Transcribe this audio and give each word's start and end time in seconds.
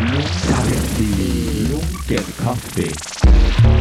Kaffe. 0.00 0.78
Lunken 1.68 2.24
kaffe. 2.42 3.79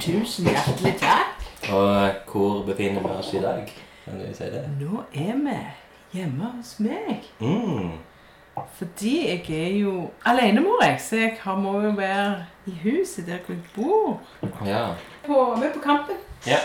Tusen 0.00 0.46
hjertelig 0.50 0.94
takk. 1.00 1.46
Og 1.72 2.10
hvor 2.30 2.62
befinner 2.66 3.00
vi 3.02 3.08
oss 3.18 3.32
i 3.34 3.40
dag? 3.42 3.72
Kan 4.04 4.18
du 4.20 4.26
si 4.34 4.44
det? 4.52 4.64
Nå 4.80 5.00
er 5.14 5.34
vi 5.44 5.56
hjemme 6.18 6.44
hos 6.56 6.76
meg. 6.80 7.22
Mm. 7.40 7.90
Fordi 8.76 9.14
jeg 9.28 9.50
er 9.50 9.78
jo 9.80 10.10
alenemor, 10.24 10.82
jeg, 10.84 11.00
så 11.00 11.16
jeg 11.16 11.36
har, 11.40 11.56
må 11.60 11.80
jo 11.80 11.90
være 11.90 12.44
i 12.66 12.70
huset 12.84 13.26
der 13.26 13.32
jeg 13.48 13.58
bor. 13.74 14.20
Ja. 14.64 14.86
På, 15.26 15.54
vi 15.60 15.66
er 15.66 15.72
på 15.74 15.80
Kampen 15.84 16.14
Ja. 16.46 16.56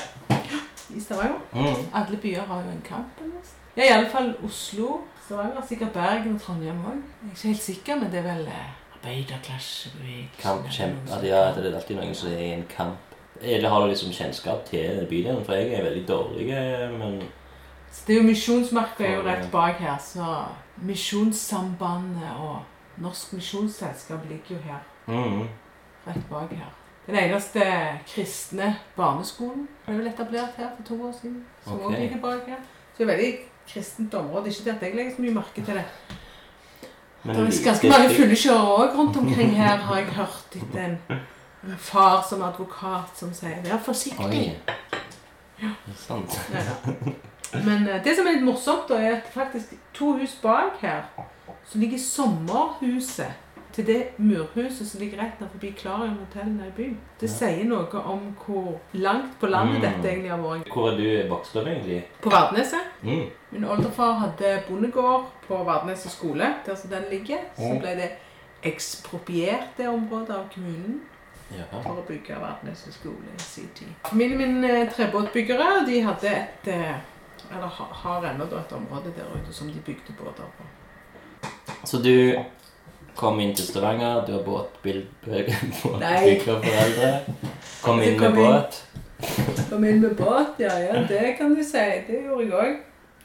i 0.95 0.99
Stavanger. 0.99 1.39
Mm. 1.53 1.75
Alle 1.93 2.17
byer 2.17 2.41
har 2.47 2.55
jo 2.63 2.69
en 2.71 2.83
kamp. 2.89 3.05
nesten. 3.21 3.57
Ja, 3.77 3.83
i 3.83 3.87
alle 3.97 4.09
fall 4.09 4.35
Oslo, 4.45 4.97
Stavanger, 5.25 5.61
sikkert 5.67 5.91
Bergen 5.93 6.35
og 6.35 6.41
Trondheim 6.41 6.79
òg. 6.85 6.91
Jeg 7.23 7.29
er 7.29 7.33
ikke 7.35 7.47
helt 7.47 7.61
sikker, 7.63 7.95
men 7.95 8.11
det 8.11 8.19
er 8.19 8.23
vel 8.33 8.47
eh, 8.47 8.69
arbeiderklassebevegelsen. 8.95 10.97
Ja, 11.23 11.51
det 11.55 11.65
er 11.71 11.75
alltid 11.75 11.95
noen 11.95 12.15
som 12.15 12.29
er 12.31 12.37
i 12.39 12.51
en 12.55 12.65
kamp. 12.77 12.97
Eller 13.41 13.69
har 13.69 13.81
du 13.81 13.87
liksom 13.87 14.11
kjennskap 14.13 14.65
til 14.69 15.05
bydelen? 15.09 15.45
For 15.45 15.53
jeg 15.53 15.73
er 15.73 15.83
veldig 15.83 16.07
dårlig, 16.07 16.49
eh, 16.49 16.91
men 16.99 17.21
Så 17.91 18.03
det 18.07 18.15
er 18.15 18.21
jo 18.21 18.27
Misjonsmarka 18.27 19.03
er 19.03 19.15
jo 19.15 19.23
rett 19.25 19.51
bak 19.51 19.79
her, 19.79 19.97
så 19.99 20.45
Misjonssambandet 20.81 22.37
og 22.39 22.61
Norsk 22.97 23.33
Misjonsselskap 23.33 24.29
ligger 24.29 24.55
jo 24.55 24.61
her. 24.63 24.83
mm. 25.07 25.47
rett 26.07 26.29
bak 26.29 26.49
her. 26.51 26.71
Den 27.07 27.15
eneste 27.15 27.59
kristne 28.07 28.75
barneskolen 28.95 29.67
ble 29.85 29.97
vel 29.97 30.07
etablert 30.07 30.57
her 30.57 30.69
for 30.77 30.87
to 30.87 31.07
år 31.07 31.13
siden. 31.21 31.43
Som 31.63 31.73
okay. 31.73 31.85
også 31.85 31.99
ligger 31.99 32.21
bak 32.21 32.47
her. 32.47 32.61
Så 32.93 32.97
det 32.97 33.03
er 33.03 33.15
veldig 33.15 33.31
kristent 33.67 34.13
område. 34.13 34.49
Ikke 34.49 34.63
det 34.63 34.75
at 34.75 34.83
jeg 34.85 34.95
legger 34.95 35.15
så 35.15 35.21
mye 35.21 35.33
merke 35.33 35.65
til 35.65 35.73
det. 35.79 35.85
Men 37.23 37.35
Det 37.35 37.41
er 37.41 37.65
ganske 37.65 37.89
mange 37.89 38.09
fullekjørere 38.15 38.77
òg 38.77 38.95
rundt 38.97 39.17
omkring 39.17 39.51
her, 39.57 39.77
har 39.77 39.97
jeg 39.97 40.05
hørt. 40.05 40.55
Etter 40.55 40.85
en 40.85 40.97
far 41.77 42.25
som 42.29 42.41
advokat 42.43 43.11
som 43.15 43.33
sier 43.33 43.61
'vær 43.63 43.77
forsiktig'. 43.85 44.55
Ja. 45.61 45.67
Det 45.87 45.97
sant. 45.97 46.39
Men 47.65 47.87
eh, 47.87 48.03
det 48.03 48.15
som 48.15 48.27
er 48.27 48.31
litt 48.33 48.43
morsomt, 48.43 48.87
da, 48.89 48.95
er 48.95 49.15
at 49.15 49.27
faktisk 49.33 49.73
to 49.93 50.13
hus 50.17 50.35
bak 50.41 50.77
her, 50.81 51.01
så 51.65 51.77
ligger 51.77 51.97
sommerhuset 51.97 53.31
til 53.73 53.85
det 53.87 54.03
murhuset 54.17 54.87
som 54.87 54.99
ligger 54.99 55.17
rett 55.21 55.51
forbi 55.51 55.69
Klarion 55.71 56.17
hotell 56.19 56.47
i 56.67 56.71
byen. 56.77 56.97
Det 57.21 57.29
Ja. 57.29 57.35
sier 57.35 57.63
noe 57.65 58.01
om 58.05 58.35
hvor 58.45 58.79
langt 58.93 59.39
på 59.39 59.47
landet 59.47 59.75
Mm. 59.75 59.81
dette 59.81 60.09
egentlig 60.11 60.29
har 60.31 60.37
vært. 60.37 60.67
Hvor 60.73 60.89
er 60.91 60.97
du 60.97 61.29
vokst 61.29 61.55
opp, 61.55 61.67
egentlig? 61.67 62.03
På 62.21 62.29
Vardneset. 62.29 62.79
Mm. 63.03 63.29
Min 63.51 63.63
oldefar 63.65 64.13
hadde 64.13 64.63
bondegård 64.69 65.25
på 65.47 65.63
Vardneset 65.63 66.11
skole, 66.11 66.55
der 66.65 66.75
som 66.75 66.89
den 66.89 67.03
ligger. 67.11 67.37
Så 67.57 67.73
Mm. 67.73 67.79
ble 67.79 67.95
det 67.95 68.11
ekspropriert, 68.63 69.67
det 69.77 69.87
området, 69.87 70.29
av 70.29 70.45
kommunen 70.53 71.01
Ja. 71.57 71.63
for 71.83 71.91
å 71.99 72.03
bygge 72.07 72.35
Verdens 72.39 72.87
skole 72.91 73.27
i 73.35 73.39
sin 73.41 73.67
tid. 73.75 73.87
Familien 74.07 74.37
min 74.37 74.63
er 74.63 74.85
trebåtbyggere. 74.89 75.85
De 75.87 76.01
hadde 76.05 76.27
et 76.29 76.67
eh, 76.67 76.95
Eller 77.51 77.67
har 78.03 78.25
ennå 78.29 78.43
et 78.45 78.71
område 78.73 79.11
der 79.17 79.25
ute 79.35 79.53
som 79.53 79.67
de 79.67 79.79
bygde 79.85 80.13
båter 80.19 80.43
på. 80.57 80.63
Så 81.85 81.97
du 82.03 82.35
kom 83.15 83.39
inn 83.39 83.55
til 83.55 83.65
Stavanger, 83.65 84.25
du 84.25 84.31
har 84.33 84.43
båtbyggerforeldre. 84.43 87.19
Kom 87.83 87.99
Jeg 87.99 88.07
inn 88.13 88.19
med 88.21 88.29
kom 88.29 88.39
inn- 88.39 88.45
båt. 88.45 88.85
Kom 89.69 89.83
inn 89.85 90.01
med 90.01 90.15
båt, 90.17 90.47
ja, 90.59 90.77
ja, 90.79 91.03
det 91.09 91.35
kan 91.37 91.55
du 91.55 91.63
si. 91.63 91.77
Det 92.07 92.23
gjorde 92.25 92.43
jeg 92.45 92.53
òg. 92.53 92.75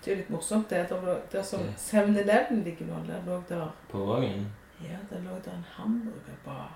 Det 0.04 0.12
er 0.12 0.16
litt 0.22 0.30
morsomt, 0.30 0.70
det. 0.70 0.86
Der, 0.90 1.16
der 1.32 1.42
som 1.42 1.60
Ja. 1.60 1.66
7-Eleven 1.76 2.62
ligger 2.64 2.86
nå, 2.86 2.94
der 3.08 3.20
lå 3.26 3.40
der 3.48 3.66
På 3.90 3.98
Vågen. 3.98 4.46
Ja, 4.80 4.96
der 5.10 5.18
lå 5.24 5.30
der 5.44 5.52
en 5.56 5.64
hamburgerbar. 5.76 6.70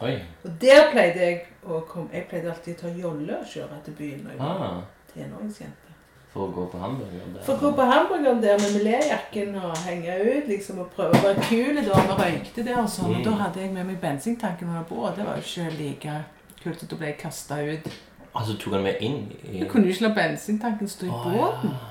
Oi. 0.00 0.16
Og 0.44 0.50
der 0.60 0.90
pleide 0.92 1.20
jeg 1.20 1.40
å 1.68 1.80
komme 1.86 2.08
Jeg 2.12 2.26
pleide 2.30 2.50
alltid 2.50 2.74
å 2.74 2.80
ta 2.80 2.88
jolle 2.98 3.36
og 3.38 3.46
kjøre 3.46 3.78
til 3.84 3.94
byen 3.98 4.22
når 4.24 4.30
jeg 4.30 4.38
var 4.38 4.62
Ah, 4.66 4.80
tenåringsjente. 5.14 5.78
for 6.32 6.48
å 6.48 6.52
gå 6.54 6.64
på 6.72 6.78
hamburger 6.80 7.26
der. 7.34 7.42
For 7.44 7.52
å 7.54 7.60
gå 7.60 7.70
på 7.76 7.82
hamburgeren 7.90 8.42
der 8.42 8.58
med 8.58 8.70
miléjakken 8.78 9.54
og 9.64 9.76
henge 9.86 10.14
ut 10.24 10.48
liksom, 10.48 10.78
og 10.78 10.90
prøve 10.96 11.12
å 11.18 11.22
være 11.22 11.42
kul 11.48 11.76
da 11.84 12.00
vi 12.00 12.16
røykte 12.22 12.64
der 12.64 12.78
og 12.82 12.88
sånn. 12.88 13.10
Og 13.10 13.16
Mm. 13.20 13.24
da 13.24 13.30
hadde 13.42 13.60
jeg 13.60 13.72
med 13.72 13.84
meg 13.86 14.00
bensintanken 14.00 14.68
under 14.68 14.82
bordet. 14.88 15.16
Det 15.16 15.26
var 15.26 15.36
jo 15.36 15.42
ikke 15.42 15.78
like 15.78 16.24
kult 16.64 16.82
at 16.82 16.88
da 16.90 16.96
ble 16.96 17.06
jeg 17.06 17.18
kasta 17.18 17.54
ut. 17.62 17.92
Altså 18.34 18.56
tok 18.58 18.72
han 18.72 18.82
med 18.82 18.96
inn 19.00 19.30
i 19.52 19.60
Du 19.60 19.66
kunne 19.68 19.86
jo 19.86 19.92
ikke 19.92 20.08
la 20.08 20.14
bensintanken 20.14 20.88
stå 20.88 21.06
i 21.06 21.10
oh, 21.10 21.24
båten. 21.32 21.70
ja. 21.70 21.88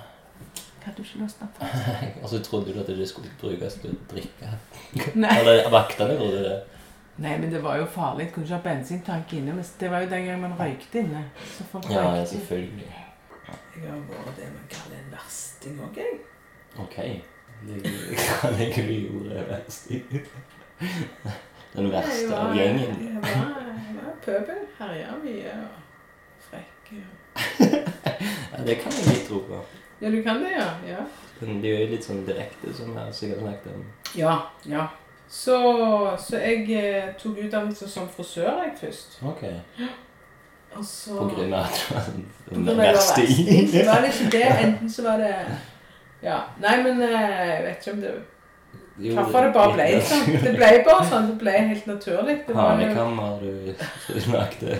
Hadde 0.86 0.98
du 0.98 1.04
ikke 1.04 1.24
lyst 1.24 1.38
til 1.38 1.68
Og 2.24 2.30
så 2.30 2.40
trodde 2.44 2.74
du 2.74 2.80
at 2.80 2.88
det 2.88 3.08
skulle 3.10 3.30
brukes 3.42 3.74
til 3.74 3.92
å 3.92 3.98
drikke. 4.10 4.50
Nei. 5.16 5.38
Eller 5.40 5.70
vaktene 5.70 6.18
trodde 6.18 6.42
det. 6.44 6.62
Nei, 7.22 7.36
men 7.38 7.52
det 7.54 7.60
var 7.64 7.78
jo 7.78 7.86
farlig. 7.86 8.28
Du 8.30 8.34
kunne 8.34 8.46
ikke 8.48 8.58
ha 8.58 8.64
bensintank 8.66 9.34
inne. 9.38 9.54
Men 9.54 9.66
det 9.80 9.90
var 9.92 10.00
jo 10.06 10.10
den 10.10 10.26
gangen 10.26 10.42
man 10.42 10.56
røykte 10.60 11.00
inne. 11.04 11.24
Så 11.58 11.64
folk 11.72 11.90
Ja, 11.92 12.06
røykte. 12.08 12.30
selvfølgelig. 12.36 12.94
Jeg 13.76 13.90
har 13.90 14.00
vært 14.10 14.36
det 14.40 14.48
man 14.54 14.66
kaller 14.70 14.98
en 14.98 15.12
versting 15.14 15.80
òg, 15.86 15.98
jeg. 15.98 16.20
Ok. 16.80 16.98
Hva 18.42 18.50
legger 18.58 18.88
du 18.88 18.94
i 18.94 19.10
ordet 19.20 19.44
versting? 19.50 20.04
Den 21.76 21.92
verste 21.92 22.22
Jeg 22.24 22.32
av 22.34 22.48
var- 22.48 22.56
gjengen? 22.56 22.96
Jeg 23.06 23.22
var, 23.22 23.62
jeg 23.70 23.96
var 24.00 24.16
pøbel. 24.26 24.64
Herja 24.80 25.14
mye 25.24 25.54
og 25.62 26.48
frekk. 26.50 26.92
Ja, 28.52 28.64
det 28.66 28.78
kan 28.82 28.92
jeg 28.92 29.06
litt 29.14 29.28
tro 29.28 29.40
på. 29.48 29.62
Ja, 30.02 30.10
du 30.10 30.24
kan 30.26 30.42
det, 30.44 30.52
ja. 30.58 30.68
ja. 30.88 31.04
Men 31.42 31.62
det 31.62 31.70
er 31.76 31.80
jo 31.86 31.92
litt 31.94 32.04
sånn 32.06 32.26
direkte, 32.26 32.74
som 32.74 32.96
jeg 32.98 33.14
sikkert 33.14 33.40
snakket 33.46 33.76
om. 33.76 33.86
Ja, 34.18 34.34
ja. 34.66 34.88
Så, 35.32 35.58
så 36.20 36.38
jeg 36.42 36.66
eh, 36.76 37.14
tok 37.22 37.38
utdannelse 37.46 37.88
som 37.90 38.10
frisør 38.12 38.50
jeg 38.66 38.74
først. 38.82 39.14
Ok. 39.24 39.46
Og 40.76 40.84
så 40.88 41.16
På 41.18 41.28
grunn 41.32 41.54
av 41.56 41.66
at 41.70 41.80
du 41.80 41.94
var 41.94 42.04
den 42.10 42.26
grunn 42.50 42.68
jeg 42.68 42.76
var 42.78 42.98
verste 42.98 43.24
i. 43.24 43.64
Det 43.72 43.86
var 43.88 44.04
det 44.04 44.12
ikke 44.12 44.32
det. 44.36 44.44
Enten 44.66 44.92
så 44.92 45.06
var 45.08 45.18
det 45.24 45.32
Ja. 46.24 46.36
Nei, 46.62 46.76
men 46.84 47.00
eh, 47.02 47.48
jeg 47.48 47.64
vet 47.66 47.80
ikke 47.88 47.96
om 47.96 48.02
det 48.04 48.12
Jo, 49.02 49.16
Hvorfor 49.18 49.48
det 49.48 49.54
bare 49.56 49.74
ble 49.74 49.88
litt- 49.96 50.12
sånn. 50.12 50.28
Det 50.44 50.52
ble 50.60 50.70
bare 50.86 51.08
sånn. 51.10 51.32
Det 51.32 51.38
ble 51.42 51.56
helt 51.72 51.88
naturlig. 51.90 52.38
Det 52.48 52.56
var 52.56 52.76
jo, 52.76 52.92
Hanekammer 52.92 53.40
du 53.42 53.74
lagde. 54.36 54.78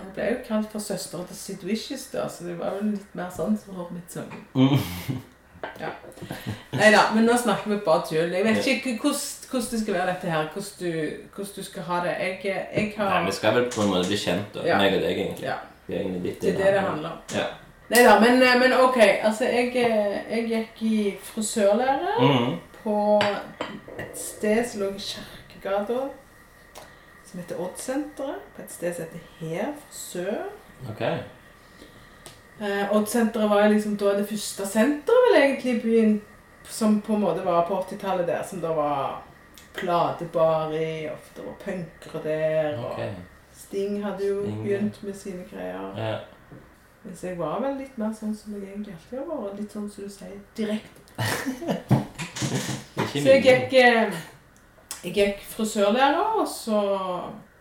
jeg 0.00 0.10
ble 0.16 0.30
jo 0.32 0.40
kalt 0.48 0.72
for 0.72 0.80
søstera 0.82 1.24
til 1.28 1.36
Sid 1.36 1.62
Vicious, 1.68 2.08
da, 2.16 2.24
så 2.32 2.48
det 2.48 2.56
var 2.58 2.78
jo 2.80 2.88
litt 2.96 3.14
mer 3.14 3.28
sånn 3.36 3.56
som 3.60 3.76
håret 3.76 3.92
mitt 3.92 4.16
sånn. 4.16 4.32
Mm. 4.56 5.20
Nei 6.76 6.90
da, 6.92 7.06
men 7.14 7.26
nå 7.28 7.34
snakker 7.40 7.70
vi 7.72 7.78
bare 7.84 8.04
tull. 8.08 8.32
Jeg 8.32 8.44
vet 8.46 8.66
ikke 8.72 8.96
hvordan, 9.02 9.20
hvordan 9.50 9.70
det 9.70 9.80
skal 9.82 9.94
være 9.94 10.06
dette 10.12 10.30
her. 10.30 10.48
Hvordan 10.52 10.80
du, 10.80 11.10
hvordan 11.34 11.52
du 11.56 11.62
skal 11.62 11.82
ha 11.82 12.00
det. 12.04 12.14
Jeg, 12.20 12.40
jeg 12.44 12.94
Nei, 12.98 13.24
vi 13.26 13.32
skal 13.32 13.54
vel 13.54 13.70
på 13.74 13.82
en 13.82 13.88
måte 13.92 14.08
bli 14.08 14.16
kjent, 14.16 14.54
da. 14.54 14.64
Ja. 14.66 14.78
Meg 14.78 14.94
og 14.96 15.02
deg, 15.02 15.18
egentlig. 15.18 15.46
Ja, 15.48 15.54
Vi 15.86 15.94
er 15.94 16.00
egentlig 16.00 16.22
litt 16.22 16.40
det 16.42 16.52
er 16.54 16.58
det 16.64 16.72
det 16.74 16.80
handler 16.88 17.10
om. 17.10 17.18
Ja. 17.34 17.46
Nei 17.90 18.02
da, 18.02 18.14
men, 18.20 18.40
men 18.60 18.72
ok. 18.82 18.96
Altså, 19.22 19.44
jeg, 19.44 19.70
jeg 20.30 20.46
gikk 20.50 20.82
i 20.82 20.96
frisørlære 21.22 22.16
Mm. 22.20 22.56
på 22.82 22.96
et 23.98 24.18
sted 24.18 24.64
som 24.68 24.80
lå 24.80 24.88
i 24.96 24.98
Kjerkegata, 24.98 26.00
som 27.26 27.40
heter 27.40 27.60
Oddsenteret. 27.62 28.42
På 28.56 28.62
et 28.62 28.72
sted 28.74 28.94
som 28.94 29.04
heter 29.04 29.20
Her 29.40 29.72
frisør. 29.86 30.48
Ok. 30.90 31.00
Eh, 32.60 32.92
Oddsenteret 32.96 33.50
var 33.50 33.68
liksom 33.68 33.96
da 34.00 34.14
det 34.18 34.28
første 34.28 34.66
senteret 34.66 35.26
vel 35.28 35.42
egentlig 35.42 35.74
i 35.76 35.80
byen, 35.82 36.22
som 36.68 37.00
på 37.00 37.14
en 37.14 37.20
måte 37.20 37.44
var 37.44 37.66
på 37.68 37.76
80-tallet 37.84 38.26
der, 38.26 38.42
som 38.50 38.60
da 38.60 38.68
var 38.74 39.22
platebar 39.76 40.72
i, 40.72 41.06
og 41.10 41.18
det 41.36 41.44
var 41.46 41.52
punkere 41.64 42.22
der, 42.24 42.78
Okay. 42.78 43.08
og 43.08 43.14
Sting 43.56 44.04
hadde 44.04 44.26
jo 44.28 44.42
Sting, 44.42 44.62
begynt 44.62 45.02
med 45.02 45.14
sine 45.14 45.44
greier. 45.50 45.92
Ja. 45.96 46.18
Mens 47.04 47.24
jeg 47.24 47.38
var 47.38 47.60
vel 47.62 47.76
litt 47.76 47.98
mer 47.98 48.12
sånn 48.12 48.34
som 48.36 48.54
jeg 48.54 48.62
egentlig 48.62 48.94
alltid 48.94 49.18
har 49.18 49.42
vært, 49.42 49.60
litt 49.60 49.72
sånn 49.72 49.90
som 49.90 50.04
du 50.04 50.10
sier, 50.10 50.40
direkte. 50.56 51.00
Så 53.16 53.28
jeg 53.30 53.42
gikk, 53.42 53.72
eh, 53.80 54.12
jeg 55.04 55.12
gikk 55.14 55.40
frisørlærer, 55.48 56.34
og 56.40 56.48
så, 56.48 56.80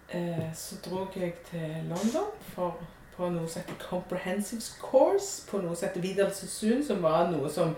eh, 0.10 0.50
så 0.54 0.76
drog 0.90 1.08
jeg 1.16 1.34
til 1.52 1.76
London 1.90 2.32
for 2.56 2.76
på 3.16 3.30
noe 3.32 3.48
som 3.48 3.62
heter 3.62 3.78
Comprehensive 3.80 4.62
Course, 4.82 5.46
på 5.48 5.62
noe 5.64 5.76
som 5.76 5.88
heter 5.88 6.02
Vidalsesund, 6.04 6.84
som 6.84 7.04
var 7.04 7.30
noe 7.32 7.50
som 7.50 7.76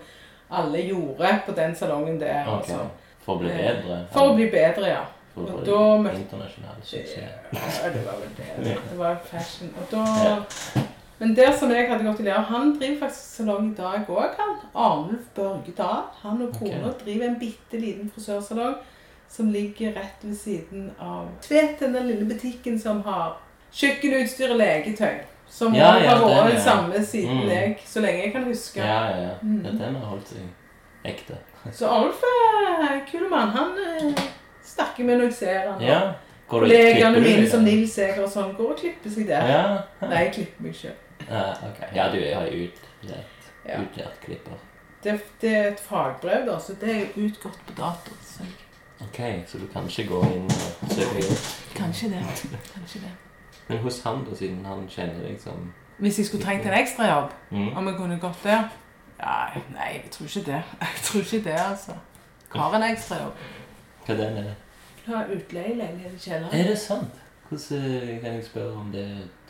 alle 0.50 0.80
gjorde 0.82 1.30
på 1.46 1.52
den 1.54 1.76
salongen 1.76 2.20
der. 2.20 2.42
Okay. 2.48 2.58
altså. 2.58 2.88
For 3.28 3.36
å 3.36 3.38
bli 3.42 3.48
bedre? 3.52 3.96
For 4.14 4.30
å 4.32 4.34
bli 4.38 4.46
bedre, 4.50 4.88
ja. 4.88 5.02
For 5.34 5.44
å 5.44 5.58
bli 5.58 5.66
da 5.68 5.80
møtte- 6.02 6.20
internasjonal 6.22 6.78
suksess? 6.82 7.34
Ja, 7.52 7.90
det 7.92 8.04
var 8.06 8.16
vel 8.22 8.30
det. 8.38 8.76
Det 8.88 8.96
var 8.98 9.18
fashion. 9.28 9.68
Og 9.76 9.90
da, 9.92 10.82
men 11.20 11.34
der 11.36 11.52
som 11.52 11.70
jeg 11.74 11.88
hadde 11.90 12.04
gått 12.06 12.20
i 12.20 12.26
lære, 12.28 12.42
han 12.48 12.72
driver 12.78 13.00
faktisk 13.04 13.36
salong 13.36 13.72
i 13.72 13.74
dag 13.76 14.08
òg, 14.08 14.36
han. 14.38 14.54
Arnulf 14.74 15.28
Børge 15.36 15.74
Dahl. 15.76 16.04
Han 16.22 16.42
og 16.46 16.54
kona 16.58 16.92
driver 17.04 17.26
en 17.28 17.38
bitte 17.40 17.80
liten 17.82 18.08
frisørsalong 18.14 18.76
som 19.28 19.50
ligger 19.52 19.92
rett 19.98 20.22
ved 20.24 20.36
siden 20.40 20.90
av 20.98 21.26
Tvet, 21.44 21.80
den 21.80 22.06
lille 22.08 22.24
butikken 22.24 22.78
som 22.80 23.02
har 23.04 23.36
kjøkkenutstyr 23.76 24.54
og 24.54 24.62
leketøy. 24.62 25.18
Som 25.50 25.74
Ja, 25.74 25.94
ja, 25.98 26.14
har 26.14 26.24
vært 26.24 26.46
den 26.50 26.56
ja. 26.56 26.62
samme 26.64 27.04
siden 27.04 27.36
Mm. 27.44 27.48
jeg, 27.48 27.76
så 27.86 28.00
lenge 28.00 28.22
jeg 28.24 28.32
kan 28.32 28.44
huske. 28.44 28.80
Ja, 28.80 29.04
ja, 29.10 29.20
ja. 29.22 29.34
Mm. 29.42 29.60
ja. 29.64 29.70
Den 29.70 29.94
har 29.96 30.06
holdt 30.06 30.28
seg 30.28 30.38
ekte. 31.12 31.38
Så 31.72 31.88
Alf 31.90 32.22
er 32.28 33.00
kul 33.10 33.26
mann. 33.30 33.52
Han 33.54 33.74
eh, 33.82 34.22
snakker 34.64 35.04
med 35.04 35.20
når 35.20 35.30
jeg 35.30 35.38
ser 35.40 35.70
han. 35.72 35.82
Ja. 35.82 36.00
Går 36.48 36.64
mine 37.20 37.50
som? 37.50 37.64
Nils 37.64 37.92
Seger 37.92 38.22
og 38.24 38.30
sånn 38.32 38.54
går 38.56 38.72
og 38.72 38.78
klipper 38.80 39.12
seg 39.12 39.28
der. 39.28 39.50
Ja. 39.52 39.64
Nei, 40.06 40.22
jeg 40.26 40.32
klipper 40.38 40.64
meg 40.68 40.78
sjøl. 40.78 40.96
ja, 41.26 41.50
okay. 41.68 41.90
Ja, 41.96 42.06
du 42.12 42.16
har 42.22 42.46
jo 42.48 42.68
utlært, 42.68 43.50
utlært 43.66 44.22
klipper. 44.24 44.64
Det, 45.04 45.18
det 45.42 45.52
er 45.56 45.68
et 45.74 45.82
fagbrev, 45.82 46.46
da, 46.48 46.56
så 46.62 46.74
det 46.80 46.88
er 46.94 47.04
jo 47.04 47.28
utgått 47.28 47.60
på 47.66 47.76
dato. 47.76 48.16
Så 48.24 48.48
Ok, 48.98 49.18
så 49.46 49.58
du 49.58 49.66
kan 49.70 49.86
ikke 49.86 50.08
gå 50.08 50.22
inn 50.26 50.48
og 50.48 50.90
søke 50.90 51.20
jobb. 51.22 51.42
kanskje 51.76 52.08
det. 52.10 52.22
Kanskje 52.74 53.00
det. 53.04 53.12
Men 53.68 53.78
hos 53.78 54.00
han, 54.02 54.24
da, 54.26 54.34
siden 54.36 54.64
han 54.66 54.88
kjenner 54.90 55.20
deg 55.22 55.36
som 55.40 55.68
Hvis 55.98 56.18
jeg 56.18 56.26
skulle 56.26 56.44
trengt 56.44 56.66
en 56.66 56.74
ekstrajobb, 56.74 57.30
mm. 57.50 57.76
om 57.76 57.86
jeg 57.86 57.96
kunne 57.96 58.18
gått 58.18 58.42
der 58.42 58.68
ja, 59.20 59.60
Nei, 59.74 59.88
jeg 60.02 60.10
tror 60.10 60.26
ikke 60.26 60.44
det. 60.50 60.62
Jeg 60.80 61.02
tror 61.04 61.20
ikke 61.20 61.44
det, 61.50 61.56
altså. 61.70 61.92
Har 62.54 62.74
en 62.76 62.82
ekstrajobb. 62.92 63.32
Hva 64.06 64.14
den 64.16 64.36
er? 64.36 64.52
Har 65.06 65.24
utleieleilighet 65.34 66.26
i 66.26 66.30
Er 66.32 66.68
det 66.68 66.78
sant? 66.78 67.14
Hvordan 67.48 67.84
eh, 68.08 68.20
kan 68.20 68.34
jeg 68.34 68.44
spørre 68.44 68.72
om 68.76 68.90
det 68.92 69.04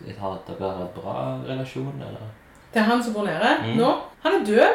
et 0.06 0.18
har 0.18 0.38
dere 0.46 0.70
har 0.70 0.82
en 0.82 0.88
bra 0.94 1.14
relasjon, 1.48 1.94
eller? 1.98 2.28
Det 2.74 2.80
er 2.80 2.84
han 2.86 3.02
som 3.02 3.14
bor 3.14 3.24
nede 3.24 3.56
Mm. 3.64 3.76
nå. 3.76 3.92
Han 4.22 4.32
er 4.40 4.44
død. 4.44 4.74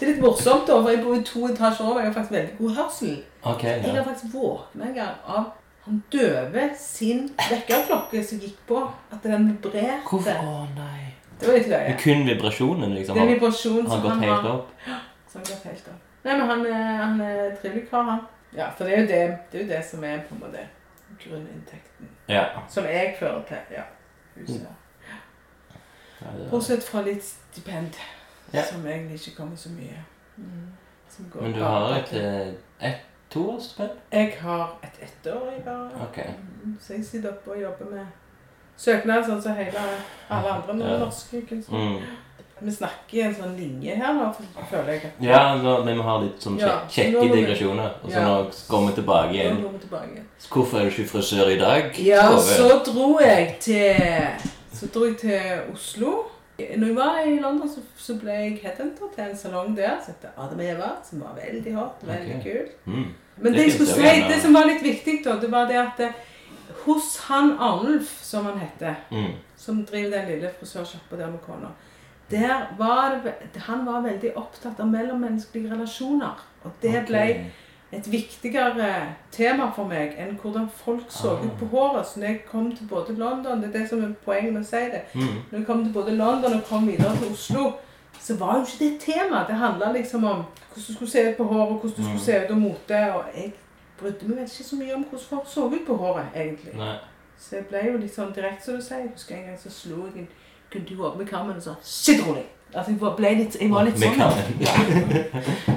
Det 0.00 0.08
er 0.08 0.12
litt 0.12 0.22
morsomt, 0.22 0.66
da, 0.66 0.80
for 0.82 0.90
jeg 0.90 1.04
bor 1.04 1.14
i 1.14 1.22
to 1.22 1.46
etasjer 1.46 1.86
over. 1.86 2.00
Jeg 2.00 2.08
har 2.08 2.14
faktisk 2.14 2.32
veldig 2.32 2.58
god 2.58 2.70
hørsel. 2.74 3.22
Ok, 3.42 3.62
Jeg 3.62 3.94
har 3.94 4.04
faktisk 4.04 4.34
våkna 4.34 4.84
en 4.88 4.94
gang 4.94 5.14
av 5.26 5.44
han 5.84 6.02
døve 6.12 6.70
sin 6.78 7.30
vekkerklokke 7.50 8.24
som 8.24 8.38
gikk 8.40 8.58
på. 8.66 8.90
At 9.12 9.22
den 9.22 9.48
vibrerte. 9.52 10.00
Hvorfor? 10.10 10.30
Å 10.32 10.66
nei. 10.76 11.13
Det 11.44 11.52
var 11.52 11.58
litt 11.58 11.68
løye. 11.68 11.88
er 11.94 11.98
kun 12.00 12.26
vibrasjonen, 12.26 12.94
liksom? 12.94 13.14
Det 13.16 13.22
er 13.22 13.26
Har, 13.26 13.34
vibrasjon 13.34 13.86
har 13.86 13.96
som 13.96 14.02
gått 14.02 14.10
han 14.12 14.22
helt 14.22 14.42
har. 14.42 14.50
opp? 14.50 14.70
Så 15.28 15.38
han 15.38 15.44
gått 15.50 15.64
helt 15.70 15.88
opp. 15.88 16.00
Nei, 16.24 16.36
men 16.38 16.46
han, 16.48 16.66
er- 16.66 17.02
han 17.04 17.20
er 17.20 17.56
trivelig 17.60 17.88
kar, 17.90 18.02
han. 18.10 18.20
Ja, 18.56 18.70
for 18.70 18.84
det 18.84 18.94
er 18.94 19.00
jo 19.00 19.06
det, 19.06 19.38
det, 19.52 19.60
er 19.60 19.64
jo 19.64 19.68
det 19.72 19.84
som 19.84 20.04
er 20.04 20.18
på 20.28 20.34
en 20.34 20.40
måte 20.40 20.62
grunninntekten. 21.24 22.08
Ja. 22.28 22.44
Som 22.68 22.84
jeg 22.84 23.16
fører 23.18 23.42
til, 23.48 23.56
ja. 23.76 23.82
Huset. 24.36 24.66
ja 26.20 26.26
det 26.38 26.50
Bortsett 26.50 26.84
fra 26.84 27.02
litt 27.02 27.24
stipend, 27.24 27.94
Ja. 28.54 28.62
som 28.62 28.86
egentlig 28.86 29.14
ikke 29.20 29.36
kommer 29.36 29.56
så 29.56 29.68
mye. 29.68 30.04
Mm. 30.36 30.72
Som 31.08 31.26
går 31.32 31.42
Men 31.42 31.52
du 31.52 31.60
bare 31.60 31.86
har 31.86 31.98
et, 32.00 32.06
til- 32.06 32.56
eh, 32.80 32.88
et 32.90 33.00
toårsstipend? 33.30 33.90
Jeg 34.12 34.32
har 34.40 34.78
et 34.82 35.00
ettårig 35.08 35.62
bare. 35.64 35.90
Ok. 36.08 36.18
Mm, 36.64 36.78
Så 36.80 36.92
jeg 36.94 37.04
sitter 37.04 37.28
oppe 37.32 37.50
og 37.50 37.60
jobber 37.62 37.90
med 37.90 38.06
søknad, 38.76 39.24
sånn 39.26 39.42
som 39.42 39.54
hele 39.54 39.80
alle 40.30 40.50
andre 40.50 40.90
Ja. 40.90 40.98
norske 40.98 41.40
kunstnere. 41.48 41.80
Mm. 41.80 42.02
Vi 42.64 42.70
snakker 42.70 43.14
i 43.18 43.20
en 43.20 43.34
sånn 43.34 43.56
linje 43.58 43.96
her 43.96 44.14
nå, 44.14 44.34
føler 44.70 44.88
jeg. 44.92 45.04
at- 45.04 45.22
Ja, 45.22 45.56
nå, 45.56 45.84
men 45.84 45.96
vi 45.96 46.02
har 46.02 46.20
litt 46.22 46.40
sånn 46.40 46.58
Ja, 46.58 46.80
kjek- 46.88 47.12
kjekke 47.12 47.32
digresjoner. 47.34 47.90
Og 48.04 48.10
så 48.10 48.20
nå 48.22 48.68
går 48.68 48.86
vi 48.86 48.92
tilbake 49.02 49.32
igjen. 49.32 49.64
Hvorfor 50.50 50.78
er 50.78 50.84
du 50.84 50.90
ikke 50.90 51.08
frisør 51.10 51.50
i 51.50 51.58
dag? 51.58 51.98
Ja, 51.98 52.36
så 52.38 52.84
dro 52.84 53.18
jeg 53.20 53.56
til 53.60 53.96
Så 54.72 54.86
dro 54.92 55.04
jeg 55.06 55.18
til 55.18 55.60
Oslo. 55.72 56.24
Når 56.58 56.86
jeg 56.86 56.96
var 56.96 57.18
i 57.26 57.38
London, 57.40 57.68
så, 57.68 57.80
så 57.98 58.14
ble 58.20 58.30
jeg 58.30 58.60
headhunter 58.62 59.08
til 59.14 59.24
en 59.24 59.36
salong 59.36 59.76
der 59.76 59.98
som 60.04 60.14
het 60.20 60.30
Adam 60.38 60.60
Eva, 60.60 60.90
som 61.02 61.20
var 61.20 61.34
veldig 61.34 61.74
hot, 61.74 62.02
veldig 62.02 62.36
okay. 62.40 62.52
kul. 62.52 62.68
Mm. 62.86 63.04
Men 63.38 63.52
Det 63.52 63.54
det, 63.54 63.62
jeg 63.64 63.72
skulle 63.72 63.94
si, 63.94 64.28
det 64.28 64.40
som 64.42 64.52
var 64.54 64.64
litt 64.66 64.82
viktig, 64.82 65.24
da, 65.24 65.36
det 65.40 65.50
var 65.50 65.66
det 65.66 65.76
at 65.76 66.14
hos 66.86 67.16
han 67.28 67.56
Arnulf, 67.60 68.22
som 68.22 68.44
han 68.46 68.58
heter, 68.58 68.94
Mm. 69.10 69.32
som 69.56 69.84
driver 69.86 70.10
den 70.18 70.28
lille 70.28 70.50
frisørsjappa 70.60 71.16
der 71.16 71.26
med 71.30 71.38
kona, 71.46 71.68
der 72.30 72.74
var 72.78 73.20
det, 73.24 73.62
han 73.62 73.86
var 73.86 74.00
veldig 74.00 74.36
opptatt 74.36 74.80
av 74.80 74.86
mellommenneskelige 74.86 75.72
relasjoner. 75.74 76.44
Og 76.64 76.70
det 76.82 77.04
ble 77.06 77.50
et 77.92 78.12
viktigere 78.12 79.06
tema 79.32 79.70
for 79.76 79.84
meg 79.86 80.14
enn 80.18 80.38
hvordan 80.42 80.68
folk 80.84 81.04
så 81.08 81.28
Ah. 81.30 81.44
ut 81.44 81.58
på 81.60 81.66
håret. 81.66 82.06
Så 82.06 82.20
når 82.20 82.26
jeg 82.26 82.44
kom 82.50 82.76
til 82.76 82.86
både 82.88 83.14
London 83.18 83.60
Det 83.62 83.74
er 83.74 83.78
det 83.80 83.88
som 83.88 84.02
er 84.04 84.12
poenget 84.24 84.52
med 84.52 84.62
å 84.62 84.64
si 84.66 84.76
det. 84.76 85.02
Mm. 85.14 85.20
Når 85.50 85.58
jeg 85.58 85.66
kom 85.66 85.84
til 85.84 85.92
både 85.92 86.10
London 86.16 86.52
og 86.54 86.64
kom 86.64 86.86
videre 86.86 87.16
til 87.16 87.32
Oslo, 87.32 87.72
så 88.20 88.36
var 88.38 88.54
jo 88.56 88.60
ikke 88.62 88.78
det 88.78 88.94
et 88.94 89.00
tema. 89.14 89.44
Det 89.48 89.54
handla 89.56 89.92
liksom 89.92 90.24
om 90.24 90.36
hvordan 90.72 90.86
du 90.88 90.94
skulle 90.94 91.10
se 91.10 91.30
ut 91.30 91.36
på 91.36 91.44
håret, 91.44 91.68
hvordan 91.68 91.90
du 91.96 92.02
skulle 92.02 92.12
Mm. 92.12 92.18
se 92.18 92.44
ut 92.44 92.50
og 92.50 92.56
mote. 92.58 93.14
Og 93.14 93.24
jeg 93.36 93.52
brydde 94.04 94.28
meg 94.30 94.44
ikke 94.46 94.64
så 94.68 94.76
mye 94.78 94.94
om 94.94 95.04
hvordan 95.08 95.26
folk 95.28 95.46
så 95.50 95.66
ut 95.72 95.86
på 95.86 95.96
håret, 96.00 96.26
egentlig. 96.36 96.74
Nei. 96.78 96.96
Så 97.40 97.56
jeg 97.58 97.66
ble 97.70 97.80
jo 97.90 97.98
litt 98.00 98.14
sånn 98.14 98.34
direkte, 98.36 98.64
som 98.64 98.76
du 98.78 98.82
sier. 98.84 99.02
Jeg 99.04 99.12
husker 99.14 99.36
en 99.36 99.46
gang 99.48 99.56
så 99.60 99.70
slo 99.72 100.04
jeg 100.06 100.24
en 100.24 100.28
kunde 100.72 101.06
opp 101.08 101.16
med 101.18 101.26
kammen 101.28 101.56
og 101.56 101.62
sa 101.62 101.74
'sitt 101.82 102.20
rolig'. 102.26 102.46
Altså, 102.74 102.90
jeg 102.90 103.16
ble 103.16 103.34
litt, 103.38 103.56
jeg 103.60 103.70
var 103.70 103.84
litt 103.84 103.98
sånn. 103.98 104.18
Ja. 104.60 104.74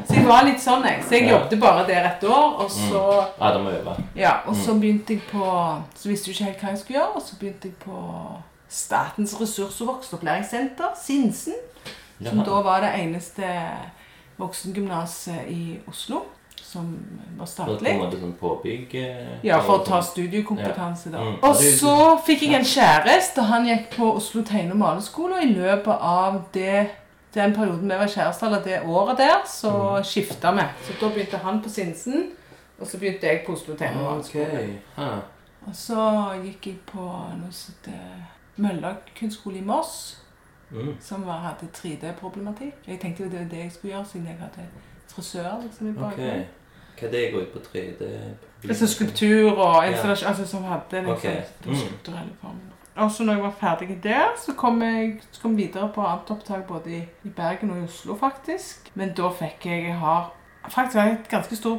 Så 0.07 0.13
jeg 0.15 0.25
var 0.27 0.45
litt 0.45 0.61
sånn, 0.61 0.85
jeg. 0.87 1.03
Så 1.03 1.15
jeg 1.15 1.29
jobbet 1.29 1.59
bare 1.59 1.87
der 1.87 2.07
et 2.09 2.23
år, 2.23 2.55
og 2.63 2.71
så 2.71 3.01
Ja, 3.39 3.51
da 3.53 3.57
må 3.59 3.69
øve. 3.69 3.95
ja, 4.15 4.31
og 4.47 4.55
så 4.55 4.73
begynte 4.79 5.13
jeg 5.13 5.21
på 5.31 5.43
Så 5.95 6.09
visste 6.09 6.31
jeg 6.31 6.35
ikke 6.37 6.45
helt 6.45 6.61
hva 6.61 6.69
jeg 6.69 6.77
skulle 6.79 6.99
gjøre, 6.99 7.15
og 7.15 7.21
så 7.21 7.35
begynte 7.39 7.67
jeg 7.67 7.75
på 7.85 7.97
Statens 8.69 9.33
ressurs- 9.41 9.81
og 9.81 9.87
voksenopplæringssenter, 9.87 10.89
Sinsen. 11.03 11.53
Som 12.23 12.37
da 12.43 12.61
var 12.61 12.81
det 12.81 12.93
eneste 12.99 13.43
voksengymnaset 14.39 15.47
i 15.49 15.79
Oslo 15.87 16.23
som 16.67 16.87
var 17.37 17.45
statlig. 17.47 17.93
sånn 18.19 18.33
påbygg 18.39 18.95
eh, 18.99 19.39
Ja, 19.43 19.59
for 19.63 19.79
å 19.79 19.85
ta 19.85 20.01
sånn- 20.01 20.09
studiekompetanse, 20.11 21.11
da. 21.13 21.21
Mm. 21.23 21.37
Og 21.43 21.55
så 21.55 21.93
fikk 22.25 22.41
jeg 22.41 22.53
en 22.59 22.65
kjæreste, 22.65 23.41
han 23.47 23.65
gikk 23.65 23.89
på 23.95 24.09
Oslo 24.15 24.41
tegne- 24.43 24.71
og 24.71 24.77
maleskole, 24.81 25.37
og 25.37 25.43
i 25.43 25.53
løpet 25.53 25.97
av 26.01 26.41
det 26.53 26.89
den 27.33 27.53
perioden 27.53 27.87
vi 27.89 27.95
var 27.97 28.07
kjærester, 28.07 28.47
eller 28.47 28.63
det 28.63 28.81
året 28.85 29.17
der, 29.17 29.43
så 29.45 29.71
Mm. 29.71 30.03
skifta 30.03 30.51
vi. 30.55 30.63
Så 30.83 30.93
da 30.99 31.09
begynte 31.09 31.37
han 31.37 31.61
på 31.63 31.69
Sinsen, 31.69 32.31
og 32.81 32.87
så 32.87 32.97
begynte 32.99 33.21
jeg 33.27 33.43
på 33.45 33.53
Oslo 33.53 33.75
tegne- 33.75 33.99
og 34.01 34.11
maleskole. 34.17 34.79
Ah. 34.97 35.19
Og 35.67 35.73
så 35.73 35.95
gikk 36.43 36.65
jeg 36.65 36.79
på 36.85 36.99
noe 37.37 37.51
som 37.51 37.73
heter 37.83 37.99
Mølla 38.57 38.95
kunstskole 39.19 39.57
i 39.57 39.61
Moss, 39.61 40.17
Mm. 40.71 40.95
som 40.99 41.25
var, 41.25 41.39
hadde 41.39 41.67
3D-problematikk. 41.73 42.73
Jeg 42.87 42.99
tenkte 42.99 43.23
jo 43.23 43.29
det 43.29 43.39
var 43.39 43.47
det 43.49 43.57
jeg 43.63 43.71
skulle 43.71 43.93
gjøre, 43.93 44.05
siden 44.05 44.27
jeg 44.27 44.37
hadde 44.39 44.67
frisør 45.17 45.57
liksom, 45.63 45.89
i 45.89 45.93
bakgrunnen. 45.97 46.15
bakgrunnen. 46.15 46.45
Hva 46.97 47.09
det 47.13 47.25
går 47.33 47.41
ut 47.45 47.51
på 47.53 47.59
3D? 47.67 48.07
Altså 48.69 48.87
skulptur 48.89 49.51
og 49.53 49.83
installasjon, 49.87 50.27
altså 50.31 50.47
som 50.49 50.63
hadde 50.65 51.01
liksom 51.03 51.13
okay. 51.13 51.41
den 51.63 51.71
Mm. 51.73 51.77
skulpturelle 51.83 52.33
formen. 52.41 52.63
Og 52.97 53.11
så 53.13 53.23
når 53.23 53.33
jeg 53.33 53.43
var 53.43 53.53
ferdig 53.59 53.97
der, 54.03 54.31
så 54.45 54.53
kom 54.57 54.81
jeg, 54.81 55.19
så 55.31 55.41
kom 55.41 55.57
videre 55.57 55.91
på 55.93 56.01
annet 56.01 56.31
opptak 56.33 56.63
både 56.67 56.89
i, 56.95 57.01
i 57.23 57.29
Bergen 57.29 57.69
og 57.71 57.77
i 57.77 57.83
Oslo, 57.85 58.15
faktisk. 58.17 58.89
Men 58.95 59.13
da 59.13 59.29
fikk 59.29 59.65
jeg 59.69 59.83
Jeg 59.85 59.97
har 59.99 60.31
faktisk 60.69 60.95
jeg 60.97 61.11
et 61.11 61.29
ganske 61.29 61.55
stor 61.55 61.77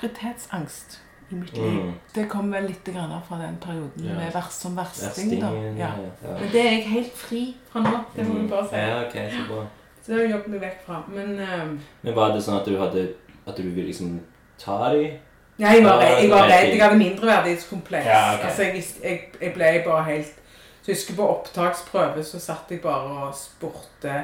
autoritetsangst 0.00 1.02
i 1.30 1.34
mitt 1.34 1.56
liv. 1.58 1.82
Mm. 1.82 1.92
Det 2.14 2.28
kom 2.30 2.52
vel 2.52 2.68
litt 2.70 2.84
grann 2.84 3.10
fra 3.28 3.38
den 3.42 3.56
perioden 3.60 4.04
Ja. 4.06 4.14
med 4.14 4.32
vers 4.34 4.52
som 4.54 4.76
versting, 4.76 5.40
da. 5.40 5.50
Ja. 5.50 5.72
ja. 5.72 5.90
ja. 6.22 6.38
Men 6.40 6.48
det 6.52 6.60
er 6.66 6.70
jeg 6.72 6.84
helt 6.90 7.16
fri 7.16 7.56
fra 7.72 7.80
nå. 7.80 7.98
Det 8.16 8.28
må 8.28 8.38
du 8.42 8.48
bare 8.48 8.68
si. 8.68 8.76
Ja, 8.76 9.00
ok, 9.06 9.16
så 9.32 9.42
bra. 9.54 9.64
Så 10.06 10.12
det 10.12 10.18
har 10.20 10.26
jeg 10.28 10.34
jobbet 10.36 10.52
meg 10.54 10.60
vekk 10.62 10.82
fra. 10.86 10.96
Men 11.10 11.30
uh, 11.42 11.70
Men 12.06 12.14
var 12.14 12.30
det 12.30 12.42
sånn 12.46 12.60
at 12.60 12.68
du 12.70 12.76
hadde 12.78 13.08
At 13.42 13.56
du 13.58 13.64
ville 13.66 13.88
liksom 13.88 14.20
ta 14.62 14.76
de? 14.94 15.08
Nei, 15.58 15.72
jeg 15.78 15.84
var, 15.86 16.02
jeg 16.04 16.28
var 16.30 16.46
redd. 16.46 16.68
Jeg 16.68 16.82
hadde 16.82 16.98
mindreverdighetskompleks. 17.00 18.06
Ja, 18.06 18.20
okay. 18.34 18.44
Altså, 18.46 18.62
jeg, 18.62 18.84
jeg, 19.02 19.20
jeg 19.40 19.54
ble 19.56 19.72
bare 19.86 20.04
helt 20.10 20.38
Så 20.82 20.92
jeg 20.92 21.00
husker 21.00 21.18
på 21.18 21.26
opptaksprøve 21.32 22.22
så 22.28 22.38
satt 22.44 22.70
jeg 22.70 22.84
bare 22.84 23.26
og 23.26 23.34
spurte 23.34 24.20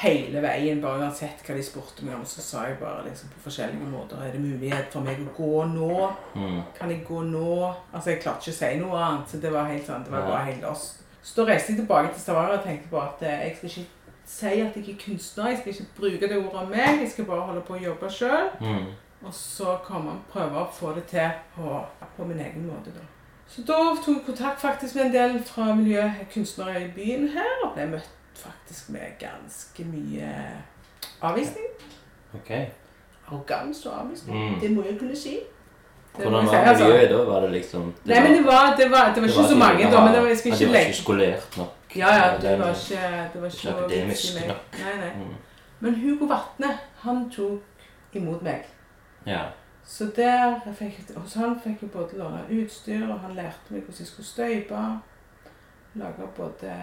hele 0.00 0.38
veien, 0.44 0.78
bare 0.80 1.02
uansett 1.02 1.42
hva 1.42 1.56
de 1.58 1.64
spurte 1.66 2.06
meg 2.06 2.14
om, 2.14 2.22
så 2.28 2.40
sa 2.44 2.62
jeg 2.68 2.76
bare 2.78 3.02
liksom 3.08 3.32
på 3.34 3.42
forskjellige 3.48 3.88
måter 3.90 4.22
Er 4.22 4.30
det 4.30 4.40
mulighet 4.44 4.94
for 4.94 5.02
meg 5.02 5.18
å 5.18 5.34
gå 5.34 5.64
nå? 5.72 5.96
Mm. 6.38 6.60
Kan 6.78 6.94
jeg 6.94 7.02
gå 7.08 7.24
nå? 7.26 7.56
Altså, 7.90 8.12
jeg 8.12 8.22
klarte 8.22 8.46
ikke 8.46 8.54
å 8.54 8.60
si 8.60 8.70
noe 8.78 9.02
annet, 9.08 9.32
så 9.32 9.42
det 9.42 9.50
var 9.56 9.66
helt 9.72 9.90
sånn, 9.90 10.06
det 10.06 10.14
var 10.14 10.28
bare 10.30 10.46
helt 10.52 10.62
lost. 10.68 11.02
Så 11.20 11.40
da 11.40 11.50
reiste 11.50 11.74
jeg 11.74 11.82
tilbake 11.82 12.14
til 12.14 12.22
Stavanger 12.22 12.60
og 12.60 12.62
tenkte 12.64 12.92
bare 12.94 13.10
at 13.10 13.24
eh, 13.26 13.42
jeg 13.48 13.56
skal 13.56 13.72
ikke 13.72 13.88
si 14.30 14.46
at 14.46 14.76
jeg 14.76 14.88
er 14.88 14.98
kunstner, 15.04 15.48
jeg 15.48 15.58
skal 15.58 15.72
ikke 15.72 15.96
bruke 15.96 16.28
det 16.28 16.38
ordet 16.38 16.60
om 16.62 16.68
meg, 16.70 17.00
jeg 17.02 17.10
skal 17.10 17.26
bare 17.28 17.46
holde 17.48 17.62
på 17.66 17.76
å 17.76 17.80
jobbe 17.82 18.10
sjøl. 18.14 18.50
Mm. 18.60 18.90
Og 19.20 19.34
så 19.36 19.76
kan 19.84 20.04
man 20.04 20.20
prøve 20.32 20.62
å 20.62 20.68
få 20.72 20.94
det 20.96 21.04
til 21.10 21.32
på, 21.56 21.80
på 22.16 22.28
min 22.28 22.40
egen 22.40 22.68
måte, 22.70 22.94
da. 22.94 23.04
Så 23.50 23.64
da 23.66 23.76
tok 23.98 24.14
jeg 24.14 24.26
kontakt 24.28 24.60
faktisk 24.62 24.94
med 24.94 25.08
en 25.08 25.14
del 25.14 25.40
fra 25.42 25.72
miljøet 25.74 26.28
kunstnere 26.32 26.84
i 26.84 26.90
byen 26.94 27.26
her, 27.34 27.64
og 27.64 27.74
ble 27.74 27.88
møtt 27.96 28.10
faktisk 28.38 28.92
med 28.94 29.16
ganske 29.18 29.86
mye 29.90 30.28
avvisning. 31.26 31.72
Ok. 32.38 32.52
Arroganse 33.26 33.90
og 33.90 34.04
avvisning. 34.04 34.36
Mm. 34.38 34.60
Det 34.62 34.70
må 34.76 34.86
jeg 34.86 34.98
kunne 35.02 35.18
si. 35.18 35.40
Det 36.16 36.22
Hvordan 36.22 36.46
var 36.46 36.54
altså. 36.54 36.84
miljøet 36.84 37.10
da? 37.10 37.18
Var 37.26 37.40
det 37.40 37.50
liksom 37.50 37.82
det 38.04 38.14
Nei, 38.14 38.22
men 38.22 38.32
det 38.38 38.46
var, 38.46 38.72
det 38.78 38.90
var, 38.90 39.12
det 39.14 39.22
var 39.22 39.28
ikke 39.28 39.50
så 39.50 39.58
mange 39.58 39.90
da, 39.90 40.04
men 40.04 40.14
det 40.14 40.22
var, 40.22 40.28
jeg 40.28 40.38
skal 40.38 40.52
ikke 40.52 40.72
var 40.72 40.88
ikke 40.88 41.02
skolert 41.02 41.58
nok. 41.58 41.76
Ja, 41.96 42.10
ja, 42.14 42.38
det 42.38 42.58
var 42.58 42.70
ikke, 42.70 43.30
det 43.32 43.42
var 43.42 43.48
ikke 43.48 43.74
akademisk 43.74 44.34
meg. 44.34 44.48
nok. 44.48 44.78
Nei, 44.78 44.96
nei. 45.00 45.14
Mm. 45.16 45.34
Men 45.80 45.94
Hugo 45.94 46.26
Vatne, 46.30 46.78
han 47.02 47.30
tok 47.30 47.62
imot 48.12 48.42
meg. 48.42 48.68
Ja. 49.26 49.42
Så 49.84 50.06
der 50.16 50.60
fikk 50.78 51.00
hos 51.16 51.34
han 51.34 51.56
fikk 51.60 51.82
jeg 51.82 51.90
både 51.90 52.18
låne 52.20 52.44
utstyr, 52.60 53.08
og 53.08 53.18
han 53.24 53.34
lærte 53.34 53.74
meg 53.74 53.82
hvordan 53.82 53.98
jeg 53.98 54.06
skulle 54.06 54.26
støype. 54.28 54.82
Lage 55.94 56.28
både 56.36 56.74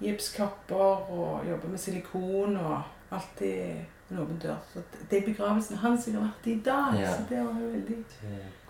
gipskapper 0.00 1.10
og 1.12 1.48
jobbe 1.48 1.68
med 1.68 1.78
silikon 1.78 2.56
og 2.56 2.80
alltid 3.12 3.84
en 4.10 4.18
åpen 4.18 4.38
dør. 4.38 4.56
Så 4.72 4.80
det 5.10 5.18
er 5.18 5.26
begravelsen 5.26 5.76
hans 5.76 6.06
jeg 6.06 6.16
har 6.16 6.24
vært 6.24 6.46
i 6.46 6.54
i 6.56 6.62
dag. 6.64 6.96
Ja. 7.00 7.12
Så 7.12 7.26
det 7.28 7.44
var 7.44 7.60
jo 7.60 7.68
veldig 7.74 7.98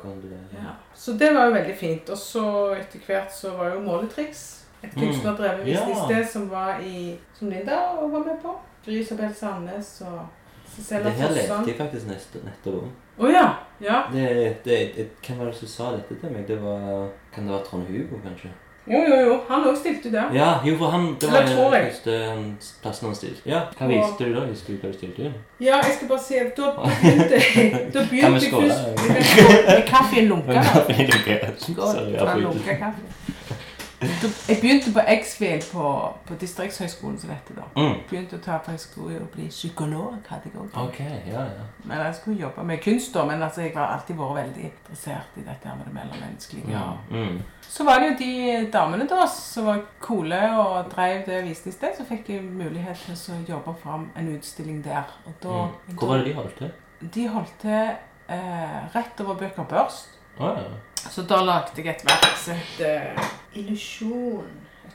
det 0.02 0.40
ja. 0.52 0.74
Så 0.94 1.12
det 1.12 1.34
var 1.34 1.46
jo 1.46 1.54
veldig 1.54 1.76
fint. 1.78 2.10
Og 2.10 2.18
så 2.18 2.46
etter 2.74 3.06
hvert 3.06 3.34
så 3.34 3.54
var 3.56 3.74
jo 3.74 3.80
Måletriks 3.80 4.44
et 4.84 4.96
Mm. 4.96 5.02
kunstnerdrevet 5.02 5.66
Ja. 5.66 5.78
sted 6.06 6.24
som 6.32 6.50
var 6.50 6.78
i 6.80 7.16
som 7.38 7.50
Linda 7.50 7.76
og 8.00 8.12
var 8.12 8.18
med 8.18 8.38
på. 8.42 8.54
Gry 8.84 8.92
Isabel 9.00 9.34
Sandnes 9.34 10.02
og 10.06 10.20
Cecilia 10.76 11.02
Det 11.04 11.12
her 11.12 11.28
leste 11.28 11.48
Fossan. 11.48 11.66
jeg 11.68 11.76
faktisk 11.76 12.06
neste, 12.06 12.38
nettopp 12.44 12.82
om. 12.82 12.90
Oh, 13.18 13.30
ja. 13.32 13.48
ja. 13.80 14.02
Det, 14.12 14.56
det, 14.64 14.96
det, 14.96 15.08
hvem 15.26 15.38
var 15.38 15.44
det 15.46 15.54
som 15.54 15.68
sa 15.68 15.92
dette 15.92 16.14
til 16.20 16.32
meg? 16.32 16.48
Det 16.48 16.62
var, 16.62 17.08
kan 17.34 17.44
det 17.44 17.52
være 17.52 17.64
Trond 17.64 17.82
Hugo, 17.86 18.16
kanskje? 18.24 18.48
Jo, 18.86 18.98
jo, 19.10 19.16
jo. 19.26 19.34
Han 19.48 19.62
òg 19.68 19.76
stilte 19.78 20.10
der. 20.12 20.32
Ja, 20.34 20.58
jo, 20.66 20.76
for 20.78 20.86
han, 20.90 21.16
det 21.20 21.28
var 21.32 21.40
den 21.46 21.56
første 21.56 22.14
plassen 22.82 23.06
han 23.06 23.14
stilte. 23.14 23.42
Ja, 23.46 23.60
hva 23.78 23.86
viste 23.86 24.24
du 24.24 24.34
da? 24.34 24.46
Husker 24.46 24.72
du 24.74 24.78
hva 24.82 24.88
du 24.92 24.96
stilte 24.98 25.22
inn? 25.28 25.34
Ja, 25.60 25.76
jeg 25.76 25.92
skal 25.96 26.08
bare 26.08 26.18
si 26.24 26.34
at 26.34 26.56
da 26.56 26.72
begynte 26.72 27.38
jeg 27.38 27.92
Da 27.94 28.00
Kan 28.00 28.08
begynte 28.10 28.40
skåle? 28.40 28.74
Vi 28.96 29.22
skåle 29.22 29.62
med 29.68 29.86
kaffe 29.86 30.16
i 30.16 30.22
en 30.24 30.28
lunke. 30.28 30.52
da. 30.54 30.62
Skål. 31.58 31.76
Sorry, 31.94 32.12
jeg 32.12 32.92
Jeg 34.48 34.58
begynte 34.60 34.92
på 34.92 35.00
X-Fil 35.14 35.62
på, 35.72 35.84
på 36.26 36.34
Distriktshøgskolen, 36.40 37.18
som 37.20 37.30
dette 37.30 37.54
da. 37.56 37.64
Mm. 37.76 38.00
Begynte 38.10 38.36
å 38.36 38.42
ta 38.42 38.58
på 38.64 38.74
skole 38.78 39.20
og 39.20 39.28
bli 39.34 39.46
psykolog. 39.48 40.16
hadde 40.28 40.50
jeg 40.50 40.60
også. 40.60 40.82
Ok, 40.82 40.98
ja, 41.30 41.44
ja. 41.46 41.66
Men 41.84 41.98
jeg 41.98 42.14
skulle 42.18 42.40
jobbe 42.40 42.64
med 42.64 42.82
kunst, 42.84 43.14
da. 43.14 43.24
Men 43.28 43.42
altså, 43.42 43.62
jeg 43.62 43.74
har 43.76 43.94
alltid 43.96 44.16
vært 44.18 44.36
veldig 44.40 44.64
interessert 44.70 45.36
i 45.36 45.44
dette 45.46 45.68
her 45.68 45.76
med 45.78 45.86
det 45.86 45.94
mellommenneskelige. 45.94 46.70
Ja. 46.72 46.84
Mm. 47.10 47.40
Så 47.68 47.84
var 47.88 47.98
det 48.02 48.10
jo 48.10 48.16
de 48.24 48.70
damene 48.72 49.06
da 49.08 49.26
som 49.32 49.66
var 49.70 49.82
coole 50.00 50.40
og 50.58 50.90
drev 50.92 51.22
det 51.26 51.42
visningsstedet, 51.46 51.96
så 52.02 52.04
fikk 52.08 52.28
jeg 52.34 52.42
mulighet 52.44 52.96
til 53.06 53.34
å 53.36 53.40
jobbe 53.54 53.74
fram 53.82 54.10
en 54.16 54.32
utstilling 54.36 54.82
der. 54.84 55.04
Og 55.26 55.32
da, 55.42 55.58
Mm. 55.88 55.96
Hvor 55.98 56.08
var 56.08 56.16
det 56.18 56.26
de 56.26 56.34
holdt 56.34 56.56
til? 56.58 56.72
De 57.14 57.28
holdt 57.28 57.52
til 57.60 57.90
eh, 58.28 58.80
rett 58.94 59.20
over 59.20 59.34
Bøker 59.34 59.64
Børst. 59.70 60.08
Å 60.38 60.50
ja. 60.56 60.64
Så 61.10 61.22
da 61.22 61.42
lagde 61.44 61.82
jeg 61.82 61.88
et 61.90 62.04
verk 62.06 62.36
som 62.38 62.58
het 62.58 62.84
eh, 62.86 63.30
Illusjon. 63.58 64.50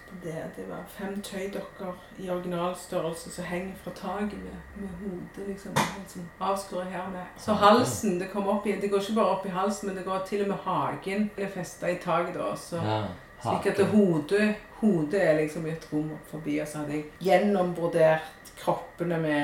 heter 0.07 0.23
Det, 0.23 0.43
det 0.55 0.65
var 0.69 0.83
fem 0.87 1.21
tøydokker 1.21 1.93
i 2.17 2.29
originalstørrelse 2.29 3.31
som 3.31 3.43
henger 3.43 3.75
fra 3.83 3.91
taket 3.91 4.39
med, 4.39 4.55
med 4.75 4.89
hodet 5.01 5.47
liksom, 5.47 5.75
liksom 5.75 6.23
sånn 6.23 6.29
avskåret 6.39 6.91
her 6.91 7.09
med. 7.11 7.25
Så 7.37 7.53
halsen 7.53 8.17
det 8.19 8.31
kommer 8.31 8.55
opp 8.55 8.65
i, 8.67 8.77
det 8.81 8.89
går 8.89 9.03
ikke 9.03 9.17
bare 9.19 9.35
opp 9.35 9.45
i 9.45 9.53
halsen, 9.53 9.89
men 9.89 9.99
det 9.99 10.05
går 10.07 10.23
til 10.25 10.45
og 10.45 10.49
med 10.53 10.63
hagen. 10.65 11.29
Er 11.37 11.51
festet 11.53 11.89
i 11.91 11.99
taket 12.01 12.39
da, 12.39 12.49
så 12.55 12.81
ja. 12.81 12.97
slik 13.43 13.69
at 13.73 13.83
det 13.83 13.89
hodet, 13.91 14.55
hodet 14.79 15.21
er 15.21 15.37
liksom 15.41 15.67
i 15.67 15.75
et 15.75 15.87
rom 15.91 16.15
forbi, 16.31 16.57
og 16.63 16.67
så 16.67 16.81
hadde 16.81 16.97
jeg 16.97 17.05
gjennombrodert 17.27 18.53
kroppene 18.57 19.19
med 19.21 19.43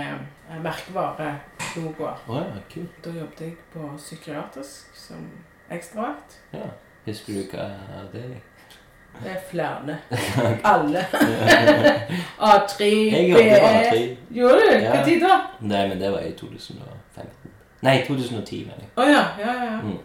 eh, 0.50 0.60
merkevare-logoer. 0.64 2.24
Å 2.28 2.40
ja, 2.40 2.62
cool. 2.74 2.88
Da 3.04 3.14
jobbet 3.20 3.46
jeg 3.46 3.58
på 3.76 3.90
psykiatrisk 4.00 4.96
som 4.98 5.28
ekstravakt. 5.76 6.40
Ja. 6.54 6.68
Husker 7.06 7.34
du 7.34 7.44
hva 7.52 7.70
avdeling? 8.00 8.42
Det 9.24 9.30
er 9.32 9.42
flere. 9.50 9.98
Alle. 10.74 11.04
A3, 12.40 12.84
Jeg 13.16 13.30
jobbet 13.30 13.60
på 13.62 13.68
A3. 13.68 14.18
Gjorde 14.32 14.56
du? 14.56 14.72
Ja. 14.72 14.94
Hva 14.96 15.04
tid 15.06 15.22
da? 15.22 15.36
Nei, 15.62 15.84
men 15.92 16.00
det 16.02 16.10
var 16.12 16.24
i 16.26 16.32
2015. 16.40 17.52
Nei, 17.84 17.98
2010, 18.08 18.64
mener 18.70 18.82
jeg. 18.86 18.90
Å 18.98 19.06
ja, 19.10 19.24
ja, 19.44 19.54
ja. 19.68 19.78
Mm. 19.84 20.00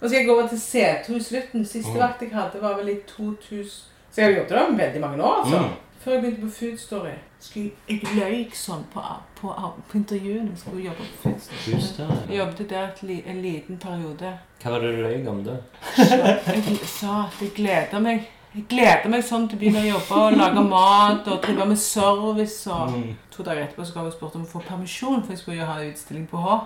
Og 0.00 0.08
skal 0.10 0.18
jeg 0.18 0.26
gå 0.28 0.34
over 0.34 0.48
til 0.50 0.60
C2 0.60 1.16
i 1.16 1.22
slutten. 1.22 1.64
Siste 1.66 1.92
Mm. 1.94 2.00
vakt 2.02 2.22
jeg 2.22 2.32
hadde, 2.34 2.60
var 2.62 2.74
vel 2.76 2.88
i 2.92 2.96
2000 3.06 3.64
Så 4.10 4.20
jeg 4.20 4.24
har 4.28 4.34
jobbet 4.36 4.50
der 4.50 4.68
med 4.70 4.78
veldig 4.78 5.00
mange 5.00 5.22
år, 5.24 5.40
altså. 5.44 5.58
Mm. 5.58 5.70
Før 6.04 6.12
jeg 6.12 6.20
begynte 6.22 6.40
på 6.42 6.50
Food 6.58 6.78
Story. 6.78 7.14
Skulle, 7.44 7.70
jeg 7.88 8.00
løy 8.16 8.44
sånn 8.56 8.84
på, 8.92 9.02
på, 9.40 9.50
på 9.90 9.98
intervjuene. 9.98 10.54
Jeg 10.54 10.58
skulle 10.62 10.84
jobbe 10.86 11.08
på 11.22 11.32
Story. 11.44 12.20
Jeg 12.30 12.38
jobbet 12.38 12.70
der 12.70 12.86
et, 12.88 13.02
li- 13.04 13.24
en 13.28 13.42
liten 13.44 13.76
periode. 13.82 14.30
Hva 14.62 14.70
var 14.72 14.80
det 14.86 14.92
du 14.96 15.02
løy 15.04 15.26
om 15.28 15.42
da? 15.44 15.58
Jeg 15.98 16.78
sa 16.88 17.26
at 17.26 17.42
jeg 17.42 17.52
gleder 17.58 18.00
meg. 18.04 18.24
Jeg 18.54 18.64
gleder 18.70 19.10
meg 19.10 19.24
sånn 19.26 19.48
til 19.50 19.58
å 19.58 19.60
begynne 19.64 19.80
å 19.82 19.88
jobbe 19.88 20.18
og 20.22 20.36
lage 20.38 20.62
mat 20.68 21.26
og 21.32 21.40
drive 21.42 21.64
med 21.72 21.78
service. 21.82 22.60
Og 22.70 22.92
Mm. 22.94 23.16
to 23.34 23.42
dager 23.42 23.64
etterpå 23.64 23.84
så 23.88 23.94
ga 23.96 24.04
jeg 24.06 24.12
spurt 24.14 24.36
om 24.38 24.44
å 24.46 24.50
få 24.52 24.60
permisjon, 24.62 25.22
for 25.24 25.32
jeg 25.34 25.38
skulle 25.40 25.56
jo 25.58 25.66
ha 25.66 25.80
en 25.80 25.90
utstilling 25.90 26.26
på 26.30 26.38
H. 26.38 26.58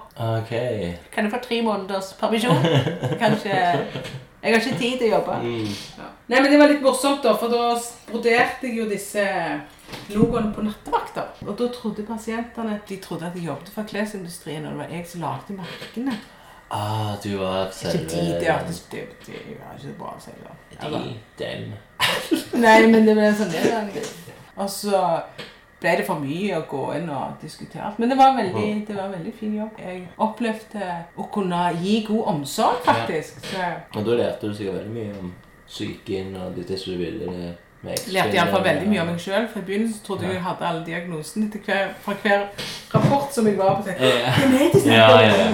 Okay. 0.43 0.93
Kan 1.15 1.25
jeg 1.25 1.33
få 1.33 1.41
tre 1.49 1.63
måneders 1.65 2.13
permisjon? 2.21 2.61
Kanskje 3.19 3.55
Jeg 4.43 4.55
har 4.55 4.61
ikke 4.61 4.79
tid 4.79 4.99
til 5.01 5.09
å 5.09 5.17
jobbe. 5.17 5.39
Mm. 5.43 5.73
Nei, 6.29 6.41
men 6.41 6.51
det 6.53 6.59
var 6.61 6.69
litt 6.71 6.83
morsomt, 6.85 7.23
da, 7.25 7.33
for 7.41 7.49
da 7.51 7.73
broderte 8.13 8.69
jeg 8.69 8.77
jo 8.79 8.85
disse 8.93 9.25
logoene 10.15 10.53
på 10.55 10.65
nattevakter. 10.67 11.31
Og 11.47 11.55
da 11.59 11.69
trodde 11.75 12.07
pasientene 12.09 12.79
at 12.79 12.89
de 12.89 12.99
trodde 13.03 13.29
at 13.29 13.37
jeg 13.37 13.49
jobbet 13.49 13.71
for 13.75 13.89
klesindustrien, 13.89 14.67
og 14.67 14.75
det 14.75 14.83
var 14.83 14.97
jeg 14.97 15.07
som 15.09 15.25
lagde 15.25 15.57
merkene. 15.59 16.17
Ah, 16.71 17.15
du 17.23 17.37
var 17.37 17.67
Ikke 17.67 17.75
selve 17.75 18.05
de, 18.05 18.17
det 18.41 18.49
er 18.49 18.65
det, 18.67 18.83
det, 18.93 19.05
det 19.27 19.35
er 19.35 19.77
ikke 19.79 19.95
bra 19.99 20.11
å 20.13 20.21
si 20.21 20.35
det. 20.37 20.57
De, 20.83 21.15
dem. 21.39 21.71
Nei, 22.65 22.81
men 22.93 23.07
det 23.09 23.15
ble 23.17 23.31
sånn 23.39 23.55
det 23.55 24.03
Og 24.59 24.69
så 24.69 25.01
ble 25.81 25.95
det 26.01 26.05
for 26.05 26.21
mye 26.21 26.59
å 26.59 26.67
gå 26.69 26.83
inn 26.99 27.09
og 27.15 27.39
diskutere. 27.41 27.93
Men 27.97 28.13
det 28.13 28.19
var, 28.19 28.35
veldig, 28.37 28.67
det 28.89 28.97
var 28.97 29.07
en 29.07 29.15
veldig 29.17 29.33
fin 29.39 29.55
jobb. 29.57 29.79
Jeg 29.81 30.03
opplevde 30.27 30.91
å 31.17 31.29
kunne 31.33 31.63
gi 31.81 32.01
god 32.09 32.33
omsorg, 32.35 32.83
faktisk. 32.85 33.41
Så 33.47 33.71
Og 33.95 34.05
da 34.05 34.19
lærte 34.19 34.51
du 34.51 34.59
sikkert 34.59 34.83
veldig 34.83 34.97
mye 34.97 35.17
om 35.23 35.33
psyken 35.69 36.37
og 36.41 36.59
det, 36.59 36.81
som 36.81 36.97
du 36.97 37.01
ville 37.01 37.55
lærte 37.83 38.35
iallfall 38.35 38.65
veldig 38.65 38.89
mye 38.91 39.01
om 39.05 39.13
meg 39.13 39.21
sjøl. 39.23 39.47
For 39.53 39.61
i 39.61 39.67
begynnelsen 39.69 40.05
trodde 40.07 40.27
jeg 40.27 40.39
jeg 40.39 40.43
hadde 40.43 40.67
alle 40.71 40.87
diagnosene 40.87 41.51
hver, 41.65 41.93
fra 42.03 42.15
hver 42.23 42.47
rapport 42.95 43.35
som 43.35 43.47
jeg 43.47 43.59
var 43.59 43.81
på. 43.81 43.89
Jeg, 43.89 43.97
Ja. 44.01 44.33
Hvem 44.39 44.55
er 44.55 44.73
det 44.73 44.87
Ja, 44.87 45.13
om? 45.13 45.21
ja, 45.21 45.31
ja. 45.31 45.53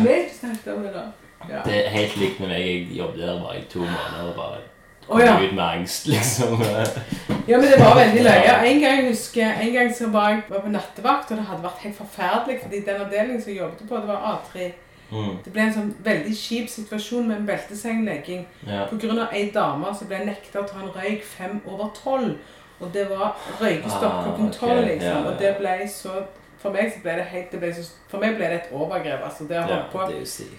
Det 0.64 0.94
da? 0.94 1.04
Ja. 1.50 1.60
Det 1.64 1.86
er 1.86 1.90
helt 1.90 2.16
likt 2.16 2.40
med 2.40 2.48
meg. 2.48 2.60
Jeg 2.60 2.98
jobbet 2.98 3.20
der 3.20 3.42
bare 3.42 3.58
i 3.58 3.66
to 3.70 3.78
måneder 3.78 4.30
og 4.30 4.34
bare 4.36 4.62
oh, 5.08 5.20
ja. 5.20 5.36
ut 5.40 5.54
med 5.54 5.64
angst, 5.64 6.06
liksom. 6.06 6.62
Ja, 7.48 7.58
men 7.58 7.66
det 7.68 7.80
var 7.80 7.98
veldig 7.98 8.22
løye. 8.24 8.54
En 8.66 8.80
gang 8.80 9.00
jeg 9.02 9.08
husker, 9.08 9.50
en 9.60 9.72
gang 9.72 9.90
så 9.96 10.08
var 10.08 10.28
jeg 10.28 10.42
var 10.48 10.60
på 10.64 10.72
nattevakt, 10.72 11.30
og 11.30 11.36
det 11.36 11.44
hadde 11.44 11.62
vært 11.66 11.82
helt 11.84 11.96
forferdelig, 11.96 12.58
fordi 12.62 12.80
den 12.86 13.02
avdelingen 13.04 13.42
som 13.42 13.52
jeg 13.52 13.60
jobbet 13.60 13.88
på, 13.88 13.96
det 13.96 14.08
var 14.08 14.22
A3. 14.32 14.70
Mm. 15.10 15.36
Det 15.44 15.52
ble 15.52 15.62
en 15.66 15.74
sånn 15.74 15.90
veldig 16.04 16.34
kjip 16.38 16.70
situasjon 16.72 17.28
med 17.28 17.40
en 17.40 17.48
beltesenglegging. 17.48 18.46
Ja. 18.66 18.86
Av 18.88 19.34
ei 19.34 19.50
dame 19.54 19.92
som 19.94 20.10
ble 20.10 20.22
nekta 20.26 20.62
å 20.62 20.68
ta 20.68 20.80
en 20.82 20.94
røyk 20.94 21.26
fem 21.26 21.60
over 21.66 21.92
tolv. 21.96 22.36
Og 22.80 22.90
det 22.92 23.04
var 23.10 23.36
røykestopp 23.60 24.16
på 24.16 24.22
klokken 24.24 24.48
ah, 24.48 24.56
tolv, 24.58 24.80
liksom. 24.88 25.10
Ja, 25.10 25.18
ja. 25.20 25.28
Og 25.30 25.38
det 25.38 25.52
ble 25.60 25.76
så 25.88 26.24
For 26.64 26.72
meg 26.72 26.88
så 26.94 27.02
ble 27.04 27.12
det 27.18 27.24
helt 27.28 27.50
det 27.52 27.58
ble 27.60 27.68
så, 27.76 27.82
For 28.08 28.22
meg 28.22 28.38
ble 28.38 28.46
det 28.48 28.58
et 28.62 28.70
overgrep. 28.72 29.20
altså 29.26 29.44
Det 29.44 29.58
har 29.58 29.68
holdt 29.68 29.90
på 29.92 30.04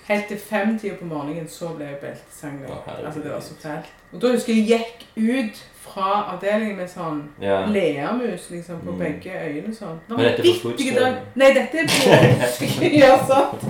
helt 0.07 0.27
til 0.29 0.37
femtida 0.37 0.95
på 0.99 1.05
morgenen, 1.09 1.47
så 1.49 1.71
ble 1.73 1.87
jeg 1.89 1.97
beltesenglegging. 2.03 3.05
Altså, 3.05 3.23
det 3.23 3.31
var 3.31 3.41
så 3.41 3.57
fælt. 3.59 3.89
Og 4.15 4.21
da 4.21 4.27
husker 4.31 4.53
jeg 4.53 4.69
jeg 4.69 4.79
gikk 4.79 5.07
ut 5.39 5.63
fra 5.85 6.33
avdelingen 6.33 6.75
med 6.77 6.89
sånn 6.89 7.21
Ja. 7.41 7.65
leamus 7.65 8.49
liksom 8.51 8.79
på 8.83 8.91
Mm. 8.91 8.99
begge 8.99 9.31
øyne 9.31 9.73
sånn. 9.75 9.99
Nå, 10.09 10.17
Men 10.17 10.25
dette 10.25 10.41
er 10.41 10.59
på 10.61 10.99
dag. 10.99 11.13
Nei, 11.35 11.53
dette 11.53 11.77
er 11.77 11.87
på 11.87 12.89
Ja, 13.03 13.17
sant. 13.27 13.63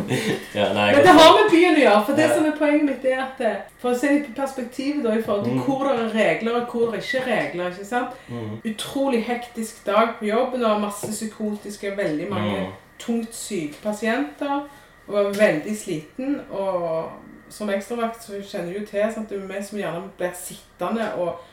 Ja, 0.55 0.73
nei, 0.73 0.91
Men 0.95 1.01
det 1.05 1.13
har 1.19 1.33
med 1.41 1.51
byen 1.51 1.75
å 1.75 1.79
gjøre. 1.83 2.05
For 2.05 2.13
det 2.15 2.29
Ja. 2.29 2.35
som 2.35 2.45
er 2.45 2.51
poenget 2.57 2.85
mitt, 2.85 3.05
er 3.05 3.19
at 3.21 3.41
eh, 3.45 3.55
For 3.77 3.91
å 3.91 3.97
se 3.99 4.07
litt 4.13 4.25
på 4.35 4.41
perspektivet 4.41 5.03
da, 5.03 5.11
i 5.13 5.21
forhold 5.21 5.43
til 5.45 5.53
Mm. 5.53 5.59
hvor 5.65 5.83
det 5.83 5.99
er 5.99 6.15
regler 6.15 6.53
og 6.61 6.67
hvor 6.71 6.91
det 6.91 7.03
ikke 7.03 7.21
er 7.21 7.35
regler. 7.35 7.69
ikke 7.69 7.85
sant? 7.85 8.09
mm. 8.29 8.61
Utrolig 8.65 9.23
hektisk 9.23 9.85
dag 9.85 10.07
på 10.19 10.25
jobben 10.25 10.63
og 10.63 10.81
masse 10.81 11.07
psykotiske, 11.11 11.95
veldig 11.97 12.29
mange 12.29 12.57
Mm. 12.59 12.71
tungt 12.99 13.35
syke 13.35 13.75
pasienter. 13.83 14.63
Og 15.07 15.13
var 15.13 15.31
veldig 15.31 15.77
sliten. 15.77 16.41
Og 16.51 17.09
som 17.49 17.69
ekstravakt 17.69 18.23
så 18.23 18.39
kjenner 18.41 18.73
du 18.73 18.79
jo 18.79 18.87
til 18.89 19.13
sant? 19.13 19.29
det 19.29 19.37
er 19.37 19.47
vi 19.49 19.61
som 19.63 19.79
gjerne 19.79 20.03
blir 20.17 20.33
sittende 20.39 21.11
og 21.21 21.43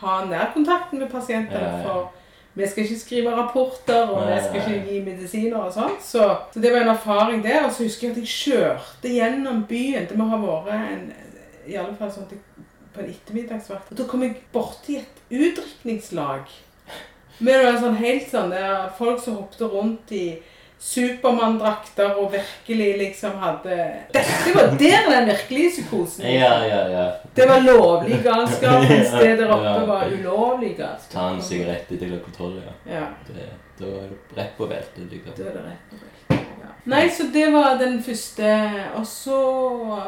ha 0.00 0.24
nærkontakten 0.28 0.98
med 0.98 1.10
pasientene. 1.10 1.60
Ja, 1.60 1.76
ja. 1.76 1.84
for 1.84 2.10
vi 2.54 2.66
skal 2.66 2.84
ikke 2.84 2.98
skrive 2.98 3.34
rapporter, 3.36 4.08
og 4.10 4.26
vi 4.26 4.38
skal 4.42 4.60
ikke 4.60 4.86
gi 4.88 5.00
medisiner 5.06 5.58
og 5.60 5.72
sånn. 5.74 5.92
Så, 6.02 6.24
så 6.52 6.62
det 6.62 6.72
var 6.72 6.82
en 6.82 6.94
erfaring 6.94 7.44
der. 7.44 7.62
Og 7.66 7.74
så 7.74 7.86
husker 7.86 8.08
jeg 8.08 8.16
at 8.16 8.22
jeg 8.24 8.32
kjørte 8.34 9.12
gjennom 9.14 9.62
byen. 9.68 10.08
Det 10.10 10.18
må 10.18 10.26
ha 10.32 10.40
vært 10.42 10.72
en 10.78 11.04
I 11.70 11.76
alle 11.78 11.94
fall 11.98 12.10
sånn 12.10 12.26
at 12.26 12.34
jeg 12.34 12.66
på 12.90 13.04
en 13.04 13.12
ettermiddagsvakt. 13.12 13.92
Og 13.92 14.00
da 14.00 14.06
kom 14.10 14.24
jeg 14.24 14.40
borti 14.52 14.98
et 14.98 15.20
utdrikningslag. 15.30 16.50
Med 17.40 17.62
noen 17.62 17.78
sånn 17.80 18.00
helt 18.00 18.26
sånn 18.32 18.50
der 18.52 18.90
folk 18.98 19.22
som 19.22 19.38
hoppet 19.38 19.62
rundt 19.72 20.10
i 20.12 20.24
Supermann-drakter 20.80 22.14
og 22.16 22.32
virkelig 22.32 22.98
liksom 22.98 23.34
hadde 23.42 23.74
Dette 24.14 24.54
var 24.54 24.70
der 24.80 25.10
den 25.10 25.26
virkelige 25.28 25.70
psykosen. 25.74 26.24
Ja, 26.24 26.54
ja, 26.64 26.80
ja. 26.88 27.10
Det 27.36 27.48
var 27.48 27.60
lovlig 27.60 28.22
galskap, 28.24 28.86
mens 28.88 29.12
det 29.22 29.34
der 29.38 29.52
oppe 29.52 29.82
var 29.88 30.06
ulovlig 30.08 30.76
galskap. 30.78 31.12
Ta 31.12 31.26
en 31.34 31.42
sigarett 31.42 31.92
etter 31.92 32.08
klokka 32.08 32.32
tolv, 32.38 32.62
ja. 32.64 32.94
Ja, 32.94 33.04
Det, 33.28 33.50
da 33.78 33.92
er 34.00 34.08
du 34.08 34.34
rett 34.40 34.56
på 34.56 34.70
beltet. 34.72 35.04
Liksom. 35.12 35.36
da 35.36 35.50
er 35.50 35.58
det 35.58 35.66
rett 35.68 35.84
på 35.90 36.00
beltet. 36.00 36.48
Ja. 36.64 36.72
Nei, 36.94 37.04
så 37.12 37.28
det 37.32 37.46
var 37.52 37.76
den 37.78 38.00
første. 38.02 38.56
Og 38.96 39.06
så 39.06 39.40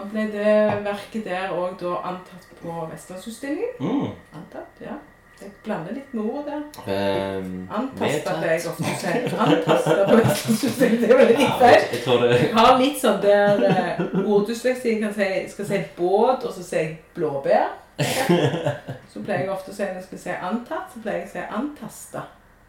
ble 0.08 0.28
det 0.32 0.58
verket 0.88 1.28
der 1.28 1.52
òg 1.52 1.76
da 1.84 1.98
antatt 2.14 2.48
på 2.62 2.88
Vestlandsutstillingen. 2.94 3.76
Mm. 3.80 4.38
Antatt, 4.40 4.80
ja. 4.80 4.96
Jeg 5.40 5.50
blander 5.64 5.94
litt 5.96 6.14
med 6.14 6.24
ordet 6.24 6.58
der. 6.86 7.38
Um, 7.38 7.68
Antasta, 7.78 8.34
det 8.42 8.50
jeg 8.50 8.66
ofte 8.70 8.92
sier. 9.00 9.24
Antasta 9.40 9.94
det 9.96 11.10
er 11.10 11.16
veldig 11.18 11.38
litt 11.38 11.56
feil. 11.58 11.86
Jeg 11.92 12.02
Jeg 12.30 12.52
har 12.54 12.76
litt 12.78 13.00
sånn 13.00 13.18
der 13.24 13.64
uh, 13.64 14.20
orddysleksi. 14.36 14.92
Jeg 14.92 15.00
kan 15.02 15.16
si, 15.16 15.30
skal 15.54 15.70
si 15.72 15.80
båt, 15.96 16.44
og 16.44 16.52
så 16.54 16.62
sier 16.62 16.84
jeg 16.84 17.00
blåbær. 17.16 17.72
Så 19.12 19.24
pleier 19.24 19.46
jeg 19.46 19.50
ofte 19.52 19.72
å 19.72 19.74
si 19.74 19.82
når 19.88 19.98
jeg 19.98 20.06
skal 20.10 20.22
si 20.26 20.36
antatt, 20.50 20.94
så 20.94 21.02
pleier 21.02 21.24
jeg 21.24 21.28
å 21.28 21.34
si 21.34 21.48
antasta. 21.58 22.22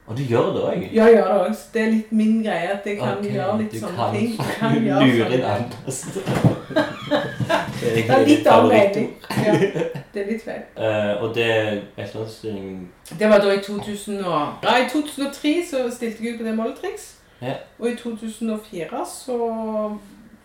Og 0.05 0.17
du 0.17 0.23
gjør 0.27 0.49
det 0.55 0.63
òg? 0.67 0.81
Ja, 0.91 1.05
jeg 1.05 1.13
gjør 1.15 1.27
det 1.29 1.35
også. 1.49 1.67
Det 1.73 1.81
er 1.81 1.91
litt 1.93 2.09
min 2.11 2.41
greie 2.43 2.71
at 2.73 2.87
jeg 2.89 2.97
kan 2.99 3.21
okay, 3.21 3.31
gjøre 3.37 3.57
litt 3.61 3.77
sånne 3.79 3.97
kan 4.01 4.17
ting. 4.17 4.33
Du 4.35 4.43
kan 4.59 4.73
Lure 4.83 5.29
inn 5.37 5.45
antasta. 5.53 6.19
Det 7.83 8.03
er 8.09 8.25
litt 8.27 8.47
av 8.47 8.67
mening. 8.67 9.13
Ja, 9.45 10.01
det 10.13 10.21
er 10.21 10.31
litt 10.31 10.43
feil. 10.43 10.61
Uh, 10.77 11.23
og 11.23 11.35
det 11.35 11.81
Vestlandsutstillingen 11.97 12.91
Det 13.19 13.29
var 13.29 13.37
da 13.41 13.51
i 13.53 13.59
2000 13.63 14.25
og, 14.25 14.47
ja, 14.63 14.75
i 14.85 14.89
2003 14.89 15.53
så 15.69 15.89
stilte 15.95 16.23
jeg 16.23 16.33
ut 16.33 16.39
på 16.39 16.45
det 16.47 16.55
Molletriks. 16.57 17.15
Ja. 17.41 17.53
Og 17.79 17.89
i 17.89 17.95
2004 17.95 19.05
så 19.25 19.37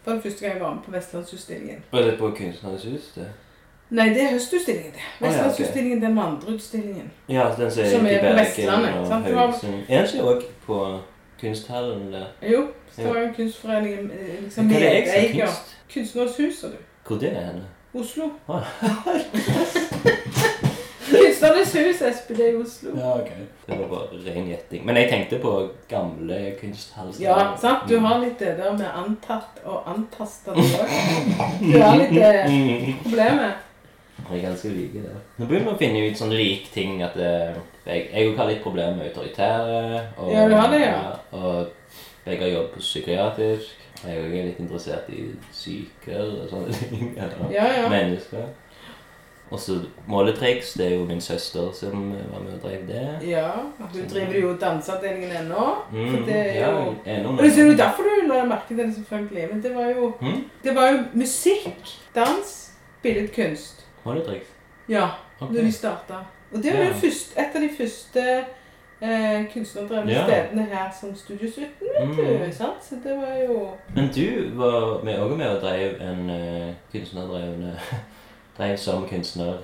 var 0.04 0.12
det 0.14 0.22
første 0.22 0.40
gang 0.40 0.52
jeg 0.54 0.62
var 0.62 0.74
med 0.74 0.82
på 0.84 0.90
Vestlandsutstillingen. 0.90 1.84
Var 1.92 2.00
det 2.00 2.18
på 2.18 2.30
Kunstnernes 2.30 2.84
hus? 2.84 3.12
det? 3.14 3.26
Nei, 3.90 4.08
det 4.08 4.22
er 4.22 4.30
høstutstillingen. 4.32 4.92
det. 4.92 5.26
Vestlandsutstillingen, 5.26 6.02
den 6.02 6.18
andre 6.18 6.52
utstillingen. 6.54 7.10
Ja, 7.28 7.50
den 7.58 7.70
som 7.70 8.06
er, 8.06 8.10
er 8.10 8.32
på 8.32 8.38
Vestlandet, 8.40 9.08
sant? 9.08 9.26
Det 9.26 9.34
var- 9.34 9.64
Er 9.88 9.96
den 9.96 10.04
ikke 10.04 10.22
òg 10.22 10.42
på 10.66 10.98
Kunsthallen 11.40 12.12
der? 12.12 12.26
Jo, 12.52 12.66
Stavanger 12.92 13.34
kunstforening 13.34 13.92
eh, 13.92 14.42
liksom 14.42 14.66
Hva 14.68 14.74
er 14.74 14.80
det 14.80 14.92
jeg 14.92 15.30
som 15.30 15.40
er 15.40 15.44
Kunst? 15.44 15.76
Kunstnernes 15.94 16.36
hus, 16.36 16.54
sa 16.60 16.66
du. 16.66 16.72
Hvor 17.06 17.16
det 17.16 17.28
er 17.36 17.40
henne? 17.44 17.64
Oslo. 17.94 18.30
Ah. 18.46 18.64
Kunstnernes 21.08 21.74
hus, 21.74 22.02
Espen, 22.02 22.36
det 22.36 22.46
er 22.46 22.50
i 22.52 22.56
Oslo. 22.60 22.90
Ja, 22.98 23.14
ok. 23.22 23.30
Det 23.66 23.78
var 23.78 23.86
bare 23.88 24.18
ren 24.26 24.48
gjetting. 24.50 24.82
Men 24.84 24.98
jeg 25.00 25.08
tenkte 25.10 25.38
på 25.40 25.52
gamle 25.88 26.40
kunsthalser. 26.60 27.22
Ja, 27.22 27.36
sant? 27.60 27.86
Du 27.88 27.96
har 28.04 28.20
litt 28.20 28.36
det 28.42 28.56
der 28.58 28.74
med 28.76 28.90
antatt 28.92 29.62
og 29.64 29.88
antasta 29.88 30.52
du 30.52 30.60
òg. 30.60 30.92
Du 31.62 31.78
har 31.80 31.96
litt 31.96 32.12
det 32.12 32.34
problemet. 33.06 33.64
Jeg 34.28 34.36
er 34.42 34.44
ganske 34.50 34.68
like 34.74 35.00
det. 35.06 35.16
Nå 35.38 35.46
begynner 35.48 35.70
vi 35.70 35.72
å 35.72 35.80
finne 35.80 36.04
ut 36.10 36.18
sånn 36.20 36.34
lik 36.36 36.66
ting 36.74 36.98
at 37.06 37.14
det, 37.16 37.32
jeg, 37.86 38.08
jeg 38.12 38.34
har 38.36 38.50
litt 38.50 38.60
problemer 38.64 38.98
med 38.98 39.08
autoritære. 39.08 40.02
Og, 40.18 40.32
Ja, 40.34 40.44
du 40.50 40.56
har 40.58 40.68
det, 40.74 40.82
ja. 40.84 40.98
Og 41.38 41.70
begge 42.26 42.44
har 42.44 42.52
jobbet 42.52 42.74
på 42.76 42.84
psykiatrisk. 42.84 43.86
Jeg 44.04 44.16
er 44.16 44.22
også 44.24 44.42
litt 44.46 44.58
interessert 44.62 45.08
i 45.10 45.24
syker 45.52 46.20
og 46.42 46.48
sånne 46.50 46.72
ting. 46.72 47.14
eller 47.22 47.50
Ja, 47.52 47.64
ja. 47.82 47.88
Mennesker. 47.88 48.44
Og 49.50 49.58
så 49.60 49.78
måletriks. 50.06 50.74
Det 50.76 50.86
er 50.86 50.94
jo 50.98 51.04
min 51.08 51.20
søster 51.24 51.70
som 51.72 52.10
var 52.12 52.40
med 52.44 52.52
og 52.52 52.62
drev 52.62 52.82
det. 52.88 53.04
Ja, 53.30 53.48
du 53.94 53.98
driver 54.12 54.34
jo 54.40 54.50
danseavdelingen 54.60 55.30
ennå. 55.40 55.64
Mm, 55.92 56.10
For 56.10 56.26
det 56.26 56.36
er 56.36 56.60
ja, 56.60 56.70
jo 56.70 56.94
ennå 57.06 57.28
Og 57.32 57.38
det 57.42 57.58
er 57.58 57.64
jo 57.70 57.76
derfor 57.78 58.02
du 58.02 58.26
la 58.28 58.42
merke 58.44 58.68
til 58.68 58.76
det, 58.82 58.90
selvfølgelig. 58.94 59.48
Men 59.52 59.62
det 59.62 59.74
var 59.74 59.88
jo, 59.96 60.12
Mm? 60.20 60.44
det 60.64 60.74
var 60.76 60.90
jo 60.92 60.98
musikk, 61.14 61.94
dans, 62.14 62.72
billedkunst. 63.02 63.86
Måletriks? 64.04 64.46
Ja, 64.88 65.08
Okay. 65.40 65.54
når 65.54 65.62
de 65.62 65.72
starta. 65.72 66.14
Og 66.52 66.62
det 66.62 66.72
var 66.72 66.80
Ja. 66.84 66.88
jo 66.88 66.94
først, 66.94 67.32
et 67.38 67.54
av 67.54 67.60
de 67.62 67.68
første 67.78 68.44
eh, 69.00 69.52
kunstnerdrevne 69.52 70.12
Ja. 70.12 70.24
stedene 70.24 70.64
her 70.64 70.90
som 71.00 71.14
Studiosuiten, 71.16 71.88
vet 71.98 72.16
du. 72.16 72.44
Mm. 72.44 72.52
sant? 72.52 72.84
Så 72.84 72.94
det 73.04 73.16
var 73.16 73.34
jo 73.48 73.70
Men 73.94 74.10
du 74.14 74.56
var 74.56 75.04
med, 75.04 75.18
også 75.18 75.36
med 75.36 75.48
og 75.48 75.60
drev 75.62 76.00
en 76.00 76.30
uh, 76.30 76.74
kunstnerdrevne 76.92 77.78
Drev 78.58 78.76
som 78.76 79.08
kunstner. 79.08 79.54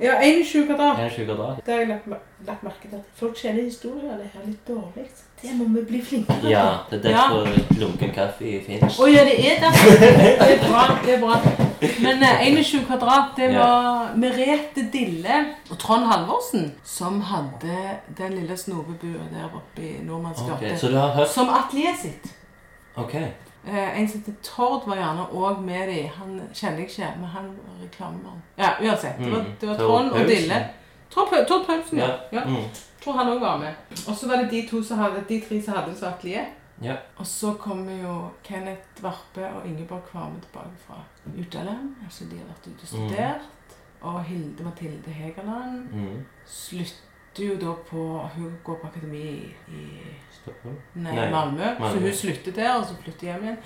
Ja, 0.00 0.12
21 0.22 0.66
kvadrat. 0.66 0.98
21 1.12 1.24
kvadrat. 1.26 1.56
Det 1.66 1.74
har 1.74 1.80
jeg 1.80 1.88
lagt, 1.88 2.08
lagt 2.46 2.62
merke 2.62 2.88
til. 2.90 3.02
Folk 3.14 3.36
kjenner 3.36 3.62
historiene 3.62 4.30
her 4.34 4.46
litt 4.46 4.68
dårlig. 4.68 5.06
Det 5.42 5.50
må 5.58 5.64
vi 5.74 5.80
bli 5.88 6.00
flinkere 6.04 6.40
til. 6.40 6.50
Ja, 6.50 6.64
det 6.90 6.98
er 7.04 7.08
derfor 7.08 7.46
lunken 7.80 8.10
kaffe 8.14 8.60
fins. 8.66 8.98
Å 9.00 9.06
ja, 9.10 9.24
det 9.26 9.36
er 9.52 9.60
derfor. 9.60 9.96
Det 10.02 10.50
er 10.52 10.68
bra. 10.68 10.82
det 11.04 11.14
er 11.14 11.20
bra. 11.20 11.36
Men 12.02 12.22
eh, 12.22 12.44
21 12.46 12.84
kvadrat, 12.86 13.32
det 13.36 13.48
Ja. 13.52 13.58
var 13.58 14.12
Merete 14.16 14.84
Dille 14.92 15.40
og 15.70 15.78
Trond 15.78 16.04
Halvorsen 16.06 16.72
som 16.84 17.20
hadde 17.20 17.76
den 18.18 18.32
lille 18.38 18.56
snopebua 18.56 19.24
der 19.32 19.48
oppe 19.54 19.82
i 19.82 19.96
Nordmannsgata 20.06 20.52
Ok. 20.52 20.78
Så 20.78 20.88
du 20.88 20.96
har 20.96 21.08
hørt 21.16 21.28
Som 21.28 21.48
atelier 21.48 21.96
sitt. 22.02 22.30
Ok. 22.96 23.14
Eh, 23.14 24.00
en 24.00 24.08
som 24.08 24.20
heter 24.20 24.38
Tord 24.42 24.86
var 24.86 24.96
gjerne 24.96 25.26
òg 25.32 25.60
med 25.64 25.88
de. 25.88 26.10
Han 26.18 26.40
kjenner 26.54 26.78
jeg 26.78 26.88
ikke, 26.90 27.10
men 27.20 27.28
han 27.34 27.44
var 27.58 27.82
reklamemann. 27.82 28.42
Ja, 28.58 28.70
uansett. 28.82 29.18
Det 29.18 29.30
var, 29.32 29.38
Mm. 29.38 29.52
det 29.60 29.68
var 29.68 29.76
Trond 29.76 30.10
og 30.12 30.28
Dille. 30.28 30.62
Tord 31.10 31.28
Pau- 31.28 31.44
Tord 31.48 31.66
Paulsen, 31.66 31.98
ja. 31.98 32.06
Ja. 32.32 32.38
ja. 32.40 32.44
Mm. 32.46 32.64
Tror 33.02 33.12
han 33.18 33.28
òg 33.32 33.40
var 33.40 33.58
med. 33.58 33.74
Og 34.08 34.14
så 34.16 34.28
var 34.28 34.36
det 34.42 34.50
de 34.50 34.66
to 34.70 34.82
som 34.82 34.98
hadde, 34.98 35.24
de 35.28 35.40
tre 35.40 35.62
som 35.62 35.74
hadde 35.74 35.90
det 35.90 35.98
som 35.98 36.08
atelier. 36.12 36.46
Ja. 36.82 36.96
Og 37.18 37.26
så 37.26 37.52
kommer 37.54 37.92
jo 38.02 38.30
Kenneth 38.44 39.02
Varpe 39.02 39.44
og 39.54 39.66
Ingeborg 39.66 40.02
Kvarme 40.10 40.40
tilbake 40.40 40.78
fra 40.86 41.00
utlandet. 41.38 41.78
Altså 42.04 42.24
de 42.30 42.38
har 42.38 42.46
vært 42.50 42.66
ute 42.66 42.82
og 42.82 42.88
studert. 42.88 43.48
Og 44.02 44.24
Hilde 44.24 44.64
Mathilde 44.64 45.10
Hegerland 45.10 45.88
Mm. 45.92 46.24
slutter 46.46 47.44
jo 47.48 47.54
da 47.60 47.72
på 47.90 48.28
Hun 48.36 48.56
går 48.64 48.74
på 48.80 48.86
akademi 48.86 49.22
i, 49.22 49.52
i 49.68 49.86
Stockholm. 50.30 50.76
nei, 50.94 51.14
Nei, 51.14 51.30
Malmö. 51.30 51.76
Så 51.78 51.98
hun 52.00 52.12
slutter 52.12 52.52
der, 52.52 52.74
og 52.78 52.84
så 52.86 52.94
flytter 53.02 53.26
hjem 53.26 53.42
igjen. 53.42 53.58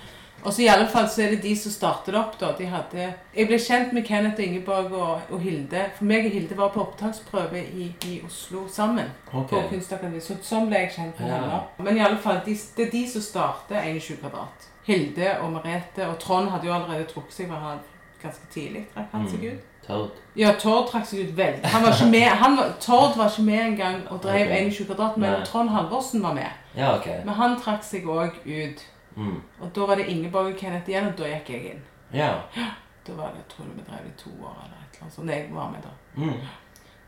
Og 0.44 0.52
så 0.52 0.62
i 0.62 0.66
alle 0.70 0.86
fall 0.88 1.08
så 1.10 1.22
er 1.22 1.30
det 1.30 1.42
de 1.42 1.56
som 1.58 1.72
startet 1.72 2.14
det 2.14 2.20
opp. 2.20 2.36
da. 2.40 2.52
De 2.58 2.66
hadde, 2.66 3.06
jeg 3.36 3.46
ble 3.48 3.58
kjent 3.58 3.92
med 3.92 4.04
Kenneth 4.06 4.42
Ingeborg 4.42 4.92
og, 4.92 5.20
og 5.30 5.40
Hilde. 5.40 5.84
For 5.96 6.04
meg 6.04 6.26
og 6.26 6.30
Hilde 6.32 6.56
var 6.56 6.68
på 6.68 6.80
opptaksprøve 6.84 7.64
i, 7.74 7.88
i 8.06 8.20
Oslo 8.26 8.68
sammen. 8.68 9.04
Okay. 9.34 9.62
på 9.62 9.68
Kunstakademiet. 9.72 10.22
Så 10.22 10.36
sånn 10.42 10.68
ble 10.70 10.78
jeg 10.84 10.92
kjent 10.96 11.20
med 11.20 11.28
Ja. 11.28 11.34
henne. 11.40 11.60
Men 11.78 11.96
i 11.96 12.00
alle 12.06 12.18
fall, 12.22 12.40
de, 12.46 12.54
det 12.76 12.86
er 12.86 12.90
de 12.90 13.04
som 13.10 13.22
starter 13.22 13.82
21 13.82 14.16
kvadrat. 14.22 14.68
Hilde 14.86 15.32
og 15.40 15.52
Merete. 15.52 16.06
Og 16.06 16.18
Trond 16.22 16.48
hadde 16.50 16.66
jo 16.66 16.74
allerede 16.74 17.04
trukket 17.10 17.32
seg, 17.34 17.48
for 17.48 17.56
han 17.56 17.78
ganske 18.22 18.46
tidlig 18.54 18.86
trakk 18.94 19.10
han 19.12 19.28
seg 19.30 19.40
Mm. 19.40 19.46
ut. 19.56 19.72
Tord. 19.86 20.10
Ja, 20.36 20.52
Tord 20.58 20.88
trakk 20.90 21.06
seg 21.06 21.20
ut 21.28 21.36
veldig. 21.36 21.64
Han 21.64 21.82
var 21.82 21.92
ikke 21.92 22.10
med, 22.10 22.28
han 22.28 22.56
var, 22.56 22.72
Tord 22.80 23.16
var 23.16 23.28
ikke 23.30 23.42
med 23.42 23.60
engang 23.66 24.00
og 24.10 24.22
drev 24.22 24.46
Ok. 24.50 24.58
21 24.72 24.86
kvadrat, 24.86 25.16
men. 25.16 25.44
Trond 25.44 25.70
Halvorsen 25.70 26.22
var 26.22 26.34
med. 26.34 26.50
Ja, 26.76 26.96
ok. 26.96 27.06
Men 27.24 27.34
han 27.34 27.60
trakk 27.60 27.82
seg 27.84 28.04
òg 28.04 28.30
ut. 28.46 28.82
Mm. 29.16 29.40
Og 29.60 29.70
da 29.76 29.86
var 29.86 29.94
det 29.96 30.06
Ingeborg 30.12 30.46
og 30.52 30.56
Kenneth 30.60 30.88
igjen, 30.90 31.06
og 31.08 31.18
da 31.18 31.24
gikk 31.30 31.50
jeg 31.50 31.64
inn. 31.74 31.82
Ja. 32.14 32.32
Da 33.06 33.12
var 33.14 33.28
det, 33.30 33.36
jeg 33.38 33.48
tror 33.52 33.64
vi 33.76 33.82
drev 33.86 34.06
i 34.08 34.14
to 34.18 34.30
år 34.42 34.54
eller 34.64 34.78
et 34.82 34.94
eller 34.96 35.02
annet 35.02 35.14
sånt. 35.14 35.30
Jeg 35.30 35.48
var 35.54 35.68
med 35.70 35.82
da. 35.84 35.90
Mm. 36.16 36.40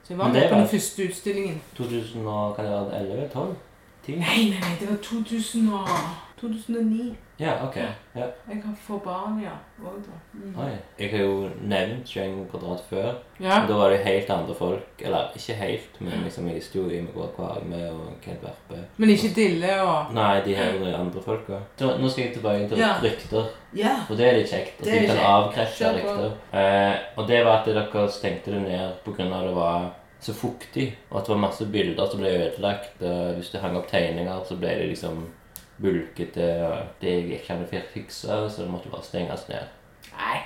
Så 0.05 0.13
jeg 0.13 0.19
var 0.19 0.29
med 0.29 0.43
på 0.49 0.55
var- 0.55 0.61
den 0.61 0.69
første 0.69 1.09
utstillingen. 1.09 1.61
2000 1.77 2.27
og 2.27 2.57
kan 2.57 2.65
det 2.65 2.73
være 2.73 3.01
11? 3.01 3.29
12? 3.33 3.57
10? 4.07 4.13
Nei, 4.13 4.45
nei, 4.51 4.61
nei, 4.61 4.77
det 4.81 4.89
var 4.91 4.97
2000 5.03 5.73
og, 5.75 5.89
2009. 6.41 7.17
Ja, 7.39 7.53
ok. 7.69 7.77
Ja. 8.17 8.25
Jeg 8.49 8.63
kan 8.63 8.77
få 8.83 8.99
barn, 9.05 9.37
ja. 9.43 9.53
Også 9.85 10.11
da. 10.11 10.17
Mm. 10.35 10.55
Oi. 10.59 10.71
Jeg 10.99 11.11
har 11.13 11.19
jo 11.23 11.51
nevnt 11.71 12.09
21 12.11 12.47
kvadrat 12.51 12.81
før. 12.91 13.13
Ja. 13.41 13.61
Da 13.69 13.77
var 13.79 13.91
det 13.91 13.99
helt 14.03 14.31
andre 14.35 14.55
folk. 14.59 14.89
Eller 14.99 15.29
ikke 15.37 15.55
helt, 15.55 16.01
men 16.01 16.25
liksom 16.25 16.49
jeg 16.51 16.55
visste 16.59 16.79
jo 16.81 16.89
Imegård 16.91 17.31
Kvarme 17.37 17.83
og 17.93 18.17
Kent 18.25 18.43
Verpe. 18.43 18.81
Men 18.97 19.11
ikke 19.15 19.31
Dille 19.37 19.71
og 19.83 20.13
Nei, 20.15 20.41
de 20.45 20.55
her 20.59 20.99
andre 20.99 21.23
folka. 21.23 21.61
Nå 21.81 22.09
skal 22.11 22.25
jeg 22.25 22.35
tilbake 22.35 22.69
til 22.69 22.79
Ja. 22.83 22.91
rykter. 23.03 23.47
Ja. 23.77 23.95
Og 24.11 24.17
det 24.19 24.27
er 24.27 24.37
litt 24.41 24.51
kjekt. 24.51 24.81
At 24.81 24.87
vi 24.91 25.07
kan 25.07 25.23
avkrefte 25.23 25.95
rykter. 25.95 26.33
Eh, 26.53 26.97
og 27.17 27.29
det 27.29 27.45
var 27.45 27.59
at 27.63 27.67
dere 27.67 28.09
stengte 28.11 28.51
det 28.51 28.63
ned 28.63 28.93
pga. 29.05 29.25
det 29.47 29.55
var 29.55 29.91
så 30.21 30.33
fuktig. 30.35 30.97
Og 31.11 31.21
at 31.21 31.27
det 31.27 31.35
var 31.35 31.41
masse 31.49 31.65
bilder 31.73 32.07
som 32.11 32.21
ble 32.21 32.29
ødelagt. 32.29 32.99
Hvis 33.37 33.51
du 33.51 33.59
hang 33.59 33.77
opp 33.77 33.87
tegninger, 33.87 34.45
så 34.49 34.57
ble 34.59 34.69
det 34.69 34.89
liksom 34.89 35.29
bulkete. 35.83 36.49
Og 36.69 36.79
det 37.01 37.17
gikk 37.23 37.33
ikke 37.51 37.59
å 37.65 37.83
fikse, 37.95 38.29
så 38.51 38.63
det 38.63 38.71
måtte 38.71 38.91
bare 38.93 39.03
stenges 39.07 39.49
ned. 39.49 39.67
Nei. 40.19 40.39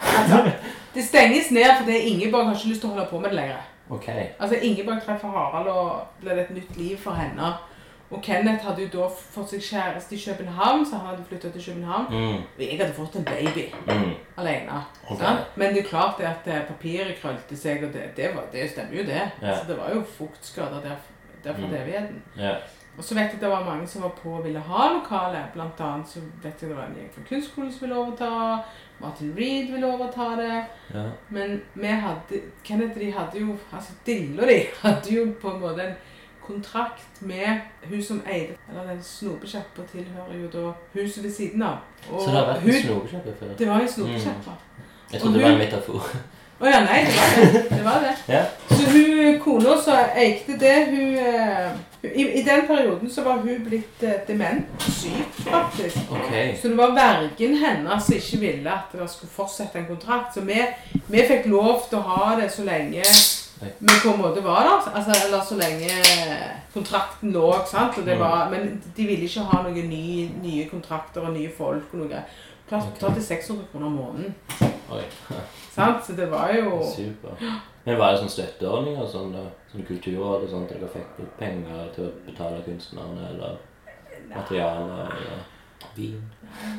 Altså, 0.00 0.50
det 0.94 1.04
stenges 1.04 1.50
ned 1.50 1.70
fordi 1.80 1.96
Ingeborg 2.12 2.44
har 2.46 2.54
ikke 2.54 2.68
lyst 2.72 2.80
til 2.84 2.90
å 2.90 2.94
holde 2.94 3.08
på 3.10 3.18
med 3.20 3.30
det 3.30 3.36
lenger. 3.40 3.64
Ok. 3.90 4.08
Altså, 4.38 4.56
Ingeborg 4.62 5.00
treffer 5.02 5.28
Harald, 5.32 5.68
og 5.68 6.06
blir 6.20 6.34
det 6.38 6.44
et 6.48 6.54
nytt 6.60 6.76
liv 6.76 6.96
for 7.02 7.12
henne. 7.18 7.52
Og 8.10 8.22
Kenneth 8.24 8.64
hadde 8.64 8.86
jo 8.86 8.88
da 8.92 9.06
fått 9.12 9.50
seg 9.52 9.60
kjæreste 9.66 10.14
i 10.16 10.20
København, 10.22 10.86
så 10.88 10.96
han 10.96 11.10
hadde 11.10 11.24
flytta 11.28 11.50
til 11.52 11.64
København. 11.66 12.06
Mm. 12.08 12.38
Og 12.56 12.62
jeg 12.64 12.78
hadde 12.78 12.94
fått 12.96 13.16
en 13.20 13.24
baby 13.24 13.66
Mm. 13.86 14.14
alene. 14.38 14.78
Okay. 15.10 15.34
Men 15.56 15.74
det 15.74 15.82
er 15.84 15.88
klart 15.90 16.14
det 16.18 16.24
at 16.26 16.46
eh, 16.48 16.62
papiret 16.70 17.18
krølte 17.20 17.56
seg, 17.56 17.84
og 17.84 17.92
det, 17.92 18.06
det, 18.16 18.30
var, 18.36 18.46
det 18.52 18.70
stemmer 18.70 18.96
jo 18.96 19.04
det. 19.10 19.20
Ja. 19.42 19.58
Så 19.58 19.68
det 19.68 19.76
var 19.78 19.92
jo 19.94 20.02
fuktskader 20.18 20.80
der, 20.80 20.96
der 21.44 21.52
for 21.54 21.66
Mm. 21.66 21.74
evigheten. 21.74 22.22
Ja. 22.38 22.54
Og 22.98 23.04
så 23.04 23.14
vet 23.14 23.30
jeg 23.32 23.40
det 23.40 23.48
var 23.48 23.64
mange 23.64 23.86
som 23.86 24.02
var 24.02 24.10
på 24.22 24.32
og 24.36 24.44
ville 24.44 24.58
ha 24.60 24.88
lokalet. 24.92 25.52
Blant 25.54 25.80
annet 25.80 26.08
så 26.10 26.20
vet 26.42 26.62
jeg 26.62 26.70
det 26.70 26.76
var 26.76 26.88
en 26.88 26.96
gjeng 26.98 27.10
fra 27.14 27.22
kunstskolen 27.28 27.72
som 27.72 27.84
ville 27.86 27.96
overta. 28.00 28.30
Martin 29.00 29.34
Reed 29.38 29.70
ville 29.72 29.86
overta 29.86 30.26
det. 30.40 30.64
ja. 30.94 31.04
Men 31.30 31.60
vi 31.74 31.86
hadde 31.86 32.40
Kenneth 32.64 32.98
de 32.98 33.12
hadde 33.12 33.38
jo 33.40 33.56
Altså 33.72 33.92
Dille 34.06 34.46
de 34.48 34.56
hadde 34.82 35.14
jo 35.14 35.26
på 35.40 35.50
en 35.54 35.60
måte 35.60 35.82
en 35.86 35.94
kontrakt 36.42 37.22
med 37.22 37.60
hun 37.90 38.02
som 38.02 38.22
eide 38.26 38.56
Eller 38.70 38.86
den 38.90 39.02
snopesjappa 39.02 39.82
tilhører 39.92 40.34
jo 40.42 40.48
da 40.48 40.72
huset 41.00 41.24
ved 41.24 41.30
siden 41.32 41.62
av. 41.62 41.76
Og 42.10 42.20
Så 42.22 42.30
det 42.30 42.38
har 42.38 42.46
vært 42.46 42.66
en 42.66 42.82
snokesjappe 42.82 43.34
før? 43.38 43.54
Det 43.58 43.68
var 43.68 43.80
en 43.80 43.88
snopesjappa. 43.88 44.56
Jeg 45.12 45.20
Og 45.20 45.20
trodde 45.20 45.34
det 45.38 45.44
var 45.44 45.50
en 45.50 45.58
metafor. 45.58 46.02
Å 46.58 46.66
ja, 46.66 46.78
nei, 46.82 47.04
det 47.06 47.18
var 47.18 47.34
det. 47.36 47.60
det, 47.70 47.82
var 47.84 48.00
det. 48.02 48.14
Ja. 48.26 48.42
Så 48.70 48.88
hun, 48.90 49.36
kona 49.42 49.76
som 49.82 50.16
eide 50.18 50.56
det, 50.58 50.74
hun 50.90 51.18
eh, 51.22 51.68
i, 52.02 52.24
I 52.40 52.42
den 52.42 52.66
perioden 52.66 53.10
så 53.10 53.22
var 53.22 53.40
hun 53.42 53.64
blitt 53.64 54.02
uh, 54.02 54.10
dement. 54.26 54.82
Syk, 54.82 55.38
faktisk. 55.44 55.96
Okay. 56.10 56.56
Så 56.56 56.68
det 56.68 56.78
var 56.78 56.94
vergen 56.94 57.56
hennes 57.58 58.06
som 58.06 58.14
ikke 58.14 58.40
ville 58.42 58.70
at 58.70 58.94
det 58.94 59.10
skulle 59.10 59.34
fortsette 59.34 59.78
en 59.78 59.86
kontrakt. 59.86 60.34
Så 60.34 60.42
vi, 60.46 60.62
vi 61.06 61.26
fikk 61.26 61.46
lov 61.50 61.88
til 61.90 61.98
å 61.98 62.06
ha 62.06 62.36
det 62.40 62.50
så 62.54 62.66
lenge 62.66 63.06
vi 63.78 63.94
på 64.02 64.12
en 64.12 64.20
måte 64.20 64.40
var 64.40 64.62
der. 64.62 64.90
Altså, 64.94 65.26
eller 65.26 65.40
så 65.42 65.56
lenge 65.58 65.90
kontrakten 66.74 67.32
lå. 67.32 67.54
sant? 67.66 67.98
Mm. 67.98 68.18
var, 68.18 68.50
men 68.50 68.82
de 68.96 69.06
ville 69.06 69.26
ikke 69.26 69.46
ha 69.50 69.62
noen 69.62 69.88
nye, 69.90 70.28
nye 70.42 70.68
kontrakter 70.70 71.26
og 71.26 71.34
nye 71.34 71.50
folk. 71.56 71.90
og 71.92 72.04
noe. 72.04 72.22
Klart 72.68 72.84
Ok. 72.92 72.98
ta 72.98 73.20
600 73.20 73.64
kroner 73.72 73.88
måneden. 73.88 74.34
Oi. 74.92 75.02
sant? 75.76 76.04
Så 76.04 76.12
det 76.12 76.30
var 76.30 76.52
jo 76.52 76.82
Super. 76.84 77.36
Men 77.84 77.98
var 77.98 78.12
det 78.12 78.20
sånn 78.20 78.32
støtteordninger, 78.34 79.06
sånn, 79.08 79.36
sånn 79.72 79.86
kulturråd 79.88 80.42
og 80.44 80.50
sånt, 80.50 80.72
at 80.72 80.80
dere 80.80 80.90
fikk 80.92 81.20
litt 81.22 81.36
penger 81.38 81.86
til 81.94 82.04
å 82.04 82.10
betale 82.26 82.58
kunstnerne, 82.66 83.30
eller 83.30 83.56
materiale, 84.28 85.06
eller 85.06 85.38
vin? 85.96 86.18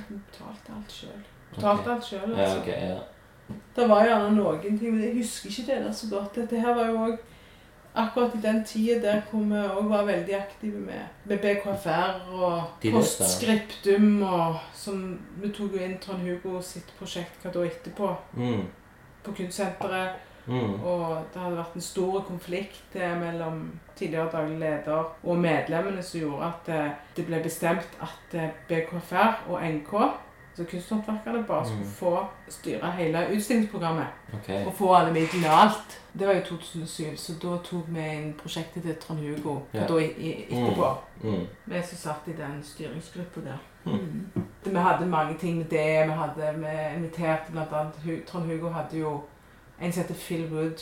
Vi 0.10 0.20
betalte 0.20 0.76
alt 0.76 0.94
sjøl. 0.94 1.24
Betalte 1.56 1.96
alt 1.96 2.06
sjøl, 2.06 2.36
Ja, 2.38 2.52
okay, 2.60 2.92
ja. 2.92 3.00
Det 3.76 3.88
var 3.90 4.06
gjerne 4.06 4.36
noen 4.36 4.62
ting, 4.62 4.94
men 4.94 5.02
jeg 5.08 5.16
husker 5.18 5.50
ikke 5.50 5.66
det 5.72 5.80
der 5.88 5.92
så 5.98 6.10
godt. 6.12 6.36
Dette 6.36 6.60
her 6.62 6.76
var 6.78 6.92
jo 6.92 7.00
òg 7.08 7.18
akkurat 7.96 8.36
i 8.36 8.42
den 8.42 8.64
tida 8.66 9.00
der 9.02 9.22
hvor 9.32 9.40
vi 9.50 9.56
òg 9.56 9.90
var 9.90 10.06
veldig 10.06 10.36
aktive 10.36 10.80
med, 10.80 11.08
med 11.26 11.38
BKFR 11.42 12.30
og 12.32 12.62
Postscriptum 12.84 12.94
Postskriptum 12.94 14.24
og 14.24 14.56
som 14.74 15.20
Vi 15.42 15.50
tok 15.50 15.74
jo 15.74 15.84
inn 15.84 15.98
Trond 16.00 16.22
Hugo 16.28 16.62
sitt 16.62 16.92
prosjekt 17.00 17.44
hva 17.44 17.52
da 17.54 17.66
etterpå 17.66 18.16
Mm. 18.34 18.66
på 19.24 19.32
Kunstsenteret. 19.32 20.10
Mm. 20.48 20.80
Og 20.84 21.18
det 21.34 21.42
hadde 21.42 21.58
vært 21.58 21.76
en 21.76 21.82
stor 21.82 22.22
konflikt 22.26 22.96
mellom 22.96 23.80
tidligere 23.96 24.32
daglig 24.32 24.58
leder 24.60 25.04
og 25.24 25.38
medlemmene 25.38 26.02
som 26.04 26.20
gjorde 26.22 26.48
at 26.48 26.70
eh, 26.74 26.92
det 27.16 27.26
ble 27.28 27.42
bestemt 27.44 27.98
at 28.02 28.34
eh, 28.34 28.50
BKFR 28.70 29.44
og 29.50 29.62
NK, 29.62 29.92
altså 30.60 30.72
kunsthåndverkerne, 30.72 31.44
bare 31.48 31.66
skulle 31.66 31.80
Mm. 31.86 31.92
få 31.92 32.26
styre 32.50 32.92
hele 32.92 33.28
utstillingsprogrammet. 33.36 34.06
Okay. 34.34 34.66
Og 34.66 34.74
få 34.74 34.94
alle 34.96 35.14
midlene 35.14 35.48
og 35.48 35.62
alt. 35.62 36.02
Det 36.20 36.28
var 36.28 36.34
i 36.34 36.42
2007, 36.42 37.16
så 37.18 37.34
da 37.34 37.58
tok 37.64 37.86
vi 37.88 38.00
inn 38.00 38.34
prosjektet 38.34 38.84
til 38.84 38.96
Trond 38.96 39.20
Hugo 39.20 39.60
Ja. 39.74 39.86
da 39.88 39.94
i, 39.98 40.12
i, 40.18 40.46
etterpå. 40.52 40.98
Mm. 41.24 41.48
Vi 41.66 41.82
som 41.84 41.98
satt 41.98 42.28
i 42.28 42.32
den 42.32 42.64
styringsgruppa 42.64 43.40
der. 43.42 43.58
Mm. 43.86 43.94
Mm. 44.36 44.44
Vi 44.64 44.76
hadde 44.80 45.06
mange 45.06 45.38
ting 45.38 45.58
med 45.58 45.66
det. 45.66 46.08
Vi 46.08 46.12
hadde 46.14 46.54
vi 46.60 46.96
inviterte 46.96 47.52
Hu- 48.06 48.26
Trond 48.28 48.46
Hugo 48.46 48.70
hadde 48.70 48.98
jo 48.98 49.22
en 49.82 49.92
som 49.92 50.02
heter 50.04 50.16
Phil 50.16 50.48
Wood, 50.54 50.80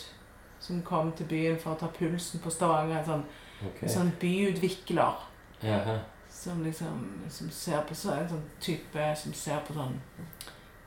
som 0.60 0.82
kom 0.82 1.12
til 1.12 1.26
byen 1.26 1.60
for 1.60 1.72
å 1.72 1.76
ta 1.80 1.86
pulsen 2.00 2.40
på 2.40 2.50
Stavanger. 2.50 2.98
En 3.00 3.06
sånn, 3.06 3.24
okay. 3.62 3.84
en 3.84 3.90
sånn 3.90 4.12
byutvikler 4.20 5.28
Jaha. 5.64 5.98
Som 6.48 6.64
liksom 6.64 7.04
som 7.30 7.50
ser 7.50 7.82
på 7.88 7.96
så, 7.96 8.14
En 8.16 8.30
sånn 8.30 8.50
type 8.64 9.12
som 9.16 9.34
ser 9.34 9.60
på 9.68 9.76
sånn 9.76 10.00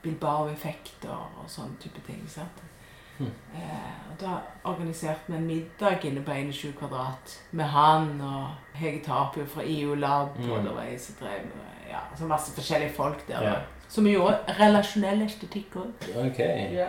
Bilbao-effekter 0.02 1.12
og 1.12 1.48
sånn 1.48 1.74
type 1.80 2.00
ting. 2.06 2.22
sant? 2.28 2.62
Mm. 3.18 3.32
Eh, 3.54 4.10
og 4.10 4.20
Da 4.20 4.38
organiserte 4.64 5.28
vi 5.28 5.36
en 5.36 5.46
middag 5.46 6.04
inne 6.08 6.22
på 6.24 6.32
21 6.32 6.72
kvadrat 6.78 7.34
med 7.52 7.68
han 7.68 8.20
og 8.20 8.54
Hege 8.74 9.02
Tapio 9.04 9.44
fra 9.44 9.62
IO 9.62 9.94
Lab. 9.94 10.38
Mm. 10.38 10.50
Og 10.50 10.64
det 10.64 10.74
var 10.76 10.88
jeg 10.88 11.00
som 11.00 11.20
drev 11.20 11.44
med 11.44 11.90
ja, 11.90 12.00
så 12.16 12.26
masse 12.26 12.54
forskjellige 12.56 12.94
folk 12.96 13.28
der. 13.28 13.42
Ja. 13.42 13.58
Så 13.90 14.00
jo 14.06 14.10
gjorde 14.12 14.36
relasjonell 14.60 15.22
estetikk 15.24 15.74
òg. 15.76 16.04
Ok. 16.26 16.38
Ja. 16.76 16.86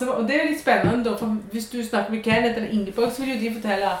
Så, 0.00 0.10
og 0.12 0.26
det 0.28 0.34
er 0.40 0.50
litt 0.50 0.60
spennende, 0.60 1.04
da, 1.06 1.14
for 1.16 1.26
hvis 1.52 1.70
du 1.72 1.78
snakker 1.84 2.12
med 2.12 2.22
Kenneth 2.22 2.56
eller 2.58 2.68
Ingeborg, 2.68 3.12
så 3.12 3.22
vil 3.24 3.34
jo 3.34 3.40
de 3.40 3.54
fortelle 3.54 3.92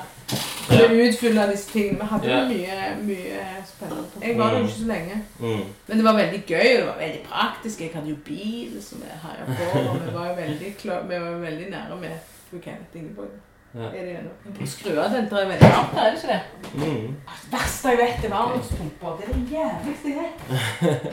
eller 0.70 1.08
utfylle 1.08 1.46
disse 1.52 1.70
tingene. 1.72 1.98
Vi 2.00 2.06
hadde 2.10 2.28
Ja. 2.28 2.42
mye, 2.48 2.76
mye 3.06 3.46
spennende. 3.66 4.04
på. 4.14 4.20
Jeg 4.26 4.38
var 4.38 4.50
der 4.50 4.58
jo 4.58 4.64
ikke 4.64 4.74
så 4.78 4.86
lenge. 4.86 5.16
Mm. 5.40 5.64
Men 5.88 5.96
det 5.96 6.04
var 6.04 6.12
veldig 6.12 6.42
gøy, 6.46 6.68
og 6.72 6.78
det 6.78 6.86
var 6.86 6.98
veldig 6.98 7.22
praktisk. 7.30 7.80
Jeg 7.80 7.90
hadde 7.94 8.08
jo 8.08 8.16
bil 8.24 8.76
som 8.82 9.02
jeg 9.08 9.18
heia 9.24 9.44
på, 9.58 9.78
og 9.88 10.06
vi 10.06 10.14
var 10.14 10.28
jo 10.28 10.34
veldig, 10.34 10.76
klar, 10.76 11.02
vi 11.02 11.14
var 11.24 11.30
veldig 11.48 11.70
nære 11.70 11.96
med 12.00 12.60
Kenneth 12.62 12.94
Ingeborg. 12.96 13.28
Ja. 13.74 13.80
Er 13.80 14.04
det 14.06 14.10
ennå? 14.18 14.30
På 14.60 14.66
Skruasenteret 14.66 15.42
er 15.42 15.48
veldig 15.48 15.68
varmt, 15.74 15.96
er 15.98 16.04
det 16.04 16.14
ikke 16.14 16.32
det? 16.32 16.40
Mm. 16.74 17.14
Det 17.26 17.52
verste 17.52 17.88
jeg 17.88 17.98
vet, 17.98 18.24
er 18.24 18.30
varmepumper. 18.34 19.16
Det 19.18 19.24
er 19.28 19.32
det 19.32 19.46
jævligste 19.50 20.08
jeg 20.08 20.16
vet. 20.22 20.40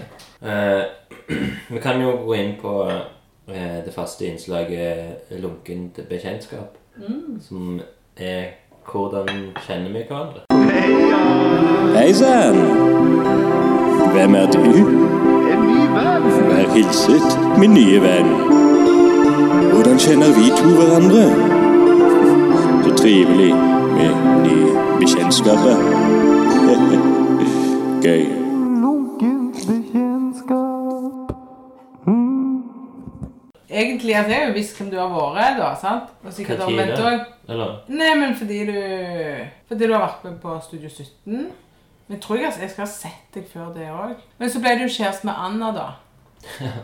Eh, 0.44 0.84
vi 1.74 1.80
kan 1.80 2.02
jo 2.02 2.12
gå 2.26 2.34
inn 2.34 2.56
på 2.62 2.72
eh, 2.90 3.86
det 3.86 3.94
faste 3.96 4.26
innslaget 4.26 5.14
lunkent 5.42 6.00
bekjentskap, 6.10 6.78
Mm. 6.98 7.42
som 7.42 7.82
er 8.18 8.44
hvordan 8.92 9.28
kjenner 9.68 9.92
vi 9.94 10.02
hverandre? 10.10 10.42
Hei 11.98 12.14
sann! 12.14 12.58
Hvem 14.12 14.36
er 14.36 14.46
du? 14.52 14.60
En 14.60 15.62
ny 15.68 15.86
venn! 15.94 16.28
Vær 16.50 16.74
hilset, 16.74 17.40
min 17.60 17.74
nye 17.78 18.02
venn. 18.02 18.34
Hvordan 19.72 19.98
kjenner 20.00 20.34
vi 20.36 20.50
to 20.58 20.74
hverandre? 20.82 21.61
Så 22.92 22.98
trivelig 22.98 23.54
med 23.56 24.16
nye 24.44 24.72
bekjentskaper. 25.00 25.78
Gøy. 28.06 28.24
Noen 28.82 29.46
bekjentskap. 29.56 31.32
Egentlig, 33.70 34.16
altså, 34.16 34.32
jeg 34.32 34.40
har 34.40 34.48
jo 34.48 34.54
visst 34.58 34.76
hvem 34.76 34.90
du 34.92 34.98
har 35.00 35.14
vært, 35.38 35.62
da, 35.62 35.70
sant? 35.80 36.10
Og 36.26 36.36
sikkert 36.36 36.60
Hva 36.60 36.68
tid 36.68 36.74
omvendt 36.74 36.98
det? 36.98 37.06
òg. 37.54 37.70
Nei, 37.96 38.10
men 38.20 38.36
fordi 38.36 38.60
du 38.68 38.76
Fordi 39.70 39.88
du 39.88 39.94
har 39.94 40.04
vært 40.04 40.26
med 40.28 40.36
på 40.44 40.58
Studio 40.66 40.90
17. 40.90 41.14
Men 41.32 42.18
jeg 42.18 42.22
tror 42.26 42.42
jeg, 42.42 42.52
jeg 42.60 42.74
skal 42.74 42.86
ha 42.86 42.90
sett 42.92 43.38
deg 43.38 43.48
før 43.54 43.72
det 43.78 43.88
òg. 43.88 44.20
Men 44.42 44.52
så 44.52 44.60
ble 44.60 44.76
du 44.82 44.84
kjæreste 44.90 45.32
med 45.32 45.40
Anna, 45.40 45.72
da. 45.80 45.88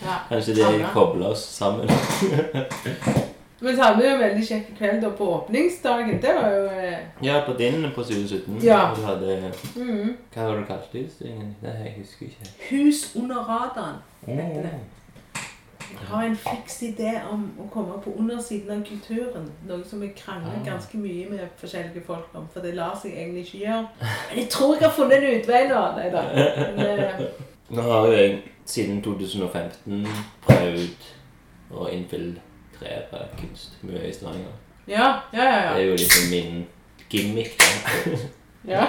Ja, 0.00 0.14
Kanskje 0.30 0.54
de 0.56 0.86
kobler 0.94 1.34
oss 1.34 1.42
sammen? 1.58 1.90
Men 3.60 3.76
så 3.76 3.82
hadde 3.82 3.98
vi 4.00 4.06
jo 4.08 4.12
en 4.14 4.20
veldig 4.22 4.44
kjekk 4.48 4.68
kveld 4.78 5.02
da 5.04 5.10
på 5.16 5.26
åpningsdagen. 5.34 6.20
Det 6.22 6.30
var 6.36 6.54
jo 6.54 6.62
eh, 6.66 7.02
Ja, 7.22 7.42
på 7.46 7.52
din 7.58 7.82
på 7.94 8.02
2017. 8.02 8.60
Ja. 8.64 8.78
Du 8.96 9.02
hadde, 9.04 9.52
mm. 9.76 10.16
hva 10.34 10.46
var 10.46 10.54
det 10.54 10.62
du 10.62 10.66
kalte 10.70 11.02
utstillingen? 11.04 11.50
Det 11.60 11.74
jeg 11.84 11.92
husker 11.98 12.26
ikke. 12.30 12.54
Hus 12.70 13.02
under 13.16 13.36
radaren. 13.36 14.00
heter 14.26 14.62
det. 14.62 14.72
Oh. 14.72 14.96
Jeg 15.90 16.06
har 16.08 16.22
en 16.24 16.36
fiks 16.36 16.82
idé 16.86 17.12
om 17.32 17.48
å 17.58 17.66
komme 17.72 17.96
på 18.04 18.12
undersiden 18.18 18.70
av 18.76 18.84
kulturen. 18.86 19.48
Noe 19.66 19.84
som 19.84 20.02
jeg 20.02 20.14
krangler 20.16 20.54
Ah. 20.60 20.64
ganske 20.64 20.98
mye 20.98 21.30
med 21.30 21.48
forskjellige 21.58 22.04
folk 22.06 22.28
om. 22.34 22.46
For 22.52 22.60
det 22.62 22.74
lar 22.74 22.94
seg 23.02 23.12
egentlig 23.12 23.40
ikke 23.46 23.58
gjøre. 23.66 23.86
Men 24.00 24.38
jeg 24.38 24.48
tror 24.48 24.74
jeg 24.74 24.88
har 24.88 24.94
funnet 24.94 25.18
en 25.18 25.40
utvei 25.40 25.62
nå. 25.68 25.80
Nei 25.96 26.10
da. 26.14 26.22
Men, 26.76 26.78
eh, 26.88 27.26
Nå 27.70 27.82
har 27.82 28.06
jo 28.06 28.12
jeg 28.12 28.38
siden 28.66 29.02
2015 29.02 30.06
prøvd 30.46 31.10
å 31.70 31.88
infiltrere 32.80 33.28
kunstmiljøet 33.38 34.08
i 34.08 34.12
Stavanger. 34.12 34.52
ja, 34.88 35.20
ja, 35.32 35.44
ja. 35.44 35.62
ja. 35.64 35.74
Det 35.74 35.82
er 35.82 35.86
jo 35.86 35.92
liksom 35.92 36.30
min 36.30 36.66
gimmick. 37.10 37.50
da. 37.58 38.18
ja. 38.74 38.86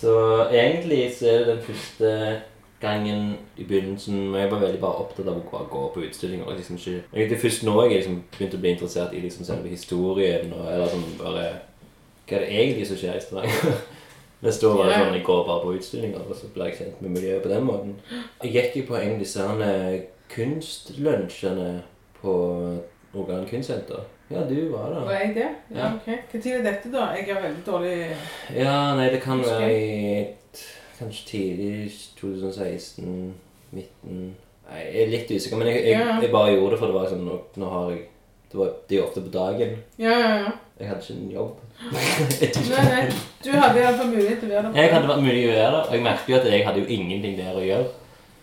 Så 0.00 0.48
egentlig 0.50 1.14
så 1.18 1.26
er 1.26 1.38
det 1.38 1.46
den 1.46 1.62
første 1.62 2.40
gangen 2.80 3.36
i 3.56 3.64
begynnelsen 3.64 4.30
men 4.30 4.40
Jeg 4.40 4.50
var 4.50 4.58
veldig 4.58 4.80
bare 4.80 4.94
opptatt 5.04 5.28
av 5.28 5.36
å 5.36 5.50
bare 5.50 5.68
gå 5.70 5.90
på 5.94 6.00
utstillinger. 6.00 6.46
og 6.46 6.56
liksom 6.56 6.76
ikke... 6.76 7.02
Egentlig 7.12 7.40
først 7.40 7.62
nå 7.62 7.82
jeg 7.82 7.96
liksom 7.96 8.22
begynte 8.38 8.56
å 8.56 8.60
bli 8.60 8.70
interessert 8.70 9.14
i 9.14 9.20
liksom 9.20 9.44
selve 9.44 9.68
historien. 9.68 10.52
Og, 10.52 10.72
eller 10.72 10.88
sånn 10.88 11.18
bare 11.18 11.44
Hva 12.28 12.36
er 12.36 12.40
det 12.40 12.50
egentlig 12.50 12.86
som 12.86 12.96
skjer 12.96 13.16
i 13.16 13.20
Stavanger? 13.20 13.78
Mens 14.44 14.58
da 14.60 14.68
var 14.76 14.90
det 14.90 14.96
sånn 14.98 15.14
jeg 15.16 15.24
går 15.24 15.46
bare 15.46 15.62
på 15.62 15.72
utstillinger, 15.78 16.24
og 16.28 16.36
så 16.36 16.50
ble 16.52 16.66
jeg 16.68 16.76
kjent 16.76 17.00
med 17.00 17.14
miljøet 17.14 17.42
på 17.42 17.48
den 17.48 17.64
måten. 17.64 17.94
Jeg 18.42 18.52
gikk 18.52 18.74
jo 18.76 18.82
på 18.90 18.98
en 18.98 19.14
av 19.14 19.22
disse 19.22 19.46
kunstlunsjene 20.34 21.68
på 22.20 22.34
Rogaland 23.14 23.48
Kunstsenter. 23.50 24.00
Ja, 24.30 24.40
du 24.48 24.68
var 24.72 24.90
Var 24.90 25.04
der. 25.04 25.18
jeg 25.20 25.34
det? 25.34 25.48
Ja, 25.74 25.78
Ja. 25.78 25.90
ok. 25.94 26.06
Når 26.32 26.46
er 26.58 26.62
dette, 26.62 26.92
da? 26.92 27.04
Jeg 27.16 27.34
har 27.34 27.42
veldig 27.42 27.64
dårlig 27.66 28.16
Ja, 28.56 28.94
nei, 28.96 29.10
det 29.10 29.20
kan 29.22 29.42
være 29.42 29.68
i 29.74 30.26
kanskje 30.98 31.26
tidlig 31.28 31.92
2016, 32.20 33.34
midten 33.72 34.34
Nei, 34.70 34.80
jeg 34.80 35.02
er 35.02 35.10
litt 35.12 35.30
usikker, 35.30 35.58
men 35.60 35.66
jeg, 35.68 35.84
jeg, 35.84 35.98
Ja. 36.00 36.20
jeg 36.22 36.30
bare 36.32 36.54
gjorde 36.54 36.70
det 36.70 36.78
for 36.78 36.86
det 36.86 36.94
var 36.94 37.06
sånn 37.10 37.24
Nå, 37.28 37.68
har 37.70 37.90
jeg 37.90 38.02
det, 38.54 38.58
var, 38.60 38.68
det 38.88 38.98
er 38.98 39.02
ofte 39.02 39.20
på 39.20 39.30
dagen. 39.34 39.70
Ja, 39.98 40.10
ja, 40.14 40.34
ja. 40.44 40.50
Jeg 40.78 40.86
hadde 40.88 41.02
ikke 41.02 41.14
en 41.18 41.30
jobb. 41.30 41.56
Nei, 42.70 42.84
nei. 42.86 43.06
Du 43.42 43.50
hadde 43.50 43.80
iallfall 43.80 44.06
mulighet 44.12 44.38
til 44.40 44.48
å 44.48 44.54
være 44.54 44.68
der. 44.68 44.76
Jeg 44.78 44.92
hadde 44.92 45.08
vært 45.10 45.22
mulig 45.24 45.40
å 45.40 45.48
gjøre 45.48 45.72
det, 45.74 45.80
og 45.88 45.92
jeg 45.96 46.02
merket 46.04 46.28
jo 46.30 46.36
at 46.38 46.46
jeg 46.52 46.64
hadde 46.68 46.78
jo 46.84 46.86
ingenting 46.86 47.34
der 47.40 47.58
å 47.58 47.64
gjøre. 47.66 47.88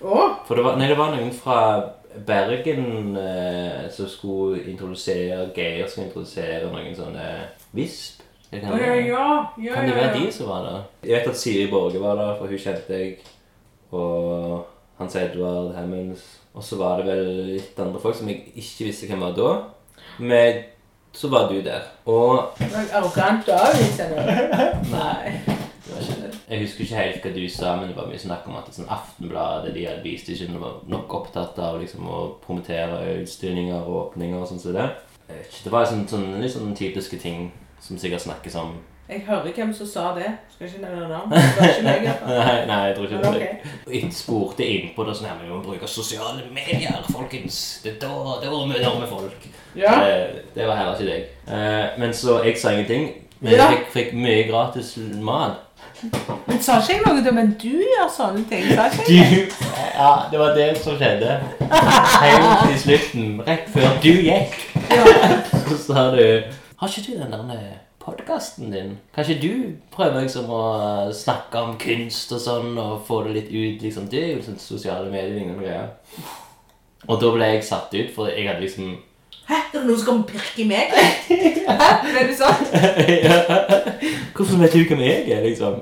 Åh? 0.04 0.34
For 0.50 0.56
det 0.60 0.66
var, 0.66 0.76
nei, 0.82 0.88
det 0.92 0.98
var 1.00 1.16
noen 1.16 1.32
fra 1.32 1.58
Bergen 2.28 3.16
eh, 3.18 3.86
som 3.94 4.08
skulle 4.10 4.64
introdusere 4.72 5.50
Geir 5.56 5.88
skulle 5.88 6.10
introdusere 6.10 6.68
noen 6.72 6.96
sånne 6.98 7.28
Visp. 7.76 8.22
Det 8.52 8.60
kan, 8.60 8.74
Å, 8.76 8.80
ja, 8.84 8.96
ja. 9.00 9.28
ja, 9.64 9.76
kan 9.78 9.88
det 9.88 9.96
være 9.96 10.18
de 10.18 10.32
som 10.36 10.50
var 10.52 10.66
der? 10.66 10.82
Jeg 11.08 11.14
vet 11.16 11.30
at 11.32 11.40
Siri 11.40 11.70
Borge 11.72 12.02
var 12.04 12.18
der, 12.20 12.34
for 12.36 12.52
hun 12.52 12.60
kjente 12.60 12.98
jeg. 13.00 13.14
Og 13.96 14.66
Hans 15.00 15.16
Edvard 15.16 15.72
Hammonds. 15.78 16.26
Og 16.54 16.64
så 16.68 16.76
var 16.76 17.00
det 17.00 17.08
vel 17.08 17.30
litt 17.54 17.80
andre 17.80 18.02
folk 18.04 18.18
som 18.20 18.28
jeg 18.28 18.52
ikke 18.60 18.90
visste 18.90 19.08
hvem 19.08 19.24
var 19.24 19.38
da. 19.38 19.54
Men 20.20 20.66
så 21.16 21.32
var 21.32 21.48
du 21.48 21.62
der. 21.64 21.88
Og 22.12 22.52
Det 22.60 22.68
var 22.74 22.92
Arrogant 23.00 23.48
å 23.56 23.62
avvise 23.70 24.10
det. 24.12 24.28
Nei. 24.92 25.32
Det 25.48 25.96
var 25.96 26.04
ikke 26.04 26.20
det. 26.26 26.34
Jeg 26.52 26.66
husker 26.66 26.84
ikke 26.84 27.00
helt 27.00 27.24
hva 27.24 27.32
du 27.32 27.44
sa, 27.48 27.76
men 27.80 27.88
det 27.88 27.96
var 27.96 28.10
mye 28.12 28.20
snakk 28.20 28.48
om 28.50 28.58
at 28.60 28.66
det 28.68 28.76
sånn 28.76 28.90
Aftenbladet 28.92 29.72
de 29.72 29.86
hadde 29.88 30.04
vist 30.04 30.28
ikke 30.28 30.60
var 30.60 30.82
nok 30.92 31.14
opptatt 31.22 31.60
av 31.64 31.78
liksom, 31.80 32.04
å 32.12 32.18
promotere 32.44 33.22
utstillinger 33.22 33.80
og 33.86 34.00
åpninger 34.02 34.36
og 34.36 34.50
sånn 34.50 34.60
som 34.60 34.76
det. 34.76 34.90
Det 35.32 35.72
var 35.72 35.88
sånn, 35.88 36.04
sånn, 36.12 36.34
litt 36.44 36.52
sånn 36.52 36.74
typiske 36.76 37.22
ting 37.22 37.54
som 37.80 38.00
sikkert 38.02 38.26
snakkes 38.26 38.58
om. 38.60 38.76
Jeg 39.12 39.24
hører 39.28 39.56
hvem 39.56 39.72
som 39.76 39.88
sa 39.88 40.04
det. 40.16 40.28
Skal 40.52 40.68
ikke 40.68 40.84
nevne 40.84 41.08
navn. 41.08 41.32
Det 41.36 41.56
var 41.58 41.72
ikke 41.72 41.88
meg. 41.88 42.06
Nei, 42.28 42.60
nei, 42.68 42.82
jeg 42.88 42.94
tror 42.96 43.08
ikke 43.08 43.24
det. 43.24 43.32
Okay. 43.32 43.96
Jeg 43.96 44.12
spurte 44.16 44.68
innpå 44.68 45.08
det 45.08 45.16
sånn 45.18 45.28
her, 45.28 45.40
med 45.40 45.50
vi 45.50 45.56
må 45.56 45.64
bruke 45.66 45.88
sosiale 45.88 46.46
medier, 46.52 47.02
folkens. 47.12 47.58
Det 47.84 47.96
er 47.96 47.98
da 48.06 48.38
det 48.44 48.52
mye 48.52 48.94
med 49.02 49.10
folk. 49.12 49.50
Ja. 49.76 49.98
Det, 50.04 50.46
det 50.56 50.68
var 50.70 50.80
heller 50.80 50.96
ikke 50.96 51.10
deg. 51.10 51.28
Eh, 51.48 52.00
men 52.00 52.16
så 52.16 52.42
jeg 52.46 52.60
sa 52.60 52.76
ingenting. 52.76 53.10
Men 53.42 53.58
jeg 53.58 53.74
fikk, 53.74 53.92
fikk 53.96 54.16
mye 54.22 54.48
gratis 54.48 54.94
mat. 55.20 55.71
Men 56.48 56.62
sa 56.64 56.80
ikke 56.80 56.96
jeg 56.96 57.04
noe 57.06 57.22
til 57.24 57.36
Men 57.36 57.52
du 57.62 57.70
gjør 57.70 58.10
sånne 58.16 58.42
ting. 58.50 58.66
Sa 58.74 58.88
ikke 58.90 59.06
jeg 59.14 59.46
Du, 59.52 59.68
ja, 59.98 60.12
det 60.32 60.42
var 60.42 60.58
det 60.58 60.68
som 60.82 60.98
skjedde. 60.98 61.38
Helt 62.24 62.74
i 62.74 62.80
slutten, 62.82 63.30
rett 63.48 63.70
før 63.74 63.96
du 64.02 64.10
gikk, 64.10 64.58
så 65.70 65.80
sa 65.86 66.10
du 66.16 66.26
Har 66.82 66.90
ikke 66.90 67.06
du 67.06 67.14
den 67.22 67.52
der 67.52 67.66
podkasten 68.02 68.72
din? 68.74 68.96
Kan 69.14 69.28
ikke 69.28 69.42
du 69.44 69.54
prøve 69.94 70.24
liksom 70.24 70.50
å 70.50 70.64
snakke 71.14 71.62
om 71.62 71.76
kunst 71.82 72.34
og 72.34 72.42
sånn, 72.42 72.74
og 72.82 73.04
få 73.06 73.22
det 73.28 73.36
litt 73.36 73.52
ut? 73.54 73.84
liksom? 73.86 74.10
Det 74.10 74.24
er 74.24 74.32
jo 74.36 74.46
sånn 74.48 74.58
sosiale 74.62 75.12
medier 75.14 75.54
og 75.54 75.62
greier. 75.62 75.92
Og 77.10 77.22
da 77.22 77.32
ble 77.36 77.52
jeg 77.54 77.68
satt 77.68 77.94
ut, 77.94 78.10
for 78.16 78.30
jeg 78.32 78.48
hadde 78.50 78.66
liksom 78.66 78.96
Hæ? 79.50 79.56
Er 79.58 79.72
det 79.74 79.82
noen 79.88 79.98
som 80.00 80.06
kommer 80.06 80.24
og 80.24 80.30
pirker 80.32 80.62
i 80.64 80.68
meg? 80.70 80.94
Hæ? 80.94 81.90
Ble 82.06 82.28
du 82.30 82.34
sånn? 82.38 82.62
Hvorfor 84.36 84.62
vet 84.62 84.74
du 84.78 84.84
hvem 84.92 85.04
jeg 85.06 85.28
er, 85.32 85.44
liksom? 85.46 85.82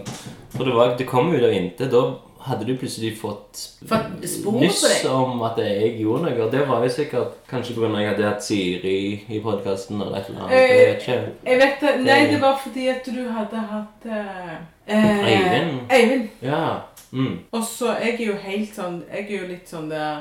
For 0.56 0.65
det, 0.65 0.74
var, 0.76 0.95
det 1.00 1.06
kom 1.10 1.30
ut 1.34 1.43
av 1.43 1.54
intet. 1.54 1.91
Da 1.93 2.02
hadde 2.50 2.65
du 2.65 2.72
plutselig 2.80 3.12
fått 3.19 3.60
nyss 3.84 5.06
om 5.12 5.41
at 5.45 5.60
jeg 5.62 5.91
gjorde 6.02 6.24
noe. 6.30 6.45
Og 6.45 6.52
det 6.54 6.63
var 6.69 6.84
jo 6.86 6.91
sikkert 6.93 7.36
kanskje 7.52 7.76
pga. 7.76 7.89
at 7.91 8.00
jeg 8.02 8.10
hadde 8.10 8.28
hatt 8.30 8.45
Siri 8.45 8.95
i 9.30 9.41
podkasten 9.43 10.02
eller 10.02 10.17
et 10.22 10.30
eller 10.32 10.45
annet. 10.48 10.56
Jeg 10.56 10.88
vet 10.88 11.04
ikke. 11.04 11.19
Jeg 11.52 11.62
vet 11.63 11.84
det. 11.84 11.93
Nei, 12.08 12.19
det 12.32 12.41
var 12.41 12.58
fordi 12.63 12.88
at 12.95 13.06
du 13.12 13.22
hadde 13.36 13.65
hatt 13.74 14.10
Eivind. 14.10 14.65
eh, 14.88 15.30
Øyvind. 15.36 15.72
Øyvind. 15.93 16.28
Ja. 16.41 16.63
Mm. 17.12 17.39
Og 17.52 17.63
så 17.65 17.95
jeg 18.04 18.19
er 18.22 18.26
jo 18.28 18.34
helt 18.38 18.76
sånn 18.78 19.00
Jeg 19.10 19.24
er 19.32 19.39
jo 19.39 19.48
litt 19.50 19.69
sånn 19.72 19.88
der 19.89 20.19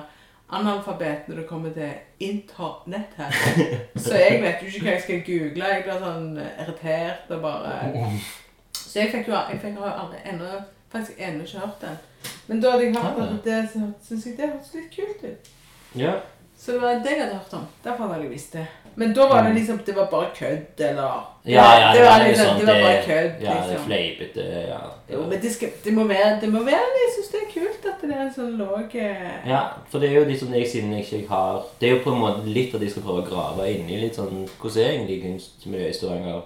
analfabet 0.51 1.29
når 1.29 1.37
det 1.37 1.47
kommer 1.49 1.71
til 1.73 1.91
internett 2.21 3.15
her. 3.17 3.33
Så 4.05 4.15
jeg 4.17 4.41
vet 4.43 4.63
jo 4.63 4.67
ikke 4.71 4.85
hva 4.87 4.95
jeg 4.97 5.03
skal 5.03 5.23
google. 5.27 5.65
Jeg 5.75 5.85
blir 5.85 6.01
sånn 6.03 6.29
irritert 6.41 7.31
og 7.37 7.43
bare 7.43 7.75
Så 8.73 9.01
jeg 9.03 9.11
fikk 9.13 9.29
jo 9.29 9.37
jeg 9.37 9.61
fikk 9.63 9.79
aldri 9.85 10.23
ennå 10.33 10.49
faktisk 10.93 11.19
ennå 11.21 11.45
ikke 11.45 11.59
hørt 11.67 11.81
den. 11.85 11.99
Men 12.49 12.61
da 12.65 12.71
hadde 12.73 12.85
jeg 12.87 12.95
hørt 12.97 13.19
Ah. 13.21 13.35
at 13.35 13.45
det 13.45 13.59
så 13.73 13.81
syntes 14.09 14.27
jeg 14.27 14.37
det 14.39 14.49
hørtes 14.49 14.75
litt 14.75 14.91
kult 14.97 15.25
ut. 15.33 15.51
ja. 15.95 16.15
Så 16.59 16.73
det 16.73 16.81
var 16.83 16.95
det 17.05 17.11
jeg 17.13 17.21
hadde 17.23 17.35
hørt 17.39 17.53
om. 17.55 17.67
Derfor 17.85 18.09
hadde 18.09 18.23
jeg 18.25 18.31
visst 18.33 18.53
det. 18.57 18.67
Men 18.99 19.13
da 19.15 19.27
var 19.31 19.45
det 19.47 19.55
liksom 19.55 19.79
Det 19.87 19.95
var 19.97 20.07
bare 20.11 20.29
kødd, 20.35 20.81
eller 20.91 21.13
Ja, 21.47 21.67
ja, 21.81 21.93
det, 21.95 22.01
var 22.03 22.19
litt 22.19 22.29
liksom, 22.29 22.47
sånn, 22.49 22.59
det 22.59 22.67
var 22.67 22.81
bare 22.83 23.03
kødd, 23.07 23.45
Ja, 23.45 23.53
det 23.53 23.59
er 23.59 23.69
det, 23.71 23.79
fleipete. 23.85 24.47
Ja. 24.69 24.81
Jo, 25.13 25.21
men 25.31 25.43
det, 25.43 25.53
skal, 25.55 25.71
det 25.85 25.93
må 25.95 26.07
være 26.09 26.33
det 26.43 26.51
må 26.53 26.65
være, 26.67 26.91
Jeg 26.99 27.13
syns 27.15 27.31
det 27.35 27.41
er 27.45 27.49
kult 27.53 27.89
at 27.93 28.03
det 28.03 28.11
er 28.17 28.25
en 28.25 28.35
sånn 28.35 28.59
låg 28.59 28.97
eh, 28.99 29.39
ja, 29.47 29.63
for 29.93 30.03
det 30.03 30.11
er 30.11 30.19
jo 30.19 30.27
litt 30.29 30.43
sånn 30.43 30.59
jeg 30.59 30.71
siden 30.73 30.97
jeg 30.97 31.07
ikke 31.07 31.31
har 31.31 31.63
Det 31.81 31.89
er 31.89 31.95
jo 31.97 32.03
på 32.09 32.15
en 32.17 32.23
måte 32.25 32.55
litt 32.59 32.75
at 32.75 32.83
de 32.83 32.91
skal 32.91 33.07
prøve 33.07 33.23
å 33.23 33.29
grave 33.31 33.71
inn 33.73 33.87
i 33.89 34.01
litt 34.03 34.19
sånn 34.19 34.45
Hvordan 34.59 34.83
er 34.83 34.95
egentlig 34.97 35.21
kunstmiljøet 35.29 35.95
i 35.95 35.99
Stavanger? 36.01 36.43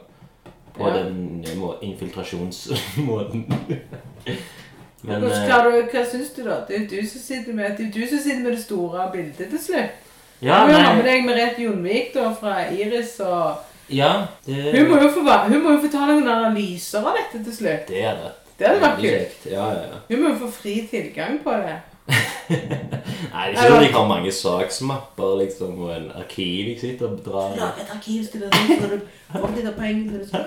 På 0.76 0.88
Ja. 0.88 0.94
den 1.02 1.44
må, 1.60 1.74
infiltrasjonsmåten. 1.84 3.42
Men 5.02 5.24
Hvordan 5.24 5.72
eh, 5.72 5.90
Hva 5.90 6.04
syns 6.06 6.30
du, 6.36 6.44
da? 6.46 6.60
Det 6.68 6.76
er 6.76 6.84
jo 6.84 6.88
du 6.92 7.08
som 7.10 7.20
sitter 7.20 7.56
med, 7.56 7.74
det 7.78 7.90
du 7.94 8.00
som 8.06 8.18
sitter 8.22 8.42
med 8.44 8.54
det 8.54 8.62
store 8.62 9.08
bildet 9.12 9.50
til 9.50 9.60
slutt. 9.60 10.01
Ja, 10.42 10.60
du 10.66 10.72
må 10.72 10.78
jo 10.78 10.84
ha 10.84 10.94
med 10.98 11.04
deg 11.06 11.24
Merete 11.26 11.62
Jonvik 11.62 12.12
da, 12.14 12.32
fra 12.34 12.56
Iris. 12.74 13.20
og 13.20 13.56
ja 13.92 14.12
det, 14.46 14.72
Hun 14.78 14.88
må 14.90 14.98
jo 15.02 15.08
få, 15.14 15.22
va- 15.26 15.44
hun 15.48 15.62
må 15.62 15.70
jo 15.76 15.80
få 15.84 15.90
ta 15.92 16.06
noen 16.08 16.28
analyser 16.28 16.98
av 17.04 17.14
dette 17.18 17.44
til 17.44 17.54
slutt. 17.54 17.86
det 17.88 18.02
er 18.04 18.14
det. 18.22 18.32
Det 18.58 18.66
hadde 18.68 18.80
vært 18.82 18.96
Veldig 18.96 19.10
kult. 19.10 19.20
kjekt. 19.20 19.46
Ja, 19.52 19.64
ja, 19.72 19.82
ja. 19.90 19.98
Hun 20.10 20.22
må 20.22 20.28
jo 20.32 20.38
få 20.44 20.50
fri 20.60 20.74
tilgang 20.90 21.38
på 21.44 21.50
det. 21.62 21.78
Nei, 22.52 22.58
det 22.58 23.32
er 23.32 23.52
ikke 23.52 23.62
sånn 23.62 23.76
at 23.78 23.84
jeg 23.86 23.92
har 23.94 24.06
mange 24.10 24.32
saksmapper 24.34 25.36
liksom, 25.40 25.76
og 25.86 25.92
en 25.94 26.08
arkiv 26.20 26.68
jeg 26.72 26.78
sitter 26.82 27.06
og 27.08 27.20
drar 27.24 27.54
i. 27.54 27.60
Lag 27.60 27.78
et 27.82 27.92
arkiv 27.94 28.26
til 28.32 28.42
deg, 28.42 28.52
så 28.82 28.88
du 28.90 28.96
får 29.38 29.54
litt 29.56 29.68
av 29.70 29.76
pengene 29.78 30.10
til 30.10 30.18
det. 30.18 30.28
skal. 30.28 30.42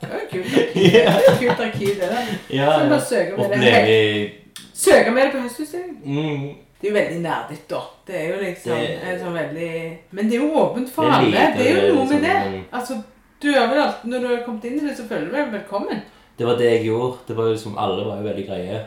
Det 0.00 0.08
er 0.08 0.14
jo 0.16 0.26
kult 0.32 0.56
arkiv. 0.62 0.82
Det 0.82 1.02
er 1.02 1.18
et 1.20 1.40
kult 1.42 1.64
arkiv, 1.66 1.92
det 2.00 2.10
der. 2.14 2.32
Ja, 2.56 2.70
Så 2.78 2.88
bare 2.92 3.04
søker 3.12 3.36
med 3.36 3.48
det. 3.50 3.58
Oppleve 3.58 4.30
Søke 4.82 5.10
med 5.14 5.22
det 5.22 5.32
på 5.36 5.42
høstutstillingen. 5.44 5.96
mm, 6.04 6.48
Det 6.82 6.88
er 6.88 6.92
jo 6.92 6.98
veldig 6.98 7.20
nerdete, 7.22 7.68
da. 7.70 7.80
Det 8.06 8.14
er 8.18 8.28
jo 8.32 8.40
liksom 8.42 8.72
Det- 8.80 9.02
en 9.06 9.20
sånn 9.20 9.36
veldig 9.38 9.98
Men 10.10 10.28
det 10.28 10.34
er 10.38 10.42
jo 10.42 10.50
åpent 10.58 10.88
for 10.90 11.02
Det 11.04 11.12
er 11.12 11.18
alle. 11.18 11.56
Det 11.56 11.66
er 11.70 11.86
jo 11.88 11.94
noe 11.94 12.04
med 12.04 12.22
liksom, 12.22 12.22
det. 12.22 12.64
Altså, 12.72 13.02
du 13.42 13.48
er 13.54 13.66
vel 13.68 13.78
alltid, 13.82 14.10
Når 14.10 14.20
du 14.20 14.26
har 14.36 14.42
kommet 14.44 14.64
inn 14.64 14.78
i 14.80 14.88
det, 14.88 14.96
så 14.98 15.06
føler 15.08 15.24
du 15.30 15.32
deg 15.36 15.52
velkommen. 15.52 16.02
Det 16.38 16.46
var 16.46 16.56
det 16.58 16.70
jeg 16.72 16.86
gjorde. 16.86 17.18
Det 17.28 17.36
var 17.36 17.44
jo 17.44 17.52
liksom, 17.52 17.78
Alle 17.78 18.04
var 18.04 18.16
jo 18.16 18.28
veldig 18.28 18.46
greie. 18.48 18.86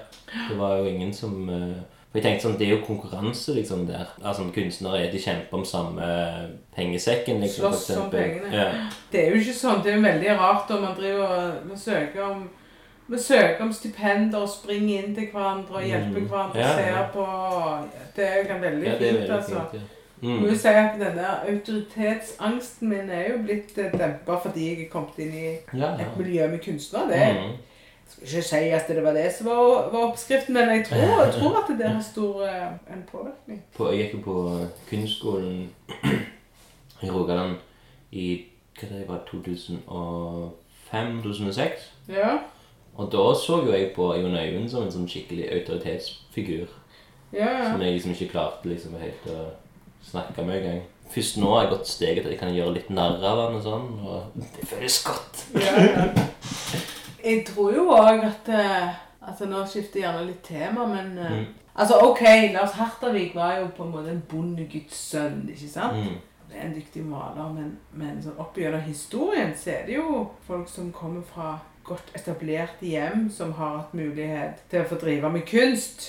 Det 0.49 0.57
var 0.57 0.77
jo 0.77 0.85
ingen 0.85 1.13
som 1.13 1.49
eh, 1.49 1.75
For 2.11 2.19
jeg 2.19 2.23
tenkte 2.23 2.41
sånn, 2.47 2.57
Det 2.57 2.67
er 2.67 2.75
jo 2.77 2.83
konkurranse 2.85 3.55
liksom 3.55 3.87
der. 3.87 4.05
Altså 4.23 4.43
Kunstnere 4.53 5.07
er 5.07 5.11
de 5.11 5.17
kjemper 5.19 5.53
om 5.53 5.65
samme 5.65 6.49
pengesekken. 6.75 7.41
liksom, 7.41 7.71
Slåss 7.71 7.97
om 7.97 8.09
pengene. 8.11 8.51
Ja. 8.53 8.71
Det 9.11 9.23
er 9.27 9.31
jo 9.31 9.39
ikke 9.41 9.53
sånn. 9.55 9.83
Det 9.83 9.91
er 9.93 9.97
jo 9.97 10.01
veldig 10.05 10.37
rart 10.39 10.71
om 10.71 10.81
man 10.81 10.95
driver 10.95 11.53
og 11.71 11.77
søker 11.77 12.23
om 12.23 12.49
man 13.07 13.19
søker 13.19 13.61
om 13.61 13.73
stipender 13.73 14.37
og 14.41 14.49
springer 14.49 15.03
inn 15.03 15.15
til 15.15 15.27
hverandre 15.33 15.75
og 15.75 15.83
hjelper 15.83 16.19
Mm. 16.19 16.27
hverandre 16.27 16.59
Ja, 16.59 16.67
ja. 16.67 16.75
ser 16.77 17.09
på 17.13 17.25
Det 18.15 18.25
er 18.25 18.35
jo 18.37 18.59
veldig 18.61 18.87
ja, 18.87 18.91
fint, 18.97 19.01
veldig 19.19 19.29
altså. 19.35 19.61
fint. 19.71 19.73
Ja. 19.73 19.79
Jeg 20.21 20.39
Mm. 20.41 20.55
si 20.55 20.67
at 20.67 20.95
denne 20.99 21.27
autoritetsangsten 21.49 22.89
min 22.89 23.09
er 23.09 23.31
jo 23.31 23.37
blitt 23.43 23.77
eh, 23.77 23.91
dempa 23.99 24.39
fordi 24.41 24.69
jeg 24.69 24.85
er 24.85 24.89
kommet 24.89 25.17
inn 25.19 25.33
i 25.33 25.45
Ja, 25.77 25.91
ja. 25.91 25.93
et 26.01 26.17
miljø 26.17 26.47
med 26.47 26.59
kunstnere. 26.65 27.07
Det 27.07 27.35
Mm. 27.35 27.51
Jeg 28.21 28.27
skal 28.27 28.37
ikke 28.39 28.47
si 28.47 28.55
at 28.69 28.87
det 28.87 29.03
var 29.03 29.11
det 29.13 29.33
som 29.33 29.47
var, 29.47 29.89
var 29.91 29.99
oppskriften, 30.07 30.53
men 30.53 30.69
jeg 30.69 30.85
tror, 30.85 31.23
jeg 31.25 31.33
tror 31.33 31.57
at 31.63 31.77
det 31.79 31.89
har 31.89 32.01
stor 32.01 32.43
eh, 32.45 32.67
en 32.93 33.03
påvirkning. 33.11 33.63
På, 33.77 33.89
jeg 33.91 33.97
gikk 33.99 34.13
jo 34.13 34.19
på 34.21 34.67
kunstskolen 34.89 35.69
i 37.03 37.09
Rogaland 37.11 37.55
i 38.11 38.45
hva 38.81 38.87
det 38.89 39.07
var, 39.07 39.19
2005-2006. 40.91 41.69
Ja, 42.09 42.37
Og 42.97 43.11
da 43.11 43.23
så 43.35 43.59
jo 43.65 43.71
jeg 43.73 43.91
på 43.95 44.07
Jon 44.15 44.35
Øyvind 44.39 44.69
som 44.71 44.83
en 44.85 44.91
sånn 44.93 45.07
skikkelig 45.09 45.49
autoritetsfigur. 45.51 46.67
ja, 47.33 47.49
ja. 47.49 47.71
Som 47.71 47.81
jeg 47.81 47.93
liksom 47.97 48.11
ikke 48.15 48.29
klarte 48.31 48.69
liksom 48.69 48.95
helt 49.01 49.25
å 49.27 49.49
snakke 50.05 50.45
med 50.47 50.61
engang. 50.61 50.83
Først 51.11 51.37
nå 51.37 51.49
har 51.53 51.65
jeg 51.65 51.71
gått 51.75 51.87
steget 51.87 52.23
til 52.23 52.29
at 52.29 52.33
jeg 52.33 52.39
kan 52.39 52.55
gjøre 52.55 52.73
litt 52.77 52.89
narr 52.89 53.19
av 53.21 53.41
han 53.43 53.57
og 53.59 53.63
sånn, 53.65 53.89
og 54.05 54.37
det 54.55 54.67
føles 54.69 55.03
godt. 55.05 55.43
ja, 55.59 55.75
ja. 55.83 56.05
Jeg 57.25 57.41
tror 57.47 57.73
jo 57.73 57.87
òg 57.89 58.23
at 58.27 58.49
eh, 58.53 58.93
Altså, 59.25 59.47
nå 59.49 59.63
skifter 59.65 59.97
jeg 59.99 60.05
gjerne 60.05 60.27
litt 60.27 60.43
tema, 60.45 60.83
men 60.85 61.17
eh, 61.17 61.31
Mm. 61.31 61.45
Altså, 61.75 61.95
OK, 62.01 62.21
Lars 62.53 62.71
Hertavik 62.77 63.33
var 63.35 63.57
jo 63.59 63.67
på 63.75 63.83
en 63.83 63.91
måte 63.91 64.11
en 64.11 64.21
bondeguds 64.31 64.95
sønn, 64.95 65.49
ikke 65.49 65.67
sant? 65.69 65.97
Mm. 65.97 66.19
Det 66.51 66.61
en 66.61 66.75
dyktig 66.75 67.01
maler, 67.03 67.49
men, 67.51 67.71
men 67.91 68.21
sånn 68.23 68.37
opp 68.39 68.55
gjennom 68.57 68.79
historien 68.85 69.51
så 69.57 69.73
er 69.73 69.89
det 69.89 69.97
jo 69.97 70.27
folk 70.47 70.69
som 70.71 70.91
kommer 70.95 71.25
fra 71.33 71.57
godt 71.85 72.11
etablerte 72.15 72.85
hjem, 72.85 73.29
som 73.29 73.53
har 73.53 73.77
hatt 73.77 73.93
mulighet 73.93 74.63
til 74.71 74.81
å 74.81 74.87
få 74.89 74.97
drive 75.01 75.29
med 75.31 75.45
kunst. 75.49 76.07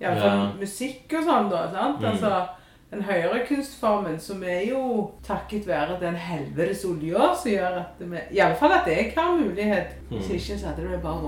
Iallfall 0.00 0.38
Ja. 0.38 0.52
musikk 0.60 1.12
og 1.18 1.24
sånn, 1.26 1.50
da. 1.50 1.70
sant? 1.72 2.00
Mm. 2.00 2.04
Altså, 2.10 2.46
den 2.90 3.02
høyere 3.02 3.46
kunstformen, 3.46 4.18
som 4.20 4.42
er 4.42 4.64
jo 4.70 5.10
takket 5.26 5.66
være 5.66 6.00
den 6.00 6.16
helvetes 6.16 6.84
olja 6.84 7.34
som 7.36 7.50
gjør 7.52 7.76
at 7.84 8.00
vi 8.00 8.18
Iallfall 8.32 8.72
at 8.72 8.86
jeg 8.86 9.12
har 9.16 9.36
mulighet. 9.36 9.92
Mm. 10.10 10.16
Hvis 10.18 10.30
ikke 10.30 10.58
så 10.58 10.66
hadde 10.66 10.82
det 10.82 10.90
vært 10.90 11.02
bare 11.02 11.22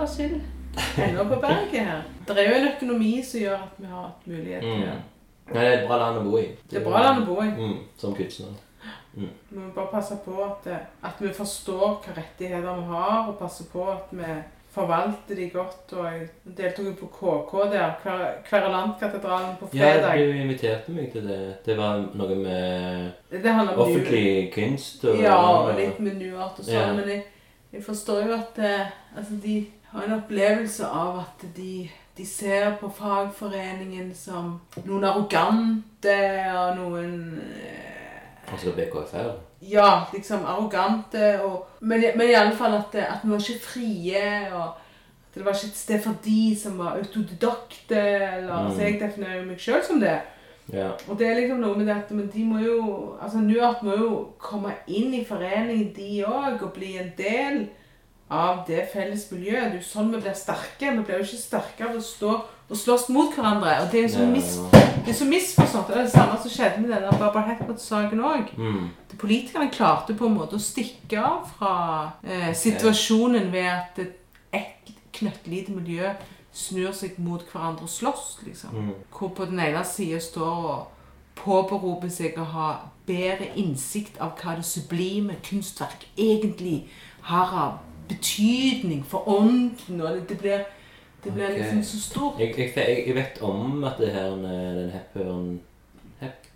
og 0.00 0.08
sild 0.08 0.40
ennå 0.98 1.24
på 1.28 1.40
berget 1.40 1.84
her. 1.86 2.02
Det 2.26 2.38
er 2.38 2.48
jo 2.48 2.54
en 2.62 2.68
økonomi 2.72 3.22
som 3.22 3.40
gjør 3.40 3.54
at 3.66 3.74
vi 3.78 3.86
har 3.86 4.02
hatt 4.06 4.26
mulighet 4.26 4.60
til 4.62 4.76
Mm. 4.76 4.80
det. 4.80 5.02
Nei, 5.52 5.60
det 5.64 5.72
er 5.72 5.82
et 5.82 5.88
bra 5.88 5.96
land 5.98 6.18
å 6.18 6.30
bo 6.30 6.36
i. 6.38 6.46
Det 6.70 6.76
er 6.76 6.80
et 6.80 6.86
bra 6.86 7.02
land 7.02 7.22
å 7.24 7.26
bo 7.26 7.40
i. 7.42 7.46
Mm, 7.50 7.78
som 7.98 8.14
kunstner. 8.14 8.54
Vi 9.14 9.28
må 9.58 9.68
bare 9.74 9.90
passe 9.92 10.16
på 10.24 10.38
at, 10.44 10.66
at 11.04 11.20
vi 11.20 11.32
forstår 11.36 12.00
hvilke 12.02 12.20
rettigheter 12.20 12.74
vi 12.80 12.86
har, 12.94 13.28
og 13.28 13.38
passe 13.38 13.66
på 13.72 13.84
at 13.92 14.08
vi 14.10 14.24
forvalter 14.72 15.36
de 15.36 15.50
godt. 15.52 15.92
Og 15.92 16.06
jeg 16.06 16.28
deltok 16.56 16.86
jo 16.86 16.94
på 17.00 17.08
KK 17.18 17.52
der, 17.74 17.92
Kverulantkatedralen 18.48 19.56
på 19.60 19.66
på 19.66 19.76
Ja, 19.76 19.90
fredag. 19.92 20.18
du 20.18 20.32
inviterte 20.40 20.92
meg 20.96 21.12
til 21.12 21.28
det. 21.28 21.40
Det 21.66 21.76
var 21.76 22.00
noe 22.14 22.34
med 22.34 23.12
offentlig 23.76 24.52
kunst 24.54 25.04
og 25.04 25.20
Ja, 25.20 25.36
og 25.36 25.76
litt 25.76 26.00
med 26.00 26.16
nuart 26.16 26.58
og 26.58 26.64
sånn. 26.64 26.74
Ja. 26.74 26.92
Men 26.96 27.08
jeg, 27.08 27.24
jeg 27.72 27.84
forstår 27.84 28.26
jo 28.26 28.34
at 28.38 28.58
eh, 28.58 28.86
altså 29.16 29.36
de 29.42 29.58
har 29.92 30.06
en 30.08 30.16
opplevelse 30.16 30.86
av 30.88 31.18
at 31.26 31.44
de, 31.56 31.88
de 32.16 32.26
ser 32.26 32.76
på 32.80 32.88
fagforeningen 32.96 34.14
som 34.16 34.54
noen 34.86 35.04
arrogante 35.04 36.16
og 36.56 36.76
noen 36.80 37.40
eh, 37.44 37.91
Altså 38.52 38.72
BKFR. 38.76 39.32
Ja, 39.62 40.04
liksom 40.12 40.44
arrogante 40.44 41.40
og 41.42 41.66
Men, 41.80 42.04
men 42.16 42.28
i 42.28 42.34
alle 42.34 42.56
fall 42.56 42.74
at, 42.74 42.94
at 42.94 43.22
vi 43.24 43.30
var 43.30 43.38
ikke 43.38 43.64
frie, 43.64 44.54
og 44.54 44.64
at 44.64 45.34
det 45.34 45.44
var 45.44 45.56
ikke 45.56 45.66
et 45.72 45.76
sted 45.76 46.02
for 46.02 46.14
de 46.24 46.58
som 46.62 46.78
var 46.78 46.96
autodidakte, 46.98 48.00
eller 48.36 48.68
Mm. 48.68 48.74
Så 48.74 48.82
jeg 48.82 49.00
definerer 49.00 49.44
meg 49.44 49.60
sjøl 49.60 49.84
som 49.84 50.00
det. 50.00 50.20
Ja. 50.72 50.90
Og 51.08 51.18
det 51.18 51.26
er 51.26 51.34
liksom 51.34 51.58
noe 51.60 51.76
med 51.78 51.86
det 51.86 51.94
at 51.96 52.10
men 52.10 52.30
de 52.34 52.44
må 52.44 52.58
jo 52.58 53.14
Altså 53.22 53.38
Nuart 53.38 53.82
må 53.82 53.96
jo 53.98 54.28
komme 54.38 54.74
inn 54.86 55.14
i 55.14 55.24
foreningen, 55.24 55.92
de 55.96 56.24
òg, 56.26 56.62
og 56.62 56.72
bli 56.72 56.98
en 56.98 57.12
del 57.18 57.66
av 58.32 58.64
det 58.66 58.86
felles 58.92 59.26
miljøet. 59.32 59.68
Det 59.72 59.78
er 59.78 59.82
jo 59.82 59.86
sånn 59.86 60.10
vi 60.14 60.22
blir 60.24 60.36
sterke. 60.36 60.90
Vi 60.96 61.04
blir 61.04 61.20
jo 61.20 61.26
ikke 61.26 61.40
sterke 61.42 61.86
av 61.88 61.98
å 61.98 62.02
stå 62.04 62.32
og 62.72 62.78
slåss 62.78 63.08
mot 63.12 63.34
hverandre. 63.36 63.74
Og 63.82 63.90
det 63.92 64.04
er 64.04 64.08
så, 64.12 64.24
mis, 64.26 64.54
det 64.72 65.12
er 65.12 65.18
så 65.18 65.28
misforstått. 65.28 65.90
Det 65.90 65.98
er 65.98 66.06
det 66.06 66.14
samme 66.14 66.38
som 66.40 66.54
skjedde 66.54 66.80
med 66.80 66.94
denne 66.94 67.12
Barbara 67.20 67.44
Hepworth-saken 67.50 68.22
òg. 68.24 68.54
Mm. 68.56 68.86
Politikerne 69.20 69.68
klarte 69.72 70.16
på 70.16 70.30
en 70.30 70.38
måte 70.38 70.56
å 70.56 70.62
stikke 70.62 71.20
av 71.20 71.50
fra 71.58 71.74
eh, 72.24 72.52
situasjonen 72.56 73.52
ved 73.52 73.68
at 73.74 74.00
et 74.56 74.94
knøttlite 75.12 75.74
miljø 75.76 76.14
snur 76.52 76.96
seg 76.96 77.20
mot 77.20 77.44
hverandre 77.52 77.84
og 77.84 77.92
slåss, 77.92 78.26
liksom. 78.46 78.72
Mm. 78.72 78.90
Hvor 79.12 79.32
på 79.36 79.48
den 79.48 79.60
ene 79.60 79.84
sida 79.88 80.20
står 80.20 80.66
og 80.72 81.38
påberoper 81.42 82.12
seg 82.12 82.36
å 82.40 82.48
ha 82.56 82.72
bedre 83.08 83.48
innsikt 83.58 84.20
av 84.22 84.36
hva 84.40 84.56
det 84.58 84.66
sublime 84.68 85.38
kunstverk 85.44 86.06
egentlig 86.16 86.84
har 87.28 87.56
av 87.56 87.80
betydning 88.08 89.04
for 89.06 89.28
ånden, 89.28 90.00
og 90.00 90.14
det, 90.14 90.28
det 90.28 90.38
blir, 90.38 90.64
det 91.24 91.32
blir 91.32 91.44
okay. 91.44 91.58
liksom 91.58 91.82
så 91.82 92.00
stort. 92.00 92.40
Jeg, 92.40 92.54
jeg, 92.58 93.04
jeg, 93.06 93.14
vet 93.14 93.42
om 93.42 93.84
at 93.84 93.94
det 93.98 94.12
her 94.12 94.36
med 94.36 94.82
den 94.82 94.90
Hepburn 94.90 95.60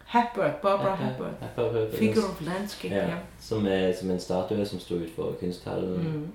Hepworth, 0.06 0.62
Barbara 0.62 0.94
Hepburn. 0.94 1.34
Hepburn 1.40 1.92
Figure 1.92 2.24
of 2.24 2.40
landscape, 2.40 2.94
ja, 2.94 3.08
ja. 3.08 3.16
som 3.40 3.66
er 3.66 3.92
som 3.92 4.10
en 4.10 4.20
statue 4.20 4.66
som 4.66 4.80
sto 4.80 4.94
utenfor 4.94 5.34
kunsthallen. 5.40 6.00
Mm. 6.00 6.32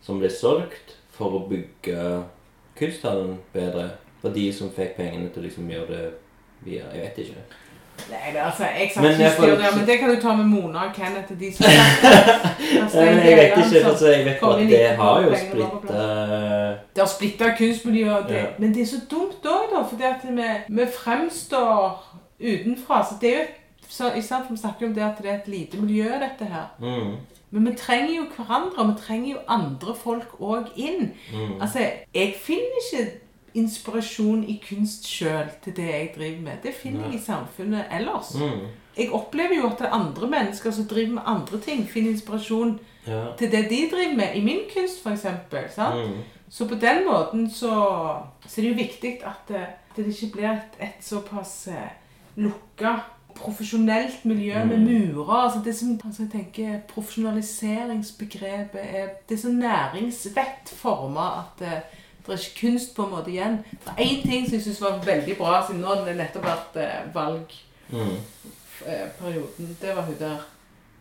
Som 0.00 0.20
ble 0.20 0.28
solgt 0.30 0.96
for 1.10 1.38
å 1.38 1.46
bygge 1.48 2.24
kunsthallen 2.76 3.38
bedre. 3.52 3.90
For 4.20 4.36
de 4.36 4.50
som 4.52 4.68
fikk 4.72 4.98
pengene 4.98 5.30
til 5.32 5.40
å 5.40 5.46
liksom 5.46 5.70
gjøre 5.72 5.88
det 5.94 6.08
via 6.66 6.90
Jeg 6.92 7.06
vet 7.06 7.22
ikke. 7.24 7.44
Nei, 8.10 8.32
det, 8.32 8.40
altså, 8.40 8.64
jeg 8.64 8.90
sa 8.94 9.00
Men 9.00 9.10
ikke 9.10 9.46
jeg 9.62 9.72
men 9.76 9.86
det 9.86 9.98
kan 10.00 10.10
du 10.14 10.20
ta 10.20 10.34
med 10.36 10.44
Mona 10.46 10.78
og 10.88 10.94
Kenneth. 10.94 11.32
De 11.40 11.52
som 11.54 11.64
altså, 12.82 13.00
Nei, 13.00 13.14
men 13.14 13.24
jeg 13.26 13.36
vet 13.36 13.58
ikke, 13.58 13.86
altså, 13.90 14.06
jeg 14.10 14.24
vet 14.24 14.40
bare 14.40 14.60
at 14.62 14.68
det 14.68 14.88
har 15.00 15.22
jo 15.22 15.30
penger 15.30 15.64
og 15.66 15.80
bla, 15.80 15.80
bla, 15.80 15.90
splitta 15.90 16.76
Det 16.94 17.02
har 17.04 17.10
splitta 17.14 17.50
kunstmiljøet, 17.58 18.30
Ja. 18.30 18.44
men 18.58 18.74
det 18.74 18.82
er 18.82 18.86
så 18.86 19.00
dumt 19.10 19.46
òg, 19.46 19.66
da. 19.74 19.82
For 19.90 19.96
det 19.96 20.04
at 20.10 20.24
vi, 20.24 20.48
vi 20.80 20.86
fremstår 20.98 22.16
utenfra. 22.40 23.02
Så 23.08 23.14
det 23.20 23.34
er 23.34 23.38
jo 23.38 23.46
så, 23.88 24.12
i 24.16 24.22
stedet 24.22 24.44
for 24.46 24.54
Vi 24.54 24.60
snakker 24.60 24.86
om 24.86 24.94
det 24.94 25.02
at 25.02 25.22
det 25.22 25.30
er 25.30 25.34
et 25.40 25.48
lite 25.48 25.76
miljø, 25.80 26.04
dette 26.04 26.44
her. 26.52 26.66
mm, 26.80 27.16
Men 27.50 27.66
vi 27.66 27.76
trenger 27.76 28.14
jo 28.16 28.22
hverandre, 28.36 28.78
og 28.78 28.88
vi 28.88 29.00
trenger 29.06 29.30
jo 29.32 29.38
andre 29.48 29.94
folk 30.02 30.28
òg 30.40 30.64
inn. 30.76 31.12
mm. 31.32 31.60
Altså, 31.60 31.78
jeg 32.14 32.34
finner 32.42 32.78
ikke 32.92 33.10
inspirasjon 33.54 34.44
i 34.44 34.62
kunst 34.68 35.06
sjøl 35.08 35.48
til 35.64 35.76
det 35.76 35.86
jeg 35.88 36.12
driver 36.16 36.40
med. 36.42 36.52
Det 36.62 36.74
finner 36.74 37.04
jeg 37.06 37.14
i 37.14 37.24
samfunnet 37.24 37.84
ellers. 37.92 38.34
Mm. 38.34 38.66
Jeg 38.98 39.12
opplever 39.12 39.56
jo 39.56 39.66
at 39.66 39.78
det 39.78 39.86
er 39.86 39.96
andre 39.96 40.28
mennesker 40.28 40.70
som 40.70 40.84
driver 40.90 41.12
med 41.12 41.22
andre 41.26 41.60
ting, 41.60 41.88
finner 41.88 42.10
inspirasjon 42.10 42.78
Ja. 43.06 43.24
til 43.38 43.50
det 43.50 43.70
de 43.70 43.88
driver 43.92 44.16
med. 44.16 44.34
I 44.34 44.40
min 44.44 44.60
kunst, 44.74 45.06
eksempel. 45.06 45.64
Mm. 45.78 46.18
Så 46.48 46.68
på 46.68 46.74
den 46.74 47.06
måten 47.06 47.50
så, 47.50 47.70
så 48.46 48.60
er 48.60 48.62
det 48.62 48.70
jo 48.70 48.74
viktig 48.76 49.20
at 49.24 49.48
det, 49.48 49.66
det 49.96 50.06
ikke 50.06 50.32
blir 50.32 50.50
et, 50.50 50.76
et 50.80 51.00
såpass 51.04 51.68
eh, 51.68 51.88
lukka 52.36 52.94
profesjonelt 53.34 54.24
miljø 54.24 54.64
med 54.64 54.78
murer. 54.78 55.30
Altså 55.44 55.60
det 55.64 55.76
som 55.76 56.00
altså 56.04 56.22
jeg 56.22 56.30
tenker 56.30 56.78
Profesjonaliseringsbegrepet 56.88 58.80
er 58.80 59.08
Det 59.28 59.34
er 59.36 59.40
så 59.40 59.48
næringsvett 59.52 60.68
forma 60.76 61.20
at 61.40 61.62
eh, 61.66 61.80
det 62.26 62.34
er 62.34 62.38
ikke 62.38 62.60
kunst 62.60 62.94
på 62.96 63.04
en 63.04 63.10
måte 63.14 63.30
igjen. 63.30 63.58
Det 63.84 63.92
er 63.96 64.04
én 64.04 64.22
ting 64.22 64.46
som 64.46 64.54
jeg 64.54 64.62
syns 64.66 64.80
var 64.80 65.04
veldig 65.04 65.36
bra, 65.38 65.66
siden 65.66 65.80
nå 65.82 65.86
har 65.92 66.04
det 66.06 66.16
nettopp 66.16 66.44
vært 66.44 66.76
eh, 66.82 67.14
valgperioden. 67.14 69.66
Mm. 69.66 69.76
Det 69.80 69.96
var 69.96 70.02
hun 70.08 70.18
der 70.18 70.38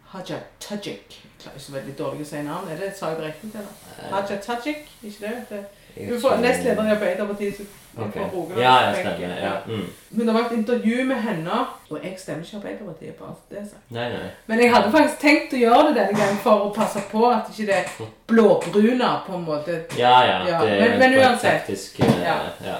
Haja 0.10 0.39
Tajik. 0.60 1.23
Jeg 1.23 1.32
klarer 1.41 1.55
ikke 1.55 1.65
så 1.65 1.71
veldig 1.71 1.97
dårlig 1.97 2.21
å 2.25 2.29
si 2.29 2.41
navn. 2.43 2.71
Er 2.71 2.77
det 2.82 2.97
sa 2.97 3.05
jeg 3.12 3.17
det 3.19 3.25
riktig? 3.27 3.49
eller? 3.53 3.73
Haja 4.13 4.38
Tajik? 4.41 4.82
Ikke 5.03 5.27
det? 5.27 5.36
det 5.49 5.65
Hun 6.07 6.21
får 6.21 6.33
ikke- 6.38 6.63
i 6.63 6.89
Arbeiderpartiet. 6.95 7.62
Rogaland, 7.99 8.59
Ja, 8.62 8.73
jeg 8.89 8.95
stemmer. 8.95 9.35
Ja. 9.39 9.51
Mm. 9.67 9.85
Men 10.12 10.27
det 10.27 10.33
var 10.33 10.39
et 10.45 10.51
intervju 10.57 11.03
med 11.05 11.15
henne, 11.15 11.51
og 11.89 11.99
jeg 12.03 12.13
stemmer 12.17 12.43
ikke 12.43 12.57
Arbeiderpartiet. 12.57 13.15
på 13.15 13.23
alt 13.25 13.49
det 13.49 13.69
sagt. 13.69 13.81
Nei, 13.91 14.09
nei. 14.09 14.29
Men 14.47 14.59
jeg 14.59 14.73
hadde 14.73 14.91
faktisk 14.91 15.19
tenkt 15.19 15.53
å 15.53 15.57
gjøre 15.59 15.88
det 15.88 15.95
denne 15.95 16.19
gangen 16.19 16.38
for 16.43 16.51
å 16.51 16.73
passe 16.73 16.99
på 17.12 17.25
at 17.31 17.49
ikke 17.49 17.65
det 17.65 17.75
er 17.75 18.05
blåbrune 18.27 19.09
på 19.27 19.35
en 19.35 19.45
måte. 19.45 19.83
Ja, 19.97 20.21
ja. 20.23 20.47
Ja, 20.47 20.62
Det 20.65 20.89
men- 20.89 20.99
men 20.99 21.19
uansett. 21.19 21.51
taktisk 21.51 21.99
eh, 21.99 22.21
Ja. 22.23 22.35
ja. 22.65 22.75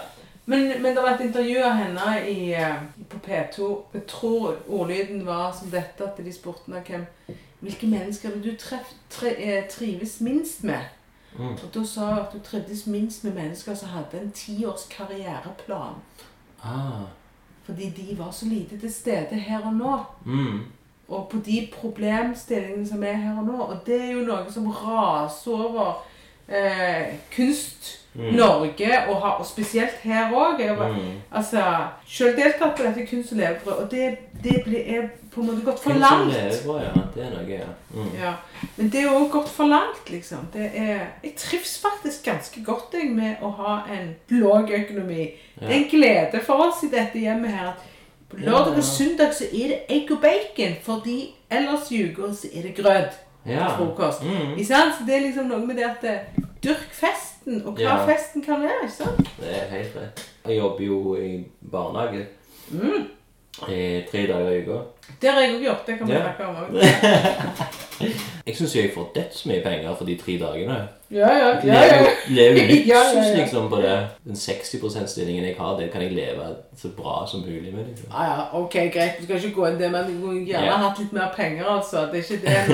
Men, 0.46 0.82
men 0.82 0.96
det 0.96 1.04
var 1.04 1.10
et 1.14 1.22
intervju 1.22 1.64
av 1.64 1.72
henne 1.74 2.28
i, 2.30 2.54
eh, 2.54 2.76
på 3.10 3.18
P2. 3.28 3.84
Jeg 3.94 4.08
tror 4.08 4.56
ordlyden 4.70 5.26
var 5.26 5.52
som 5.60 5.70
dette, 5.70 6.04
at 6.04 6.18
de 6.26 6.34
spurte 6.34 6.60
henne 6.68 6.82
hvem, 6.88 7.06
hvilke 7.62 7.88
mennesker 7.88 8.30
er 8.30 8.42
du 8.44 8.56
treff, 8.56 8.88
tre, 9.10 9.30
eh, 9.38 9.64
trives 9.70 10.22
minst 10.22 10.64
med. 10.64 10.80
Mm. 11.38 11.54
Og 11.54 11.70
da 11.74 11.84
sa 11.86 12.06
hun 12.06 12.20
at 12.20 12.34
hun 12.34 12.42
trivdes 12.42 12.88
minst 12.88 13.24
med 13.24 13.34
mennesker 13.34 13.76
som 13.76 13.90
hadde 13.90 14.22
en 14.22 14.32
tiårs 14.32 14.88
karriereplan. 14.90 15.96
Ah. 16.64 17.08
Fordi 17.64 17.90
de 17.90 18.18
var 18.18 18.32
så 18.32 18.46
lite 18.46 18.80
til 18.80 18.94
stede 18.94 19.36
her 19.36 19.66
og 19.66 19.74
nå. 19.74 19.98
Mm. 20.26 20.60
Og 21.08 21.30
på 21.30 21.38
de 21.46 21.70
problemstillingene 21.74 22.88
som 22.88 23.04
er 23.04 23.14
her 23.14 23.38
og 23.38 23.46
nå. 23.46 23.62
Og 23.62 23.78
det 23.86 24.02
er 24.02 24.12
jo 24.12 24.26
noe 24.26 24.52
som 24.52 24.68
raser 24.68 25.52
over 25.52 26.06
eh, 26.48 27.16
kunst 27.36 28.00
Mm. 28.14 28.34
Norge, 28.34 29.10
og, 29.10 29.22
har, 29.22 29.30
og 29.30 29.46
spesielt 29.46 30.00
her 30.02 30.32
òg. 30.32 30.62
Mm. 30.90 31.22
Altså, 31.32 31.64
Selv 32.08 32.36
deltatt 32.36 32.76
på 32.78 32.84
dette 32.84 33.06
kunst- 33.06 33.32
og 33.32 33.38
levebrød, 33.38 33.74
og 33.74 33.92
det, 33.92 34.18
det 34.44 34.62
blir, 34.66 34.80
er 34.80 35.08
på 35.40 35.46
en 35.46 35.50
måte 35.50 35.66
gått 35.66 35.80
for 35.84 35.94
langt. 35.94 36.34
levebrød, 36.34 36.82
ja. 36.84 37.02
Det 37.16 37.24
er 37.26 37.30
noe, 37.34 37.50
ja. 37.50 37.68
Mm. 37.94 38.10
Ja, 38.20 38.34
Men 38.78 38.90
det 38.90 39.00
er 39.02 39.08
jo 39.12 39.28
gått 39.32 39.50
for 39.50 39.68
langt, 39.72 40.10
liksom. 40.10 40.48
Det 40.54 40.72
er, 40.76 41.08
jeg 41.24 41.36
trives 41.38 41.78
faktisk 41.82 42.26
ganske 42.26 42.64
godt 42.66 42.94
jeg, 42.94 43.12
med 43.16 43.42
å 43.42 43.50
ha 43.60 43.78
en 43.92 44.16
låg 44.30 44.72
økonomi. 44.72 45.30
Det 45.60 45.70
er 45.70 45.78
en 45.80 45.90
glede 45.92 46.42
for 46.46 46.68
oss 46.68 46.84
i 46.84 46.90
dette 46.92 47.20
hjemmet 47.20 47.52
her. 47.52 47.68
at 47.74 47.88
På 48.30 48.38
lørdag 48.38 48.68
Ja, 48.68 48.72
ja. 48.72 48.78
og 48.78 48.84
søndag 48.84 49.34
så 49.34 49.46
er 49.50 49.68
det 49.74 49.80
egg 49.90 50.12
og 50.12 50.22
bacon, 50.22 50.76
fordi 50.84 51.34
ellers 51.50 51.92
i 51.92 52.04
uka 52.12 52.30
så 52.34 52.48
er 52.54 52.62
det 52.62 52.76
grøt 52.78 53.18
Ja. 53.48 53.68
frokost. 53.78 54.22
Mm. 54.24 54.52
Ikke 54.58 54.66
sant? 54.66 54.94
Så 55.00 55.06
det 55.08 55.16
er 55.16 55.22
liksom 55.22 55.46
noe 55.50 55.66
med 55.66 55.76
det 55.78 55.86
at 55.86 56.04
eh, 56.04 56.44
Dyrk 56.64 56.92
festen, 56.92 57.62
og 57.66 57.74
hva 57.78 57.82
Ja. 57.84 58.06
festen 58.06 58.42
kan 58.44 58.60
være. 58.62 58.84
ikke 58.84 58.94
sant? 58.96 59.18
Det 59.40 59.48
er 59.50 59.70
helt 59.78 59.96
rett. 59.96 60.26
Jeg 60.46 60.58
jobber 60.58 60.84
jo 60.84 61.16
i 61.16 61.46
barnehage 61.72 62.28
Mm. 62.72 63.08
I 63.68 64.04
tre 64.12 64.28
dager 64.28 64.50
i 64.56 64.62
uka. 64.64 64.80
Det 65.22 65.30
har 65.34 65.42
jeg 65.42 65.54
òg 65.58 65.64
gjort. 65.66 65.86
Det 65.88 65.98
kan 65.98 66.08
vi 66.08 66.14
Ja. 66.14 66.22
snakke 66.22 66.48
om 66.48 66.56
òg. 66.56 66.70
Jeg 68.50 68.56
syns 68.56 68.74
jeg 68.76 68.92
får 68.94 69.10
dødsmye 69.16 69.62
penger 69.64 69.96
for 70.00 70.06
de 70.08 70.14
tre 70.18 70.38
dagene. 70.40 70.76
Ja, 71.12 71.28
ja. 71.38 71.50
ja, 71.64 71.82
ja, 71.84 71.98
lever, 71.98 72.12
lever 72.30 72.70
Ja, 72.88 73.02
ja, 73.14 73.24
ja. 73.28 73.36
liksom 73.42 73.68
på 73.70 73.82
det. 73.84 73.98
Den 74.26 74.36
60 74.36 74.80
%-stillingen 74.84 75.46
jeg 75.46 75.56
har, 75.60 75.76
det 75.80 75.90
kan 75.92 76.02
jeg 76.02 76.12
leve 76.16 76.48
så 76.78 76.88
bra 76.98 77.26
som 77.28 77.42
mulig 77.42 77.74
med. 77.76 77.86
liksom. 77.90 78.08
Ja, 78.14 78.24
ja, 78.24 78.46
ok, 78.54 78.74
greit. 78.94 79.20
Du 79.20 79.24
skal 79.26 79.36
ikke 79.36 79.52
gå 79.56 79.68
inn 79.68 79.80
det, 79.82 79.92
men 79.92 80.08
du 80.08 80.16
kunne 80.26 80.46
gjerne 80.48 80.66
Ja. 80.66 80.78
hatt 80.86 81.00
litt 81.00 81.14
mer 81.14 81.34
penger, 81.36 81.66
altså. 81.66 82.06
Det 82.12 82.20
er 82.20 82.24
ikke 82.24 82.46
det. 82.48 82.70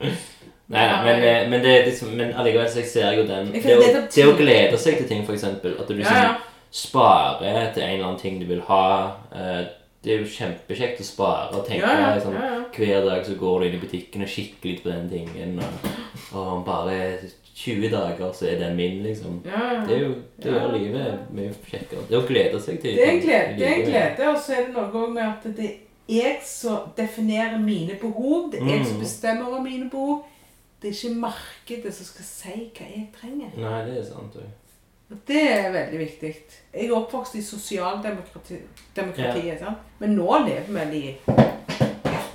men- 0.00 0.12
Nei, 0.68 0.86
nei, 0.86 1.02
men, 1.04 1.22
eh, 1.24 1.48
men, 1.50 1.60
det 1.62 1.72
er 1.80 1.84
liksom, 1.86 2.08
men 2.18 2.32
allikevel 2.34 2.68
så 2.68 2.80
jeg 2.80 2.88
ser 2.90 3.12
jo 3.14 3.22
den 3.22 3.52
Jeg 3.54 3.62
det 3.62 3.76
å, 3.76 3.80
føler 3.82 3.92
nettopp- 4.00 4.14
det 4.14 4.24
å 4.26 4.36
glede 4.36 4.78
seg 4.78 4.96
til 4.98 5.08
ting, 5.08 5.24
for 5.26 5.32
eksempel. 5.32 5.76
At 5.80 5.88
du 5.88 5.94
liksom 5.94 6.16
ja. 6.16 6.34
sparer 6.70 7.72
til 7.74 7.82
en 7.82 7.90
eller 7.90 8.04
annen 8.04 8.20
ting 8.20 8.40
du 8.40 8.46
vil 8.46 8.60
ha. 8.68 9.12
eh, 9.34 9.64
det 10.06 10.12
er 10.14 10.20
jo 10.22 10.28
kjempekjekt 10.30 11.00
å 11.02 11.06
spare 11.06 11.48
og 11.58 11.64
tenke 11.66 11.82
Ja, 11.88 12.12
ja, 12.14 12.20
sånn, 12.22 12.36
ja. 12.38 12.52
Hver 12.76 13.02
dag 13.08 13.24
så 13.26 13.34
går 13.40 13.60
du 13.60 13.66
inn 13.66 13.74
i 13.78 13.80
butikken 13.82 14.22
og 14.22 14.30
kikker 14.30 14.70
litt 14.70 14.82
på 14.84 14.92
den 14.92 15.08
tingen. 15.10 15.58
Og, 15.58 15.90
og 16.32 16.52
om 16.52 16.62
bare 16.66 16.98
20 17.56 17.88
dager 17.90 18.32
så 18.36 18.46
er 18.50 18.58
den 18.60 18.76
min, 18.78 19.00
liksom. 19.02 19.40
Det 19.42 19.96
er 19.96 20.02
jo 20.04 20.12
det 20.42 20.52
gjør 20.52 20.74
livet 20.76 21.30
mye 21.34 21.54
kjekkere. 21.66 22.04
Det 22.10 22.14
er 22.16 22.20
å 22.22 22.28
glede 22.28 22.60
seg 22.62 22.78
til 22.82 22.94
Det 22.98 23.06
er 23.06 23.12
en 23.16 23.22
glede, 23.24 23.56
det 23.58 23.66
er 23.66 23.74
en 23.80 23.86
glede 23.90 24.28
og 24.30 24.38
så 24.44 24.52
er 24.58 24.66
det 24.66 24.74
noe 24.76 24.86
også 24.92 25.12
med 25.16 25.24
at 25.26 25.48
det 25.56 25.66
er 25.70 25.74
jeg 26.16 26.36
som 26.46 26.92
definerer 26.96 27.58
mine 27.58 27.96
behov. 28.00 28.52
Det 28.52 28.60
er 28.62 28.70
jeg 28.76 28.84
som 28.86 28.96
Mm. 29.00 29.02
bestemmer 29.02 29.48
over 29.48 29.62
mine 29.64 29.90
behov. 29.90 30.22
Det 30.82 30.90
er 30.92 30.94
ikke 31.08 31.18
markedet 31.24 31.94
som 31.96 32.06
skal 32.12 32.24
si 32.28 32.70
hva 32.76 32.86
jeg 32.92 33.08
trenger. 33.18 33.50
Nei, 33.56 33.80
det 33.88 33.98
er 33.98 34.04
sant. 34.12 34.34
du. 34.36 34.44
Det 35.08 35.42
er 35.52 35.72
veldig 35.72 35.98
viktig. 35.98 36.34
Jeg 36.74 36.86
er 36.88 36.94
oppvokst 36.96 37.36
i 37.38 37.42
sosialdemokratiet, 37.42 38.80
demokratiet, 38.96 39.60
sant? 39.60 39.84
men 40.02 40.16
nå 40.18 40.38
lever 40.48 40.88
vi 40.90 40.98
i 40.98 41.12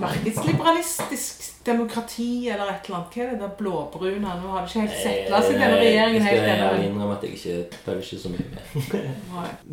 markedsliberalistisk 0.01 1.65
demokrati 1.65 2.49
eller 2.49 2.71
et 2.71 2.85
eller 2.85 2.97
annet. 2.97 3.15
Hva 3.15 3.23
er 3.25 3.33
det 3.33 3.39
der 3.41 3.51
blåbrune? 3.57 4.19
Nå 4.43 4.53
har 4.53 4.61
det 4.63 4.69
ikke 4.69 4.85
helt 4.85 4.95
settla 5.01 5.41
seg, 5.43 5.57
denne 5.59 5.81
regjeringen 5.81 6.25
helt 6.25 6.47
Jeg 6.47 6.61
skal 6.61 6.85
innrømme 6.85 7.17
at 7.17 7.25
jeg 7.27 7.33
ikke 7.37 7.81
følger 7.85 8.07
ikke 8.07 8.21
så 8.23 8.31
mye 8.33 8.47
med. 8.53 8.61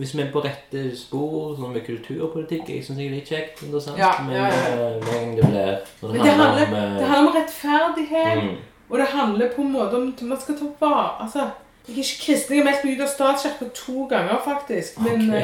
Hvis 0.02 0.16
vi 0.16 0.24
er 0.24 0.32
på 0.34 0.42
rette 0.48 0.82
spor 0.98 1.54
sånn 1.60 1.76
med 1.76 1.86
kulturpolitikk, 1.86 2.74
jeg 2.74 2.88
syns 2.88 2.98
jeg 2.98 3.12
er 3.12 3.16
litt 3.16 3.30
kjekt. 3.30 3.62
Interessant. 3.68 4.02
Ja, 4.02 4.10
men 4.26 4.36
ja, 4.36 4.50
ja. 4.50 4.74
eh, 4.74 4.98
det 5.38 5.46
blir 5.46 6.18
det 6.18 6.34
handler, 6.34 6.66
om, 6.66 6.74
eh, 6.74 6.98
det 6.98 7.08
handler 7.14 7.30
om 7.30 7.38
rettferdighet. 7.38 8.42
mm, 8.42 8.52
Og 8.90 8.98
det 8.98 9.08
handler 9.14 9.54
på 9.54 9.62
en 9.62 9.72
måte 9.72 9.96
om 10.02 10.12
at 10.12 10.22
man 10.22 10.40
skal 10.40 10.58
ta 10.58 10.70
vare 10.80 11.08
Altså, 11.22 11.48
jeg 11.88 11.94
er 11.96 12.02
ikke 12.04 12.22
kristen. 12.26 12.54
Jeg 12.54 12.62
har 12.64 12.70
meldt 12.70 12.84
meg 12.84 12.94
ut 12.98 13.02
av 13.06 13.08
statskirka 13.08 13.68
to 13.74 14.06
ganger, 14.10 14.38
faktisk. 14.44 15.00
Men, 15.00 15.22
ok. 15.30 15.36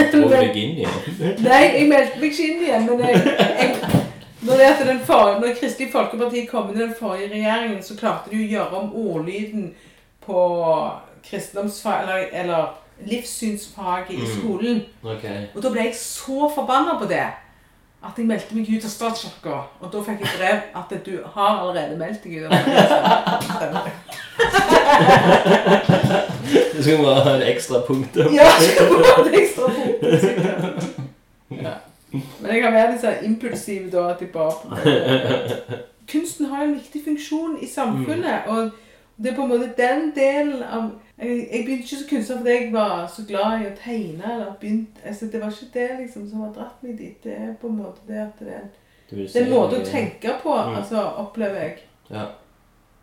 eh, 0.00 0.10
Tror 0.12 0.28
deg 0.32 0.56
inn 0.62 0.78
igjen? 0.80 1.36
Nei, 1.44 1.62
jeg 1.76 1.88
meldte 1.90 2.20
meg 2.20 2.30
ikke 2.30 2.46
inn 2.48 2.62
igjen. 2.64 2.86
Men 2.88 3.00
jeg, 3.04 3.22
jeg, 3.60 4.00
når, 4.40 4.56
det 4.80 4.86
den 4.88 5.00
forrige, 5.04 5.40
når 5.42 5.54
Kristelig 5.60 5.90
Folkeparti 5.92 6.46
kom 6.48 6.70
inn 6.72 6.78
i 6.80 6.82
den 6.86 6.94
forrige 6.98 7.28
regjeringen, 7.34 7.82
så 7.84 7.96
klarte 8.00 8.30
de 8.32 8.40
å 8.40 8.48
gjøre 8.54 8.80
om 8.80 8.94
ordlyden 8.96 9.70
på 10.24 10.44
kristendomsfag, 11.30 12.02
eller, 12.02 12.26
eller 12.42 12.70
livssynsfaget 13.06 14.10
i 14.10 14.20
Mm. 14.20 14.32
skolen. 14.38 14.80
Og 15.54 15.62
da 15.62 15.70
ble 15.70 15.80
jeg 15.90 15.94
så 15.96 16.50
forbanna 16.54 16.96
på 17.00 17.08
det 17.08 17.26
at 18.00 18.16
jeg 18.16 18.26
meldte 18.26 18.54
meg 18.56 18.68
ut 18.70 18.84
av 18.84 18.90
statskirka. 18.90 19.56
Og 19.80 19.92
da 19.92 20.00
fikk 20.06 20.22
jeg 20.24 20.30
brev 20.38 20.58
at 20.80 20.92
du 21.06 21.12
har 21.34 21.58
allerede 21.60 21.98
meldt 22.00 22.24
deg 22.24 22.32
ut 22.40 22.46
av. 22.48 22.54
Du 26.76 26.82
skal 26.82 27.02
bare 27.04 27.20
ha 27.26 27.34
en 27.36 27.46
ekstra 27.52 27.82
punkt. 27.86 28.16
Ja, 28.16 28.48
bare 28.78 29.04
ha 29.04 29.26
et 29.26 29.38
ekstra 29.42 29.64
punkt. 29.76 30.00
Ja. 31.50 31.72
Men 32.12 32.52
jeg 32.52 32.62
kan 32.62 32.72
være 32.74 32.92
litt 32.92 33.02
sånn 33.02 33.24
impulsiv 33.26 33.88
da, 33.90 34.04
at 34.12 34.20
jeg 34.22 34.28
bare 34.30 34.54
Kunsten 36.10 36.46
har 36.46 36.62
en 36.62 36.76
viktig 36.76 37.00
funksjon 37.04 37.56
i 37.58 37.66
samfunnet, 37.70 38.46
og 38.46 38.70
det 39.18 39.32
er 39.32 39.36
på 39.36 39.42
en 39.42 39.50
måte 39.50 39.72
den 39.78 40.12
delen 40.14 40.62
av 40.62 40.92
Jeg, 41.20 41.48
jeg 41.52 41.64
begynte 41.64 41.82
ikke 41.84 41.96
som 41.96 42.08
kunstner 42.10 42.36
fordi 42.36 42.50
jeg 42.50 42.72
var 42.72 43.06
så 43.16 43.22
glad 43.28 43.60
i 43.60 43.66
å 43.68 43.72
tegne. 43.84 44.32
eller 44.32 44.52
begynt, 44.60 45.00
altså 45.04 45.26
Det 45.32 45.40
var 45.40 45.50
ikke 45.50 45.72
det 45.78 45.88
liksom 46.00 46.28
som 46.30 46.40
har 46.40 46.52
dratt 46.52 46.82
meg 46.82 46.98
dit. 46.98 47.24
Det 47.24 47.32
er 47.36 47.54
på 47.60 47.66
en 47.68 47.76
måte 47.76 48.00
det 48.08 48.18
at 48.22 48.38
det 48.40 48.48
er 48.54 48.60
en, 48.60 48.70
det 49.10 49.36
er 49.36 49.44
en 49.44 49.50
måte 49.50 49.80
å 49.82 49.84
tenke 49.84 50.34
på, 50.42 50.54
Mm. 50.54 50.76
altså 50.76 51.02
opplever 51.02 51.60
jeg. 51.60 51.78
Ja. 52.10 52.24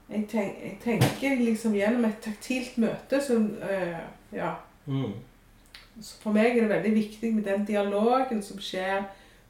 Jeg, 0.10 0.28
tenk, 0.32 0.54
jeg 0.64 0.78
tenker 0.84 1.36
liksom 1.46 1.74
gjennom 1.76 2.06
et 2.06 2.20
taktilt 2.24 2.78
møte 2.78 3.22
som 3.22 3.58
øh, 3.62 3.98
Ja. 4.34 4.54
Mm. 4.86 5.14
Så 6.02 6.16
for 6.22 6.32
meg 6.32 6.58
er 6.58 6.62
det 6.62 6.70
veldig 6.70 6.94
viktig 6.96 7.34
med 7.34 7.44
den 7.44 7.66
dialogen 7.66 8.42
som 8.44 8.58
skjer 8.58 9.02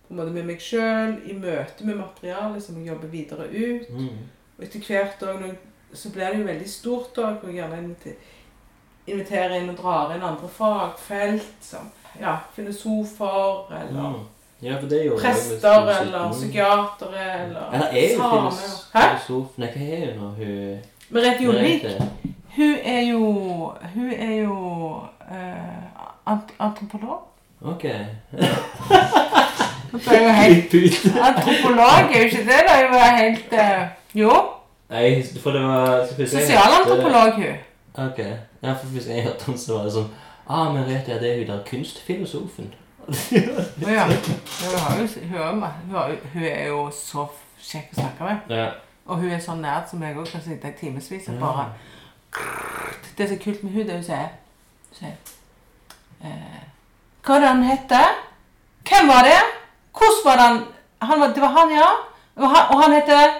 på 0.07 0.13
en 0.13 0.17
måte 0.17 0.31
med 0.31 0.45
meg 0.47 0.59
sjøl, 0.63 1.17
i 1.25 1.33
møte 1.33 1.85
med 1.85 1.95
materialet 1.99 2.63
som 2.63 2.77
jeg 2.79 2.87
jobber 2.87 3.07
videre 3.07 3.47
ut. 3.51 3.89
Mm. 3.91 4.07
Og 4.57 4.63
etter 4.63 4.79
hvert 4.79 5.23
òg 5.27 5.43
så 5.93 6.09
blir 6.11 6.31
det 6.31 6.39
jo 6.39 6.45
veldig 6.47 6.69
stort 6.69 7.17
òg. 7.17 7.43
gjerne 7.53 7.77
inviter- 7.83 8.15
inviterer 9.07 9.55
inn 9.59 9.69
og 9.69 9.77
drar 9.81 10.15
inn 10.15 10.23
andre 10.23 10.49
fagfelt, 10.51 11.53
som 11.61 11.91
ja, 12.21 12.37
filosofer, 12.55 13.71
eller 13.81 14.09
Mm. 14.09 14.25
Ja, 14.61 14.79
for 14.79 14.87
det 14.89 15.03
gjorde 15.05 15.21
jeg 15.21 15.35
med 15.35 15.59
prester, 15.61 16.01
eller 16.01 16.31
psykiatere, 16.31 17.43
eller 17.43 17.73
Eller 17.73 17.87
er 17.91 18.13
jo 18.13 18.21
filosof 18.93 19.57
Nei, 19.57 19.67
hva 19.67 19.81
er 19.97 20.13
hun 20.13 20.23
nå? 20.23 20.29
Hun 20.37 20.77
Merete 21.09 21.43
Jonvik, 21.43 21.85
hun 22.55 22.75
er 22.83 23.01
jo, 23.01 23.19
hun 23.93 24.11
er 24.11 24.35
jo 24.41 24.55
uh, 25.31 26.31
ant 26.33 26.49
antropolog. 26.59 27.19
Ok. 27.61 27.83
Er 29.93 30.31
helt 30.31 30.73
Antropolog 31.29 32.11
er 32.11 32.17
jo 32.17 32.25
ikke 32.25 32.37
det, 32.37 32.59
da. 32.67 32.73
jeg 32.81 32.89
var 32.91 33.15
helt 33.17 33.53
uh, 33.53 33.87
Jo. 34.19 34.33
Nei, 34.89 35.23
for 35.43 35.51
det 35.51 35.61
var 35.63 36.07
Sosialantropolog, 36.25 37.33
hun. 37.33 37.55
Ok. 38.07 38.19
Ja, 38.63 38.73
for 38.73 38.87
Hvis 38.93 39.07
jeg 39.07 39.23
hørte 39.23 39.49
om 39.51 39.57
så 39.57 39.77
var 39.77 39.83
det 39.87 39.93
sånn 39.93 40.09
Ah, 40.49 40.69
Merete, 40.73 41.11
jeg, 41.11 41.19
det 41.21 41.29
er 41.31 41.37
hun 41.41 41.47
der 41.49 41.63
kunstfilosofen. 41.67 42.69
Å 43.07 43.89
ja. 43.91 44.05
Hun, 44.07 44.77
har 44.79 44.99
jo, 45.01 45.07
hun, 45.27 45.35
er, 45.35 45.55
ma- 45.59 45.71
hun, 45.81 45.95
har, 45.95 46.13
hun 46.33 46.43
er 46.47 46.67
jo 46.69 46.85
så 46.95 47.25
kjekk 47.59 47.89
å 47.91 47.97
snakke 47.99 48.23
med. 48.29 48.53
Ja. 48.55 48.69
Og 49.07 49.19
hun 49.21 49.31
er 49.35 49.41
så 49.43 49.55
nerd 49.59 49.89
som 49.91 50.01
jeg 50.03 50.15
òg 50.15 50.29
kan 50.31 50.43
sitte 50.45 50.71
i 50.71 50.77
timevis 50.79 51.27
og 51.31 51.39
bare 51.43 51.65
Det 53.17 53.27
som 53.27 53.35
er 53.37 53.43
kult 53.43 53.63
med 53.63 53.71
hun, 53.75 53.85
det 53.87 53.95
hun 53.99 54.03
sier 54.07 54.31
Hun 54.89 54.97
sier 54.99 55.13
eh, 56.23 56.63
Hva 57.23 57.35
er 57.37 57.43
det 57.45 57.51
han 57.51 57.63
heter? 57.67 58.17
Hvem 58.87 59.07
var 59.11 59.23
det? 59.27 59.37
Hvordan 59.95 60.23
var 60.25 60.35
det 60.41 60.47
han, 60.47 60.59
han 61.11 61.19
var, 61.23 61.33
Det 61.35 61.41
var 61.43 61.53
han, 61.59 61.71
ja. 61.75 61.87
Og 62.37 62.49
han, 62.55 62.65
og 62.75 62.83
han 62.83 62.95
heter 62.97 63.37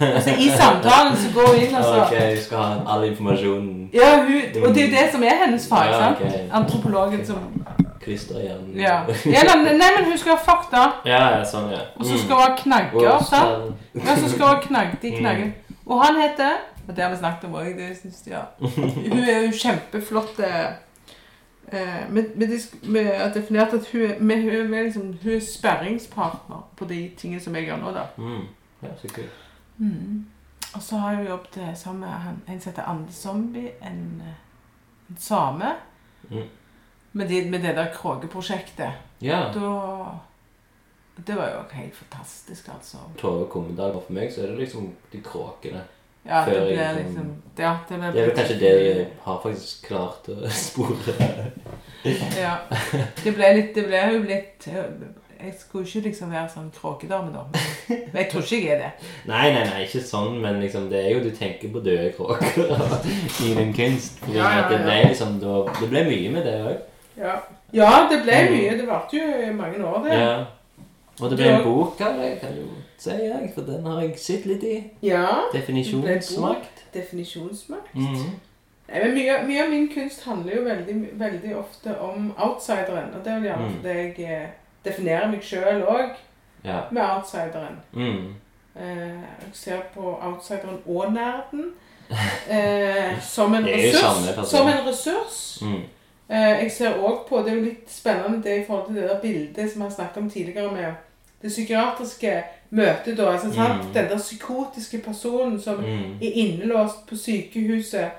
Altså 0.00 0.30
I 0.30 0.48
samtalen 0.50 1.16
så 1.16 1.28
går 1.34 1.46
hun 1.46 1.56
inn 1.56 1.74
og 1.78 1.84
så 1.84 2.00
Ok, 2.02 2.14
Hun 2.18 2.40
skal 2.44 2.58
ha 2.58 2.94
all 2.94 3.04
informasjonen. 3.10 3.90
Ja, 3.94 4.08
hun, 4.24 4.64
og 4.64 4.74
det 4.74 4.82
er 4.82 4.86
jo 4.88 4.94
det 4.96 5.04
som 5.12 5.22
er 5.22 5.36
hennes 5.44 5.68
fag. 5.68 5.86
Ja, 5.86 5.98
sant? 5.98 6.52
Antropologen 6.52 7.26
som 7.26 7.38
Klister 8.02 8.38
igjen. 8.40 8.72
ja. 8.76 8.96
ja 9.26 9.42
nei, 9.46 9.76
nei, 9.78 9.90
men 9.96 10.04
hun 10.10 10.18
skal 10.18 10.32
ha 10.32 10.38
fakta, 10.42 10.80
ja, 11.06 11.20
ja, 11.36 11.44
sånn, 11.46 11.68
ja. 11.70 11.84
og 11.94 12.06
så 12.06 12.16
skal 12.18 12.34
hun 12.34 12.42
ha 12.42 12.56
knagger. 12.58 13.18
Sant? 13.28 13.76
så- 13.94 14.00
Ja, 14.06 14.16
så 14.16 14.28
skal 14.32 14.46
hun 14.46 14.54
ha 14.56 14.60
knagg, 14.60 14.96
de 15.02 15.10
Mm. 15.10 15.18
knaggene. 15.18 15.52
Og 15.86 16.04
han 16.06 16.20
heter 16.22 16.52
Og 16.88 16.96
det 16.96 17.04
har 17.04 17.10
vi 17.10 17.16
snakket 17.16 17.44
om 17.44 17.54
òg. 17.54 17.78
Ja. 18.26 18.40
Hun 19.12 19.18
er 19.28 19.40
jo 19.46 19.52
kjempeflott. 19.52 20.40
Eh, 20.40 22.10
vi 22.82 22.98
har 23.04 23.30
definert 23.34 23.72
at 23.72 23.86
hun 23.92 24.02
er, 24.30 24.40
hun 24.64 24.74
er, 24.74 24.82
liksom, 24.82 25.02
hun 25.22 25.32
er 25.32 25.40
sperringspartner 25.40 26.64
på 26.76 26.84
de 26.84 27.10
tingene 27.16 27.40
som 27.40 27.54
jeg 27.54 27.64
gjør 27.68 27.76
nå. 27.76 27.92
da. 27.94 28.02
Mm. 28.16 28.42
Ja, 28.82 28.88
så 29.02 29.08
kult. 29.14 29.30
Mm. 29.78 30.26
Og 30.74 30.82
så 30.82 30.96
har 30.96 31.12
jeg 31.18 31.28
jobbet 31.28 31.78
sammen 31.78 32.00
med 32.00 32.54
en 32.54 32.60
som 32.60 32.72
heter 32.72 32.82
Ande 32.88 33.12
Zombie, 33.12 33.70
en, 33.82 34.22
eh, 34.24 34.34
en 35.10 35.16
same. 35.20 35.72
Mm. 36.30 36.48
Med, 37.12 37.28
de, 37.28 37.50
med 37.50 37.60
det 37.62 37.74
der 37.76 37.92
Kråkeprosjektet. 37.94 38.92
Ja. 39.20 39.40
Da 39.54 40.18
Det 41.26 41.36
var 41.36 41.48
jo 41.50 41.76
helt 41.76 41.94
fantastisk, 41.96 42.68
altså. 42.68 42.96
Tove 43.18 43.46
Kommendal, 43.50 43.92
for 44.06 44.12
meg 44.16 44.32
så 44.32 44.42
er 44.42 44.46
det 44.54 44.58
liksom 44.58 44.94
de 45.12 45.20
kråkene. 45.20 45.82
Ja, 46.24 46.44
det 46.46 46.54
ble 46.54 46.76
jeg 46.78 46.94
liksom 46.96 47.14
liksom- 47.14 47.42
Ja, 47.58 47.78
det 47.88 47.98
ble 47.98 48.12
Det 48.12 48.22
er 48.22 48.26
vel 48.26 48.36
kanskje 48.36 48.58
det 48.60 48.70
jeg 48.96 49.06
har 49.24 49.40
faktisk 49.42 49.86
klart 49.86 50.28
å 50.28 50.48
spore. 50.66 51.50
Ja. 52.38 52.56
Det 53.24 53.34
ble 53.34 53.52
litt 53.56 53.74
Det 53.74 53.84
ble 53.86 54.02
jo 54.12 54.22
litt 54.22 54.68
Jeg 55.44 55.54
skulle 55.58 55.86
ikke 55.86 56.00
liksom 56.08 56.30
være 56.30 56.48
sånn 56.54 56.70
kråkedame, 56.76 57.32
da. 57.34 57.42
Men 57.88 58.18
jeg 58.22 58.28
tror 58.30 58.42
ikke 58.42 58.58
jeg 58.60 58.72
er 58.76 58.78
det. 58.82 58.90
Nei, 59.32 59.52
nei, 59.54 59.64
nei, 59.68 59.80
ikke 59.86 60.02
sånn, 60.06 60.38
men 60.42 60.60
liksom, 60.62 60.88
det 60.92 61.00
er 61.04 61.10
jo 61.16 61.22
du 61.24 61.30
tenker 61.36 61.72
på 61.74 61.82
døde 61.84 62.12
kråker 62.16 62.72
i 63.46 63.54
din 63.58 63.72
kunst. 63.76 64.22
Ja, 64.28 64.34
Ja, 64.38 64.48
ja, 64.60 64.68
Det 64.70 64.78
ble 64.84 64.96
liksom, 65.08 65.38
det, 65.42 65.56
det 65.80 65.90
ble 65.90 66.04
mye 66.10 66.30
med 66.36 66.46
det 66.46 66.54
òg. 66.62 66.78
Ja, 67.18 67.34
ja 67.72 67.90
det 68.10 68.22
ble 68.24 68.38
Mm. 68.42 68.52
mye. 68.56 68.76
Det 68.78 68.86
varte 68.88 69.16
jo 69.20 69.52
mange 69.58 69.84
år, 69.84 69.98
det. 70.08 70.18
Ja. 70.20 70.44
Og 71.20 71.28
det 71.30 71.36
ble 71.38 71.50
en 71.52 71.62
bok 71.64 72.00
av 72.00 72.16
det, 72.22 72.30
kan 72.40 72.54
jo 72.56 72.68
si, 72.98 73.10
jeg, 73.10 73.50
for 73.54 73.62
den 73.66 73.84
har 73.86 74.00
jeg 74.00 74.14
sett 74.18 74.46
litt 74.48 74.62
i. 74.64 74.78
Ja. 75.02 75.26
Definisjonsmakt. 75.52 76.86
Definisjonsmakt. 76.94 77.94
Mm 77.94 78.32
men 78.92 79.14
mye, 79.16 79.38
mye 79.48 79.62
av 79.62 79.70
min 79.72 79.86
kunst 79.88 80.20
handler 80.26 80.56
jo 80.58 80.62
veldig, 80.66 80.94
veldig 81.16 81.52
ofte 81.56 81.94
om 82.04 82.26
outsideren. 82.36 83.14
Og 83.16 83.22
det 83.24 83.30
er 83.32 83.38
vel 83.38 83.46
gjerne 83.48 83.68
Mm. 83.68 83.76
fordi 83.76 83.94
jeg 83.94 84.32
eh, 84.42 84.48
definerer 84.84 85.30
meg 85.30 85.42
sjøl 85.42 85.82
òg 85.86 86.10
Ja. 86.64 86.80
med 86.90 87.02
outsideren. 87.02 87.78
Mm. 87.92 88.34
Eh, 88.76 89.08
jeg 89.08 89.50
ser 89.52 89.80
på 89.94 90.18
outsideren 90.22 90.78
og 90.86 91.12
nerden 91.12 91.64
eh, 92.50 93.20
som 93.34 93.54
en 93.54 93.66
ressurs. 93.66 94.48
Som 94.50 94.68
en 94.68 94.86
ressurs. 94.86 95.58
Mm. 95.62 95.82
Eh, 96.28 96.62
jeg 96.62 96.70
ser 96.72 96.94
også 96.94 97.28
på, 97.28 97.38
Det 97.38 97.52
er 97.52 97.56
jo 97.56 97.62
litt 97.64 97.90
spennende 97.92 98.42
det 98.42 98.62
i 98.62 98.64
forhold 98.66 98.86
til 98.86 98.94
det 99.02 99.10
der 99.10 99.20
bildet 99.20 99.72
som 99.72 99.82
jeg 99.82 99.92
snakket 99.92 100.16
om 100.22 100.30
tidligere 100.30 100.72
med 100.72 100.92
det 101.42 101.50
psykiatriske 101.50 102.42
møtet. 102.70 103.16
da, 103.18 103.30
altså? 103.32 103.46
Mm. 103.48 103.92
Den 103.94 104.08
der 104.10 104.18
psykotiske 104.18 104.98
personen 104.98 105.60
som 105.60 105.74
Mm. 105.76 106.14
er 106.22 106.30
innelåst 106.34 107.06
på 107.08 107.16
sykehuset. 107.16 108.10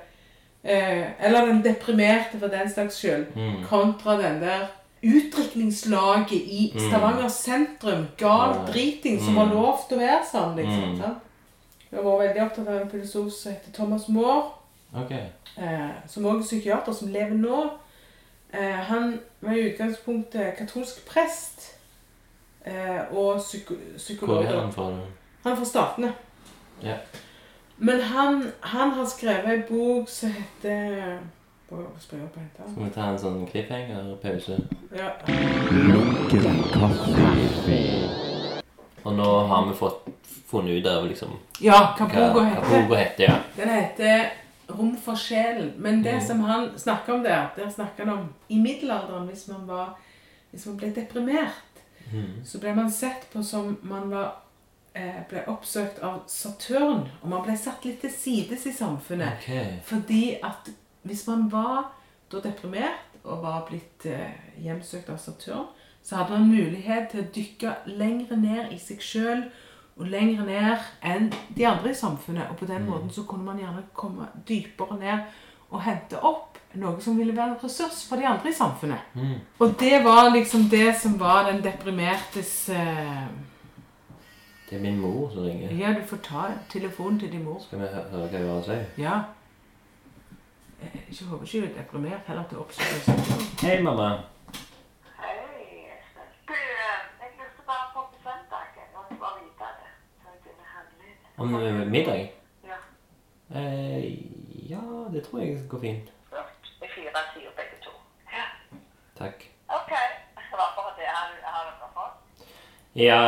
Eh, 0.64 1.04
eller 1.26 1.46
den 1.46 1.64
deprimerte 1.64 2.38
for 2.38 2.46
den 2.46 2.70
slags 2.74 2.94
skyld. 2.96 3.26
Mm. 3.36 3.64
Kontra 3.68 4.12
den 4.22 4.42
der 4.42 4.66
utdrikningslaget 5.04 6.32
i 6.32 6.72
Mm. 6.74 6.88
Stavanger 6.88 7.28
sentrum. 7.28 8.06
Gal 8.16 8.54
driting 8.72 9.20
som 9.20 9.36
har 9.36 9.46
var 9.46 9.54
lovt 9.54 9.92
å 9.92 9.98
være 9.98 10.24
sånn, 10.32 10.56
liksom. 10.56 10.90
Mm. 10.90 10.98
sant? 10.98 11.18
Jeg 11.90 12.04
var 12.04 12.18
veldig 12.18 12.42
opptatt 12.42 12.68
av 12.68 12.80
en 12.80 12.90
filosof 12.90 13.32
som 13.32 13.52
heter 13.52 13.72
Thomas 13.72 14.08
Moore, 14.08 14.50
okay. 14.96 15.26
eh, 15.56 15.90
som 16.06 16.24
også 16.26 16.38
er 16.38 16.42
psykiater, 16.42 16.92
som 16.92 17.12
lever 17.12 17.34
nå. 17.38 17.70
Eh, 18.52 18.80
han 18.88 19.20
var 19.40 19.52
i 19.52 19.68
utgangspunktet 19.70 20.56
katolsk 20.58 21.06
prest 21.06 21.74
eh, 22.66 23.00
og 23.12 23.38
psyko 23.38 23.74
psykolog. 23.96 24.42
Hvor 24.44 24.52
er 24.54 24.60
han 24.60 24.72
fra? 24.72 24.88
Han 25.42 25.52
er 25.52 25.56
fra 25.56 25.64
Statene. 25.64 26.12
Ja. 26.82 26.96
Men 27.78 28.00
han, 28.00 28.42
han 28.60 28.90
har 28.90 29.06
skrevet 29.06 29.54
en 29.54 29.64
bok 29.68 30.08
som 30.08 30.30
heter 30.30 31.18
Bare 31.74 32.00
spring 32.00 32.22
opp 32.24 32.36
og 32.36 32.42
hente. 32.42 32.70
Skal 32.72 32.84
vi 32.84 32.90
ta 32.94 33.06
en 33.10 33.18
sånn 33.18 33.46
cliffhanger-pause? 33.50 34.58
Ja. 34.94 35.08
Og 39.04 39.12
nå 39.18 39.26
har 39.48 39.66
vi 39.68 39.74
fått 39.76 40.06
funnet 40.46 40.78
ut 40.80 40.86
av 40.86 41.06
liksom 41.08 41.34
ja, 41.60 41.78
hva 41.98 42.06
hva 42.06 42.28
boka 42.32 42.44
heter. 42.46 42.86
boka 42.86 43.00
heter. 43.00 43.24
Ja. 43.28 43.36
Den 43.56 43.68
heter 43.74 44.30
Rom 44.68 44.94
for 44.96 45.16
sjelen. 45.20 45.72
Men 45.76 46.02
det 46.02 46.14
Mm. 46.14 46.26
som 46.26 46.40
han 46.40 46.70
snakker 46.78 47.12
om 47.14 47.22
der, 47.22 47.48
der 47.56 47.70
snakker 47.70 48.04
han 48.06 48.18
om 48.18 48.28
i 48.48 48.58
middelalderen, 48.58 49.26
hvis 49.28 49.48
man, 49.48 49.66
var, 49.68 49.98
hvis 50.50 50.66
man 50.66 50.76
ble 50.76 50.90
deprimert, 50.94 51.82
mm. 52.12 52.44
så 52.44 52.58
ble 52.60 52.74
man 52.74 52.90
sett 52.90 53.26
på 53.32 53.42
som 53.42 53.78
man 53.82 54.10
var, 54.10 54.32
eh, 54.94 55.20
ble 55.28 55.42
oppsøkt 55.46 55.98
av 56.02 56.22
Saturn, 56.26 57.08
og 57.22 57.28
man 57.28 57.42
ble 57.42 57.56
satt 57.56 57.84
litt 57.84 58.00
til 58.00 58.10
sides 58.10 58.66
i 58.66 58.72
samfunnet. 58.72 59.32
Okay. 59.42 59.78
Fordi 59.84 60.38
at 60.42 60.70
hvis 61.04 61.26
man 61.28 61.48
var 61.52 61.92
da 62.32 62.40
deprimert 62.44 63.14
og 63.24 63.42
var 63.44 63.64
blitt 63.68 64.06
eh, 64.08 64.34
hjemsøkt 64.60 65.10
av 65.12 65.20
Saturn, 65.20 65.68
så 66.04 66.18
hadde 66.18 66.36
man 66.36 66.50
mulighet 66.50 67.12
til 67.12 67.22
å 67.22 67.30
dykke 67.32 67.76
lengre 67.96 68.36
ned 68.36 68.74
i 68.74 68.80
seg 68.80 69.00
sjøl 69.00 69.46
og 69.94 70.10
lengre 70.10 70.44
ned 70.44 70.88
enn 71.06 71.30
de 71.56 71.64
andre 71.68 71.94
i 71.94 71.96
samfunnet. 71.96 72.50
Og 72.50 72.58
på 72.60 72.68
den 72.68 72.84
måten 72.88 73.12
så 73.14 73.24
kunne 73.28 73.46
man 73.46 73.60
gjerne 73.62 73.86
komme 73.96 74.28
dypere 74.48 74.98
ned 75.00 75.38
og 75.70 75.80
hente 75.86 76.20
opp 76.20 76.58
noe 76.78 77.00
som 77.02 77.16
ville 77.18 77.34
være 77.36 77.54
en 77.54 77.60
ressurs 77.62 78.02
for 78.08 78.20
de 78.20 78.26
andre 78.28 78.50
i 78.50 78.56
samfunnet. 78.56 79.14
Mm. 79.14 79.36
Og 79.62 79.74
det 79.80 80.00
var 80.04 80.30
liksom 80.34 80.68
det 80.70 80.90
som 81.00 81.16
var 81.20 81.46
den 81.50 81.62
deprimertes 81.64 82.68
eh, 82.74 83.26
Det 84.68 84.78
er 84.78 84.82
min 84.82 84.98
mor 85.00 85.30
som 85.30 85.44
ringer. 85.44 85.72
Ja, 85.78 85.94
du 85.94 86.02
får 86.08 86.20
ta 86.26 86.44
telefonen 86.72 87.20
til 87.20 87.32
din 87.32 87.44
mor. 87.44 87.60
Skal 87.62 87.80
vi 87.80 87.90
høre 87.94 88.10
hva 88.10 88.28
hun 88.28 88.48
har 88.48 88.58
å 88.58 88.66
si? 88.66 88.78
Ja. 89.02 89.18
Eh, 90.84 91.00
Ikke 91.10 91.24
håper 91.24 91.44
ikke 91.46 91.60
du 91.60 91.66
er 91.72 91.76
deprimert, 91.82 92.20
heller 92.28 92.44
til 92.48 92.58
å 92.58 92.64
oppsøke 92.64 93.00
Saturn. 93.06 93.44
Hei, 93.62 93.76
mamma. 93.86 94.08
Hei. 95.20 95.34
Du, 96.48 96.54
eh, 96.54 96.98
jeg 97.20 97.30
lurte 97.38 97.62
bare 97.68 97.86
på 97.94 98.00
på 98.12 98.18
søndag. 98.24 98.66
når 98.94 99.00
måtte 99.04 99.20
var 99.24 99.38
videre. 99.40 99.86
Så 100.22 100.26
jeg 100.34 100.40
kunne 100.46 100.66
handle. 100.74 101.06
Om 101.38 101.54
eh, 101.60 101.86
middag? 101.94 102.22
Ja. 102.70 102.78
Eh, 103.60 104.04
ja, 104.72 104.82
det 105.12 105.24
tror 105.26 105.40
jeg 105.40 105.68
går 105.68 105.80
fint. 105.86 106.12
Flott. 106.28 106.72
Vi 106.80 106.86
firer 106.94 107.24
sider 107.34 107.54
begge 107.60 107.78
to. 107.86 107.94
Ja. 108.36 108.44
Takk. 109.18 109.48
Ok. 109.78 109.92
Det 110.36 110.58
var 110.60 110.68
bare 110.80 110.92
det. 110.98 111.08
Har 111.16 111.30
du 111.32 111.36
har 111.54 111.64
du 111.70 111.72
noe 111.80 111.90
for? 111.94 112.10
Ja, 112.94 113.20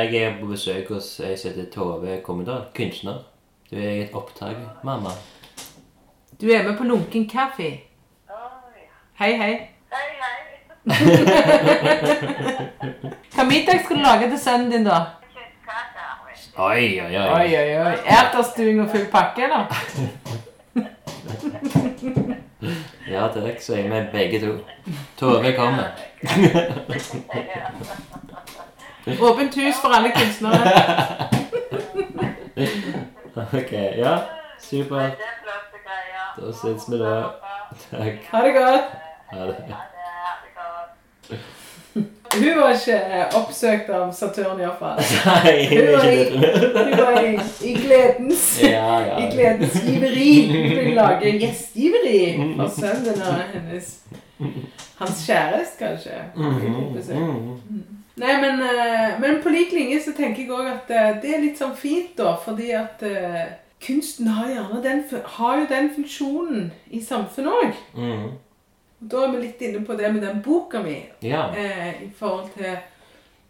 jeg 0.00 0.14
er 0.22 0.40
på 0.40 0.46
besøk 0.46 0.88
hos 0.88 1.20
ei 1.20 1.36
som 1.36 1.50
heter 1.52 1.70
Tove 1.72 2.18
Kommedal. 2.26 2.66
Kunstner. 2.74 3.22
Du 3.70 3.76
er 3.76 3.90
i 3.90 4.02
et 4.08 4.14
opptak. 4.14 4.56
Mamma. 4.84 5.10
Du 6.40 6.50
er 6.50 6.62
med 6.62 6.76
på 6.78 6.84
Lunken 6.84 7.28
kaffe. 7.28 7.80
Oh, 8.28 8.34
ja. 8.76 8.80
Hei, 9.24 9.36
hei. 9.36 9.68
Hei, 9.92 10.06
hei. 10.22 10.34
Hva 13.34 13.44
middag 13.44 13.80
skal 13.84 13.96
du 13.96 14.02
lage 14.02 14.30
til 14.30 14.38
sønnen 14.40 14.70
din, 14.72 14.84
da? 14.86 14.98
Oi, 16.56 17.00
oi, 17.00 17.16
oi. 17.16 17.28
Oi, 17.34 17.56
oi, 17.58 17.76
oi. 17.86 17.94
Erterstuing 18.06 18.80
og 18.82 18.90
full 18.90 19.06
pakke, 19.12 19.42
eller? 19.44 19.64
Ja 23.08 23.26
takk, 23.28 23.60
sier 23.60 23.82
vi 23.90 24.00
begge 24.12 24.40
to. 24.40 24.52
Tove 25.20 25.52
kommer. 25.56 25.84
Åpent 29.28 29.54
hus 29.60 29.76
for 29.82 29.88
alle 29.92 30.10
kunstnere. 30.14 30.72
Ok, 33.36 33.72
ja. 34.00 34.16
Supert. 34.64 35.12
Det 35.20 35.26
er 35.28 35.36
flotte 35.42 35.78
greier. 35.84 36.23
Da 36.36 36.52
ses 36.52 36.88
vi 36.88 36.98
da. 36.98 37.14
Takk. 37.90 38.24
Ha 38.30 38.44
det 38.46 38.52
godt. 38.52 38.94
Ha 39.32 39.46
det. 39.46 39.78
Hun 42.34 42.56
var 42.58 42.72
ikke 42.74 42.96
eh, 42.98 43.34
oppsøkt 43.38 43.90
av 43.94 44.08
Saturn, 44.16 44.58
iallfall. 44.60 44.98
Nei, 45.44 45.52
jeg 45.70 45.84
er 45.94 46.08
ikke. 46.24 46.48
Hun 46.74 46.96
var 46.98 47.18
i, 47.22 47.34
i 47.70 47.74
gledens 47.78 48.46
Ja, 48.64 48.96
ja. 49.06 49.18
I 49.22 49.28
gledens 49.30 49.76
giveri. 49.84 50.32
Hun 50.50 50.72
vil 50.80 50.90
lage 50.98 51.30
gjestgiveri 51.38 52.18
for 52.58 52.72
sønnen 52.74 53.22
og 53.22 53.42
hennes 53.54 53.92
Hans 54.98 55.22
kjæreste, 55.26 55.78
kanskje. 55.78 56.18
Mhm, 56.34 56.80
besøk. 56.96 57.16
mhm. 57.22 57.84
Nei, 58.16 58.34
men, 58.42 58.60
eh, 58.62 59.14
men 59.22 59.40
på 59.42 59.50
lik 59.50 59.72
linje 59.74 60.00
så 60.04 60.12
tenker 60.14 60.42
jeg 60.42 60.50
òg 60.54 60.68
at 60.70 60.90
eh, 60.94 61.12
det 61.22 61.32
er 61.34 61.40
litt 61.42 61.58
sånn 61.62 61.74
fint, 61.78 62.12
da. 62.18 62.34
Fordi 62.44 62.70
at 62.78 63.02
kunsten 63.86 64.26
har 64.26 64.80
den, 64.82 65.04
har 65.24 65.58
jo 65.60 65.66
den 65.68 65.90
funksjonen 65.94 66.72
i 66.90 67.00
samfunnet 67.04 67.52
òg. 67.52 67.82
Mm. 67.94 68.32
Da 69.10 69.24
er 69.24 69.34
vi 69.34 69.42
litt 69.42 69.60
inne 69.60 69.84
på 69.84 69.96
det 69.98 70.12
med 70.14 70.22
den 70.24 70.40
boka 70.42 70.80
mi. 70.82 70.96
Ja. 71.22 71.48
Eh, 71.56 72.02
I 72.06 72.10
forhold 72.16 72.50
til 72.56 72.76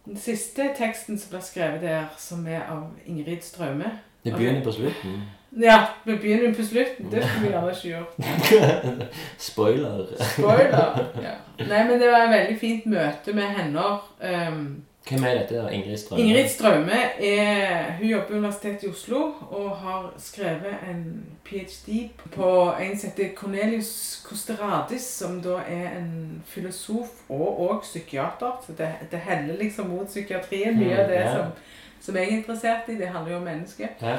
den 0.04 0.18
siste 0.20 0.70
teksten 0.76 1.18
som 1.18 1.30
ble 1.30 1.42
skrevet 1.44 1.80
der, 1.82 2.10
som 2.18 2.46
er 2.46 2.66
av 2.70 2.90
Ingrid 3.06 3.42
Straume. 3.42 3.92
Det 4.24 4.32
begynner 4.34 4.64
på 4.64 4.72
slutten. 4.72 5.22
Ja, 5.60 5.86
vi 6.04 6.16
begynner 6.16 6.54
på 6.54 6.64
slutten. 6.66 7.10
Det 7.10 7.24
skulle 7.24 7.46
vi 7.46 7.52
gjerne 7.52 7.70
ikke 7.70 7.88
gjort. 7.88 9.12
Spoiler. 9.48 10.06
Spoiler. 10.32 11.04
Ja. 11.22 11.34
Nei, 11.58 11.84
men 11.84 12.00
det 12.00 12.10
var 12.10 12.24
et 12.24 12.32
veldig 12.32 12.58
fint 12.60 12.86
møte 12.90 13.34
med 13.36 13.54
henne. 13.58 13.84
Um, 14.24 14.64
Hvem 15.08 15.24
er 15.24 15.34
dette? 15.38 15.62
Ingrid 15.72 15.98
Strømme? 15.98 16.22
Ingrid 16.24 16.48
Straume 16.48 17.00
er, 17.20 17.92
hun 17.98 18.06
jobber 18.08 18.28
ved 18.28 18.38
Universitetet 18.38 18.82
i 18.82 18.88
Oslo 18.88 19.16
og 19.50 19.70
har 19.76 20.14
skrevet 20.18 20.74
en 20.90 21.24
ph.d. 21.44 22.10
på 22.32 22.72
en 22.80 22.98
som 22.98 23.10
heter 23.10 23.34
Cornelius 23.36 24.22
Costeradis, 24.24 25.02
som 25.02 25.42
da 25.44 25.58
er 25.68 25.98
en 25.98 26.42
filosof 26.46 27.06
og 27.28 27.60
også 27.70 27.80
psykiater. 27.82 28.62
Så 28.66 28.72
det, 28.78 28.88
det 29.10 29.18
heller 29.18 29.58
liksom 29.60 29.86
mot 29.92 30.06
psykiatrien. 30.08 30.78
Mye 30.78 30.96
av 30.96 31.08
det 31.10 31.20
Mm, 31.20 31.28
ja. 31.28 31.32
som, 31.36 31.52
som 32.00 32.16
jeg 32.16 32.24
er 32.24 32.36
interessert 32.38 32.88
i. 32.88 32.96
Det 32.98 33.08
handler 33.08 33.30
jo 33.32 33.36
om 33.36 33.44
mennesket. 33.44 33.88
Ja. 34.02 34.16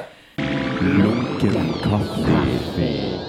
Lunken 0.82 1.72
kaffe. 1.82 3.25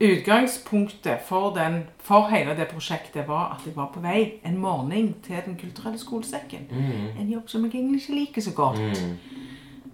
Utgangspunktet 0.00 1.18
for, 1.26 1.50
den, 1.54 1.82
for 1.98 2.28
hele 2.28 2.54
det 2.56 2.68
prosjektet 2.70 3.28
var 3.28 3.56
at 3.58 3.66
jeg 3.66 3.76
var 3.76 3.88
på 3.94 4.00
vei 4.00 4.40
en 4.46 4.58
morgen 4.58 5.14
til 5.26 5.40
Den 5.46 5.56
kulturelle 5.60 5.98
skolesekken. 5.98 6.68
Mm. 6.70 7.20
En 7.20 7.30
jobb 7.32 7.48
som 7.50 7.64
jeg 7.64 7.74
egentlig 7.74 8.02
ikke 8.02 8.14
liker 8.20 8.42
så 8.42 8.52
godt. 8.54 8.78
Mm. 8.78 9.18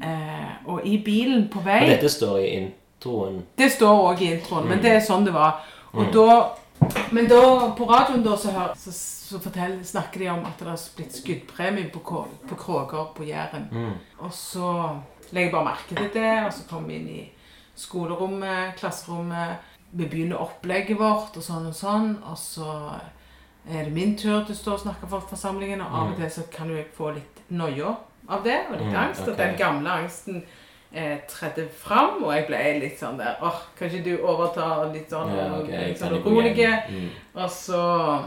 Eh, 0.05 0.50
og 0.66 0.80
i 0.86 0.98
bilen 1.05 1.48
på 1.48 1.61
vei 1.64 1.80
Og 1.84 1.88
dette 1.94 2.09
står 2.09 2.36
i 2.38 2.48
introen. 2.59 3.42
Det 3.59 3.70
står 3.72 4.02
òg 4.11 4.20
i 4.22 4.32
introen, 4.34 4.68
men 4.68 4.78
Mm. 4.78 4.82
det 4.82 4.92
er 4.92 5.00
sånn 5.00 5.24
det 5.24 5.32
var. 5.34 5.64
Og 5.92 6.05
Mm. 6.07 6.12
da, 6.12 6.48
men 7.12 7.28
da, 7.28 7.70
på 7.76 7.84
radioen 7.88 8.22
da, 8.24 8.36
så, 8.36 8.50
hør, 8.50 8.74
så, 8.76 8.92
så 8.92 9.38
fortell, 9.40 9.78
snakker 9.84 10.18
de 10.20 10.28
om 10.28 10.44
at 10.44 10.59
det 10.59 10.68
har 10.68 10.80
blitt 10.96 11.12
skuddpremie 11.16 11.90
på, 11.92 11.98
Kå- 12.00 12.48
på 12.48 12.55
Kråker 12.55 13.12
på 13.16 13.24
Jæren. 13.24 13.68
Mhm. 13.72 13.92
Og 14.18 14.32
så 14.32 14.90
legger 15.32 15.46
jeg 15.46 15.52
bare 15.52 15.64
merke 15.64 15.94
til 15.94 16.11
det, 16.20 16.44
og 16.46 16.52
så 16.52 16.68
kommer 16.68 16.88
vi 16.88 16.94
inn 16.96 17.09
i 17.09 17.30
skolerommet, 17.76 18.74
klasserommet. 18.76 19.57
Vi 19.95 20.07
begynner 20.11 20.36
opplegget 20.42 20.99
vårt 20.99 21.36
og 21.36 21.42
sånn 21.47 21.66
og 21.70 21.74
sånn, 21.78 22.16
og 22.26 22.38
så 22.38 22.99
er 23.70 23.84
det 23.84 23.92
min 23.95 24.16
tur 24.18 24.42
til 24.45 24.55
å 24.55 24.59
stå 24.59 24.72
og 24.72 24.80
snakke 24.80 25.07
for 25.09 25.20
forsamlingen, 25.30 25.80
og 25.80 25.86
av 25.95 26.11
og 26.12 26.16
til 26.18 26.30
så 26.30 26.42
kan 26.53 26.68
jo 26.68 26.76
jeg 26.76 26.88
få 26.97 27.12
litt 27.14 27.42
noia 27.51 27.95
av 28.28 28.42
det, 28.45 28.59
og 28.70 28.78
litt 28.80 28.88
Mm, 28.90 28.97
angst. 28.97 29.22
Og 29.22 29.28
ok. 29.34 29.38
den 29.38 29.57
gamle 29.57 29.90
angsten 29.90 30.42
eh, 30.92 31.18
tredde 31.28 31.68
fram, 31.68 32.22
og 32.24 32.32
jeg 32.34 32.47
ble 32.47 32.80
litt 32.80 32.99
sånn 32.99 33.18
der 33.18 33.36
åh, 33.42 33.61
kan 33.78 33.88
ikke 33.88 34.05
du 34.05 34.26
overta 34.26 34.92
litt 34.92 35.11
sånn, 35.11 35.30
Ja, 35.36 35.47
og 35.53 35.62
ok, 35.64 35.70
litt 35.70 35.99
sånn 35.99 36.22
rolig? 36.24 36.57
Mhm. 36.90 37.11
Og 37.34 37.51
så 37.51 38.24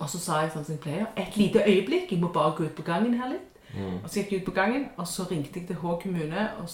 Og 0.00 0.08
så 0.08 0.18
sa 0.18 0.40
jeg 0.42 0.50
sånn 0.52 0.64
som 0.64 0.74
jeg 0.74 0.80
pleier. 0.80 1.06
Et 1.16 1.36
lite 1.36 1.60
øyeblikk. 1.66 2.10
Jeg 2.12 2.20
må 2.20 2.28
bare 2.32 2.52
gå 2.56 2.64
ut 2.64 2.74
på 2.76 2.82
gangen 2.82 3.14
her 3.20 3.28
litt. 3.28 3.48
Mm. 3.74 3.98
Og 4.02 4.08
så 4.08 4.20
gikk 4.22 4.30
jeg 4.32 4.40
ut 4.40 4.46
på 4.46 4.54
gangen, 4.54 4.88
og 4.96 5.06
så 5.06 5.26
ringte 5.30 5.60
jeg 5.60 5.66
til 5.66 5.76
Hå 5.76 6.00
kommune, 6.02 6.50
og 6.58 6.68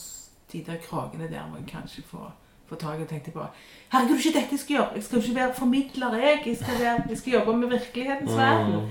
de 0.52 0.62
der 0.66 0.76
kragene 0.76 1.28
der 1.28 1.42
må 1.50 1.56
jeg 1.58 1.66
kanskje 1.66 2.02
få, 2.06 2.30
få 2.68 2.78
tak. 2.80 3.00
Og 3.00 3.08
tenkte 3.08 3.30
på 3.30 3.44
Herregud, 3.92 4.16
det 4.16 4.16
er 4.16 4.28
ikke 4.28 4.38
dette 4.38 4.56
jeg 4.56 4.60
skal 4.60 4.76
gjøre. 4.76 4.88
Jeg 4.94 5.02
skal 5.02 5.16
jo 5.16 5.22
ikke 5.22 5.40
være 5.40 5.54
formidler, 5.54 6.16
jeg. 6.18 6.42
Jeg 6.46 6.56
skal, 6.56 6.78
være, 6.80 7.02
jeg 7.08 7.18
skal 7.18 7.32
jobbe 7.32 7.56
med 7.56 7.68
virkelighetens 7.68 8.36
verden. 8.36 8.88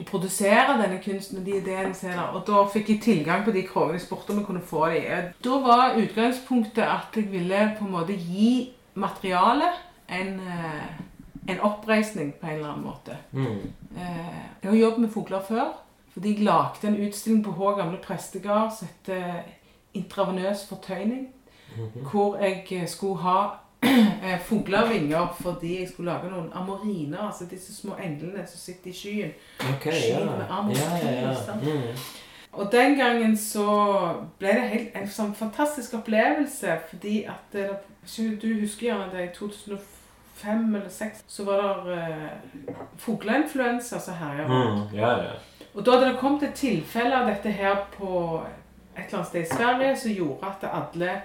Og 0.00 0.06
produsere 0.06 0.76
denne 0.82 1.00
kunsten 1.04 1.38
og 1.38 1.46
de 1.46 1.56
ideene 1.56 1.94
som 1.94 2.10
er 2.10 2.18
der. 2.18 2.34
Og 2.36 2.44
da 2.46 2.64
fikk 2.72 2.90
jeg 2.90 3.00
tilgang 3.04 3.44
på 3.44 3.54
de 3.56 3.62
krogene 3.68 3.98
jeg 3.98 4.06
spurte 4.06 4.34
om 4.34 4.42
jeg 4.42 4.46
kunne 4.46 4.64
få 4.64 4.88
de. 4.92 5.00
Da 5.44 5.60
var 5.64 5.96
utgangspunktet 6.00 6.84
at 6.84 7.16
jeg 7.16 7.32
ville 7.32 7.62
på 7.78 7.86
en 7.86 7.94
måte 7.94 8.16
gi 8.16 8.72
materialet 8.94 9.80
en, 10.08 10.40
eh, 10.40 10.90
en 11.48 11.60
oppreisning 11.60 12.34
på 12.34 12.46
en 12.46 12.52
eller 12.52 12.72
annen 12.72 12.84
måte. 12.84 13.16
Mm. 13.32 13.72
Eh, 13.96 14.40
jeg 14.62 14.70
har 14.70 14.76
jobbet 14.76 15.00
med 15.00 15.10
fugler 15.10 15.40
før, 15.48 15.72
fordi 16.12 16.34
jeg 16.34 16.44
lagde 16.44 16.88
en 16.88 17.06
utstilling 17.06 17.44
på 17.44 17.52
Hå 17.52 17.74
gamle 17.76 17.98
prestegard 17.98 18.72
som 18.78 18.88
heter 18.88 19.42
Intravenøs 19.94 20.66
fortøyning. 20.68 21.28
Mhm. 21.76 22.04
Hvor 22.10 22.38
jeg 22.38 22.66
eh, 22.70 22.88
skulle 22.88 23.22
ha 23.22 23.42
eh, 24.24 24.40
fuglevinger 24.40 25.36
fordi 25.40 25.80
jeg 25.80 25.88
skulle 25.88 26.12
lage 26.12 26.30
noen 26.30 26.50
amoriner, 26.52 27.18
altså 27.18 27.44
disse 27.50 27.74
små 27.74 27.94
englene 28.04 28.46
som 28.46 28.58
sitter 28.58 28.90
i 28.90 28.92
skyen. 28.92 29.30
Okay, 29.58 29.92
skyen 29.92 30.28
ja. 30.28 30.36
med 30.36 30.44
og 30.50 30.74
Ja, 30.76 31.20
ja. 31.20 31.54
Mm. 31.62 31.96
Og 32.52 32.72
den 32.72 32.98
gangen 32.98 33.36
så 33.36 33.66
ble 34.38 34.48
det 34.48 34.68
helt, 34.72 34.96
en 34.98 35.08
sånn 35.08 35.34
fantastisk 35.38 35.94
opplevelse, 35.94 36.78
fordi 36.90 37.22
at 37.30 37.52
det, 37.52 37.70
Du 38.42 38.48
husker 38.60 38.86
gjerne 38.86 39.12
det 39.12 39.24
i 39.24 39.34
2005 39.34 40.74
eller 40.74 40.88
2006, 40.88 41.24
så 41.28 41.44
var 41.44 41.84
det 41.86 41.98
uh, 42.68 42.74
fugleinfluensa 42.98 44.00
som 44.00 44.14
herja. 44.14 44.46
Mm. 44.48 44.96
Ja, 44.96 45.10
ja. 45.22 45.36
Og 45.74 45.86
da 45.86 45.90
hadde 45.90 46.08
det 46.08 46.18
kommet 46.18 46.42
et 46.42 46.54
tilfelle 46.54 47.14
av 47.16 47.28
dette 47.30 47.52
her 47.54 47.76
på 47.92 48.40
et 48.96 49.04
eller 49.04 49.18
annet 49.20 49.28
sted 49.28 49.42
i 49.42 49.52
Sverige 49.52 49.96
som 49.96 50.10
gjorde 50.16 50.48
at 50.50 50.66
alle, 50.72 51.20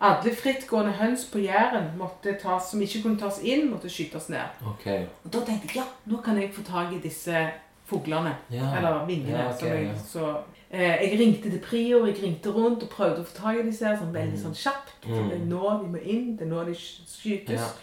alle 0.00 0.34
frittgående 0.34 0.92
høns 0.92 1.24
på 1.26 1.40
Jæren 1.42 1.90
tas, 2.24 2.70
som 2.70 2.82
ikke 2.82 3.02
kunne 3.02 3.18
tas 3.18 3.40
inn, 3.42 3.66
måtte 3.70 3.90
skytes 3.90 4.28
ned. 4.28 4.60
Okay. 4.74 5.06
Og 5.24 5.32
da 5.32 5.42
tenkte 5.46 5.68
jeg 5.68 5.80
ja, 5.80 5.86
nå 6.06 6.20
kan 6.22 6.38
jeg 6.38 6.52
få 6.54 6.62
tak 6.62 6.92
i 6.94 7.00
disse 7.02 7.48
fuglene. 7.88 8.36
Ja. 8.50 8.76
Eller 8.76 9.06
vingene. 9.06 9.38
Ja, 9.38 9.48
okay, 9.48 9.58
som 9.58 9.68
jeg, 9.68 9.96
så, 10.06 10.36
eh, 10.70 11.02
jeg 11.02 11.18
ringte 11.18 11.50
til 11.50 11.60
Prior, 11.60 12.06
jeg 12.06 12.22
ringte 12.22 12.50
rundt 12.54 12.82
og 12.82 12.92
prøvde 12.92 13.24
å 13.24 13.26
få 13.26 13.36
tak 13.40 13.58
i 13.58 13.66
disse 13.66 13.86
her, 13.86 13.98
sånn 13.98 14.14
veldig 14.14 14.38
sånn 14.38 14.54
kjapt. 14.54 14.94
Mm. 15.06 15.16
Det 15.16 15.38
er 15.38 15.46
nå 15.50 15.74
de 15.82 15.92
må 15.94 16.02
inn, 16.02 16.36
det 16.36 16.46
er 16.46 16.52
nå 16.52 16.64
de 16.68 16.76
skytes. 16.78 17.74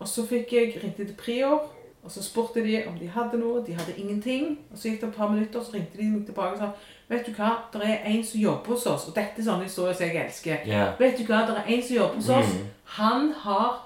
Og 0.00 0.08
så 0.08 0.24
fikk 0.26 0.56
jeg 0.56 0.74
ringte 0.80 1.04
til 1.04 1.14
Prior, 1.20 1.68
og 2.04 2.10
så 2.10 2.22
spurte 2.22 2.62
de 2.64 2.78
om 2.88 2.94
de 2.98 3.08
hadde 3.08 3.38
noe. 3.38 3.62
De 3.66 3.74
hadde 3.76 3.96
ingenting. 4.00 4.58
Og 4.72 4.78
så 4.78 4.88
gikk 4.88 5.00
det 5.00 5.08
et 5.08 5.14
par 5.16 5.28
minutter, 5.28 5.60
så 5.62 5.72
ringte 5.74 5.98
de 5.98 6.04
meg 6.10 6.24
tilbake 6.26 6.52
og 6.52 6.58
sa 6.58 6.70
Vet 7.10 7.26
du 7.26 7.32
hva, 7.34 7.50
det 7.72 7.82
er 7.82 8.04
en 8.06 8.24
som 8.24 8.40
jobber 8.40 8.70
hos 8.70 8.86
oss, 8.86 9.08
og 9.08 9.14
dette 9.16 9.40
er 9.42 9.44
sånne 9.44 9.64
historier 9.66 9.96
som 9.98 10.06
jeg 10.06 10.20
elsker. 10.24 10.60
Yeah. 10.66 10.92
Vet 11.00 11.18
du 11.18 11.24
hva, 11.26 11.40
det 11.48 11.56
er 11.58 11.70
en 11.74 11.82
som 11.82 11.96
jobber 11.96 12.14
hos 12.20 12.28
oss. 12.30 12.52
Mm. 12.54 12.66
Han 13.00 13.32
har 13.42 13.80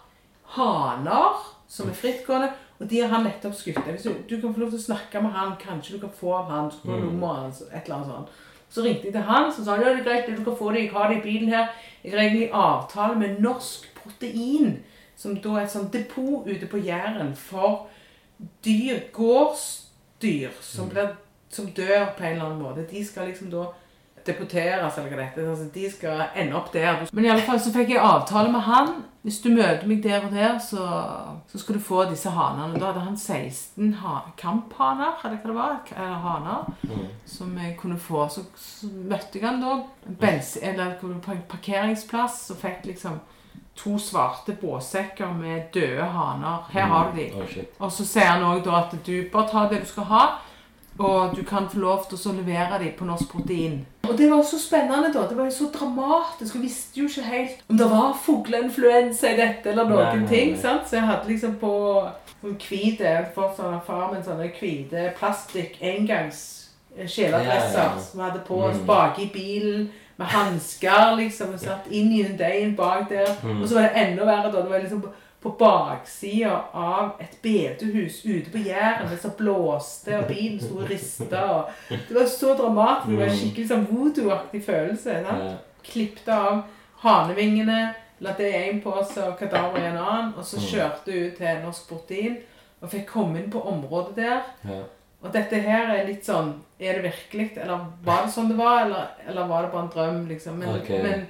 haner 0.56 1.38
som 1.68 1.88
er 1.88 1.96
frittgående, 1.96 2.50
og 2.80 2.90
de 2.90 3.00
har 3.00 3.08
han 3.08 3.24
nettopp 3.24 3.54
skutt. 3.56 3.80
Hvis 3.88 4.02
du, 4.04 4.12
du 4.30 4.40
kan 4.40 4.52
få 4.54 4.60
lov 4.60 4.70
til 4.74 4.78
å 4.82 4.84
snakke 4.84 5.22
med 5.24 5.32
han, 5.34 5.54
kanskje 5.60 5.96
du 5.96 6.02
kan 6.04 6.12
få 6.20 6.34
av 6.42 6.50
han, 6.52 6.70
så 6.70 6.84
Mm. 6.84 7.00
nummeret 7.06 7.42
hans, 7.42 7.62
et 7.72 7.84
eller 7.84 7.96
annet 7.96 8.12
sånt. 8.12 8.28
Så 8.70 8.82
ringte 8.82 9.04
jeg 9.08 9.12
til 9.12 9.22
han, 9.22 9.52
så 9.52 9.64
sa 9.64 9.76
han, 9.76 9.82
ja, 9.86 9.94
det 9.94 10.00
er 10.00 10.08
greit, 10.10 10.38
du 10.38 10.44
kan 10.44 10.56
få 10.56 10.72
det, 10.72 10.80
jeg 10.84 10.92
har 10.92 11.08
det 11.08 11.16
i 11.18 11.20
bilen 11.24 11.48
her. 11.48 11.68
Jeg 12.04 12.12
har 12.12 12.20
egentlig 12.20 12.50
avtale 12.52 13.18
med 13.18 13.40
Norsk 13.40 13.88
Protein, 14.02 14.82
som 15.16 15.36
da 15.36 15.48
er 15.56 15.64
et 15.64 15.70
sånt 15.72 15.92
depot 15.92 16.46
ute 16.46 16.66
på 16.66 16.78
Jæren 16.84 17.34
for 17.36 17.86
dyr, 18.64 19.00
gårdsdyr, 19.12 20.50
som, 20.60 20.88
blir, 20.88 21.14
som 21.50 21.66
dør 21.76 22.10
på 22.18 22.24
en 22.24 22.32
eller 22.36 22.44
annen 22.50 22.62
måte. 22.62 22.86
De 22.90 23.04
skal 23.06 23.28
liksom 23.30 23.50
da 23.52 23.66
deporteres, 24.24 24.94
eller 24.96 25.10
hva 25.12 25.16
det 25.20 25.24
heter. 25.28 25.48
Altså, 25.52 25.66
de 25.74 25.88
skal 25.92 26.22
ende 26.40 26.56
opp 26.56 26.70
der. 26.72 27.02
Men 27.12 27.26
i 27.26 27.28
alle 27.34 27.44
fall 27.44 27.58
så 27.60 27.72
fikk 27.74 27.90
jeg 27.92 28.00
avtale 28.00 28.52
med 28.52 28.64
han. 28.64 28.94
Hvis 29.24 29.38
du 29.40 29.50
møter 29.52 29.86
meg 29.88 30.02
der 30.04 30.24
og 30.26 30.32
der, 30.32 30.58
så, 30.60 30.84
så 31.48 31.58
skal 31.60 31.76
du 31.78 31.80
få 31.84 32.02
disse 32.10 32.28
hanene. 32.32 32.76
Da 32.80 32.90
hadde 32.90 33.04
han 33.06 33.16
16 33.20 33.92
ha 34.02 34.18
kamphaner, 34.40 35.14
eller 35.24 35.38
hva 35.40 35.48
det 35.52 35.58
var, 35.58 35.78
eller 35.96 36.18
haner, 36.24 36.72
Mm. 36.84 37.06
som 37.26 37.54
jeg 37.58 37.76
kunne 37.80 37.96
få. 37.98 38.26
Så, 38.28 38.42
så 38.60 38.88
møtte 38.92 39.38
jeg 39.40 39.46
han 39.48 39.60
da 39.62 39.78
bens, 40.20 40.56
eller 40.62 40.96
på 41.00 41.08
en 41.12 41.44
parkeringsplass, 41.48 42.50
og 42.52 42.60
fikk 42.60 42.84
liksom 42.90 43.20
to 43.76 43.98
svarte 43.98 44.52
båssekker 44.60 45.32
med 45.34 45.62
døde 45.74 46.04
haner. 46.04 46.66
Her 46.70 46.82
har 46.90 47.10
du 47.12 47.20
de. 47.20 47.30
Oh. 47.34 47.86
Og 47.86 47.92
så 47.92 48.04
sier 48.06 48.26
han 48.36 48.42
òg 48.46 48.66
at 48.70 48.94
du 49.06 49.24
bare 49.32 49.48
tar 49.50 49.68
det 49.72 49.80
du 49.82 49.86
skal 49.86 50.04
ha, 50.04 50.24
og 50.98 51.32
du 51.36 51.42
kan 51.42 51.66
få 51.68 51.78
lov 51.82 52.04
til 52.06 52.18
å 52.30 52.32
levere 52.36 52.78
dem 52.78 52.92
på 52.98 53.04
Norsk 53.08 53.28
Protein. 53.32 53.80
Og 54.06 54.12
det 54.18 54.28
var 54.30 54.42
så 54.46 54.58
spennende, 54.62 55.10
da. 55.12 55.24
Det 55.26 55.36
var 55.36 55.44
jo 55.48 55.50
så 55.56 55.66
dramatisk. 55.74 56.54
Jeg 56.54 56.62
visste 56.62 57.00
jo 57.00 57.08
ikke 57.08 57.22
helt 57.22 57.64
om 57.68 57.78
det 57.80 57.88
var 57.90 58.12
fugleinfluensa 58.22 59.32
i 59.32 59.36
dette 59.40 59.70
eller 59.72 59.88
noen 59.90 60.04
Nei, 60.04 60.16
nei, 60.22 60.28
ting. 60.28 60.52
nei. 60.52 60.60
sant? 60.62 60.86
Så 60.88 60.96
jeg 61.00 61.06
hadde 61.08 61.28
liksom 61.32 61.56
på 61.58 61.72
sånn 62.44 62.58
hvite 62.60 63.14
Fått 63.34 63.56
far 63.86 64.12
min 64.12 64.22
sånne 64.22 64.50
hvite 64.60 65.08
plastikk 65.18 65.78
engangs 65.80 66.42
eh, 66.96 67.08
kjeledresser 67.08 67.78
Ja, 67.78 67.88
ja, 67.88 67.94
ja. 67.96 68.00
som 68.04 68.20
vi 68.20 68.26
hadde 68.28 68.44
på 68.46 68.58
oss 68.68 68.76
Mm. 68.78 68.86
bak 68.86 69.18
i 69.18 69.30
bilen. 69.34 69.90
Med 70.16 70.26
hansker, 70.26 71.16
liksom. 71.16 71.54
Og 71.54 71.60
satt 71.60 71.86
inn 71.90 72.12
i 72.12 72.22
Hyundaien 72.22 72.76
bak 72.76 73.08
der. 73.10 73.32
Mm. 73.42 73.62
Og 73.62 73.68
så 73.68 73.74
var 73.74 73.82
det 73.88 74.02
enda 74.06 74.24
verre 74.24 74.52
da. 74.52 74.60
Det 74.62 74.70
var 74.70 74.78
liksom 74.84 75.00
på, 75.02 75.08
på 75.42 75.50
baksida 75.58 76.52
av 76.74 77.16
et 77.20 77.34
bedehus 77.42 78.20
ute 78.24 78.50
på 78.52 78.58
Jæren. 78.58 79.08
Det 79.10 79.18
så 79.22 79.30
blåste, 79.38 80.18
og 80.18 80.28
bilen 80.30 80.60
sto 80.62 80.78
og 80.78 80.90
rista. 80.90 81.42
Og 81.50 81.68
det 81.90 82.14
var 82.14 82.26
så 82.30 82.54
dramatisk. 82.54 83.10
Det 83.10 83.18
var 83.18 83.26
en 83.32 83.36
skikkelig 83.42 83.68
sånn 83.68 83.86
voodoo-aktig 83.90 84.62
følelse. 84.64 85.18
Ja. 85.26 85.52
Klippte 85.84 86.32
av 86.32 86.62
hanevingene, 87.04 87.94
la 88.20 88.32
det 88.38 88.52
én 88.54 88.78
på 88.82 88.94
seg 89.04 89.26
og 89.32 89.38
kadaver 89.38 89.82
i 89.82 89.88
en 89.90 89.98
annen. 90.00 90.34
Og 90.38 90.44
så 90.44 90.56
Mm. 90.56 90.66
kjørte 90.70 91.04
du 91.12 91.30
til 91.36 91.58
Norsk 91.64 91.88
Protein 91.88 92.36
og 92.80 92.90
fikk 92.90 93.06
komme 93.06 93.38
inn 93.42 93.50
på 93.50 93.60
området 93.66 94.16
der. 94.16 94.40
Ja. 94.64 94.82
Og 95.24 95.32
dette 95.32 95.60
her 95.64 95.88
er 95.94 96.04
litt 96.08 96.26
sånn 96.26 96.52
Er 96.78 96.98
det 96.98 97.06
virkelig? 97.06 97.54
Eller 97.56 97.86
var 98.04 98.26
det 98.26 98.34
sånn 98.34 98.50
det 98.50 98.58
var? 98.58 98.84
Eller, 98.84 99.14
eller 99.24 99.48
var 99.48 99.64
det 99.64 99.72
bare 99.72 99.86
en 99.86 99.94
drøm, 99.94 100.20
liksom? 100.28 100.58
Men, 100.60 100.76
okay. 100.82 101.00
men 101.02 101.24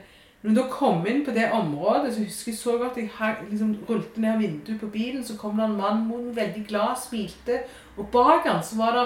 når 0.45 0.51
du 0.51 0.59
da 0.59 0.65
kom 0.69 1.07
inn 1.09 1.23
på 1.25 1.33
det 1.33 1.47
området, 1.57 2.11
så 2.13 2.25
husker 2.25 2.51
jeg 2.51 2.59
så 2.59 2.75
godt 2.77 2.99
jeg 3.01 3.37
liksom 3.49 3.71
rulte 3.89 4.21
ned 4.21 4.43
vinduet 4.43 4.81
på 4.83 4.91
bilen, 4.93 5.23
så 5.25 5.39
kom 5.41 5.57
det 5.57 5.65
en 5.65 5.79
mann 5.79 6.03
mot 6.05 6.21
en 6.21 6.35
veldig 6.37 6.67
glad, 6.69 6.99
smilte. 7.01 7.63
Og 7.97 8.11
bak 8.13 8.45
han 8.51 8.61
så 8.67 8.77
var 8.77 8.99
det 8.99 9.05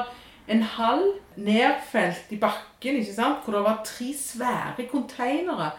en 0.50 0.64
hall 0.74 1.04
nedfelt 1.36 2.32
i 2.34 2.40
bakken, 2.42 2.98
ikke 2.98 3.14
sant? 3.14 3.44
Hvor 3.44 3.54
det 3.54 3.62
var 3.68 3.84
tre 3.86 4.08
svære 4.18 4.88
konteinere 4.90 5.70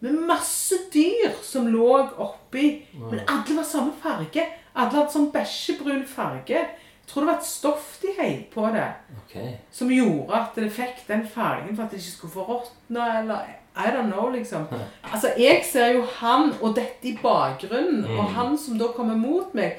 med 0.00 0.16
masse 0.30 0.80
dyr 0.94 1.36
som 1.44 1.68
lå 1.70 1.90
oppi. 2.16 2.86
Men 2.96 3.20
alle 3.26 3.58
var 3.58 3.68
samme 3.68 3.92
farge. 4.02 4.46
Alle 4.72 4.96
hadde 4.96 5.12
sånn 5.12 5.28
bæsjebrun 5.34 6.06
farge. 6.08 6.64
Tror 7.12 7.26
det 7.26 7.28
var 7.28 7.40
et 7.42 7.44
stoff 7.46 7.98
de 8.00 8.12
heiv 8.16 8.44
på 8.54 8.62
det, 8.72 8.86
okay. 9.20 9.50
som 9.70 9.90
gjorde 9.92 10.32
at 10.38 10.54
det 10.56 10.70
fikk 10.72 11.02
den 11.10 11.26
fargen 11.28 11.74
for 11.76 11.84
at 11.84 11.92
det 11.92 11.98
ikke 12.00 12.12
skulle 12.14 12.32
få 12.32 12.46
råtne, 12.46 13.08
eller 13.18 13.50
I 13.76 13.90
don't 13.92 14.08
know, 14.08 14.30
liksom. 14.32 14.64
Altså, 15.04 15.34
jeg 15.36 15.60
ser 15.68 15.92
jo 15.98 16.06
han 16.22 16.54
og 16.62 16.72
dette 16.76 17.10
i 17.10 17.18
bakgrunnen, 17.20 18.06
og 18.16 18.32
han 18.32 18.56
som 18.58 18.80
da 18.80 18.88
kommer 18.96 19.16
mot 19.20 19.52
meg, 19.56 19.76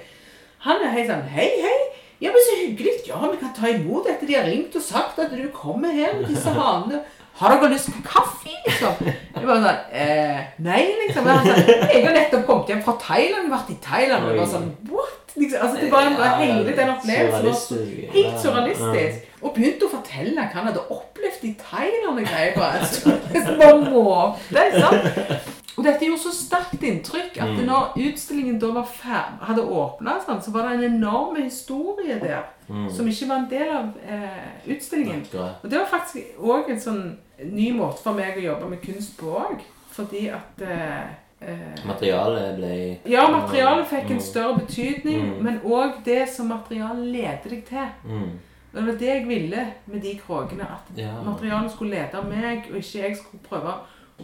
han 0.61 0.86
er 0.86 0.93
helt 0.93 1.09
sånn 1.09 1.25
Hei, 1.34 1.49
hei! 1.65 1.79
Ja, 2.21 2.31
men 2.31 2.45
så 2.45 2.59
hyggelig. 2.61 2.93
Ja, 3.07 3.17
vi 3.31 3.38
kan 3.41 3.51
ta 3.57 3.67
imot 3.67 4.05
dette. 4.07 4.27
De 4.29 4.36
har 4.38 4.45
ringt 4.47 4.75
og 4.79 4.86
sagt 4.86 5.17
at 5.19 5.34
du 5.34 5.49
kommer 5.51 5.91
her 5.91 6.13
med 6.19 6.29
disse 6.31 6.53
hanene. 6.59 7.01
Har 7.39 7.55
dere 7.55 7.71
lyst 7.73 7.89
på 7.89 8.01
kaffe, 8.05 8.51
liksom? 8.67 9.07
Jeg 9.07 9.47
bare 9.47 9.61
sånn 9.63 9.97
eh, 10.03 10.41
Nei, 10.61 10.84
liksom. 11.01 11.25
Jeg, 11.25 11.47
sånn, 11.47 11.89
jeg 11.89 12.03
har 12.05 12.13
nettopp 12.13 12.45
kommet 12.49 12.69
hjem 12.69 12.84
fra 12.86 12.93
Thailand. 13.01 13.49
Vært 13.53 13.71
i 13.73 13.77
Thailand. 13.81 14.27
Og 14.27 14.36
det 14.36 14.43
var 14.43 14.51
sånn 14.51 14.69
What? 14.91 15.19
Liksom, 15.34 15.63
altså, 15.65 15.79
det 15.81 15.89
bare 15.89 16.11
var 16.13 16.36
hele 16.43 16.75
den 16.77 16.91
opplevelsen 16.93 17.79
var 17.81 18.11
helt 18.13 18.36
surrealistisk. 18.43 19.31
Og 19.41 19.55
begynte 19.55 19.88
å 19.88 19.93
fortelle 19.95 20.36
hva 20.38 20.45
han 20.53 20.69
hadde 20.69 20.86
opplevd 20.93 21.47
i 21.49 21.55
Thailand 21.57 22.21
og 22.21 22.27
greier. 22.29 22.53
Bare, 22.59 22.77
altså, 22.86 23.17
så 23.34 23.57
bare 23.57 23.79
måte, 23.89 24.67
sant? 24.77 25.62
Og 25.78 25.84
dette 25.84 26.05
gjorde 26.05 26.21
så 26.21 26.32
sterkt 26.36 26.84
inntrykk 26.84 27.38
at 27.41 27.49
Mm. 27.49 27.65
når 27.65 27.93
utstillingen 27.97 28.59
da 28.59 28.67
var 28.71 28.84
ferdig, 28.86 29.39
hadde 29.41 29.61
åpna, 29.63 30.19
så 30.41 30.51
var 30.51 30.69
det 30.69 30.84
en 30.84 30.93
enorm 30.93 31.36
historie 31.43 32.19
der 32.19 32.43
Mm. 32.69 32.89
som 32.91 33.07
ikke 33.07 33.28
var 33.28 33.36
en 33.36 33.49
del 33.49 33.69
av 33.78 33.89
eh, 34.09 34.74
utstillingen. 34.76 35.26
Og 35.63 35.69
det 35.69 35.80
var 35.80 35.86
faktisk 35.99 36.17
òg 36.39 36.69
en 36.69 36.80
sånn 36.80 37.17
ny 37.51 37.71
måte 37.74 37.97
for 38.03 38.13
meg 38.13 38.38
å 38.38 38.41
jobbe 38.41 38.69
med 38.69 38.82
kunst 38.82 39.17
på 39.17 39.26
òg. 39.36 39.59
Fordi 39.91 40.28
at 40.30 40.61
eh, 40.61 41.01
eh, 41.41 41.86
Materialet 41.86 42.55
ble 42.57 42.97
Ja, 43.11 43.28
materialet 43.32 43.88
fikk 43.88 44.09
en 44.11 44.17
Mm. 44.17 44.21
større 44.21 44.59
betydning, 44.59 45.21
Mm. 45.38 45.41
men 45.43 45.59
òg 45.59 46.03
det 46.05 46.30
som 46.30 46.47
materialet 46.47 47.05
leder 47.11 47.49
deg 47.49 47.65
til. 47.65 47.88
Mm. 48.05 48.30
Og 48.76 48.80
Det 48.80 48.86
var 48.86 48.93
det 48.93 49.07
jeg 49.07 49.28
ville 49.28 49.67
med 49.88 50.01
de 50.01 50.19
kråkene. 50.28 50.61
At 50.63 50.97
Ja. 50.97 51.21
materialet 51.24 51.71
skulle 51.71 51.91
lede 51.91 52.24
meg, 52.30 52.65
og 52.71 52.78
ikke 52.78 53.01
jeg 53.01 53.17
skulle 53.17 53.43
prøve 53.49 53.67
å 53.67 53.80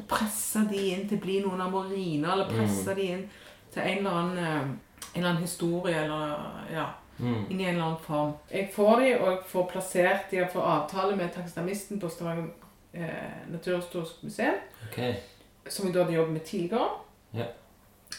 presse 0.08 0.66
de 0.70 0.86
inn 0.94 1.08
til 1.10 1.18
å 1.18 1.22
bli 1.22 1.40
noen 1.44 1.62
amoriner, 1.62 2.32
eller 2.32 2.50
presse 2.50 2.96
de 2.96 3.12
inn 3.16 3.30
til 3.74 3.84
en 3.84 3.98
eller 3.98 4.18
annen, 4.22 4.38
eh, 4.38 4.62
en 5.14 5.22
eller 5.22 5.30
annen 5.30 5.44
historie, 5.44 5.96
eller 6.04 6.74
ja, 6.74 6.88
Mm. 7.20 7.46
inn 7.50 7.60
i 7.60 7.64
en 7.64 7.74
eller 7.76 7.84
annen 7.84 7.98
form. 8.00 8.34
Jeg 8.52 8.70
får 8.74 9.00
de, 9.00 9.08
og 9.20 9.28
jeg 9.28 9.40
får 9.46 9.66
plassert 9.72 10.32
de, 10.32 10.38
jeg 10.38 10.50
får 10.54 10.62
avtale 10.62 11.16
med 11.16 11.34
takstamisten 11.36 12.00
på 12.00 12.10
Stavanger 12.10 12.46
eh, 12.94 13.42
naturhistorisk 13.52 14.24
museum, 14.24 14.56
okay. 14.88 15.14
som 15.68 15.86
jeg 15.86 15.94
da 15.94 16.04
hadde 16.06 16.16
jobbet 16.16 16.34
med 16.34 16.42
tidligere. 16.42 16.90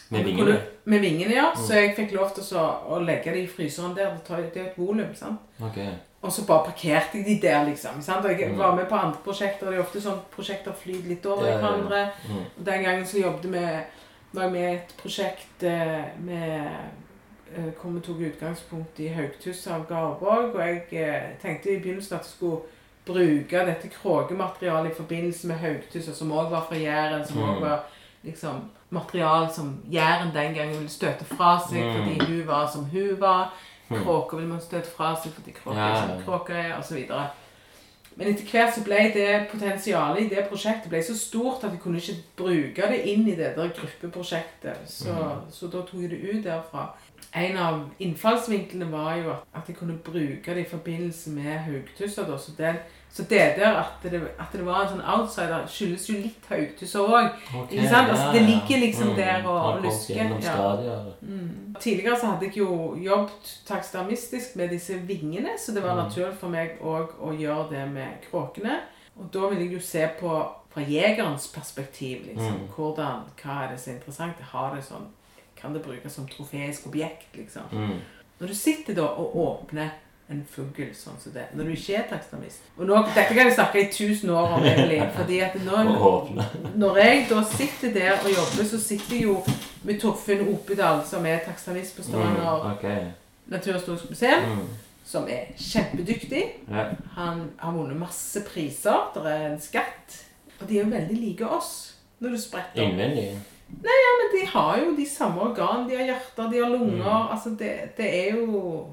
Med 0.09 0.23
vingene? 0.23 0.61
Med 0.85 0.99
vingene, 0.99 1.33
ja. 1.35 1.51
Så 1.55 1.73
jeg 1.73 1.95
fikk 1.95 2.11
lov 2.15 2.31
til 2.35 2.43
så, 2.43 2.61
å 2.89 2.99
legge 3.03 3.31
dem 3.33 3.43
i 3.43 3.47
fryseren 3.47 3.95
der. 3.95 4.17
Det, 4.27 4.55
er 4.61 4.65
et 4.69 4.77
volum, 4.77 5.13
sant. 5.15 5.39
Okay. 5.61 5.87
Og 6.21 6.31
så 6.31 6.45
bare 6.45 6.63
parkerte 6.65 7.17
jeg 7.17 7.25
de 7.25 7.47
der, 7.47 7.65
liksom. 7.65 8.01
Sant? 8.01 8.25
Og 8.25 8.31
jeg 8.39 8.51
Mm. 8.51 8.57
var 8.57 8.75
med 8.75 8.85
på 8.89 8.95
andre 8.95 9.17
prosjekter. 9.23 9.69
Det 9.69 9.75
er 9.77 9.81
ofte 9.83 10.01
sånn 10.01 10.19
prosjekter 10.35 10.73
flyr 10.73 11.07
litt 11.07 11.25
over 11.25 11.45
Ja, 11.45 11.51
ja, 11.51 11.57
ja. 11.57 11.61
hverandre. 11.61 12.11
Mm. 12.29 12.37
Og 12.59 12.65
Den 12.65 12.83
gangen 12.83 13.05
så 13.05 13.17
jobbet 13.21 13.43
vi 13.43 13.49
med, 13.49 13.79
var 14.33 14.43
jeg 14.43 14.51
med 14.51 14.61
i 14.71 14.75
et 14.75 14.93
prosjekt 15.01 15.63
eh, 15.63 16.03
med 16.19 16.67
eh, 17.57 17.71
hvor 17.81 17.91
vi 17.91 17.99
tok 17.99 18.19
utgangspunkt 18.19 18.99
i 18.99 19.07
Haugtuss 19.07 19.67
av 19.67 19.87
Garborg. 19.89 20.55
Og 20.55 20.59
jeg 20.61 20.83
eh, 20.91 21.31
tenkte 21.41 21.69
i 21.73 21.79
begynnelsen 21.79 22.15
at 22.19 22.21
jeg 22.23 22.31
skulle 22.35 22.61
bruke 23.05 23.65
dette 23.65 23.89
kråkematerialet 23.89 24.91
i 24.91 24.95
forbindelse 24.95 25.47
med 25.47 25.57
Haugtussa, 25.57 26.13
som 26.13 26.31
òg 26.31 26.51
var 26.51 26.65
fra 26.69 26.75
Jæren, 26.77 27.25
som 27.27 27.37
også 27.41 27.55
Mm. 27.55 27.61
var 27.61 27.83
liksom 28.23 28.61
material 28.91 29.47
som 29.53 29.75
Jæren 29.91 30.33
den 30.33 30.53
gangen 30.55 30.77
ville 30.77 30.89
støte 30.89 31.25
fra 31.25 31.59
seg 31.69 31.83
Mm. 31.83 31.93
fordi 31.93 32.31
hun 32.31 32.47
var 32.47 32.67
som 32.67 32.85
hun 32.85 33.19
var. 33.19 33.53
Mm. 33.89 34.03
Kråker 34.03 34.37
vil 34.37 34.47
man 34.47 34.61
støte 34.61 34.89
fra 34.97 35.15
seg 35.23 35.31
fordi 35.33 35.51
kråker 35.51 35.79
Ja, 35.79 35.89
er 35.89 36.07
som 36.07 36.25
kråker 36.25 36.55
er, 36.55 36.77
osv. 36.79 37.07
Men 38.15 38.27
etter 38.27 38.43
hvert 38.51 38.75
så 38.75 38.83
ble 38.83 39.11
det 39.13 39.47
potensialet 39.51 40.21
i 40.21 40.35
det 40.35 40.47
prosjektet 40.49 40.89
ble 40.91 40.99
så 41.03 41.15
stort 41.17 41.63
at 41.63 41.71
vi 41.71 41.77
kunne 41.77 41.97
ikke 41.97 42.17
bruke 42.37 42.89
det 42.91 42.99
inn 43.07 43.27
i 43.27 43.35
det 43.35 43.53
der 43.55 43.71
gruppeprosjektet. 43.77 44.77
Så, 44.85 45.13
mm. 45.13 45.51
så 45.51 45.67
da 45.67 45.81
tok 45.87 46.01
jeg 46.01 46.09
det 46.09 46.19
ut 46.33 46.43
derfra. 46.43 46.89
En 47.35 47.57
av 47.57 47.79
innfallsvinklene 47.99 48.91
var 48.91 49.15
jo 49.15 49.31
at, 49.31 49.45
at 49.55 49.67
jeg 49.67 49.77
kunne 49.77 49.97
bruke 49.97 50.55
det 50.55 50.65
i 50.65 50.69
forbindelse 50.69 51.29
med 51.29 51.59
Haugtussa. 51.59 52.37
Så, 52.37 52.51
den, 52.57 52.75
så 53.13 53.23
det 53.23 53.39
der 53.57 53.75
at 53.75 54.03
det, 54.03 54.21
at 54.39 54.53
det 54.53 54.65
var 54.65 54.81
en 54.85 54.89
sånn 54.93 55.01
outsider, 55.19 55.65
skyldes 55.67 56.05
jo 56.09 56.13
litt 56.21 56.45
Haugtussa 56.49 56.99
òg. 56.99 57.31
Okay, 57.63 57.77
ja. 57.83 58.05
Altså, 58.07 58.31
det 58.33 58.41
ligger 58.47 58.79
liksom 58.85 59.15
der 59.15 59.43
og- 59.47 59.75
og 59.75 59.81
lusker, 59.83 60.15
ja. 60.15 61.13
Mm. 61.21 61.75
Tidligere 61.79 62.19
så 62.19 62.25
hadde 62.31 62.45
jeg 62.45 62.57
jo 62.57 62.95
jobbet 62.95 63.59
takstamistisk 63.67 64.55
med 64.55 64.69
disse 64.69 64.93
vingene, 65.07 65.57
så 65.59 65.73
det 65.73 65.83
var 65.83 65.95
Mm. 65.95 66.03
naturlig 66.07 66.37
for 66.37 66.47
meg 66.49 66.79
òg 66.81 67.07
å 67.21 67.33
gjøre 67.39 67.69
det 67.69 67.91
med 67.93 68.07
kråkene. 68.31 68.79
Og 69.19 69.29
da 69.33 69.39
vil 69.49 69.59
jeg 69.59 69.73
jo 69.73 69.79
se 69.79 70.09
på 70.19 70.47
fra 70.73 70.81
jegerens 70.81 71.47
perspektiv, 71.47 72.25
liksom. 72.27 72.53
Mm. 72.61 72.67
Hvordan, 72.75 73.19
hva 73.43 73.63
er 73.65 73.71
det 73.71 73.79
som 73.79 73.93
er 73.93 73.97
interessant? 73.97 74.39
Har 74.51 74.75
det 74.75 74.83
sånn, 74.85 75.07
kan 75.55 75.73
det 75.73 75.83
brukes 75.83 76.11
som 76.13 76.27
trofeisk 76.27 76.87
objekt, 76.87 77.35
liksom? 77.35 77.63
Mm. 77.71 77.99
Når 78.39 78.47
du 78.47 78.53
sitter 78.55 78.93
da 78.95 79.01
og 79.01 79.35
åpner 79.35 79.89
en 80.31 80.43
fugl 80.49 80.89
sånn 80.95 81.17
som 81.19 81.33
det, 81.35 81.43
når 81.53 81.63
du 81.63 81.71
ikke 81.75 81.95
er 81.99 82.05
taksonomist. 82.09 82.61
Og 82.77 82.85
nå, 82.89 82.97
dette 83.15 83.27
kan 83.33 83.47
jeg 83.47 83.55
snakke 83.55 83.81
i 83.81 83.89
tusen 83.93 84.29
år 84.29 84.55
om, 84.57 84.63
egentlig, 84.63 85.01
fordi 85.17 85.39
at 85.45 85.57
nå 85.65 85.81
når 86.81 86.97
jeg 87.03 87.25
da 87.29 87.41
sitter 87.51 87.93
der 87.93 88.13
og 88.23 88.29
jobber, 88.31 88.69
så 88.71 88.79
sitter 88.81 89.15
jeg 89.15 89.23
jo 89.27 89.37
med 89.83 89.99
Torfinn 90.01 90.47
Opedal, 90.53 91.01
som 91.09 91.25
er 91.25 91.39
taksonomist 91.45 91.95
på 91.97 92.03
Stavanger 92.03 92.63
Mm, 92.63 92.71
okay. 92.77 93.03
naturhistorisk 93.51 94.09
museum, 94.09 94.45
Mm. 94.51 94.67
som 95.05 95.27
er 95.27 95.51
kjempedyktig. 95.57 96.43
Ja. 96.71 96.85
Han 97.17 97.49
har 97.59 97.71
vunnet 97.73 97.97
masse 97.99 98.43
priser. 98.47 99.09
Det 99.15 99.25
er 99.25 99.47
en 99.51 99.59
skatt. 99.61 100.19
Og 100.61 100.69
de 100.69 100.77
er 100.79 100.83
jo 100.85 100.91
veldig 100.91 101.17
like 101.17 101.47
oss 101.47 101.71
når 102.21 102.29
du 102.29 102.37
spretter 102.37 102.83
Innvendig? 102.85 103.31
Nei, 103.71 103.97
ja, 104.03 104.11
Men 104.19 104.29
de 104.35 104.45
har 104.51 104.77
jo 104.77 104.95
de 104.95 105.05
samme 105.09 105.41
organ. 105.41 105.87
De 105.89 105.95
har 105.97 106.05
hjerter, 106.05 106.49
de 106.51 106.59
har 106.61 106.69
lunger. 106.69 107.01
Mm. 107.01 107.31
Altså, 107.31 107.49
det, 107.59 107.71
det 107.97 108.09
er 108.27 108.35
jo 108.35 108.85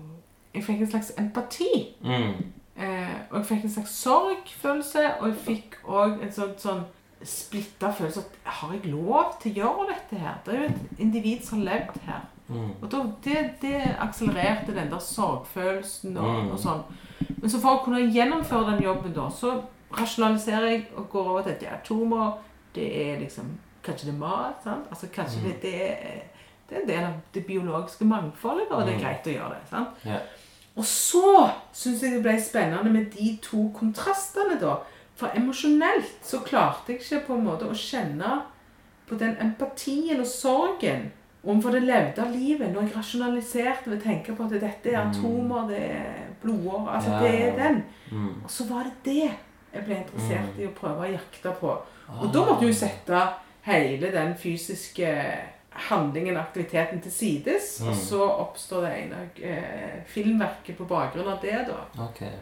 Jeg 0.59 0.64
fikk 0.66 0.80
en 0.84 0.90
slags 0.92 1.12
empati. 1.18 1.72
Mm. 2.02 2.38
Eh, 2.78 3.16
og 3.30 3.36
jeg 3.40 3.46
fikk 3.52 3.64
en 3.68 3.72
slags 3.76 3.94
sorgfølelse, 4.04 5.04
og 5.20 5.28
jeg 5.32 5.36
fikk 5.46 5.78
òg 5.86 6.20
en 6.22 6.32
sånn, 6.34 6.54
sånn 6.62 6.84
splitta 7.26 7.88
følelse 7.98 8.20
at 8.22 8.36
har 8.59 8.72
jeg 8.76 8.92
lov 8.92 9.32
til 9.42 9.52
å 9.52 9.56
gjøre 9.62 9.86
dette 9.90 10.18
her? 10.22 10.36
Det 10.46 10.54
er 10.54 10.61
jo 10.61 10.68
et 10.68 11.00
individ 11.02 11.42
som 11.46 11.59
har 11.59 11.70
levd 11.72 11.96
her. 12.06 12.26
Mm. 12.48 12.68
Og 12.82 12.86
da, 12.92 13.00
det, 13.24 13.40
det 13.62 13.80
akselererte 14.00 14.74
den 14.76 14.90
der 14.92 15.02
sorgfølelsen 15.02 16.16
og, 16.16 16.28
Mm. 16.44 16.52
og 16.54 16.59
sånn. 16.62 16.84
Men 17.40 17.50
så 17.50 17.59
for 17.61 17.76
å 17.80 17.84
kunne 17.84 18.06
gjennomføre 18.14 18.70
den 18.76 18.84
jobben 18.86 19.12
da, 19.16 19.26
så 19.30 19.56
rasjonaliserer 19.98 20.68
jeg 20.70 20.86
og 20.96 21.09
går 21.11 21.28
over 21.32 21.42
til 21.42 21.50
at 21.52 21.61
det 21.61 21.68
er 21.68 21.76
atomer, 21.80 22.38
det 22.74 22.88
er 23.09 23.18
liksom 23.24 23.56
Kanskje 23.82 24.06
det 24.09 24.14
er 24.14 24.18
mat? 24.18 24.56
sant? 24.64 24.86
Altså 24.90 25.06
kanskje 25.14 25.42
det, 25.44 25.52
det, 25.62 25.74
er, 25.82 26.22
det 26.68 26.76
er 26.76 26.80
en 26.82 26.88
del 26.88 27.04
av 27.06 27.12
det 27.34 27.44
biologiske 27.46 28.04
mangfoldet, 28.04 28.66
og 28.70 28.82
det 28.86 28.94
er 28.94 28.98
Mm. 28.98 29.04
greit 29.04 29.26
å 29.26 29.34
gjøre 29.36 29.54
det. 29.54 29.68
sant? 29.70 29.88
Ja. 30.04 30.18
Og 30.79 30.85
så 30.87 31.51
syns 31.74 32.03
jeg 32.03 32.12
det 32.14 32.22
ble 32.22 32.37
spennende 32.41 32.91
med 32.95 33.11
de 33.16 33.33
to 33.43 33.64
kontrastene, 33.74 34.61
da. 34.61 34.76
For 35.18 35.35
emosjonelt 35.35 36.20
så 36.22 36.39
klarte 36.47 36.93
jeg 36.95 37.01
ikke 37.03 37.24
på 37.26 37.35
en 37.35 37.47
måte 37.49 37.66
å 37.66 37.74
kjenne 37.74 38.37
på 39.09 39.16
den 39.18 39.35
empatien 39.43 40.20
og 40.22 40.26
sorgen 40.31 41.09
overfor 41.43 41.74
det 41.74 41.83
levde 41.87 42.24
livet 42.31 42.70
når 42.70 42.87
jeg 42.87 42.97
rasjonaliserte 42.97 43.91
ved 43.91 43.99
å 43.99 44.05
tenke 44.05 44.35
på 44.37 44.45
at 44.47 44.55
dette 44.61 44.93
er 44.93 45.01
atomer, 45.01 45.66
det 45.70 45.83
er 45.91 46.24
blodår 46.43 46.89
Altså, 46.95 47.11
Ja, 47.11 47.20
det 47.22 47.43
er 47.43 47.57
den. 47.59 47.83
Mm. 48.12 48.35
Og 48.45 48.51
så 48.51 48.66
var 48.68 48.85
det 48.87 48.95
det 49.05 49.31
jeg 49.74 49.85
ble 49.85 49.97
interessert 49.97 50.55
Mm. 50.57 50.61
i 50.62 50.66
å 50.66 50.74
prøve 50.81 51.07
å 51.07 51.12
jakte 51.12 51.53
på. 51.61 51.74
Og 52.20 52.33
da 52.33 52.45
måtte 52.45 52.64
jeg 52.64 52.72
jo 52.72 52.79
sette 52.79 53.22
hele 53.62 54.12
den 54.12 54.35
fysiske 54.39 55.09
handlingen, 55.89 56.37
og 56.37 56.43
aktiviteten, 56.43 57.01
til 57.01 57.12
sides. 57.12 57.81
Mm. 57.81 57.89
Og 57.89 57.95
så 57.95 58.20
oppstår 58.45 58.81
det 58.87 58.93
ene 58.99 59.22
eh, 59.43 60.03
filmverket 60.07 60.76
på 60.79 60.85
bakgrunn 60.91 61.29
av 61.33 61.41
det, 61.43 61.59
da. 61.68 62.05
Okay. 62.11 62.35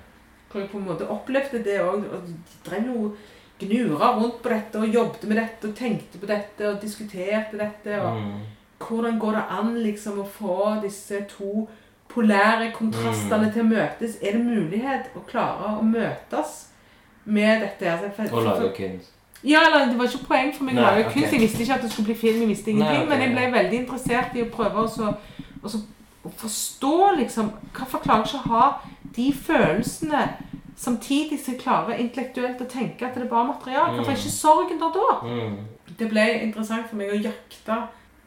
Hvor 0.51 0.61
jeg 0.61 0.71
på 0.71 0.79
en 0.79 0.87
måte 0.89 1.09
opplevde 1.11 1.63
det 1.65 1.81
òg. 1.81 2.05
Og 2.13 2.23
de 2.27 2.35
drev 2.71 2.87
jo 2.95 3.15
gnura 3.61 4.13
rundt 4.19 4.43
på 4.43 4.49
dette 4.53 4.79
og 4.79 4.89
jobbet 4.95 5.25
med 5.29 5.37
dette 5.41 5.69
og 5.69 5.75
tenkte 5.77 6.19
på 6.21 6.27
dette 6.29 6.69
og 6.69 6.81
diskuterte 6.83 7.59
dette. 7.59 8.01
og 8.03 8.17
Mm. 8.21 8.41
hvordan 8.79 9.19
går 9.19 9.33
det 9.33 9.45
an 9.51 9.75
liksom 9.83 10.19
å 10.21 10.27
få 10.29 10.81
disse 10.83 11.25
to 11.29 11.69
polære 12.09 12.73
kontrastene 12.73 13.47
Mm. 13.47 13.53
til 13.53 13.63
å 13.63 13.69
møtes? 13.69 14.19
Er 14.23 14.33
det 14.33 14.45
mulighet 14.45 15.11
å 15.17 15.21
klare 15.29 15.79
å 15.79 15.83
møtes 15.83 16.69
med 17.25 17.61
dette? 17.63 17.85
her? 17.91 18.11
For- 18.17 18.37
Og 18.37 18.45
lage 18.45 18.73
kunst. 18.77 19.13
Ja, 19.47 19.61
eller 19.67 19.87
det 19.91 19.99
var 19.99 20.09
ikke 20.11 20.27
poeng 20.27 20.49
for 20.55 20.65
meg 20.67 20.75
Nei, 20.75 20.83
lage 20.83 21.05
okay. 21.07 21.13
kunst. 21.21 21.33
Jeg 21.33 21.41
visste 21.41 21.63
ikke 21.63 21.75
at 21.75 21.83
det 21.83 21.91
skulle 21.93 22.07
bli 22.11 22.15
film, 22.19 22.41
jeg 22.41 22.49
visste 22.49 22.71
ingenting. 22.71 22.97
Nei, 22.97 23.03
okay, 23.05 23.11
Men 23.13 23.23
jeg 23.23 23.35
ble 23.35 23.45
ja. 23.45 23.51
veldig 23.63 23.79
interessert 23.79 24.35
i 24.35 24.43
å 24.43 24.49
prøve 24.57 24.83
å 24.83 24.89
så, 24.91 25.13
å 25.63 25.69
så, 25.75 25.79
å 26.27 26.33
forstå 26.41 26.97
liksom 27.21 27.53
Hvorfor 27.77 28.03
klarer 28.03 28.25
jeg 28.25 28.33
ikke 28.35 28.43
å 28.43 28.57
ha 28.57 28.67
de 29.17 29.29
følelsene 29.47 30.25
samtidig 30.77 31.39
som 31.41 31.55
jeg 31.55 31.61
klarer 31.63 32.01
intellektuelt 32.03 32.61
å 32.61 32.67
tenke 32.69 33.07
at 33.07 33.15
det 33.15 33.23
er 33.25 33.31
bare 33.31 33.49
material? 33.53 33.95
Hvorfor 33.95 34.13
er 34.13 34.19
ikke 34.19 34.35
sorgen 34.35 34.83
der 34.83 34.93
da? 34.99 35.15
Mm. 35.23 35.55
Det 35.99 36.09
ble 36.11 36.27
interessant 36.43 36.91
for 36.91 36.99
meg 37.01 37.15
å 37.15 37.23
jakte 37.23 37.79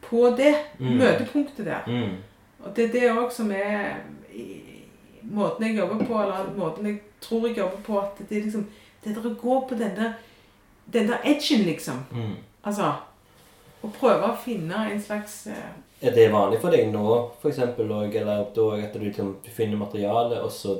på 0.08 0.24
det 0.36 0.54
Mm. 0.80 0.96
møtepunktet 0.98 1.66
der. 1.66 1.84
Mm. 1.86 2.16
Og 2.64 2.76
det 2.76 2.84
er 2.84 2.92
det 2.92 3.12
òg 3.12 3.30
som 3.32 3.50
er 3.52 4.00
måten 5.22 5.66
jeg 5.66 5.76
jobber 5.76 6.04
på, 6.06 6.22
eller 6.22 6.50
måten 6.56 6.86
jeg 6.86 6.98
tror 7.20 7.46
jeg 7.46 7.56
jobber 7.58 7.76
på, 7.86 7.98
at 8.00 8.18
det 8.28 8.38
er 8.38 8.42
liksom 8.42 8.66
Det 9.04 9.14
der 9.16 9.30
å 9.30 9.34
gå 9.34 9.60
på 9.68 9.74
den 9.74 9.94
der, 9.96 10.10
den 10.92 11.08
der 11.08 11.18
edgen, 11.24 11.64
liksom. 11.66 12.04
Mm. 12.12 12.36
Altså 12.64 12.92
Å 13.82 13.88
prøve 14.00 14.22
å 14.28 14.36
finne 14.36 14.76
en 14.92 15.00
slags 15.00 15.46
eh, 15.46 16.06
Er 16.06 16.10
det 16.14 16.26
vanlig 16.32 16.60
for 16.60 16.70
deg 16.70 16.90
nå, 16.92 17.30
eksempel, 17.48 17.86
eller 17.90 18.24
da, 18.26 18.34
at 18.42 18.54
du, 18.54 18.98
liksom, 19.00 19.36
finner 19.48 19.76
materiale, 19.76 20.40
og 20.42 20.50
så 20.50 20.78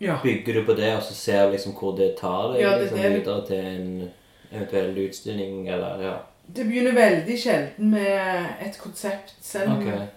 Ja. 0.00 0.16
bygger 0.22 0.54
du 0.54 0.64
på 0.64 0.74
det, 0.76 0.94
og 0.96 1.02
så 1.02 1.14
ser 1.14 1.46
du 1.46 1.52
liksom 1.52 1.72
hvor 1.76 1.96
det 1.96 2.16
tar 2.18 2.52
deg 2.52 2.60
Ja, 2.62 2.70
det 2.78 2.80
liksom, 2.82 2.98
det. 3.02 3.10
videre 3.18 3.46
til 3.46 3.56
en 3.66 4.10
eventuell 4.52 4.98
utstilling, 5.08 5.68
eller 5.68 6.02
ja. 6.02 6.14
Det 6.54 6.64
begynner 6.66 6.92
veldig 6.92 7.38
sjelden 7.38 7.90
med 7.90 8.46
et 8.60 8.78
konsept, 8.80 9.34
selv 9.40 9.70
om, 9.70 9.78
Ok. 9.78 10.08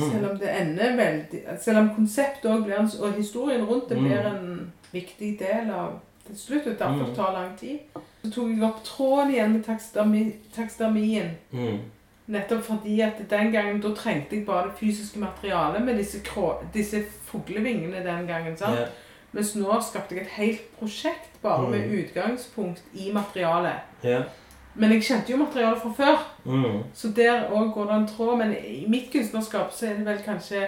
selv 0.00 0.22
Mm. 0.24 0.30
om 0.30 0.38
det 0.38 0.50
ender 0.60 0.96
veldig 0.96 1.60
Selv 1.60 1.78
om 1.78 1.90
konseptet 1.94 2.44
en, 2.78 2.90
og 3.00 3.12
historien 3.12 3.64
rundt 3.66 3.88
det 3.88 3.96
Mm. 3.98 4.04
blir 4.04 4.26
en 4.26 4.72
viktig 4.92 5.38
del 5.38 5.70
av 5.70 6.00
til 6.26 6.36
slutt, 6.36 6.66
og 6.66 6.78
derfor 6.78 7.06
Mm. 7.06 7.14
tar 7.14 7.32
lang 7.32 7.56
tid. 7.58 7.78
Så 8.24 8.30
tok 8.30 8.48
jeg 8.50 8.62
opp 8.62 8.84
tråden 8.84 9.30
igjen 9.34 9.52
med 9.52 9.64
takstermi, 9.66 10.32
takstermien. 10.56 11.30
Mm. 11.50 11.78
Nettopp 12.26 12.62
fordi 12.64 13.00
at 13.00 13.18
den 13.30 13.50
gangen 13.52 13.80
da 13.82 13.88
trengte 13.98 14.36
jeg 14.36 14.46
bare 14.46 14.68
det 14.68 14.76
fysiske 14.78 15.18
materialet 15.18 15.82
med 15.84 15.96
disse, 15.98 16.20
krå, 16.24 16.52
disse 16.74 17.02
fuglevingene 17.26 18.04
den 18.04 18.26
gangen. 18.26 18.56
sant? 18.56 18.78
Yeah. 18.78 18.88
Mens 19.32 19.54
nå 19.56 19.80
skapte 19.82 20.14
jeg 20.14 20.22
et 20.24 20.30
helt 20.36 20.78
prosjekt 20.78 21.42
bare 21.42 21.68
med 21.70 21.80
Mm. 21.88 21.98
utgangspunkt 22.04 22.82
i 22.94 23.10
materialet. 23.12 23.80
Yeah. 24.04 24.24
Men 24.74 24.92
jeg 24.92 25.02
kjente 25.02 25.30
jo 25.32 25.36
materialet 25.36 25.82
fra 25.82 25.92
før, 25.96 26.18
Mm. 26.44 26.82
så 26.94 27.08
der 27.16 27.48
òg 27.50 27.72
går 27.74 27.84
det 27.86 27.94
en 27.96 28.06
tråd. 28.08 28.38
Men 28.38 28.54
i 28.66 28.84
mitt 28.88 29.10
kunstnerskap 29.12 29.72
så 29.72 29.86
er 29.86 29.94
det 29.96 30.06
vel 30.06 30.18
kanskje 30.24 30.64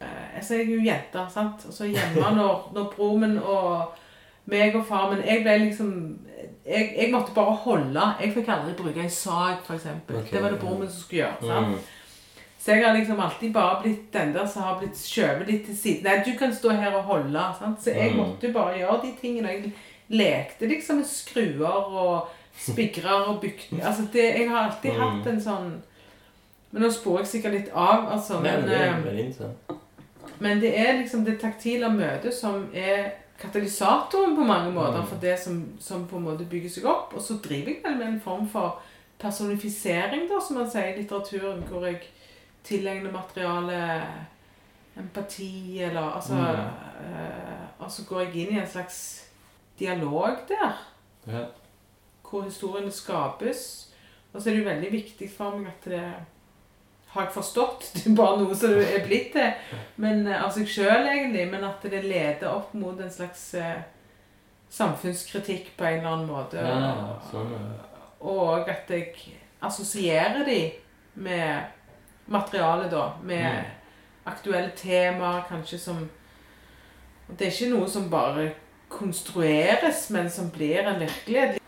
eh, 0.00 0.36
Altså, 0.36 0.54
jeg 0.54 0.62
er 0.70 0.74
jo 0.74 0.82
jente, 0.84 1.26
sant. 1.34 1.66
Og 1.68 1.72
så 1.74 1.84
hjemme 1.84 2.34
når, 2.40 2.70
når 2.74 2.92
broren 2.96 3.20
min 3.20 3.38
og 3.38 3.92
meg 4.46 4.74
og 4.76 4.86
far 4.86 5.10
Men 5.10 5.24
Jeg 5.26 5.42
ble 5.42 5.58
liksom 5.58 6.18
jeg, 6.66 6.94
jeg 6.96 7.10
måtte 7.12 7.34
bare 7.34 7.52
holde. 7.60 8.04
Jeg 8.20 8.32
fikk 8.34 8.48
aldri 8.48 8.72
bruke 8.78 9.00
en 9.02 9.10
sag, 9.10 9.58
f.eks. 9.66 9.86
Okay, 10.08 10.30
det 10.32 10.42
var 10.42 10.50
det 10.50 10.60
broren 10.60 10.78
min 10.80 10.88
som 10.88 11.00
skulle 11.02 11.20
gjøre. 11.26 11.36
sant? 11.40 11.66
Mm. 11.68 11.78
Så 12.64 12.72
jeg 12.72 12.84
har 12.86 12.94
liksom 12.96 13.20
alltid 13.20 13.52
bare 13.52 13.82
blitt 13.82 14.12
den 14.12 14.32
der 14.32 14.46
som 14.46 14.62
har 14.62 14.78
blitt 14.80 14.96
skjøvet 14.96 15.46
litt 15.50 15.66
til 15.66 15.76
siden. 15.76 16.04
Nei, 16.04 16.22
du 16.24 16.38
kan 16.38 16.54
stå 16.56 16.70
her 16.72 16.94
og 16.96 17.02
holde. 17.04 17.42
sant? 17.58 17.82
Så 17.84 17.90
jeg 17.92 18.10
Mm. 18.12 18.16
måtte 18.16 18.46
jo 18.48 18.52
bare 18.52 18.78
gjøre 18.78 19.00
de 19.02 19.12
tingene. 19.20 19.48
Jeg 19.48 19.72
lekte 20.08 20.66
liksom 20.68 20.96
med 20.96 21.06
skruer 21.06 21.84
og 21.92 22.28
spigrer 22.58 23.28
og 23.28 23.40
bygde 23.40 23.82
Altså, 23.84 24.06
det, 24.12 24.24
jeg 24.38 24.48
har 24.48 24.68
alltid 24.70 24.90
Mm. 24.92 25.00
hatt 25.00 25.26
en 25.26 25.40
sånn 25.40 25.82
Men 26.72 26.82
nå 26.82 26.90
sporer 26.90 27.18
jeg 27.18 27.26
sikkert 27.26 27.52
litt 27.52 27.68
av, 27.74 28.08
altså. 28.12 28.40
Men, 28.40 28.62
det 28.62 28.80
eh, 28.80 28.94
men 30.40 30.60
det 30.60 30.78
er 30.78 30.92
liksom 31.02 31.24
det 31.24 31.40
taktile 31.40 31.88
møtet 31.88 32.32
som 32.34 32.68
er 32.74 33.10
katalysatoren 33.38 34.36
på 34.36 34.44
mange 34.44 34.72
måter 34.72 35.00
Mm. 35.02 35.06
for 35.06 35.16
det 35.20 35.38
som, 35.40 35.72
som 35.80 36.06
på 36.08 36.16
en 36.16 36.22
måte 36.24 36.44
bygger 36.50 36.70
seg 36.70 36.84
opp. 36.86 37.14
Og 37.14 37.22
så 37.22 37.34
driver 37.42 37.70
jeg 37.72 37.82
vel 37.84 37.96
med 37.98 38.06
en 38.08 38.20
form 38.20 38.48
for 38.48 38.80
personifisering, 39.18 40.28
da, 40.28 40.40
som 40.40 40.56
man 40.58 40.70
sier 40.70 40.94
i 40.94 41.02
litteraturen, 41.02 41.62
hvor 41.68 41.86
jeg 41.86 42.00
tilegner 42.64 43.12
materiale 43.12 44.02
empati, 44.96 45.80
eller 45.82 46.10
altså 46.14 46.34
Mm. 46.34 46.40
eh, 46.40 47.60
Og 47.80 47.90
så 47.90 48.04
går 48.08 48.20
jeg 48.20 48.34
inn 48.36 48.56
i 48.56 48.60
en 48.60 48.66
slags 48.66 49.24
dialog 49.78 50.36
der, 50.48 50.72
Ja. 51.26 51.44
hvor 52.30 52.42
historiene 52.42 52.90
skapes. 52.90 53.90
Og 54.32 54.40
så 54.42 54.50
er 54.50 54.54
det 54.54 54.64
jo 54.64 54.70
veldig 54.70 54.92
viktig 54.92 55.30
for 55.36 55.58
meg 55.58 55.66
at 55.66 55.84
det 55.84 56.14
har 57.14 57.24
jeg 57.26 57.32
forstått. 57.34 57.88
Det 57.94 58.04
er 58.10 58.16
bare 58.18 58.38
noe 58.42 58.54
som 58.58 58.74
det 58.76 58.86
er 58.98 59.04
blitt 59.06 59.32
til 59.32 59.80
men, 60.02 60.26
eh, 60.26 60.42
av 60.44 60.50
seg 60.54 60.66
sjøl, 60.68 61.06
egentlig. 61.10 61.46
Men 61.52 61.64
at 61.68 61.82
det 61.90 62.02
leder 62.04 62.48
opp 62.50 62.74
mot 62.74 63.00
en 63.00 63.10
slags 63.10 63.46
eh, 63.58 63.82
samfunnskritikk 64.74 65.72
på 65.78 65.84
en 65.86 65.98
eller 66.00 66.10
annen 66.10 66.30
måte. 66.30 66.58
Ja, 66.58 67.18
sånn, 67.30 67.52
ja. 67.54 68.02
Og 68.24 68.68
at 68.72 68.88
jeg 68.90 69.14
assosierer 69.64 70.44
de 70.48 70.58
med 71.14 71.64
materialet, 72.26 72.90
da. 72.90 73.08
Med 73.22 73.44
Mm. 73.44 73.64
aktuelle 74.26 74.70
temaer, 74.76 75.42
kanskje 75.48 75.78
som 75.78 76.10
Det 77.38 77.46
er 77.46 77.50
ikke 77.52 77.70
noe 77.74 77.88
som 77.88 78.10
bare 78.10 78.50
konstrueres, 78.92 80.10
men 80.10 80.30
som 80.30 80.50
blir 80.50 80.84
en 80.86 80.98
virkelighet. 81.00 81.58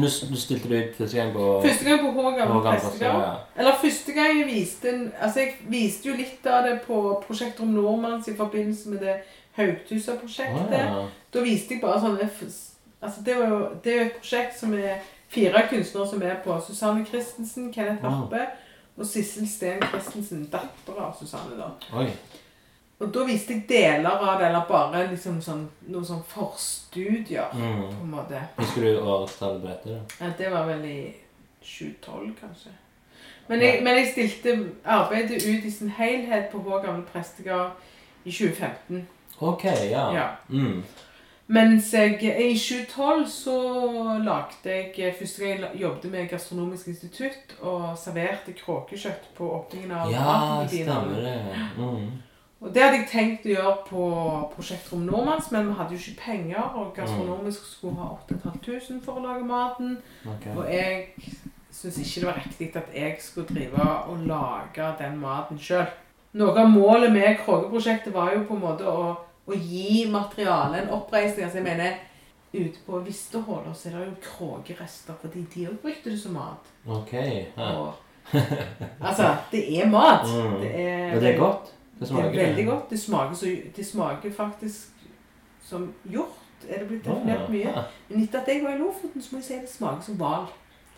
Men 0.00 0.08
du, 0.08 0.26
du 0.32 0.36
stilte 0.40 0.68
det 0.72 0.80
ut 0.88 0.96
første 1.02 1.16
gang 1.20 1.32
på 1.34 1.46
Første 1.64 1.84
gang 1.84 2.00
på 2.06 2.12
Hågan 2.22 2.48
Hågan 2.48 2.78
Prestegård. 2.80 3.20
ja. 3.26 3.34
Eller 3.60 3.76
første 3.82 4.12
gang 4.16 4.38
jeg 4.40 4.46
viste 4.48 4.88
en, 4.94 5.12
Altså, 5.20 5.40
jeg 5.44 5.54
viste 5.68 6.08
jo 6.08 6.16
litt 6.16 6.46
av 6.46 6.64
det 6.64 6.78
på 6.86 7.02
prosjektet 7.26 7.60
om 7.66 7.74
Nordmanns 7.76 8.28
i 8.32 8.36
forbindelse 8.38 8.88
med 8.94 9.04
det 9.04 9.18
Haugtusa-prosjektet. 9.58 10.74
Å, 10.74 10.80
ja. 10.80 11.04
Da 11.34 11.42
viste 11.44 11.74
jeg 11.76 11.82
bare 11.84 12.00
sånne 12.02 12.26
f- 12.26 12.66
Altså, 13.00 13.22
det, 13.24 13.36
var 13.38 13.48
jo, 13.48 13.58
det 13.84 13.92
er 13.92 13.96
jo 14.02 14.06
et 14.10 14.16
prosjekt 14.20 14.58
som 14.60 14.74
er 14.76 14.98
fire 15.32 15.62
kunstnere 15.70 16.08
som 16.10 16.22
er 16.26 16.34
på. 16.44 16.56
Susanne 16.66 17.06
Christensen, 17.08 17.70
Kenneth 17.72 18.04
Wow. 18.04 18.10
Harpe 18.26 18.42
og 19.00 19.06
Sissel 19.08 19.46
Steen 19.48 19.80
Christensen, 19.86 20.42
datter 20.52 20.98
av 21.00 21.14
Susanne. 21.16 21.56
da. 21.56 21.70
Oi. 21.96 22.10
Og 23.00 23.12
da 23.14 23.24
viste 23.24 23.54
jeg 23.54 23.64
deler 23.68 24.10
av 24.10 24.38
det, 24.40 24.46
eller 24.50 24.66
bare 24.68 25.06
liksom 25.08 25.38
sånn, 25.40 25.62
noen 25.88 26.04
sånn 26.04 26.22
forstudier, 26.28 27.48
Mm. 27.54 27.82
på 27.96 28.02
en 28.02 28.10
måte. 28.10 28.40
Husker 28.58 28.80
du 28.82 29.00
årstallet 29.00 29.62
på 29.62 29.68
dette? 29.68 29.88
da? 29.88 30.24
Ja, 30.26 30.32
det 30.38 30.50
var 30.52 30.66
vel 30.66 30.84
i 30.84 31.14
712, 31.62 32.34
kanskje. 32.40 32.70
Men 33.48 33.60
jeg, 33.60 33.82
men 33.82 33.96
jeg 33.96 34.12
stilte 34.12 34.70
arbeidet 34.84 35.42
ut 35.46 35.64
i 35.64 35.70
sin 35.70 35.88
helhet 35.90 36.50
på 36.52 36.58
Hå 36.62 36.82
gamle 36.84 37.02
prestegard 37.12 37.70
i 38.24 38.30
2015. 38.30 39.06
Ok, 39.40 39.64
ja. 39.64 40.12
Ja. 40.14 40.26
Mm. 40.48 40.82
Mens 41.50 41.92
jeg 41.94 42.22
i 42.22 42.52
2012 42.54 43.26
så 43.26 43.56
lagde 44.22 44.70
jeg 44.96 45.14
Første 45.18 45.42
gang 45.44 45.60
jeg 45.60 45.80
jobbet 45.80 46.10
med 46.12 46.28
Gastronomisk 46.30 46.86
institutt 46.92 47.56
og 47.60 47.98
serverte 47.98 48.52
kråkekjøtt 48.52 49.24
på 49.34 49.48
åpningen 49.56 49.90
av 49.90 50.12
Ja, 50.12 50.66
stemmer 50.68 51.20
det. 51.24 51.40
Mm. 51.78 52.10
Og 52.60 52.74
det 52.74 52.82
hadde 52.82 52.98
jeg 52.98 53.08
tenkt 53.08 53.46
å 53.48 53.52
gjøre 53.54 53.76
på 53.86 54.06
Prosjekt 54.52 54.90
Rom 54.92 55.06
Nordmanns, 55.08 55.48
men 55.54 55.70
vi 55.70 55.76
hadde 55.78 55.96
jo 55.96 56.00
ikke 56.02 56.24
penger, 56.26 56.74
og 56.76 56.90
Gastronomisk 56.96 57.64
skulle 57.64 57.96
ha 58.02 58.10
8500 58.28 59.00
for 59.06 59.16
å 59.16 59.24
lage 59.24 59.46
maten. 59.48 59.94
Okay. 60.34 60.52
Og 60.52 60.68
jeg 60.68 61.32
syntes 61.72 62.02
ikke 62.02 62.20
det 62.20 62.28
var 62.28 62.42
riktig 62.42 62.68
at 62.76 62.92
jeg 62.94 63.16
skulle 63.24 63.48
drive 63.48 63.88
og 64.12 64.26
lage 64.28 64.90
den 65.00 65.16
maten 65.22 65.62
sjøl. 65.62 65.88
Noe 66.36 66.52
av 66.60 66.68
målet 66.70 67.10
med 67.14 67.40
Kråkeprosjektet 67.40 68.12
var 68.14 68.34
jo 68.36 68.44
på 68.46 68.58
en 68.58 68.62
måte 68.62 68.86
å, 68.86 69.08
å 69.48 69.56
gi 69.56 70.04
materialet 70.12 70.84
en 70.84 70.94
oppreisning. 71.00 71.48
Altså 71.48 71.62
jeg 71.62 71.66
mener, 71.66 71.96
Ute 72.50 72.80
på 72.82 72.98
Vistehåler 73.06 73.74
så 73.78 73.88
er 73.88 73.92
det 73.94 74.06
jo 74.08 74.14
kråkerester, 74.24 75.14
fordi 75.22 75.44
de 75.52 75.68
òg 75.70 75.76
brukte 75.84 76.10
det 76.10 76.16
som 76.18 76.32
mat. 76.34 76.70
Ok. 76.82 77.12
Ja. 77.14 77.68
Og, 77.78 77.92
altså, 79.06 79.36
det 79.52 79.60
er 79.78 79.86
mat. 79.90 80.26
Mm. 80.26 80.56
Det 80.58 80.70
er, 80.74 81.14
Og 81.14 81.20
det 81.22 81.28
er 81.30 81.38
godt? 81.38 81.70
Det 82.00 82.06
Det 82.06 82.08
smaker 82.08 82.28
er 82.40 82.46
veldig 82.46 82.66
godt. 82.66 82.90
Det 82.90 82.98
smaker, 83.00 83.34
så, 83.36 83.46
det 83.76 83.86
smaker 83.86 84.32
faktisk 84.32 84.88
som 85.62 85.92
hjort. 86.08 86.38
Er 86.68 86.78
det 86.78 86.88
blitt 86.88 87.04
definert 87.04 87.48
mye? 87.50 87.68
Ja. 87.68 87.82
Men 88.08 88.22
etter 88.24 88.40
at 88.40 88.48
jeg 88.48 88.62
var 88.64 88.74
i 88.74 88.78
Lofoten, 88.78 89.22
så 89.22 89.28
må 89.32 89.38
jeg 89.40 89.44
si 89.44 89.58
det 89.60 89.68
smaker 89.68 90.02
som 90.06 90.16
hval. 90.20 90.46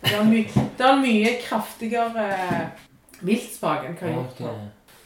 Det 0.03 0.13
er, 0.15 0.23
mye, 0.27 0.95
mye 1.01 1.33
kraftigere 1.43 2.23
eh, 2.33 2.87
viltsmak 3.21 3.85
enn 3.87 3.97
hva 3.99 4.07
jeg 4.07 4.23
har. 4.39 4.63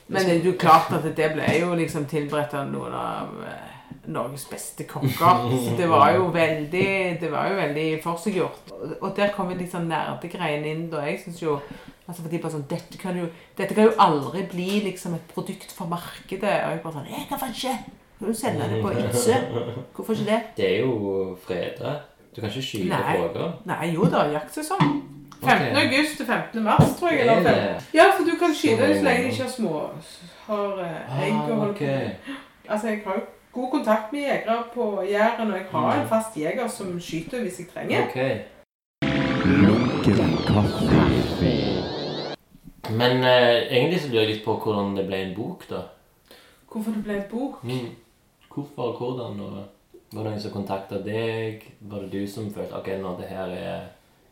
Men 0.07 0.25
det 0.25 0.37
er 0.37 0.45
jo 0.45 0.53
klart 0.59 0.93
at 0.95 1.03
det 1.17 1.31
ble 1.33 1.49
jo 1.59 1.73
liksom 1.75 2.05
tilberedt 2.09 2.53
av 2.57 2.69
noen 2.71 2.93
av 2.97 3.33
eh, 3.43 3.99
Norges 4.13 4.45
beste 4.49 4.85
kokker. 4.87 5.49
Det 5.77 5.89
var 5.89 6.13
jo 6.15 6.29
veldig 6.33 6.87
det 7.21 7.31
var 7.31 7.49
jo 7.51 7.59
veldig 7.59 7.87
forseggjort. 8.03 8.73
Og- 9.01 9.15
der 9.15 9.33
kom 9.35 9.49
litt 9.49 9.71
sånn 9.73 9.89
nerdegreiene 9.89 10.71
inn. 10.71 10.89
da 10.89 11.01
Jeg 11.09 11.19
synes 11.25 11.41
jo 11.41 11.59
altså 12.07 12.21
fordi 12.21 12.37
bare 12.41 12.51
sånn, 12.51 12.65
dette 12.69 12.97
kan, 12.97 13.17
jo, 13.17 13.25
dette 13.57 13.75
kan 13.75 13.83
jo 13.83 13.93
aldri 13.99 14.43
bli 14.51 14.69
liksom 14.85 15.13
et 15.13 15.27
produkt 15.33 15.71
for 15.75 15.85
markedet. 15.91 16.43
Og 16.65 16.71
jeg 16.71 16.81
bare 16.83 16.93
sånn 16.93 17.09
Jeg 17.11 17.25
kan 17.29 17.49
ikke! 17.53 17.77
Kan 18.19 18.27
du 18.27 18.33
selge 18.33 18.69
det 18.69 18.81
på 18.81 18.91
Ytse? 18.97 19.35
Hvorfor 19.95 20.13
ikke 20.13 20.25
det? 20.31 20.39
Det 20.57 20.65
er 20.71 20.79
jo 20.81 21.37
fredag. 21.45 21.99
Du 22.35 22.41
kan 22.41 22.49
ikke 22.49 22.61
skyte 22.65 22.89
Nei. 22.89 23.17
kråker. 23.17 23.51
Nei, 23.65 23.93
jo 23.93 24.05
da, 24.09 24.23
jaktsesong. 24.31 25.03
15. 25.37 25.43
Okay. 25.43 25.85
august 25.85 26.17
til 26.17 26.25
15. 26.25 26.63
mars, 26.63 26.95
tror 26.99 27.09
jeg. 27.11 27.19
Eller 27.21 27.33
er 27.33 27.43
15. 27.43 27.53
det. 27.53 27.83
Ja, 27.93 28.03
for 28.17 28.23
du 28.25 28.31
kan 28.39 28.55
skyte 28.57 28.87
Så 28.95 29.03
lenge 29.05 29.23
de 29.23 29.29
ikke 29.29 29.43
har 29.43 29.49
små 29.53 29.91
har 30.47 30.79
eh, 30.81 31.25
egg 31.27 31.33
Ah, 31.33 31.49
og 31.51 31.57
holder 31.57 31.73
ok. 31.73 31.81
Altså, 32.69 32.87
jeg 32.87 33.01
har 33.05 33.13
jo 33.13 33.21
god 33.61 33.71
kontakt 33.71 34.13
med 34.13 34.19
jegere 34.21 34.63
på 34.73 35.03
Jæren, 35.11 35.51
og 35.51 35.57
jeg 35.57 35.65
har 35.71 35.95
Mm. 35.95 36.01
en 36.01 36.07
fast 36.09 36.37
jeger 36.37 36.67
som 36.67 36.99
skyter 36.99 37.41
hvis 37.41 37.59
jeg 37.59 37.67
trenger. 37.73 38.07
Okay. 38.07 38.37
Lunken 39.45 40.37
kaffe. 40.47 41.06
Men 42.91 43.23
eh, 43.23 43.67
egentlig 43.73 44.01
så 44.01 44.07
lurer 44.11 44.23
jeg 44.25 44.33
litt 44.35 44.45
på 44.45 44.55
hvordan 44.63 44.95
det 44.97 45.05
ble 45.07 45.21
en 45.25 45.35
bok, 45.35 45.65
da. 45.69 45.81
Hvorfor 46.71 46.91
det 46.95 47.03
ble 47.03 47.17
en 47.21 47.29
bok? 47.31 47.63
Mm. 47.63 47.89
Hvorfor 48.53 48.91
og 48.93 49.01
hvordan? 49.01 49.39
Og 49.39 49.57
var 50.13 50.23
det 50.23 50.31
noen 50.31 50.41
som 50.41 50.53
kontakta 50.55 50.99
deg? 51.03 51.63
Var 51.81 52.05
det 52.05 52.11
du 52.13 52.27
som 52.31 52.47
følte 52.53 52.77
ok, 52.79 52.87
nå 53.01 53.15
det 53.19 53.27
her 53.31 53.51
er 53.57 53.87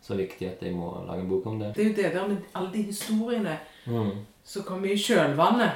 så 0.06 0.16
viktig 0.16 0.47
at 0.47 0.62
jeg 0.64 0.76
må 0.78 0.91
lage 1.08 1.24
en 1.24 1.30
bok 1.30 1.45
om 1.51 1.60
det? 1.60 1.74
Det 1.76 1.84
er 1.84 1.89
jo 1.89 1.95
det 1.97 2.14
der 2.14 2.28
med 2.28 2.38
alle 2.56 2.72
de 2.74 2.84
historiene 2.91 3.58
Mm. 3.86 4.12
som 4.43 4.64
kommer 4.64 4.88
i 4.89 4.97
kjølvannet, 4.97 5.72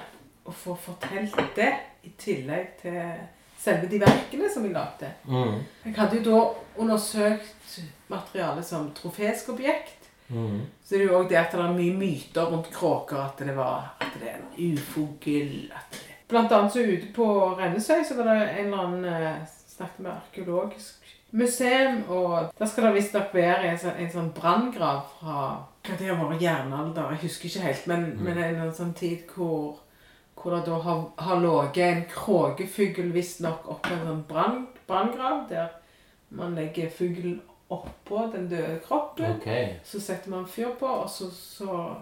og 0.45 0.53
få 0.53 0.73
fortalt 0.75 1.35
det 1.55 1.73
i 2.03 2.09
tillegg 2.17 2.71
til 2.81 2.95
selve 3.59 3.89
de 3.91 3.99
verkene 4.01 4.49
som 4.49 4.63
jeg 4.65 4.73
lagde. 4.73 5.11
Mm. 5.27 5.59
Jeg 5.85 5.93
hadde 5.97 6.17
jo 6.17 6.23
da 6.31 6.39
undersøkt 6.81 7.79
materialet 8.09 8.65
som 8.65 8.91
trofesk 8.97 9.49
objekt. 9.53 9.98
Mm. 10.29 10.61
Så 10.83 10.95
det 10.95 11.01
er 11.01 11.07
jo 11.07 11.17
også 11.17 11.29
det 11.29 11.37
at 11.41 11.53
det 11.55 11.63
er 11.63 11.73
mye 11.73 11.97
myter 11.97 12.51
rundt 12.51 12.71
kråker. 12.73 13.17
At 13.25 13.41
det 13.41 13.55
var 13.57 13.95
at 13.99 14.13
det 14.21 14.29
er 14.29 14.37
en 14.37 14.73
ufugl. 14.73 15.51
Det... 15.69 16.05
Blant 16.29 16.51
annet 16.51 16.73
så 16.73 16.85
ute 16.85 17.09
på 17.15 17.25
Rennesøy 17.57 18.03
så 18.05 18.19
var 18.19 18.29
det 18.29 18.49
en 18.49 18.65
eller 18.65 18.83
annen 18.83 19.05
eh, 19.09 19.47
snakket 19.67 19.99
med 20.05 20.11
arkeologisk 20.11 21.15
museum. 21.31 22.03
Og 22.07 22.53
der 22.59 22.65
skal 22.65 22.87
det 22.87 22.95
visstnok 22.99 23.33
være 23.33 23.71
en 23.71 23.81
sånn, 23.81 23.97
en 23.97 24.13
sånn 24.13 24.31
branngrav 24.37 25.03
fra 25.17 25.41
hva 25.87 25.97
det 25.97 26.09
har 26.11 26.21
vært 26.21 26.43
jernalder. 26.43 27.13
Jeg 27.15 27.23
husker 27.25 27.49
ikke 27.49 27.65
helt. 27.65 27.87
Men, 27.89 28.09
men 28.21 28.41
en 28.43 28.73
sånn 28.75 28.93
tid 28.97 29.25
hvor, 29.33 29.81
hvor 30.37 30.55
det 30.55 30.65
da 30.69 30.77
har, 30.85 31.03
har 31.17 31.43
ligget 31.43 31.85
en 31.87 32.05
kråkefugl 32.13 33.13
visstnok 33.15 33.65
oppå 33.65 33.95
en 33.95 34.07
sånn 34.11 34.25
brann, 34.29 34.65
branngrav. 34.89 35.47
Der 35.49 35.73
man 36.29 36.53
legger 36.53 36.91
fuglen 36.93 37.39
oppå 37.69 38.29
den 38.33 38.49
døde 38.49 38.79
kroppen. 38.87 39.35
Okay. 39.37 39.73
Så 39.83 40.01
setter 40.01 40.29
man 40.29 40.47
fyr 40.47 40.71
på, 40.79 40.85
og 40.85 41.09
så, 41.09 41.29
så 41.31 41.95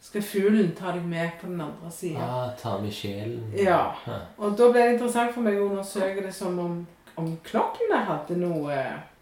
skal 0.00 0.22
fuglen 0.22 0.74
ta 0.78 0.92
deg 0.94 1.04
med 1.04 1.30
på 1.40 1.50
den 1.50 1.60
andre 1.60 1.90
sida. 1.92 2.22
Ah, 2.22 2.50
ta 2.58 2.78
med 2.80 2.94
sjelen. 2.94 3.42
Ja. 3.56 3.90
Og 4.38 4.56
da 4.58 4.70
ble 4.70 4.84
det 4.84 4.96
interessant 4.96 5.34
for 5.34 5.46
meg 5.46 5.58
å 5.58 5.68
undersøke 5.70 6.24
det 6.24 6.34
som 6.34 6.58
om, 6.62 6.78
om 7.18 7.32
klokkene 7.44 8.04
hadde 8.08 8.38
noe, 8.40 8.78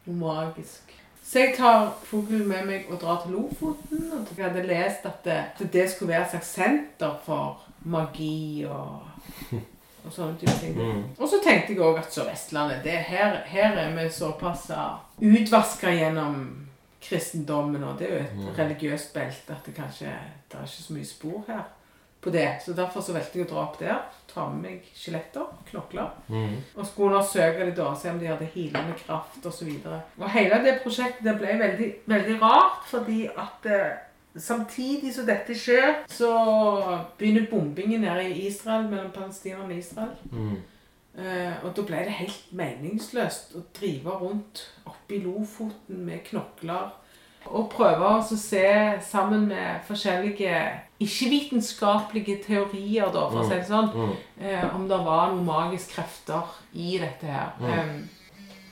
noe 0.06 0.18
magisk. 0.20 0.92
Så 1.24 1.40
jeg 1.40 1.54
tar 1.56 1.88
fuglen 2.04 2.44
med 2.48 2.66
meg 2.68 2.90
og 2.92 3.00
drar 3.00 3.22
til 3.22 3.32
Lofoten. 3.38 4.10
Og 4.12 4.34
jeg 4.36 4.44
hadde 4.44 4.66
lest 4.68 5.06
at 5.08 5.24
det, 5.24 5.38
at 5.54 5.72
det 5.72 5.86
skulle 5.90 6.12
være 6.12 6.26
et 6.28 6.34
slags 6.34 6.52
senter 6.58 7.16
for 7.24 7.64
magi 7.84 8.66
og, 8.68 9.00
og 10.06 10.12
sånne 10.12 10.36
type 10.40 10.56
ting. 10.60 10.74
Mm. 10.76 11.04
Og 11.18 11.28
så 11.28 11.38
tenkte 11.44 11.72
jeg 11.72 11.80
òg 11.80 11.98
at 11.98 12.12
Sør-Vestlandet 12.12 12.82
det, 12.84 12.98
her, 13.08 13.38
her 13.46 13.78
er 13.78 13.94
vi 13.96 14.08
såpass 14.10 14.66
utvaska 15.20 15.90
gjennom 15.94 16.66
kristendommen, 17.04 17.84
og 17.84 17.98
det 17.98 18.06
er 18.10 18.14
jo 18.18 18.24
et 18.24 18.36
Mm. 18.36 18.54
religiøst 18.58 19.12
belte 19.14 19.50
at 19.52 19.64
det 19.66 19.74
kanskje 19.74 20.06
det 20.50 20.58
er 20.58 20.62
ikke 20.64 20.82
så 20.82 20.92
mye 20.94 21.04
spor 21.06 21.44
her 21.48 21.62
på 22.22 22.30
det. 22.32 22.48
Så 22.64 22.72
derfor 22.72 23.00
så 23.00 23.12
valgte 23.12 23.38
jeg 23.38 23.46
å 23.46 23.50
dra 23.50 23.60
opp 23.62 23.78
der, 23.78 23.98
ta 24.34 24.46
med 24.48 24.62
meg 24.62 24.82
skjeletter, 24.96 25.44
knokler, 25.70 26.08
Mm. 26.28 26.56
og 26.76 26.86
skulle 26.86 27.10
undersøke 27.16 27.66
det 27.66 27.76
da, 27.76 27.94
se 27.94 28.10
om 28.10 28.18
de 28.18 28.26
hadde 28.26 28.48
healende 28.54 28.94
kraft 29.06 29.46
osv. 29.46 29.68
Og, 29.86 30.00
og 30.18 30.30
hele 30.30 30.62
det 30.64 30.80
prosjektet 30.82 31.24
det 31.24 31.38
ble 31.38 31.58
veldig, 31.58 31.94
veldig 32.06 32.40
rart, 32.42 32.84
fordi 32.88 33.26
at 33.36 33.66
eh, 33.66 33.96
samtidig 34.36 35.14
som 35.14 35.26
dette 35.26 35.54
skjer, 35.54 36.02
så 36.10 36.30
begynner 37.18 37.46
bombingen 37.50 38.00
nede 38.00 38.28
i 38.30 38.46
Israel, 38.48 38.88
mellom 38.90 39.10
palestinerne 39.14 39.64
og 39.64 39.78
Israel. 39.78 40.14
Mm. 40.32 40.56
Uh, 41.14 41.64
og 41.64 41.76
da 41.76 41.82
ble 41.86 42.00
det 42.08 42.16
helt 42.18 42.46
meningsløst 42.58 43.52
å 43.54 43.60
drive 43.76 44.10
rundt 44.18 44.64
oppe 44.84 45.14
i 45.14 45.20
Lofoten 45.22 46.00
med 46.08 46.24
knokler 46.26 46.88
Og 47.46 47.68
prøve 47.70 48.08
å 48.16 48.22
se 48.24 48.64
sammen 49.04 49.46
med 49.46 49.84
forskjellige 49.86 50.56
ikke-vitenskapelige 50.98 52.42
teorier, 52.46 53.12
da, 53.12 53.28
for 53.30 53.42
å 53.42 53.46
si 53.46 53.54
det 53.54 53.66
sånn, 53.68 53.90
Mm. 53.94 54.14
uh, 54.42 54.74
om 54.74 54.88
det 54.88 54.98
var 55.06 55.30
noen 55.32 55.44
magiske 55.46 55.92
krefter 55.94 56.42
i 56.72 56.98
dette 56.98 57.26
her. 57.26 57.52
Mm. 57.60 57.70
Um, 57.70 58.08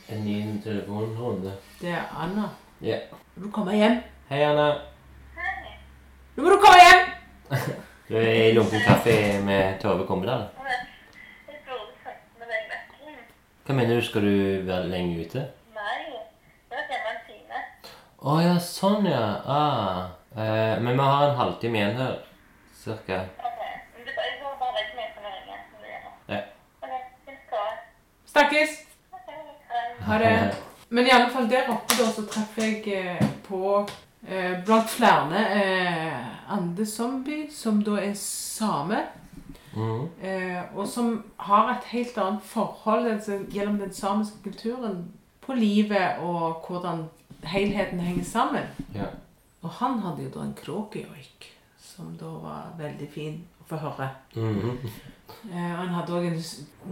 En 0.08 0.24
ny 0.24 0.60
telefonrunde. 0.64 1.52
det 1.80 1.90
er 1.90 2.08
Anna. 2.18 2.48
Ja. 2.80 2.96
Nå 3.36 3.44
du 3.44 3.50
komme 3.50 3.76
hjem. 3.76 4.00
Hei, 4.28 4.42
Anna. 4.42 4.91
Nå 6.36 6.42
må 6.42 6.50
du 6.50 6.60
komme 6.60 6.78
hjem! 6.80 7.08
Du 8.08 8.16
er 8.18 8.30
i 8.32 8.52
Lunken 8.52 8.80
kaffe 8.84 9.12
med 9.44 9.78
Tove 9.80 10.04
du. 10.04 10.30
Hva 13.64 13.76
mener 13.76 13.94
du, 13.96 14.02
skal 14.04 14.24
du 14.26 14.66
være 14.66 14.88
lenge 14.90 15.24
ute? 15.24 15.44
Nei, 15.76 15.98
Jeg 16.72 16.80
er 16.80 16.88
hjemme 16.90 17.12
en 17.12 17.20
time. 17.28 17.62
Å 18.20 18.36
ja, 18.42 18.56
sånn 18.60 19.06
ja. 19.08 19.22
Ah. 19.44 20.00
Eh, 20.36 20.74
men 20.82 20.96
vi 20.98 21.06
har 21.12 21.28
en 21.28 21.38
halvtime 21.40 21.78
igjen 21.78 21.96
her. 22.00 22.18
Cirka. 22.82 23.22
Snakkes! 28.32 28.78
Ha 30.08 30.18
det. 30.18 30.36
Men 30.88 31.06
i 31.06 31.12
alle 31.12 31.28
fall 31.32 31.48
der 31.50 31.68
oppe 31.72 31.96
da, 31.96 32.08
så 32.12 32.24
treffer 32.24 32.64
jeg 32.64 32.96
eh, 32.96 33.26
på 33.48 33.84
blant 34.66 34.90
flere 34.90 35.40
eh, 35.54 36.52
andre 36.52 36.86
zombie, 36.86 37.48
som 37.50 37.82
da 37.82 37.96
er 38.00 38.14
same. 38.14 39.00
Mm. 39.74 40.08
Eh, 40.22 40.62
og 40.76 40.88
som 40.88 41.24
har 41.40 41.70
et 41.72 41.84
helt 41.94 42.18
annet 42.18 42.42
forhold 42.44 43.06
altså, 43.10 43.38
gjennom 43.50 43.78
den 43.80 43.92
samiske 43.92 44.36
kulturen 44.44 45.06
på 45.40 45.56
livet 45.56 46.20
og 46.20 46.66
hvordan 46.68 47.06
helheten 47.42 48.00
henger 48.00 48.24
sammen. 48.24 48.68
Ja. 48.94 49.08
Og 49.62 49.70
han 49.70 49.98
hadde 49.98 50.22
jo 50.22 50.30
da 50.34 50.44
en 50.44 50.54
kråkejoik, 50.58 51.48
som 51.78 52.16
da 52.20 52.30
var 52.42 52.74
veldig 52.78 53.08
fin 53.14 53.40
å 53.62 53.66
få 53.70 53.80
høre. 53.82 54.10
Mhm. 54.36 54.78
Eh, 55.50 55.56
han 55.56 55.88
hadde 55.88 56.12
òg 56.12 56.26
en 56.28 56.42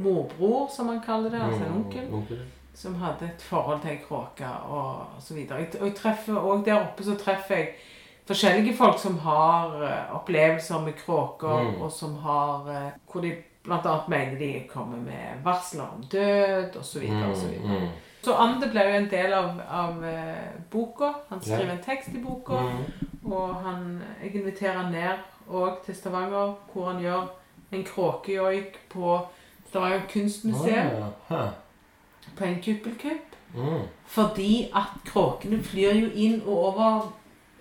morbror, 0.02 0.70
som 0.76 0.88
han 0.88 1.02
kaller 1.04 1.30
det, 1.30 1.40
altså 1.42 1.64
en 1.64 1.72
Mm, 1.72 1.84
onkel, 1.84 2.06
onkel. 2.14 2.38
Som 2.80 2.94
hadde 3.02 3.26
et 3.28 3.42
forhold 3.44 3.80
til 3.84 3.90
ei 3.92 3.98
kråke 4.08 4.48
og, 4.72 5.06
osv. 5.18 5.36
Og 5.52 5.86
jeg 5.86 5.94
treffer, 5.98 6.38
òg 6.40 6.64
der 6.64 6.78
oppe 6.80 7.04
så 7.04 7.16
treffer 7.20 7.56
jeg 7.60 7.68
forskjellige 8.30 8.76
folk 8.78 8.98
som 9.02 9.18
har 9.24 9.74
eh, 9.84 10.14
opplevelser 10.16 10.80
med 10.84 10.96
kråker, 11.04 11.62
Mm. 11.70 11.82
og 11.82 11.90
som 11.92 12.16
har 12.24 12.68
eh, 12.70 12.90
Hvor 13.12 13.20
de 13.20 13.32
annet 13.70 14.08
mener 14.08 14.38
de 14.38 14.52
kommer 14.72 14.96
med 14.96 15.42
varsler 15.44 15.82
om 15.84 16.02
død, 16.12 16.76
og 16.76 16.84
så 16.84 17.00
så. 17.34 17.46
Mm, 17.64 17.88
Så 18.24 18.34
Ande 18.36 18.68
ble 18.70 18.80
jo 18.84 18.96
en 18.98 19.10
del 19.10 19.32
av, 19.32 19.60
av 19.70 20.04
eh, 20.04 20.50
boka. 20.70 21.12
Han 21.28 21.40
skriver 21.40 21.66
Ja. 21.66 21.72
en 21.72 21.82
tekst 21.84 22.08
i 22.14 22.22
boka. 22.24 22.52
mm. 22.60 23.32
Og 23.32 23.54
han, 23.64 24.02
jeg 24.22 24.34
inviterer 24.34 24.72
han 24.82 24.92
ned 24.92 25.18
òg 25.50 25.84
til 25.84 25.94
Stavanger, 25.94 26.54
hvor 26.72 26.92
han 26.92 27.02
gjør 27.02 27.28
en 27.72 27.84
kråkejoik 27.84 28.78
på 28.90 29.18
Stavanger 29.68 30.00
kunstmuseum. 30.12 30.86
Å, 31.02 31.12
ja. 31.30 31.48
På 32.36 32.44
en 32.44 32.60
kuppelkupp. 32.62 33.36
Mm. 33.54 33.86
Fordi 34.06 34.70
at 34.74 35.00
kråkene 35.06 35.62
flyr 35.62 35.96
jo 35.98 36.10
inn 36.14 36.38
og 36.44 36.64
over 36.70 37.08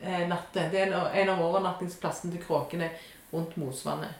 eh, 0.01 0.27
natter. 0.29 0.69
Det 0.71 0.83
er 0.83 0.93
en, 0.93 1.31
av 1.33 1.41
overnattingsplassene 1.47 2.35
til 2.35 2.43
kråkene 2.45 2.91
rundt 3.33 3.57
Mosvannet. 3.57 4.13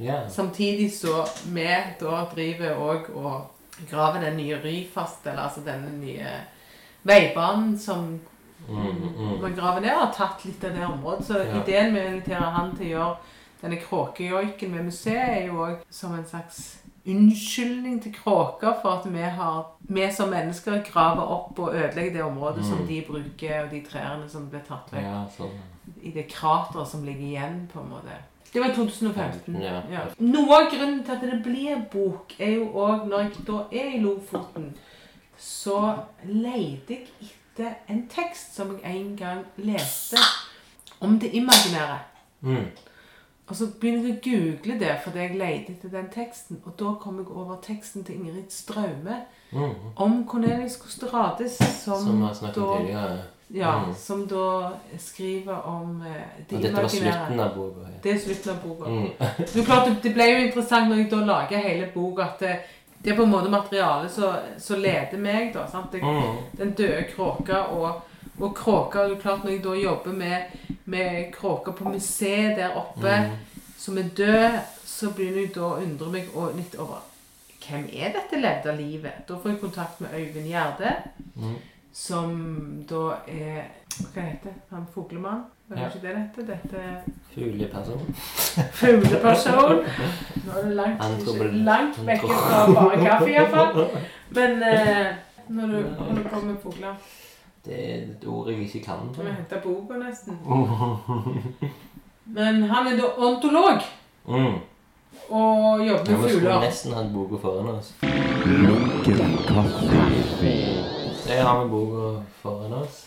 Yeah. 0.00 0.30
Samtidig 0.30 0.90
så 0.92 1.22
vi 1.46 1.68
da 2.00 2.24
driver 2.34 2.80
òg 2.82 3.10
og 3.14 3.86
graver 3.90 4.24
den 4.24 4.36
nye 4.36 4.58
Ryfast, 4.58 5.26
eller 5.26 5.46
altså 5.46 5.62
denne 5.66 5.92
nye 6.00 6.38
veibanen 7.06 7.78
som 7.78 8.20
Mm, 8.68 8.78
mm. 9.18 9.40
man 9.40 9.54
graver 9.54 9.80
ned, 9.80 9.90
har 9.90 10.12
tatt 10.16 10.44
litt 10.44 10.64
av 10.64 10.70
det 10.72 10.86
området. 10.86 11.26
Så 11.26 11.38
yeah. 11.38 11.56
ideen 11.60 11.92
med 11.92 12.06
å 12.06 12.12
invitere 12.14 12.52
han 12.54 12.70
til 12.76 12.86
å 12.86 12.92
gjøre 12.94 13.34
denne 13.60 13.80
kråkejoiken 13.80 14.76
ved 14.76 14.86
museet 14.88 15.24
er 15.24 15.42
jo 15.48 15.60
òg 15.66 15.82
som 15.92 16.14
en 16.16 16.26
slags 16.28 16.62
unnskyldning 17.06 18.02
til 18.02 18.12
kråker 18.14 18.74
for 18.82 18.88
at 18.98 19.08
vi, 19.12 19.18
har, 19.20 19.64
vi 19.80 20.06
som 20.12 20.28
mennesker 20.32 20.82
graver 20.92 21.22
opp 21.22 21.58
og 21.58 21.74
ødelegger 21.74 22.12
det 22.12 22.22
området 22.22 22.64
som 22.64 22.78
Mm. 22.78 22.86
de 22.86 23.04
bruker, 23.08 23.64
og 23.64 23.70
de 23.70 23.80
trærne 23.90 24.28
som 24.30 24.46
ble 24.50 24.60
tatt 24.68 24.92
vekk. 24.92 25.02
Ja, 25.02 25.24
sånn. 25.36 25.58
I 26.02 26.10
det 26.10 26.28
krateret 26.32 26.88
som 26.88 27.04
ligger 27.04 27.26
igjen, 27.26 27.68
på 27.72 27.80
en 27.80 27.88
måte. 27.90 28.16
Det 28.54 28.60
var 28.62 28.68
i 28.70 28.74
2015. 28.74 29.60
Ja. 29.62 29.80
Noe 30.18 30.54
av 30.60 30.70
grunnen 30.70 31.04
til 31.04 31.12
at 31.12 31.20
det 31.20 31.42
blir 31.44 31.84
bok, 31.92 32.34
er 32.38 32.50
jo 32.54 32.68
òg 32.72 33.06
når 33.08 33.18
jeg 33.20 33.46
da 33.46 33.58
er 33.72 33.94
i 33.96 34.00
Lofoten, 34.00 34.74
så 35.38 35.98
leter 36.24 36.94
jeg 36.94 37.08
etter 37.58 37.74
en 37.88 38.06
tekst 38.08 38.54
som 38.56 38.78
jeg 38.82 38.96
en 38.96 39.16
gang 39.16 39.44
leste 39.56 40.16
om 41.00 41.18
det 41.18 41.32
imaginære. 41.34 41.98
Mm. 42.40 42.66
Og 43.48 43.56
så 43.56 43.66
begynner 43.80 44.06
jeg 44.08 44.16
å 44.16 44.22
google 44.24 44.78
det 44.80 44.92
fordi 45.04 45.18
jeg 45.18 45.36
leter 45.36 45.72
etter 45.74 45.88
den 45.92 46.06
teksten. 46.14 46.60
Og 46.64 46.72
da 46.80 46.94
kom 47.00 47.18
jeg 47.18 47.26
over 47.28 47.56
teksten 47.62 48.04
til 48.04 48.14
Ingrid 48.14 48.50
Straume 48.50 49.18
Mm. 49.52 49.70
om 49.96 50.24
Cornelius 50.28 50.76
Costerades, 50.82 51.58
som, 51.84 51.98
Som 52.06 52.22
har 52.22 52.32
snakket 52.34 52.54
da, 52.62 52.78
tidligere. 52.78 53.18
ja, 53.54 53.84
Mm. 53.84 53.94
som 53.94 54.26
da 54.26 54.70
skriver 54.98 55.54
om 55.66 56.02
eh, 56.02 56.42
det 56.50 56.56
Og 56.56 56.62
dette 56.62 56.82
var 56.82 56.88
slutten 56.88 57.40
av 57.40 57.54
boka. 57.54 57.80
ja. 57.80 57.98
Det 58.02 58.12
er 58.14 58.18
slutten 58.18 58.50
av 58.50 58.62
boka. 58.68 58.90
Mm. 58.90 59.08
Det, 59.38 59.56
er 59.56 59.64
klart, 59.64 59.86
det- 59.88 60.02
det 60.02 60.14
ble 60.14 60.24
jo 60.24 60.46
interessant 60.46 60.88
når 60.88 60.96
jeg 60.96 61.10
da 61.10 61.16
lager 61.16 61.58
hele 61.58 61.88
boka, 61.94 62.22
at 62.22 62.38
det, 62.40 62.56
det 63.04 63.12
er 63.12 63.16
på 63.16 63.22
en 63.22 63.30
måte 63.30 63.50
materialet 63.50 64.10
som 64.58 64.80
leder 64.80 65.18
meg. 65.18 65.52
da, 65.54 65.66
sant? 65.70 65.92
Jeg, 65.92 66.02
Mm. 66.02 66.36
Den 66.58 66.70
døde 66.72 67.04
kråka 67.16 67.56
og, 67.70 68.00
og 68.40 68.54
kråker 68.56 69.08
det 69.08 69.16
er 69.16 69.20
klart 69.22 69.44
Når 69.44 69.50
jeg 69.50 69.64
da 69.64 69.74
jobber 69.74 70.12
med, 70.12 70.42
med 70.84 71.32
kråker 71.32 71.72
på 71.72 71.84
museet 71.88 72.56
der 72.56 72.76
oppe, 72.76 73.10
Mm. 73.24 73.30
som 73.78 73.98
er 73.98 74.02
død, 74.16 74.58
så 74.86 75.10
begynner 75.10 75.40
jeg 75.40 75.54
da 75.54 75.60
å 75.60 75.76
undre 75.82 76.10
meg 76.10 76.28
litt 76.56 76.74
over 76.78 77.02
hvem 77.68 77.84
er 77.92 78.12
dette 78.12 78.40
levde 78.40 78.76
livet? 78.76 79.12
Da 79.28 79.34
får 79.34 79.48
jeg 79.50 79.60
kontakt 79.60 80.00
med 80.00 80.10
Øyvind 80.14 80.46
Gjerde, 80.48 80.90
Mm. 81.36 81.54
som 81.92 82.84
da 82.90 83.14
er 83.28 83.62
Hva 84.14 84.20
heter? 84.22 84.50
Han 84.70 84.86
fuglemann? 84.94 85.44
Hva 85.70 85.76
Ja. 85.78 85.88
det 85.88 86.02
det 86.02 86.16
heter? 86.16 86.42
Dette 86.46 86.82
Fugleperson. 87.34 88.14
fugleperson. 88.72 89.84
Nå 90.44 90.52
er 90.58 90.62
det 90.66 90.74
langt, 90.76 91.02
langt 91.64 91.98
vekk 92.06 92.20
fra 92.28 92.66
bare 92.74 92.98
kaffe, 93.04 93.30
iallfall. 93.30 93.88
Men 94.30 94.62
eh, 94.62 95.06
når 95.48 95.66
du 95.66 95.94
holder 95.98 96.22
på 96.32 96.40
med 96.46 96.56
fugler 96.62 96.94
Det 97.64 97.76
er 97.90 97.94
et 98.02 98.24
ord 98.28 98.48
jeg 98.50 98.58
ikke 98.60 98.80
kan. 98.84 98.98
Kan 99.14 99.24
vi 99.24 99.30
hente 99.30 99.60
boka, 99.64 99.94
nesten? 99.98 100.38
Men 102.36 102.62
han 102.62 102.86
er 102.86 102.96
da 102.96 103.08
ontolog 103.18 103.80
Mm. 104.26 104.54
og 105.30 105.86
jobber 105.86 106.10
med 106.10 106.16
fugler. 106.18 106.22
vi 106.22 106.30
skulle 106.32 106.60
nesten 106.60 106.92
hatt 106.94 107.10
boka 107.14 107.36
foran 107.42 107.66
oss. 107.74 107.94
Lunken 108.46 109.36
kaffe. 109.48 110.54
Der 111.28 111.42
har 111.42 111.64
vi 111.64 111.70
boka 111.70 112.22
foran 112.42 112.72
oss. 112.72 113.06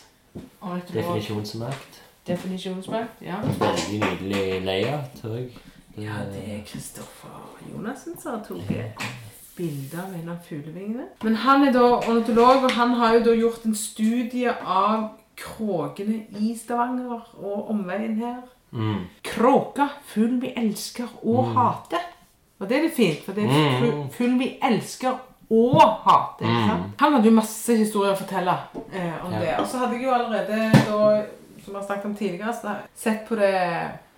Definisjonsmakt. 0.92 2.02
Definisjonsmakt. 2.26 3.22
Ja. 3.22 3.34
Veldig 3.42 4.00
nydelig 4.00 4.62
leir, 4.64 4.98
tror 5.20 5.34
jeg. 5.34 5.48
ja, 5.98 6.12
det 6.32 6.42
er 6.54 6.60
Kristoffer 6.66 7.56
Jonassen 7.74 8.14
som 8.22 8.32
har 8.32 8.44
tatt 8.48 9.08
bilde 9.58 9.98
av 10.00 10.12
en 10.14 10.28
av 10.32 10.38
fuglevingene. 10.48 11.08
Men 11.26 11.34
han 11.44 11.66
er 11.68 11.72
da 11.74 11.84
ornitolog, 11.98 12.64
og 12.68 12.76
han 12.78 12.94
har 13.00 13.14
jo 13.18 13.24
da 13.28 13.34
gjort 13.36 13.64
en 13.66 13.74
studie 13.74 14.52
av 14.64 15.08
kråkene 15.38 16.22
i 16.40 16.54
Stavanger 16.58 17.20
og 17.42 17.70
omveien 17.74 18.16
her. 18.22 18.40
mm. 18.72 19.04
Kråka, 19.24 19.88
fugl 20.14 20.38
vi 20.42 20.52
elsker 20.56 21.08
og 21.22 21.52
hater. 21.56 22.02
Og 22.58 22.66
det 22.68 22.76
er 22.78 22.82
litt 22.88 22.96
fint, 22.96 23.20
for 23.24 23.32
det 23.38 23.44
er 23.46 23.78
fuglen 23.80 24.08
fugl 24.16 24.38
vi 24.40 24.48
elsker 24.66 25.14
og 25.50 25.76
hater. 26.04 26.44
ikke 26.44 26.64
sant? 26.68 26.88
Han 27.00 27.12
hadde 27.14 27.30
jo 27.30 27.36
masse 27.38 27.76
historier 27.78 28.12
å 28.16 28.18
fortelle 28.18 28.56
eh, 28.92 29.14
om 29.24 29.32
Ja. 29.32 29.38
det. 29.44 29.54
Og 29.60 29.66
så 29.70 29.78
hadde 29.84 29.94
jeg 29.94 30.04
jo 30.04 30.10
allerede 30.16 30.58
da, 30.74 31.22
som 31.64 31.74
jeg 31.74 31.80
har 31.80 31.86
snakket 31.86 32.04
om 32.10 32.16
tidligere, 32.18 32.76
sett 32.94 33.22
på 33.28 33.36
det 33.38 33.54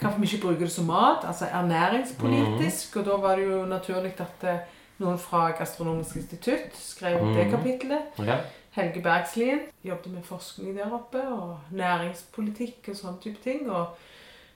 hvorfor 0.00 0.18
vi 0.20 0.26
ikke 0.30 0.42
bruker 0.46 0.64
det 0.64 0.72
som 0.72 0.86
mat, 0.88 1.24
altså 1.28 1.44
ernæringspolitisk. 1.52 2.96
Og 2.96 3.04
da 3.06 3.16
var 3.16 3.36
det 3.36 3.46
jo 3.50 3.64
naturlig 3.68 4.14
at 4.20 4.44
eh, 4.48 4.58
noen 5.00 5.18
fra 5.18 5.50
Gastronomisk 5.58 6.16
institutt 6.16 6.76
skrev 6.76 7.18
det 7.34 7.46
Mhm. 7.46 7.50
kapitlet. 7.50 8.02
Okay. 8.18 8.38
Helge 8.70 9.00
Bergslien 9.02 9.60
jobbet 9.84 10.12
med 10.12 10.22
forskning 10.22 10.76
der 10.76 10.92
oppe, 10.92 11.18
og 11.28 11.58
næringspolitikk 11.72 12.88
og 12.88 12.96
sånne 12.96 13.20
type 13.22 13.38
ting. 13.42 13.70
Og 13.70 13.86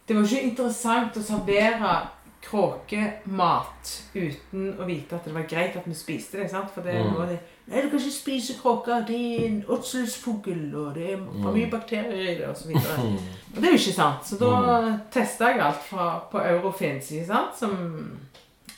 det 0.09 0.16
var 0.16 0.22
ikke 0.22 0.42
interessant 0.51 1.16
å 1.16 1.22
servere 1.22 2.09
kråkemat 2.45 3.92
uten 4.14 4.74
å 4.78 4.84
vite 4.86 5.16
at 5.16 5.24
det 5.24 5.34
var 5.34 5.47
greit 5.49 5.76
at 5.76 5.86
vi 5.88 5.95
spiste 5.95 6.38
det. 6.42 6.51
sant? 6.51 6.70
For 6.74 6.82
det 6.82 6.95
er 6.95 7.05
Mm. 7.05 7.12
noe 7.12 7.22
av 7.22 7.28
det 7.28 7.38
Nei, 7.66 7.80
du 7.80 7.88
kan 7.88 7.99
ikke 7.99 8.12
spise 8.12 8.53
kråker. 8.62 9.07
Det 9.07 9.16
er 9.40 9.47
en 9.47 9.64
åtselsfugl, 9.68 10.74
og 10.76 10.95
det 10.95 11.12
er 11.12 11.16
for 11.16 11.53
mye 11.53 11.70
bakterier 11.70 12.12
i 12.12 12.34
det, 12.34 12.45
og 12.47 12.57
videre. 12.68 12.99
Mm. 12.99 13.16
Og 13.16 13.62
det 13.62 13.64
er 13.64 13.70
jo 13.72 13.78
ikke 13.78 13.95
sant. 13.95 14.24
Så 14.26 14.38
da 14.38 14.99
testa 15.11 15.45
jeg 15.47 15.61
alt 15.61 15.82
fra, 15.82 16.18
på 16.30 16.38
Eurofins, 16.38 17.11
ikke 17.11 17.26
sant? 17.26 17.57
Som 17.59 18.18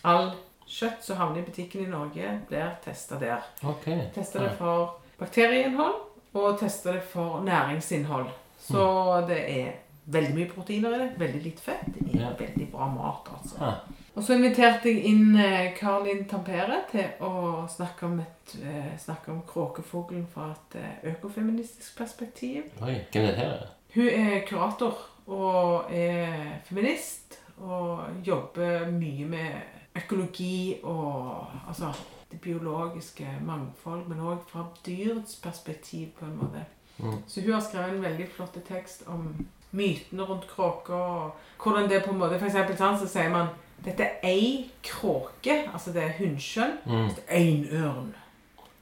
all 0.04 0.30
kjøtt 0.66 1.02
som 1.04 1.16
havner 1.20 1.40
i 1.40 1.46
butikken 1.46 1.84
i 1.86 1.90
Norge, 1.90 2.40
blir 2.48 2.76
testa 2.84 3.18
der. 3.20 3.42
Okay. 3.64 4.08
Testa 4.14 4.42
det 4.42 4.52
for 4.58 4.96
bakterieinnhold 5.20 6.02
og 6.36 6.58
testa 6.60 6.92
det 6.92 7.02
for 7.12 7.40
næringsinnhold. 7.46 8.28
Så 8.66 8.86
det 9.28 9.38
er 9.58 9.72
veldig 10.06 10.34
mye 10.34 10.48
proteiner 10.50 10.94
i 10.94 10.98
det. 11.04 11.10
Veldig 11.18 11.42
litt 11.44 11.60
fett. 11.60 11.86
Det 11.94 12.14
er 12.14 12.20
Ja. 12.20 12.32
veldig 12.38 12.70
bra 12.72 12.86
mat, 12.88 13.28
altså. 13.38 13.56
Ah. 13.60 13.74
Og 14.16 14.22
så 14.24 14.32
inviterte 14.34 14.88
jeg 14.88 15.04
inn 15.04 15.36
eh, 15.38 15.74
Karlin 15.76 16.24
Tampere 16.24 16.78
til 16.90 17.04
å 17.20 17.66
snakke 17.68 18.06
om, 18.06 18.20
et, 18.20 18.54
eh, 18.64 18.96
snakke 18.98 19.28
om 19.30 19.42
kråkefuglen 19.46 20.26
fra 20.32 20.50
et 20.52 20.78
eh, 20.80 21.10
økofeministisk 21.12 21.98
perspektiv. 21.98 22.62
Oi, 22.82 22.94
hvem 23.12 23.24
er 23.24 23.26
det 23.26 23.36
her? 23.36 23.66
Hun 23.94 24.08
er 24.08 24.40
kurator 24.48 24.96
og 25.28 25.90
er 25.92 26.60
feminist 26.64 27.38
og 27.60 28.00
jobber 28.24 28.90
mye 28.90 29.24
med 29.26 29.52
økologi 29.96 30.76
og 30.82 31.46
altså 31.68 31.92
det 32.30 32.40
biologiske 32.40 33.26
mangfold, 33.46 34.08
men 34.08 34.18
òg 34.20 34.38
fra 34.48 34.64
dyrets 34.86 35.36
perspektiv, 35.42 36.08
på 36.18 36.24
en 36.24 36.36
måte. 36.36 36.64
Mm. 36.98 37.12
Så 37.26 37.40
hun 37.40 37.52
har 37.52 37.60
skrevet 37.60 37.94
en 37.94 38.02
veldig 38.02 38.26
flott 38.36 38.58
tekst 38.68 39.02
om 39.06 39.46
mytene 39.72 40.22
rundt 40.22 40.48
kråker, 40.48 40.94
og 40.94 41.30
hvordan 41.62 41.90
det 41.90 42.02
på 42.04 42.10
en 42.10 42.18
måte 42.18 42.38
For 42.38 42.46
eksempel 42.48 42.76
sånn, 42.76 42.98
så 42.98 43.06
sier 43.08 43.30
man 43.30 43.46
dette 43.84 44.02
er 44.02 44.24
ei 44.24 44.70
kråke, 44.82 45.58
altså 45.72 45.92
det 45.92 46.02
er 46.02 46.14
hunnkjønn, 46.18 46.78
Mm. 46.86 47.08
én 47.28 47.66
ørn. 47.72 48.14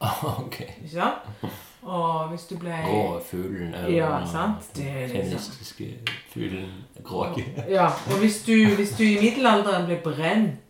Ah, 0.00 0.24
ok. 0.40 0.60
Ikke 0.60 0.90
sant? 0.92 1.50
Og 1.82 2.28
hvis 2.28 2.46
du 2.46 2.56
ble 2.58 2.72
Gråfuglen. 2.86 3.74
eller 3.74 3.90
Ja, 3.90 4.26
sant? 4.26 4.70
Det 4.76 4.86
er 4.86 5.08
liksom 5.08 5.86
fuglen 6.32 6.70
kråke. 7.04 7.44
Ja, 7.68 7.86
og 7.86 8.18
hvis 8.20 8.42
du, 8.46 8.52
hvis 8.76 8.94
du 8.98 9.02
i 9.04 9.18
middelalderen 9.20 9.86
ble 9.86 10.00
brent 10.04 10.60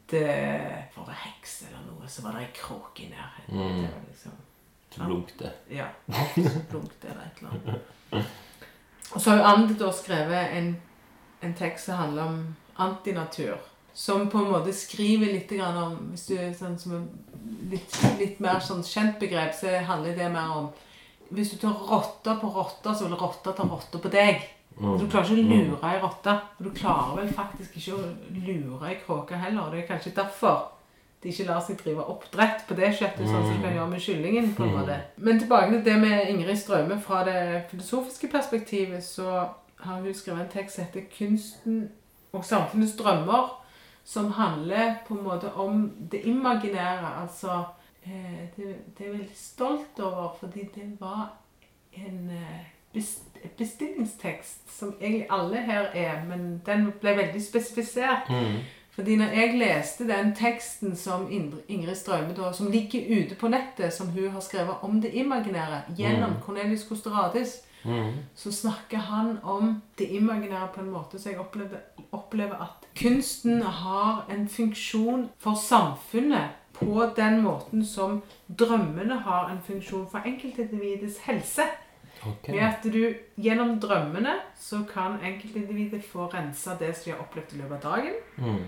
for 0.94 1.08
å 1.08 1.18
heks 1.24 1.62
eller 1.68 1.84
noe, 1.88 2.08
så 2.08 2.22
var 2.22 2.36
det 2.36 2.44
ei 2.44 2.50
kråke 2.56 3.06
i 3.06 3.10
nærheten. 3.12 3.54
Mm. 3.56 3.82
Det 3.82 3.92
var 3.92 4.02
liksom, 4.08 4.40
Du 4.94 4.98
lunkte. 5.08 5.52
ja, 5.70 5.86
blunkt 6.70 7.04
eller 7.04 7.22
et 7.24 7.40
eller 7.40 7.50
annet. 7.50 8.26
Og 9.12 9.20
så 9.20 9.30
har 9.30 9.38
jo 9.38 9.46
Andi 9.52 9.74
da 9.78 9.92
skrevet 9.94 10.56
en, 10.58 10.74
en 11.42 11.54
tekst 11.54 11.88
som 11.88 11.98
handler 11.98 12.22
om 12.24 12.38
antinatur. 12.84 13.58
Som 13.94 14.28
på 14.30 14.38
en 14.38 14.50
måte 14.50 14.72
skriver 14.74 15.30
litt 15.30 15.52
grann 15.54 15.76
om 15.78 15.98
Hvis 16.10 16.24
du 16.26 16.32
er 16.34 16.48
sånn 16.58 16.74
som 16.82 17.04
litt, 17.70 17.94
litt 18.18 18.40
mer 18.42 18.58
sånn 18.58 18.82
kjent 18.82 19.20
begrep, 19.20 19.54
så 19.54 19.70
handler 19.86 20.16
det 20.18 20.32
mer 20.34 20.50
om 20.56 20.72
Hvis 21.30 21.52
du 21.52 21.60
tar 21.62 21.76
rotter 21.78 22.40
på 22.40 22.50
rotter, 22.56 22.90
så 22.94 23.06
vil 23.06 23.14
rotter 23.20 23.54
ta 23.54 23.66
rotter 23.68 24.02
på 24.02 24.10
deg. 24.10 24.42
Mm. 24.76 24.98
Du 24.98 25.06
klarer 25.06 25.30
ikke 25.30 25.42
å 25.42 25.48
lure 25.50 25.90
ei 25.90 25.98
rotte. 26.02 26.38
Du 26.58 26.70
klarer 26.74 27.18
vel 27.20 27.34
faktisk 27.34 27.76
ikke 27.78 27.94
å 27.94 28.06
lure 28.46 28.88
ei 28.90 28.96
kråke 29.06 29.38
heller. 29.38 29.70
Det 29.70 29.82
er 29.82 29.90
kanskje 29.92 30.14
derfor 30.16 30.70
de 31.24 31.30
ikke 31.32 31.46
lar 31.48 31.60
seg 31.64 31.78
drive 31.80 32.04
oppdrett 32.12 32.66
på 32.68 32.76
det 32.76 32.90
kjøttet, 32.98 33.24
sånn 33.24 33.46
som 33.46 33.52
de 33.54 33.60
kan 33.62 33.72
gjøre 33.72 33.90
med 33.94 34.02
kyllingen. 34.04 34.50
på 34.54 34.66
en 34.66 34.74
måte. 34.76 34.98
Men 35.16 35.38
tilbake 35.40 35.70
til 35.70 35.84
det 35.84 35.94
med 36.00 36.28
Ingrid 36.28 36.58
Strømme. 36.60 37.00
fra 37.00 37.24
det 37.24 37.64
filosofiske 37.70 38.28
perspektivet, 38.28 39.04
så 39.04 39.48
har 39.80 40.00
hun 40.00 40.14
skrevet 40.14 40.40
en 40.40 40.50
tekst 40.52 40.74
som 40.74 40.84
heter 40.84 41.00
'Kunsten 41.00 41.88
og 42.32 42.44
samfunnets 42.44 42.96
drømmer', 42.96 43.60
som 44.04 44.30
handler 44.30 44.94
på 45.08 45.14
en 45.14 45.24
måte 45.24 45.54
om 45.54 45.92
det 46.12 46.20
imaginære. 46.24 47.22
Altså 47.22 47.64
eh, 48.06 48.48
det, 48.56 48.76
det 48.98 49.00
er 49.00 49.04
jeg 49.04 49.12
veldig 49.12 49.36
stolt 49.36 50.00
over, 50.00 50.36
fordi 50.40 50.68
det 50.74 50.96
var 51.00 51.32
en 51.96 52.30
eh, 52.30 52.73
bestillingstekst 53.58 54.78
som 54.78 54.94
egentlig 55.00 55.26
alle 55.30 55.56
her 55.56 55.90
er, 55.94 56.24
men 56.28 56.62
den 56.66 56.92
ble 57.00 57.16
veldig 57.16 57.42
spesifisert. 57.42 58.30
Mm. 58.30 58.56
Fordi 58.94 59.16
når 59.16 59.24
jeg 59.34 59.58
leste 59.58 60.06
den 60.08 60.34
teksten 60.38 60.96
som 60.96 61.26
Ingrid 61.68 61.94
Strømme 61.98 62.34
da, 62.36 62.52
som 62.52 62.70
ligger 62.70 63.00
ute 63.24 63.34
på 63.34 63.48
nettet, 63.48 63.92
som 63.92 64.06
hun 64.08 64.30
har 64.30 64.40
skrevet 64.40 64.74
om 64.82 65.00
det 65.02 65.10
imaginære, 65.14 65.82
gjennom 65.98 66.30
Mm. 66.30 66.40
Cornelius 66.46 66.88
Costeradis, 66.88 67.56
Mm. 67.84 68.12
så 68.34 68.52
snakker 68.52 68.96
han 68.98 69.38
om 69.42 69.82
det 69.98 70.08
imaginære 70.10 70.68
på 70.74 70.80
en 70.80 70.90
måte 70.90 71.18
så 71.18 71.28
jeg 71.28 71.38
opplever, 71.38 71.76
opplever 72.12 72.54
at 72.54 72.86
kunsten 73.02 73.62
har 73.62 74.26
en 74.30 74.48
funksjon 74.48 75.28
for 75.38 75.54
samfunnet 75.54 76.48
på 76.72 77.02
den 77.16 77.42
måten 77.42 77.84
som 77.86 78.22
drømmene 78.58 79.18
har 79.18 79.50
en 79.50 79.60
funksjon 79.66 80.06
for 80.10 80.18
enkeltindividets 80.26 81.18
helse. 81.18 81.62
Ok. 82.26 82.48
Med 82.48 82.64
at 82.64 82.86
du 82.92 83.14
gjennom 83.40 83.76
drømmene 83.80 84.38
så 84.60 84.82
kan 84.88 85.18
enkeltindividet 85.22 86.04
få 86.04 86.28
rensa 86.32 86.76
det 86.80 86.94
som 86.96 87.04
de 87.04 87.14
har 87.16 87.20
opplevd 87.24 87.52
i 87.54 87.60
løpet 87.62 87.84
av 87.84 87.92
dagen. 87.98 88.14
Mm. 88.38 88.62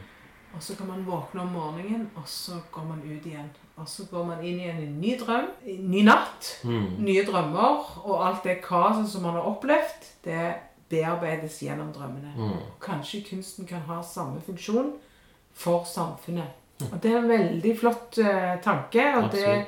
Og 0.56 0.62
så 0.62 0.76
kan 0.78 0.86
man 0.88 1.02
våkne 1.06 1.40
om 1.42 1.48
morgenen, 1.52 2.10
og 2.16 2.28
så 2.28 2.60
går 2.72 2.84
man 2.88 3.02
ut 3.04 3.26
igjen. 3.26 3.48
Og 3.76 3.88
så 3.88 4.06
går 4.10 4.24
man 4.24 4.44
inn 4.44 4.60
igjen 4.60 4.78
i 4.80 4.86
en 4.86 5.00
ny 5.00 5.16
drøm, 5.20 5.50
en 5.66 5.90
ny 5.90 6.02
natt, 6.06 6.52
Mm. 6.64 6.86
nye 7.04 7.24
drømmer, 7.26 7.98
og 8.06 8.26
alt 8.26 8.44
det 8.44 8.62
kaoset 8.64 9.08
som 9.08 9.22
man 9.22 9.34
har 9.34 9.48
opplevd, 9.50 10.06
det 10.24 10.54
bearbeides 10.88 11.58
gjennom 11.62 11.92
drømmene. 11.92 12.32
Mm. 12.36 12.62
Kanskje 12.80 13.24
kunsten 13.30 13.66
kan 13.66 13.80
ha 13.80 14.02
samme 14.02 14.40
funksjon 14.46 14.92
for 15.52 15.84
samfunnet. 15.84 16.48
Og 16.92 17.02
det 17.02 17.10
er 17.12 17.18
en 17.18 17.28
veldig 17.28 17.78
flott 17.78 18.18
uh, 18.18 18.56
tanke, 18.62 19.04
og 19.16 19.30
det 19.32 19.44
Absolutt. 19.44 19.66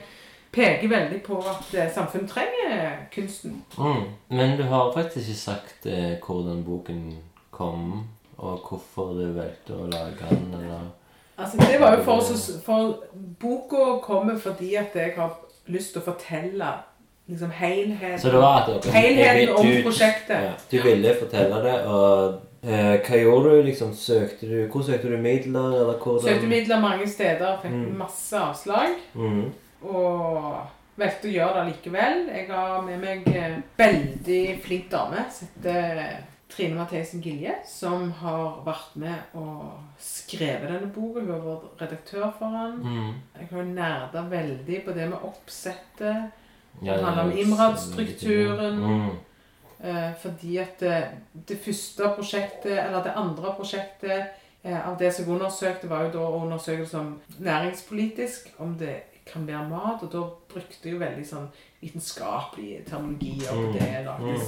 Peker 0.52 0.88
veldig 0.88 1.22
på 1.22 1.38
at 1.38 1.74
eh, 1.74 1.90
samfunnet 1.94 2.30
trenger 2.30 2.96
kunsten. 3.14 3.62
Mm. 3.78 4.04
Men 4.28 4.56
du 4.58 4.62
har 4.62 4.92
faktisk 4.94 5.28
ikke 5.28 5.40
sagt 5.40 5.86
eh, 5.86 6.14
hvordan 6.26 6.64
boken 6.64 7.18
kom, 7.50 8.04
og 8.38 8.60
hvorfor 8.68 9.12
du 9.18 9.32
valgte 9.34 9.74
å 9.74 9.86
lage 9.90 10.28
den, 10.30 10.54
eller 10.54 10.86
Altså, 11.38 11.56
det 11.58 11.80
var 11.80 11.92
jo 11.96 12.02
for, 12.02 12.22
for 12.64 12.94
Boka 13.40 14.00
kommer 14.02 14.38
fordi 14.38 14.74
at 14.74 14.94
jeg 14.94 15.12
har 15.16 15.36
lyst 15.70 15.92
til 15.92 16.00
å 16.02 16.04
fortelle 16.08 16.70
liksom 17.28 17.50
helheten. 17.54 18.18
Så 18.18 18.32
det 18.32 18.40
var 18.42 18.64
at 18.64 18.82
dere 18.84 18.92
Helheten 18.96 19.54
om 19.54 19.66
du- 19.66 19.82
prosjektet. 19.84 20.34
Ja, 20.48 20.52
du 20.72 20.76
ville 20.82 21.14
fortelle 21.20 21.60
det, 21.62 21.76
og 21.86 22.40
eh, 22.64 22.98
hva 23.06 23.20
gjorde 23.22 23.52
du? 23.54 23.62
liksom? 23.68 23.92
Søkte 23.94 24.48
du, 24.50 24.66
Hvor 24.72 24.82
søkte 24.82 25.08
du 25.12 25.16
midler, 25.16 25.68
eller 25.82 25.94
hvordan? 26.02 26.26
Søkte 26.26 26.46
midler 26.50 26.80
mange 26.80 27.06
steder, 27.08 27.58
fikk 27.62 27.72
Mm. 27.72 27.94
masse 27.98 28.36
avslag. 28.38 28.98
Mm. 29.14 29.52
Og 29.86 30.56
valgte 30.98 31.28
å 31.28 31.34
gjøre 31.34 31.60
det 31.60 31.68
likevel. 31.72 32.24
Jeg 32.34 32.48
har 32.50 32.82
med 32.86 32.98
meg 33.02 33.28
en 33.38 33.62
veldig 33.78 34.42
flink 34.64 34.90
dame 34.90 35.28
Setter 35.30 36.02
Trine 36.48 36.78
Mathisen 36.78 37.22
Gilje, 37.22 37.54
som 37.68 38.08
har 38.22 38.62
vært 38.66 38.96
med 38.98 39.36
og 39.38 39.76
skrevet 40.02 40.70
denne 40.70 40.88
boka. 40.90 41.20
Hun 41.20 41.30
har 41.34 41.44
vært 41.44 41.82
redaktør 41.84 42.30
for 42.38 42.56
den. 42.56 42.80
Mm. 42.82 43.14
Jeg 43.38 43.50
har 43.52 43.68
nerda 43.68 44.24
veldig 44.32 44.82
på 44.86 44.96
det 44.96 45.08
med 45.12 45.26
oppsettet. 45.28 46.44
Ja, 46.82 46.94
Det 46.96 47.04
handler 47.04 47.22
om 47.24 47.38
Imrad-strukturen. 47.38 48.80
Mm. 48.82 49.10
Eh, 49.80 50.10
fordi 50.22 50.56
at 50.58 50.80
det, 50.80 51.04
det 51.48 51.58
første 51.64 52.10
prosjektet, 52.16 52.78
eller 52.78 53.02
det 53.02 53.14
andre 53.16 53.52
prosjektet 53.54 54.24
eh, 54.62 54.88
av 54.88 54.96
det 54.98 55.12
som 55.14 55.24
jeg 55.24 55.34
undersøkte, 55.36 55.90
var 55.90 56.06
jo 56.06 56.16
da 56.16 56.24
å 56.24 56.40
undersøke 56.42 56.86
som 56.86 57.12
næringspolitisk, 57.38 58.54
om 58.58 58.74
det 58.80 58.96
kan 59.32 59.46
være 59.46 59.68
mat. 59.68 60.02
Og 60.02 60.12
da 60.12 60.22
brukte 60.54 60.84
jeg 60.88 60.92
jo 60.92 60.98
veldig 60.98 61.26
sånn 61.26 61.48
vitenskapelig 61.82 62.84
terminologi 62.86 63.42
Mm. 63.50 63.72
det. 63.72 64.04
Lagde, 64.04 64.40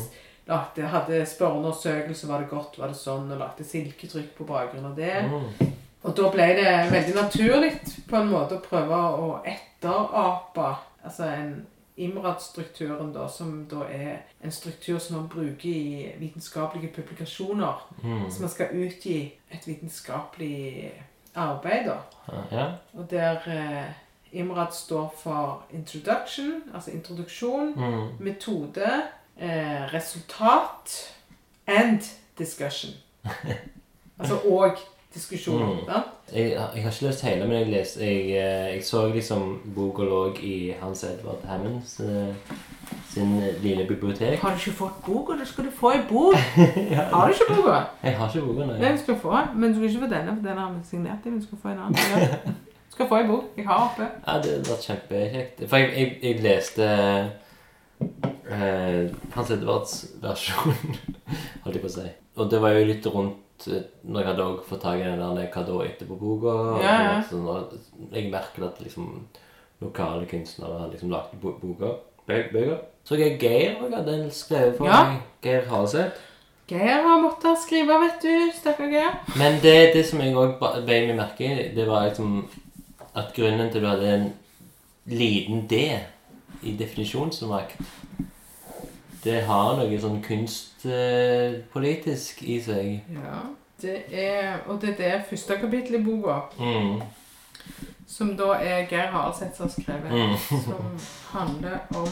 lagde, 0.46 0.88
hadde 0.88 1.26
spørreundersøkelse, 1.26 2.28
var 2.28 2.38
det 2.40 2.48
godt, 2.50 2.78
var 2.78 2.88
det 2.88 2.96
sånn, 2.96 3.30
og 3.32 3.38
lagde 3.38 3.64
silketrykk 3.64 4.34
på 4.36 4.44
bakgrunn 4.46 4.84
av 4.86 4.96
det. 4.96 5.24
Og 6.02 6.16
da 6.16 6.30
ble 6.32 6.46
det 6.56 6.92
veldig 6.92 7.14
naturlig 7.14 7.72
på 8.08 8.16
en 8.16 8.30
måte 8.30 8.56
å 8.56 8.64
prøve 8.64 8.94
å 8.94 9.42
etterape 9.44 10.76
altså 11.04 11.24
en 11.24 11.66
Imrad-strukturen, 12.00 13.12
da, 13.12 13.26
som 13.28 13.66
da 13.68 13.82
er 13.92 14.22
en 14.42 14.50
struktur 14.50 14.98
som 14.98 15.16
man 15.16 15.28
bruker 15.28 15.68
i 15.68 16.12
vitenskapelige 16.18 16.94
publikasjoner. 16.94 17.82
Mm. 18.02 18.30
Så 18.30 18.40
man 18.40 18.48
skal 18.50 18.66
utgi 18.72 19.32
et 19.52 19.66
vitenskapelig 19.68 20.92
arbeid, 21.36 21.86
da. 21.90 21.98
Ja. 22.50 22.66
Og 22.94 23.10
der 23.10 23.36
eh, 23.46 23.84
Imrad 24.32 24.72
står 24.72 25.14
for 25.22 25.62
introduction, 25.74 26.52
altså 26.74 26.90
introduksjon, 26.90 27.72
Mm. 27.76 28.08
metode, 28.20 28.90
eh, 29.40 29.94
resultat 29.94 31.14
and 31.66 32.00
discussion. 32.38 32.90
Altså 34.20 34.36
og 34.50 34.76
diskusjon. 35.14 35.62
Mm. 35.62 35.76
Jeg, 36.34 36.50
jeg 36.50 36.60
har 36.60 36.90
ikke 36.90 37.02
lest 37.06 37.22
hele, 37.24 37.46
men 37.48 37.52
jeg, 37.56 37.66
les, 37.66 37.96
jeg, 38.00 38.16
eh, 38.20 38.74
jeg 38.74 38.84
så 38.84 39.08
liksom 39.08 39.60
boka 39.74 40.02
lå 40.02 40.34
i 40.42 40.74
Hans 40.80 41.04
Edvard 41.04 41.44
Hammonds 41.48 42.00
eh, 42.00 42.34
sin 43.10 43.40
lille 43.62 43.86
bibliotek. 43.88 44.38
Har 44.38 44.50
du 44.50 44.54
ikke 44.56 44.76
fått 44.76 45.00
boka? 45.06 45.32
Da 45.40 45.44
skal 45.44 45.64
du 45.64 45.70
få 45.70 45.90
ei 45.90 46.02
bok. 46.08 46.34
ja, 46.90 47.02
Har 47.14 47.26
du 47.26 47.32
ikke 47.32 47.54
boka? 47.62 47.80
jeg 48.02 48.16
har 48.18 48.28
ikke 48.36 48.46
boka, 48.46 48.66
Nei, 48.66 48.92
du 48.92 48.98
skal 49.02 49.18
få. 49.18 49.38
Men 49.54 49.72
du 49.72 49.74
skal 49.78 49.88
ikke 49.90 50.00
få 50.06 50.10
denne, 50.14 50.36
for 50.36 50.48
den 50.48 50.58
har 50.58 50.72
vi 50.72 50.78
signert 50.90 51.26
i. 51.26 51.30
Du 51.30 51.42
skal 51.46 51.58
få 51.62 51.68
en 51.68 51.78
annen. 51.78 52.54
Skal 52.90 53.08
få 53.08 53.16
ei 53.20 53.26
bok. 53.28 53.44
Jeg 53.56 53.66
har 53.68 53.84
oppe. 53.86 54.06
Ja, 54.26 54.38
det 54.42 54.50
hadde 54.56 54.70
vært 54.72 54.86
kjempekjekt. 54.88 55.62
For 55.70 55.76
jeg, 55.80 55.92
jeg, 55.96 56.16
jeg 56.22 56.42
leste 56.44 56.88
eh, 58.50 59.10
Hans 59.34 59.50
Edvards 59.54 59.94
versjon, 60.22 60.74
holdt 61.64 61.76
jeg 61.76 61.84
på 61.84 61.90
å 61.90 61.94
si. 61.94 62.08
Og 62.40 62.50
det 62.52 62.60
var 62.62 62.74
jo 62.76 62.86
litt 62.88 63.06
rundt 63.12 63.66
eh, 63.70 63.84
når 64.06 64.22
jeg 64.22 64.28
hadde 64.30 64.46
også 64.46 64.68
fått 64.70 64.84
tak 64.86 65.00
i 65.02 65.06
den 65.06 65.20
der 65.22 65.50
Hva 65.54 65.64
da 65.68 65.78
etterpå-boka. 65.86 66.54
og 66.76 66.84
Ja, 66.84 66.96
ja. 67.06 67.16
sånn, 67.28 67.46
og 67.48 67.76
Jeg 68.14 68.30
merket 68.32 68.64
at 68.70 68.80
liksom 68.84 69.10
lokale 69.80 70.26
kunstnere 70.28 70.80
hadde 70.82 70.94
liksom 70.96 71.12
lagd 71.14 71.36
boka. 71.42 71.94
Bøker. 72.28 72.74
Så 73.06 73.16
jeg 73.18 73.38
Geir 73.40 73.78
også 73.80 73.96
hadde 73.96 74.16
en 74.20 74.30
skrevet 74.34 74.76
for 74.76 74.86
Ja. 74.90 75.04
meg. 75.08 75.22
Geir 75.42 75.64
Halseth. 75.70 76.18
Geir 76.70 77.00
har 77.02 77.18
måttet 77.24 77.58
skrive, 77.58 77.96
vet 77.98 78.20
du. 78.22 78.50
Stakkar 78.54 78.90
Geir. 78.92 79.16
Men 79.40 79.56
det, 79.62 79.92
det 79.96 80.04
som 80.06 80.20
jeg 80.22 80.36
òg 80.38 80.58
beit 80.86 81.08
meg 81.08 81.16
merke 81.18 81.48
i, 81.48 81.64
det 81.74 81.86
var 81.88 82.04
liksom 82.10 82.44
at 83.14 83.32
grunnen 83.36 83.70
til 83.70 83.78
at 83.78 83.82
du 83.82 83.86
hadde 83.88 84.14
en 84.14 84.32
liten 85.06 85.66
D 85.70 85.72
i 86.62 86.76
definisjonsmakt, 86.76 87.76
det 89.24 89.42
har 89.44 89.76
noe 89.76 90.00
sånn 90.00 90.22
kunstpolitisk 90.24 92.42
i 92.42 92.60
seg. 92.64 93.00
Ja. 93.14 93.40
Det 93.80 93.96
er, 94.12 94.58
og 94.68 94.80
det 94.82 94.90
er 94.90 94.96
det 95.00 95.24
første 95.30 95.56
kapittel 95.60 95.94
i 96.00 96.04
boka, 96.04 96.34
Mm. 96.58 97.00
som 98.06 98.36
da 98.36 98.52
er 98.60 98.86
Geir 98.90 99.06
Haraldseth 99.10 99.60
har 99.62 99.68
skrevet, 99.68 100.10
Mm. 100.12 100.36
som 100.64 100.98
handler 101.38 101.78
om 101.96 102.08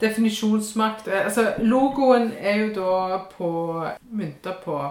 definisjonsmakt. 0.00 1.08
Altså, 1.08 1.54
logoen 1.58 2.32
er 2.38 2.56
jo 2.56 2.68
da 2.74 3.18
på 3.38 3.84
mynter 4.10 4.52
på 4.64 4.88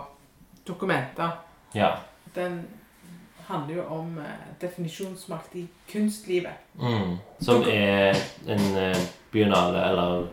dokumenter. 0.67 1.29
Ja. 1.75 1.91
Den 2.35 2.65
handler 3.49 3.75
jo 3.75 3.83
om 3.95 4.17
eh, 4.21 4.45
definisjonsmakt 4.61 5.55
i 5.55 5.67
kunstlivet. 5.91 6.53
Mm. 6.79 7.17
Som 7.41 7.63
er 7.67 8.15
en 8.47 8.65
eh, 8.77 8.97
biennale, 9.31 9.83
eller 9.89 10.27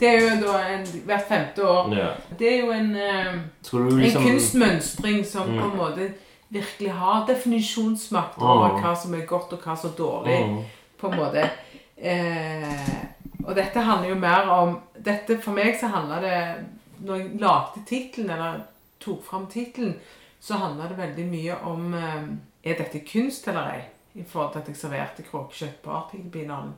Det 0.00 0.08
er 0.08 0.20
jo 0.20 0.28
da 0.46 0.58
en, 0.74 0.86
hvert 1.06 1.26
femte 1.28 1.64
år. 1.68 1.92
ja. 1.96 2.08
Det 2.38 2.48
er 2.52 2.60
jo 2.64 2.70
en, 2.72 2.96
eh, 2.96 3.34
Skulle 3.62 3.90
du 3.90 3.96
en 3.96 4.02
liksom 4.02 4.22
kunstmønstring 4.28 5.24
som 5.26 5.48
Mm. 5.50 5.58
på 5.58 5.64
en 5.70 5.76
måte 5.78 6.12
virkelig 6.50 6.90
har 6.92 7.26
definisjonsmakt 7.26 8.38
over 8.38 8.68
Mm. 8.68 8.82
hva 8.84 8.94
som 9.02 9.14
er 9.14 9.26
godt 9.26 9.52
og 9.52 9.58
hva 9.64 9.76
som 9.76 9.90
er 9.90 9.94
dårlig. 9.98 10.46
mm. 10.46 10.62
på 11.00 11.08
en 11.10 11.16
måte. 11.18 11.50
Eh, 11.96 13.04
og 13.44 13.54
dette 13.56 13.80
handler 13.80 14.08
jo 14.08 14.14
mer 14.14 14.48
om 14.50 14.76
dette 15.04 15.38
For 15.42 15.50
meg 15.52 15.76
så 15.80 15.86
handler 15.86 16.20
det 16.20 16.66
Når 17.06 17.16
jeg 17.16 17.30
lagde 17.40 17.82
tittelen, 17.86 18.30
eller 18.30 18.60
tok 19.00 19.24
fram 19.24 19.46
tittelen, 19.46 19.94
så 20.42 20.58
handla 20.58 20.88
det 20.90 20.98
veldig 20.98 21.26
mye 21.30 21.56
om 21.70 21.94
eh, 21.94 22.24
Er 22.62 22.78
dette 22.78 23.02
kunst 23.06 23.46
eller 23.48 23.68
ei? 23.74 23.82
I 24.14 24.24
forhold 24.28 24.52
til 24.52 24.60
at 24.60 24.68
jeg 24.68 24.76
serverte 24.76 25.22
kråkekjøtt 25.24 25.78
på 25.82 25.90
Artikelbinalen. 25.90 26.74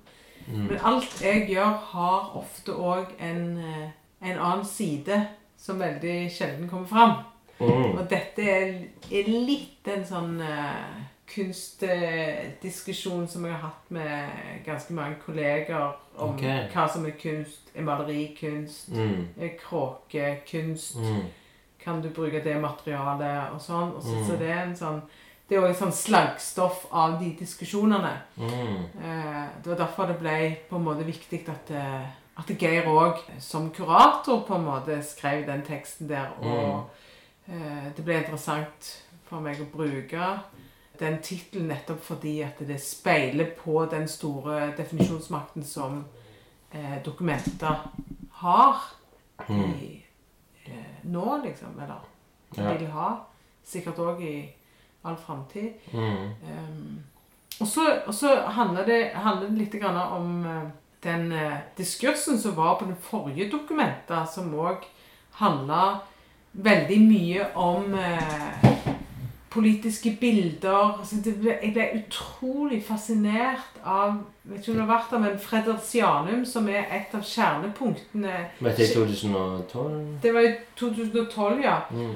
Mm. 0.46 0.66
Men 0.68 0.78
alt 0.84 1.22
jeg 1.22 1.48
gjør, 1.48 1.72
har 1.90 2.36
ofte 2.38 2.72
òg 2.72 3.06
en, 3.18 3.58
eh, 3.58 3.88
en 4.22 4.38
annen 4.38 4.64
side 4.64 5.26
som 5.58 5.80
veldig 5.80 6.30
sjelden 6.32 6.68
kommer 6.68 6.86
fram. 6.86 7.10
Mm. 7.58 7.98
Og 7.98 8.10
dette 8.10 8.42
er, 8.42 8.72
er 9.10 9.28
litt 9.28 9.88
en 9.88 10.04
sånn 10.06 10.40
uh, 10.42 10.96
kunstdiskusjon 11.30 13.28
som 13.30 13.44
jeg 13.46 13.54
har 13.54 13.62
hatt 13.68 13.90
med 13.94 14.30
ganske 14.66 14.94
mange 14.94 15.16
kolleger 15.24 15.94
om 16.16 16.34
okay. 16.34 16.66
hva 16.74 16.88
som 16.92 17.06
er 17.06 17.14
kunst. 17.20 17.70
Er 17.74 17.82
malerikunst? 17.86 18.88
Mm. 18.94 19.28
Er 19.40 19.48
kråkekunst? 19.58 20.96
Mm. 21.00 21.24
Kan 21.84 22.00
du 22.02 22.08
bruke 22.08 22.40
det 22.44 22.56
materialet? 22.60 23.52
Og 23.52 23.60
sånn. 23.60 23.94
Og 23.96 24.02
så, 24.02 24.14
Mm. 24.16 24.26
så 24.26 24.38
det 24.38 24.50
er 24.50 24.62
en 24.64 24.74
sånn 24.76 25.02
det 25.48 25.56
er 25.58 25.60
også 25.60 25.84
en 25.84 25.92
sånn 25.92 25.92
slaggstoff 25.92 26.86
av 26.90 27.18
de 27.20 27.36
diskusjonene. 27.38 28.12
Mm. 28.38 28.76
Eh, 29.04 29.48
det 29.62 29.66
var 29.66 29.76
derfor 29.86 30.06
det 30.06 30.18
ble 30.18 30.56
på 30.70 30.76
en 30.76 30.84
måte 30.84 31.04
viktig 31.04 31.46
at, 31.48 31.70
eh, 31.70 32.06
at 32.38 32.46
Geir 32.58 32.86
òg, 32.88 33.18
som 33.38 33.70
kurator, 33.70 34.40
på 34.46 34.54
en 34.54 34.64
måte 34.64 35.02
skrev 35.04 35.44
den 35.46 35.62
teksten 35.62 36.08
der. 36.08 36.30
Og 36.40 36.88
eh, 37.48 37.92
det 37.96 38.04
ble 38.04 38.14
interessant 38.22 39.02
for 39.28 39.40
meg 39.40 39.56
å 39.60 39.66
bruke 39.76 40.40
den 40.98 41.18
tittelen 41.18 41.68
nettopp 41.68 42.00
fordi 42.00 42.40
at 42.42 42.58
det 42.66 42.80
speiler 42.80 43.50
på 43.64 43.84
den 43.90 44.08
store 44.08 44.72
definisjonsmakten 44.78 45.62
som 45.64 46.04
eh, 46.72 47.02
dokumenter 47.04 47.76
har 48.32 48.80
Mm. 49.48 49.74
i, 49.74 50.03
eh, 50.68 51.00
nå, 51.02 51.40
liksom. 51.44 51.80
Eller 51.80 51.94
Ja. 52.56 52.72
vil 52.78 52.90
ha. 52.90 53.24
Sikkert 53.64 53.98
òg 53.98 54.20
i 54.22 54.54
all 55.04 55.16
framtid. 55.16 55.72
Mm. 55.92 56.30
Um, 56.42 57.04
og 57.60 57.66
så, 57.66 58.02
og 58.06 58.14
så 58.14 58.34
handler, 58.40 58.84
det, 58.84 59.10
handler 59.14 59.48
det 59.48 59.58
litt 59.58 59.84
om 59.84 60.46
eh, 60.46 60.70
den 61.04 61.32
eh, 61.32 61.58
diskursen 61.78 62.38
som 62.38 62.56
var 62.56 62.78
på 62.78 62.88
det 62.88 62.96
forrige 63.00 63.50
dokumentet, 63.50 64.28
som 64.28 64.54
òg 64.54 64.84
handla 65.38 66.00
veldig 66.52 66.98
mye 67.00 67.46
om 67.54 67.94
eh, 67.94 68.73
politiske 69.54 70.16
bilder. 70.20 70.98
Altså, 70.98 71.16
jeg 71.24 71.72
ble 71.72 71.84
utrolig 72.00 72.82
fascinert 72.84 73.78
av 73.84 74.16
vet 74.44 74.60
ikke 74.60 74.72
om 74.72 74.78
det 74.78 74.84
har 74.84 74.90
vært 74.90 75.10
der, 75.14 75.22
men 75.22 75.38
Fredersianum, 75.40 76.44
som 76.44 76.68
er 76.68 76.84
et 76.92 77.14
av 77.16 77.22
kjernepunktene 77.24 78.36
Var 78.60 78.76
det 78.76 78.88
i 78.90 78.94
2012? 78.94 79.98
Det 80.22 80.32
var 80.34 80.48
i 80.48 80.54
2012, 80.76 81.62
ja 81.64 81.78
Mm. 81.90 82.14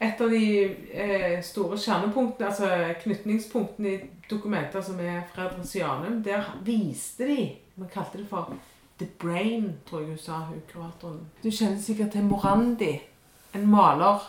et 0.00 0.20
av 0.20 0.30
de 0.30 0.44
eh, 0.92 1.42
store 1.44 1.76
kjernepunktene, 1.78 2.46
altså 2.48 2.68
knytningspunktene 3.04 3.88
i 3.94 4.00
dokumenter 4.30 4.80
som 4.82 5.00
er 5.00 5.22
Fredersianum, 5.34 6.22
der 6.24 6.44
viste 6.64 7.26
de 7.28 7.50
Man 7.76 7.88
kalte 7.94 8.18
det 8.18 8.26
for 8.28 8.52
The 8.98 9.06
Brain, 9.18 9.74
tror 9.88 10.00
jeg 10.00 10.08
hun 10.08 10.18
sa, 10.18 10.32
hun 10.32 10.60
kuratoren. 10.72 11.20
Du 11.42 11.50
kjenner 11.50 11.78
sikkert 11.80 12.12
til 12.12 12.24
Morandi, 12.28 13.00
en 13.54 13.66
maler. 13.70 14.20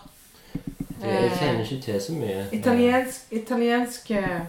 Det, 0.53 1.07
jeg 1.09 1.25
Eh, 1.31 1.37
kjenner 1.39 1.61
ikke 1.63 1.81
til 1.81 2.01
så 2.01 2.13
mye. 2.13 2.43
Italiensk, 2.53 3.31
italiensk 3.31 4.11
eh, 4.11 4.41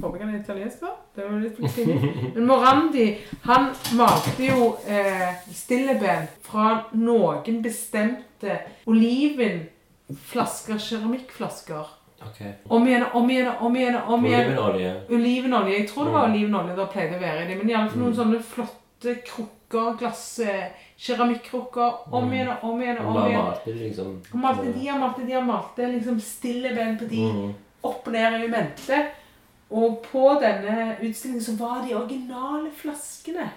Håper 0.00 0.18
jeg 0.18 0.26
han 0.26 0.34
er 0.34 0.40
italiensk, 0.42 0.80
da. 0.80 0.86
Det 1.16 1.24
var 1.24 1.40
litt 1.40 1.56
plutselig. 1.56 1.96
Men 2.34 2.46
Morandi 2.46 3.06
han 3.44 3.66
malte 3.96 4.46
jo 4.48 4.76
eh, 4.88 5.34
stilleben 5.52 6.28
fra 6.42 6.84
noen 6.92 7.62
bestemte 7.62 8.58
olivenflasker, 8.86 10.78
keramikkflasker. 10.78 11.84
Ok. 12.24 12.40
Om 12.72 12.86
igjen, 12.88 13.04
om 13.14 13.30
igjen, 13.30 13.48
om 13.60 13.76
igjen. 13.76 13.96
om 14.06 14.24
igjen. 14.26 14.40
Olivenolje. 14.58 14.94
Olivenolje. 15.10 15.78
Jeg 15.78 15.88
tror 15.90 16.04
det 16.04 16.12
var 16.12 16.26
Mm. 16.28 16.32
olivenolje 16.34 16.76
det 16.76 16.88
pleide 16.92 17.16
å 17.16 17.20
være 17.20 17.44
i 17.44 17.46
det. 17.48 17.56
Men 17.58 17.68
iallfall 17.70 17.98
noen 18.00 18.12
Mm. 18.12 18.16
sånne 18.20 18.42
flotte 18.42 19.14
krukker, 19.26 19.98
glass, 19.98 20.38
eh, 20.38 20.70
keramikkrukker. 20.98 22.12
Om 22.14 22.24
Mm. 22.24 22.32
igjen 22.32 22.48
og 22.48 22.64
om 22.72 22.82
igjen. 22.82 22.98
Og 22.98 23.16
om 23.16 23.26
igjen. 23.26 23.42
malte 23.44 23.72
liksom. 23.72 24.22
Malte 24.34 24.72
de 24.72 24.90
og 24.90 25.00
malte 25.00 25.26
de 25.26 25.36
og 25.36 25.44
malte 25.46 25.86
liksom 25.92 26.20
stilleben 26.20 26.98
på 26.98 27.08
de 27.10 27.16
Mm. 27.32 27.54
opp 27.82 28.06
ned 28.06 28.44
i 28.44 28.48
mente. 28.48 29.06
Og 29.70 30.04
på 30.12 30.38
denne 30.40 30.96
utstillingen 31.02 31.42
så 31.42 31.56
var 31.58 31.84
de 31.88 31.94
originale 31.94 32.70
flaskene 32.76 33.50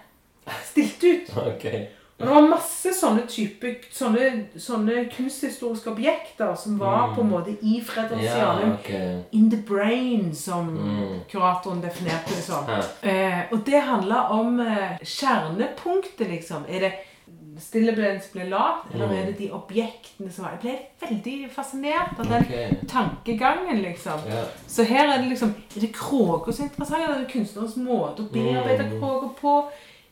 stilt 0.63 1.03
ut. 1.03 1.29
Og 2.19 2.25
det 2.25 2.33
var 2.33 2.47
masse 2.49 2.89
sånne 2.93 3.27
type, 3.27 3.75
sånne, 3.93 4.45
sånne 4.57 5.05
kunsthistoriske 5.15 5.91
objekter 5.91 6.55
som 6.55 6.79
var 6.79 7.07
Mm. 7.07 7.15
på 7.15 7.21
en 7.21 7.29
måte 7.29 7.57
i 7.61 7.77
Ja, 7.77 7.83
Fredricianum. 7.83 8.71
ok. 8.73 8.89
In 9.33 9.51
the 9.51 9.57
brain, 9.57 10.33
som 10.35 10.65
Mm. 10.67 11.19
kuratoren 11.31 11.81
definerte 11.81 12.29
det 12.29 12.43
som. 12.43 12.65
Hæ. 12.65 12.81
Eh, 13.03 13.43
og 13.51 13.65
det 13.65 13.81
handla 13.81 14.29
om 14.29 14.59
eh, 14.59 14.97
kjernepunktet, 15.03 16.27
liksom. 16.27 16.65
Er 16.69 16.79
det 16.79 16.93
stilleben 17.59 18.21
som 18.21 18.31
ble 18.39 18.49
lagd, 18.49 18.93
eller 18.93 19.07
Mm. 19.07 19.15
er 19.17 19.25
det 19.25 19.37
de 19.37 19.49
objektene 19.51 20.31
som 20.31 20.45
var 20.45 20.51
Jeg 20.51 20.61
ble 20.61 21.07
veldig 21.09 21.51
fascinert 21.51 22.19
av 22.19 22.25
den 22.29 22.41
okay. 22.43 22.75
tankegangen, 22.87 23.81
liksom. 23.81 24.19
Ja. 24.27 24.43
Så 24.67 24.83
her 24.83 25.07
er 25.13 25.17
det 25.21 25.29
liksom 25.29 25.53
Er 25.75 25.79
det 25.81 25.93
kråka 25.93 26.51
som 26.51 26.65
er 26.65 26.69
interessant? 26.69 27.09
Er 27.09 27.19
det 27.19 27.31
kunstnerens 27.33 27.77
måte 27.77 28.19
å 28.23 28.31
bearbeide 28.31 28.89
Mm. 28.91 28.99
kråka 28.99 29.29
på? 29.41 29.65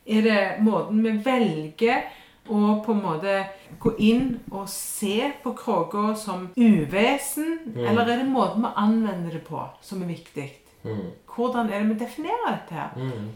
Er 0.08 0.22
det 0.22 0.62
måten 0.64 1.04
vi 1.04 1.12
velger 1.18 2.04
å 2.50 2.84
på 2.86 2.92
en 2.92 3.02
måte 3.02 3.46
gå 3.80 3.96
inn 4.00 4.40
og 4.52 4.68
se 4.70 5.32
på 5.44 5.56
kråka 5.56 6.16
som 6.16 6.50
uvesen? 6.58 7.60
Mm. 7.76 7.88
Eller 7.88 8.02
er 8.02 8.18
det 8.18 8.28
måten 8.30 8.62
vi 8.62 8.68
anvender 8.76 9.32
det 9.32 9.44
på, 9.48 9.64
som 9.82 10.02
er 10.04 10.08
viktig? 10.08 10.52
Mm. 10.84 11.12
Hvordan 11.36 11.72
er 11.74 11.80
det 11.80 11.88
vi 11.88 12.06
definerer 12.06 12.52
dette 12.52 12.74
her? 12.76 12.90
Mm. 12.96 13.30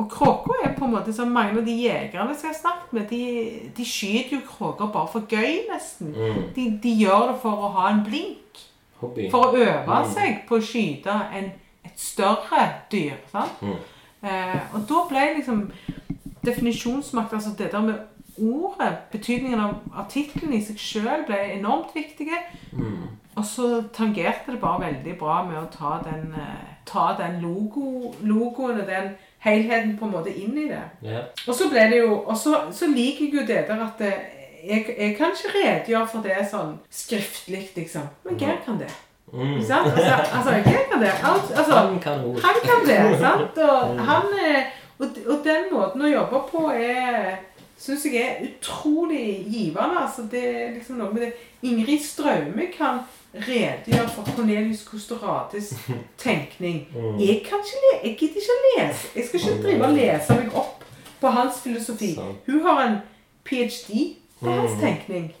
Og 0.00 0.06
kråka 0.10 0.56
er 0.64 0.72
på 0.78 0.86
en 0.86 0.94
måte 0.94 1.12
som 1.12 1.28
mange 1.34 1.58
av 1.60 1.66
de 1.66 1.74
jegerne 1.76 2.34
som 2.34 2.48
jeg 2.48 2.54
har 2.54 2.60
snakket 2.60 2.92
med, 2.96 3.08
de, 3.10 3.70
de 3.76 3.84
skyter 3.84 4.36
jo 4.38 4.42
kråker 4.48 4.88
bare 4.94 5.10
for 5.12 5.26
gøy, 5.28 5.66
nesten. 5.68 6.14
Mm. 6.16 6.42
De, 6.56 6.66
de 6.82 6.92
gjør 7.02 7.26
det 7.32 7.38
for 7.42 7.66
å 7.68 7.72
ha 7.76 7.88
en 7.92 8.04
blink. 8.06 8.62
Hobby. 9.00 9.28
For 9.32 9.50
å 9.50 9.56
øve 9.60 9.98
Mm. 10.00 10.10
seg 10.14 10.40
på 10.48 10.56
å 10.58 10.64
skyte 10.64 11.12
en, 11.36 11.50
et 11.84 12.00
større 12.00 12.64
dyr. 12.92 13.18
sant? 13.32 13.60
Mm. 13.60 13.76
Eh, 14.22 14.60
og 14.74 14.82
da 14.88 15.04
ble 15.08 15.26
liksom 15.38 15.62
definisjonsmakt, 16.46 17.32
altså 17.32 17.50
det 17.58 17.72
der 17.72 17.80
med 17.80 17.94
ordet, 18.40 18.94
betydningen 19.12 19.60
av, 19.60 19.74
artikkelen 19.96 20.52
i 20.56 20.62
seg 20.64 20.78
sjøl, 20.80 21.24
ble 21.28 21.38
enormt 21.58 21.94
viktige. 21.94 22.38
Mm. 22.72 23.08
Og 23.36 23.44
så 23.44 23.82
tangerte 23.94 24.52
det 24.54 24.60
bare 24.60 24.80
veldig 24.86 25.18
bra 25.20 25.42
med 25.48 25.58
å 25.60 25.66
ta 25.72 25.98
den, 26.04 26.32
eh, 26.34 26.70
ta 26.86 27.14
den 27.18 27.40
logo, 27.40 28.14
logoen 28.22 28.80
og 28.80 28.86
den 28.86 29.12
helheten 29.40 29.96
på 29.98 30.04
en 30.06 30.12
måte 30.12 30.32
inn 30.36 30.56
i 30.58 30.68
det. 30.68 30.82
Yeah. 31.04 31.24
Og 31.46 31.54
så 31.56 31.70
ble 31.72 31.86
det 31.92 32.02
jo, 32.02 32.18
og 32.20 32.36
så, 32.36 32.58
så 32.76 32.88
liker 32.92 33.24
jeg 33.24 33.34
jo 33.34 33.46
det 33.48 33.62
der 33.68 33.84
at 33.86 34.02
det, 34.02 34.14
jeg, 34.60 34.84
jeg 34.98 35.14
kan 35.16 35.32
ikke 35.32 35.54
redegjøre 35.54 36.08
for 36.12 36.26
det 36.26 36.40
sånn 36.50 36.74
skriftlig, 36.92 37.70
liksom. 37.76 38.08
Men 38.26 38.40
Geir 38.40 38.58
kan 38.64 38.80
det. 38.80 38.90
Mm. 39.32 39.60
Sant? 39.64 39.92
Altså, 39.94 40.16
altså 40.36 40.56
Geir 40.66 40.88
kan 40.90 41.04
det. 41.04 41.12
Alt, 41.24 41.52
altså, 41.54 41.78
Han 41.78 42.00
kan 42.02 42.24
ord. 42.24 42.40
han 42.44 42.58
kan 42.64 42.88
det, 42.88 42.98
sant? 43.24 43.62
Og, 43.64 44.02
han, 44.10 44.34
eh, 44.44 44.74
og, 44.98 45.22
og 45.26 45.46
den 45.46 45.70
måten 45.72 46.04
å 46.04 46.12
jobbe 46.12 46.42
på 46.50 46.66
er 46.74 47.38
syns 47.80 48.04
jeg 48.04 48.20
er 48.20 48.42
utrolig 48.44 49.46
givende. 49.48 50.02
altså 50.02 50.26
Det 50.30 50.44
er 50.44 50.74
liksom 50.74 51.00
noe 51.00 51.14
med 51.14 51.28
det 51.28 51.32
Ingrid 51.62 52.04
Straume 52.04 52.68
kan 52.76 53.00
redegjøre 53.34 54.08
for 54.08 54.22
Cornelius 54.36 54.84
Costorates 54.84 55.74
tenkning. 56.24 56.86
Jeg 57.20 57.42
kan 57.46 57.58
ikke 57.62 57.80
le 57.84 57.92
jeg 58.10 58.16
gidder 58.18 58.40
ikke 58.42 58.56
å 58.56 58.60
lese. 58.66 59.08
Jeg 59.16 59.26
skal 59.28 59.40
ikke 59.40 59.62
drive 59.62 59.86
og 59.86 59.94
lese 59.96 60.36
meg 60.40 60.54
opp 60.54 60.84
på 61.20 61.28
hans 61.36 61.60
filosofi. 61.64 62.14
Hun 62.46 62.60
har 62.66 62.82
en 62.86 62.96
ph.d. 63.44 64.16
på 64.40 64.50
hans 64.50 64.72
Mm. 64.72 64.80
tenkning. 64.80 65.34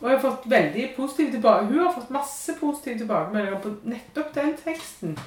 Og 0.00 0.08
jeg 0.10 0.18
har 0.18 0.22
fått 0.30 0.44
veldig 0.50 0.84
positive 0.96 1.30
tilbake. 1.30 1.66
Hun 1.66 1.78
har 1.78 1.92
fått 1.94 2.10
masse 2.10 2.52
positive 2.60 2.98
tilbakemeldinger 2.98 3.60
på 3.60 3.72
nettopp 3.84 4.30
den 4.34 4.54
teksten 4.64 5.18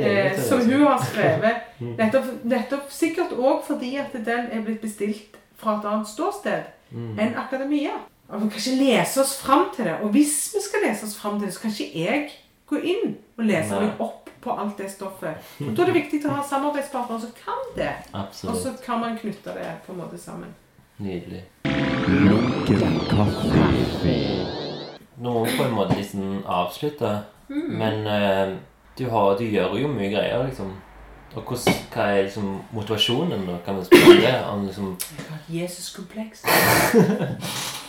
eh, 0.00 0.38
som 0.48 0.60
hun 0.64 0.86
har 0.86 1.02
skrevet. 1.04 1.56
Nettopp, 2.00 2.30
nettopp 2.44 2.90
Sikkert 2.90 3.32
òg 3.36 3.62
fordi 3.66 3.96
at 4.00 4.12
den 4.12 4.48
er 4.52 4.62
blitt 4.64 4.80
bestilt 4.80 5.36
fra 5.56 5.78
et 5.78 5.84
annet 5.92 6.08
ståsted 6.08 6.70
Mm. 6.94 7.16
enn 7.18 7.32
akademia. 7.34 7.90
Og 8.28 8.40
vi 8.42 8.48
kan 8.48 8.58
ikke 8.60 8.84
lese 8.84 9.20
oss 9.20 9.34
fram 9.40 9.66
til 9.76 9.84
det. 9.84 9.94
Og 10.02 10.10
hvis 10.14 10.54
vi 10.54 10.62
skal 10.64 10.86
lese 10.88 11.04
oss 11.06 11.16
fram 11.20 11.38
til 11.38 11.46
det, 11.48 11.54
så 11.54 11.60
kan 11.60 11.70
ikke 11.70 12.04
jeg 12.04 12.30
gå 12.66 12.80
inn 12.80 13.16
og 13.38 13.44
lese 13.44 13.80
meg 13.80 14.00
opp 14.00 14.30
på 14.44 14.52
alt 14.60 14.78
det 14.78 14.90
stoffet. 14.92 15.36
Og 15.60 15.76
Da 15.76 15.82
er 15.82 15.92
det 15.92 15.94
viktig 15.94 16.22
å 16.28 16.34
ha 16.38 16.42
samarbeidspartnere 16.48 17.20
som 17.20 17.30
kan 17.44 17.62
det. 17.76 17.92
Og 18.14 18.56
så 18.56 18.74
kan 18.84 19.00
man 19.00 19.18
knytte 19.18 19.54
det 19.56 19.68
på 19.86 19.92
en 19.92 19.98
måte 19.98 20.18
sammen. 20.18 20.54
Nydelig. 20.98 21.44
Nå 25.16 25.30
må 25.32 25.44
vi 25.44 25.56
på 25.56 25.64
en 25.64 25.76
måte 25.76 25.96
liksom 25.96 26.42
avslutte, 26.46 27.18
Mm. 27.48 27.72
men 27.78 28.06
uh, 28.06 28.56
du, 28.98 29.08
har, 29.10 29.34
du 29.38 29.44
gjør 29.44 29.74
jo 29.76 29.88
mye 29.92 30.08
greier, 30.08 30.46
liksom. 30.46 30.70
Og 31.34 31.42
hos, 31.50 31.66
hva 31.92 32.06
er 32.14 32.22
liksom 32.24 32.60
motivasjonen. 32.72 33.42
Kan 33.66 33.76
vi 33.76 33.84
spørre 33.84 34.20
det? 34.22 34.34
Om 34.48 34.64
liksom 34.64 34.92
Jeg 35.02 35.26
har 35.28 35.36
et 35.36 35.54
Jesus-kompleks. 35.60 36.44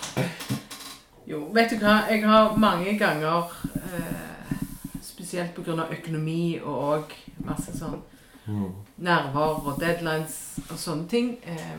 jo, 1.27 1.39
vet 1.53 1.71
du 1.71 1.77
hva? 1.81 1.99
Jeg 2.09 2.23
har 2.25 2.55
mange 2.57 2.97
ganger, 2.99 3.51
eh, 3.75 4.57
spesielt 5.01 5.55
pga. 5.55 5.87
økonomi 5.91 6.59
og 6.63 6.83
òg 6.93 7.15
masse 7.45 7.73
sånn 7.77 8.01
mm, 8.45 8.71
nerver 8.97 9.65
og 9.67 9.79
deadlines 9.79 10.59
og 10.69 10.77
sånne 10.77 11.07
ting, 11.07 11.37
eh, 11.45 11.77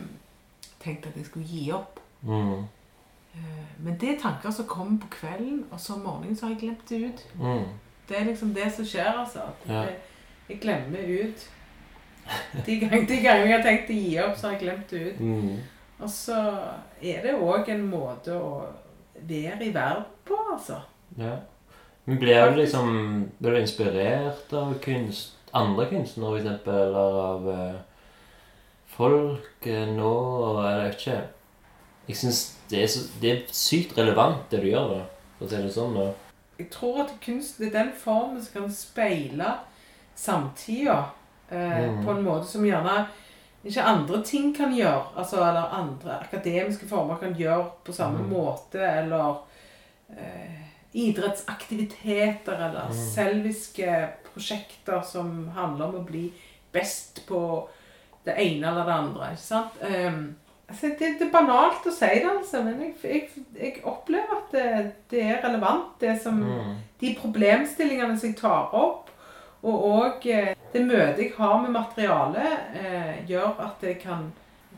tenkt 0.82 1.06
at 1.06 1.16
jeg 1.16 1.26
skulle 1.26 1.46
gi 1.46 1.70
opp. 1.72 2.00
mm, 2.22 2.64
Eh, 3.36 3.84
men 3.84 3.98
det 4.00 4.08
er 4.08 4.20
tanker 4.20 4.50
som 4.50 4.64
kommer 4.64 4.98
på 5.00 5.06
kvelden, 5.10 5.64
og 5.70 5.80
så 5.80 5.92
om 5.92 6.00
morgenen 6.00 6.36
så 6.36 6.46
har 6.46 6.54
jeg 6.54 6.60
glemt 6.60 6.88
det 6.88 7.00
ut. 7.04 7.26
mm. 7.40 7.64
Det 8.08 8.20
er 8.20 8.24
liksom 8.24 8.54
det 8.54 8.72
som 8.76 8.84
skjer, 8.86 9.12
altså. 9.12 9.40
Ja. 9.68 9.72
Jeg, 9.72 9.94
jeg 10.48 10.60
glemmer 10.60 11.24
ut. 11.24 11.50
De 12.66 12.80
gangene 12.80 13.22
gang 13.22 13.40
jeg 13.48 13.56
har 13.56 13.62
tenkt 13.62 13.90
å 13.90 13.96
gi 13.98 14.18
opp, 14.22 14.36
så 14.38 14.46
har 14.46 14.54
jeg 14.54 14.62
glemt 14.62 14.90
det 14.90 15.00
ut. 15.08 15.20
Og 16.00 16.10
så 16.12 16.36
er 17.00 17.22
det 17.24 17.34
òg 17.40 17.68
en 17.72 17.86
måte 17.88 18.34
å 18.36 18.66
være 19.26 19.64
i 19.64 19.72
verden 19.74 20.04
på, 20.28 20.36
altså. 20.52 20.80
Ja. 21.16 21.38
Men 22.04 22.18
blir 22.20 22.50
du 22.52 22.60
liksom 22.60 22.90
Blir 23.40 23.56
du 23.56 23.60
inspirert 23.60 24.52
av 24.54 24.74
kunst, 24.84 25.32
andre 25.56 25.86
kunstnere, 25.90 26.38
eksempel, 26.42 26.74
eller 26.84 27.16
av 27.22 27.48
eh, 27.50 27.78
folk 28.96 29.66
eh, 29.66 29.88
nå? 29.96 30.12
vet 30.60 31.00
ikke. 31.00 31.16
Jeg 32.06 32.16
syns 32.20 32.42
det, 32.70 32.84
det 33.22 33.32
er 33.32 33.42
sykt 33.50 33.96
relevant, 33.98 34.44
det 34.52 34.60
du 34.62 34.68
gjør, 34.70 34.92
da. 34.92 35.00
For 35.38 35.46
å 35.46 35.50
si 35.50 35.62
det 35.64 35.72
sånn. 35.74 35.96
da. 35.98 36.06
Jeg 36.60 36.70
tror 36.72 37.02
at 37.02 37.16
kunsten 37.24 37.66
er 37.66 37.72
den 37.74 37.90
formen 37.98 38.40
som 38.42 38.60
kan 38.62 38.70
speile 38.72 39.56
samtida 40.16 41.00
eh, 41.50 41.86
Mm. 41.86 42.04
på 42.04 42.10
en 42.10 42.24
måte 42.24 42.46
som 42.48 42.64
gjerne 42.64 43.06
ikke 43.66 43.82
andre 43.82 44.22
ting 44.24 44.52
kan 44.56 44.72
gjøre. 44.74 45.02
Altså, 45.16 45.36
eller 45.36 45.72
andre 45.74 46.20
akademiske 46.22 46.88
former 46.88 47.16
kan 47.20 47.34
gjøre 47.34 47.64
på 47.84 47.92
samme 47.92 48.18
Mm. 48.22 48.28
måte. 48.32 48.78
Eller 48.80 49.36
eh, 50.10 50.62
idrettsaktiviteter 50.94 52.52
eller 52.52 52.86
Mm. 52.88 52.92
selviske 53.14 54.08
prosjekter 54.32 55.02
som 55.02 55.48
handler 55.54 55.84
om 55.88 55.94
å 55.94 56.04
bli 56.06 56.32
best 56.72 57.26
på 57.26 57.68
det 58.24 58.34
ene 58.38 58.66
eller 58.68 58.84
det 58.84 58.92
andre. 58.92 59.30
ikke 59.32 59.42
sant? 59.42 59.72
Um, 59.82 60.36
altså, 60.68 60.86
det, 60.98 61.18
det 61.18 61.26
er 61.28 61.32
banalt 61.32 61.86
å 61.86 61.92
si 61.94 62.06
det, 62.06 62.30
altså, 62.38 62.62
men 62.64 62.80
jeg, 62.80 62.94
jeg, 63.02 63.28
jeg 63.60 63.82
opplever 63.84 64.36
at 64.36 64.52
det, 64.52 64.92
det 65.10 65.22
er 65.22 65.42
relevant, 65.48 66.00
det 66.00 66.20
som 66.22 66.40
Mm. 66.42 66.76
de 67.00 67.16
problemstillingene 67.20 68.18
som 68.18 68.28
jeg 68.30 68.38
tar 68.38 68.74
opp, 68.74 69.10
og 69.62 69.84
òg 69.84 70.26
det 70.76 70.84
møtet 70.86 71.18
jeg 71.24 71.32
har 71.38 71.56
med 71.62 71.70
materialet, 71.74 72.58
eh, 72.80 73.14
gjør 73.28 73.56
at 73.64 73.82
jeg 73.88 73.98
kan, 74.02 74.28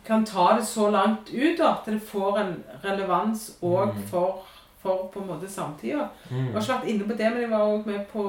kan 0.07 0.25
ta 0.25 0.49
det 0.59 0.67
så 0.67 0.89
langt 0.95 1.31
ut 1.35 1.61
at 1.61 1.87
det 1.91 1.99
får 2.03 2.39
en 2.45 2.55
relevans 2.85 3.49
òg 3.63 3.95
Mm. 3.95 4.03
for, 4.11 4.45
for 4.83 5.09
på 5.13 5.21
en 5.21 5.27
måte 5.33 5.51
samtida. 5.51 6.09
Mm. 6.31 6.37
Jeg 6.37 6.53
har 6.55 6.61
ikke 6.61 6.75
vært 6.75 6.89
inne 6.95 7.09
på 7.09 7.17
det, 7.19 7.33
men 7.33 7.41
jeg 7.43 7.51
var 7.51 7.67
òg 7.67 7.87
med 7.87 8.07
på 8.13 8.25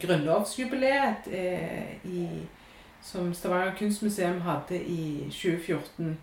grunnlovsjubileet 0.00 1.28
eh, 1.32 1.94
i, 2.04 2.26
som 3.02 3.32
Stavanger 3.34 3.74
kunstmuseum 3.78 4.40
hadde 4.40 4.78
i 4.82 5.26
2014. 5.30 6.18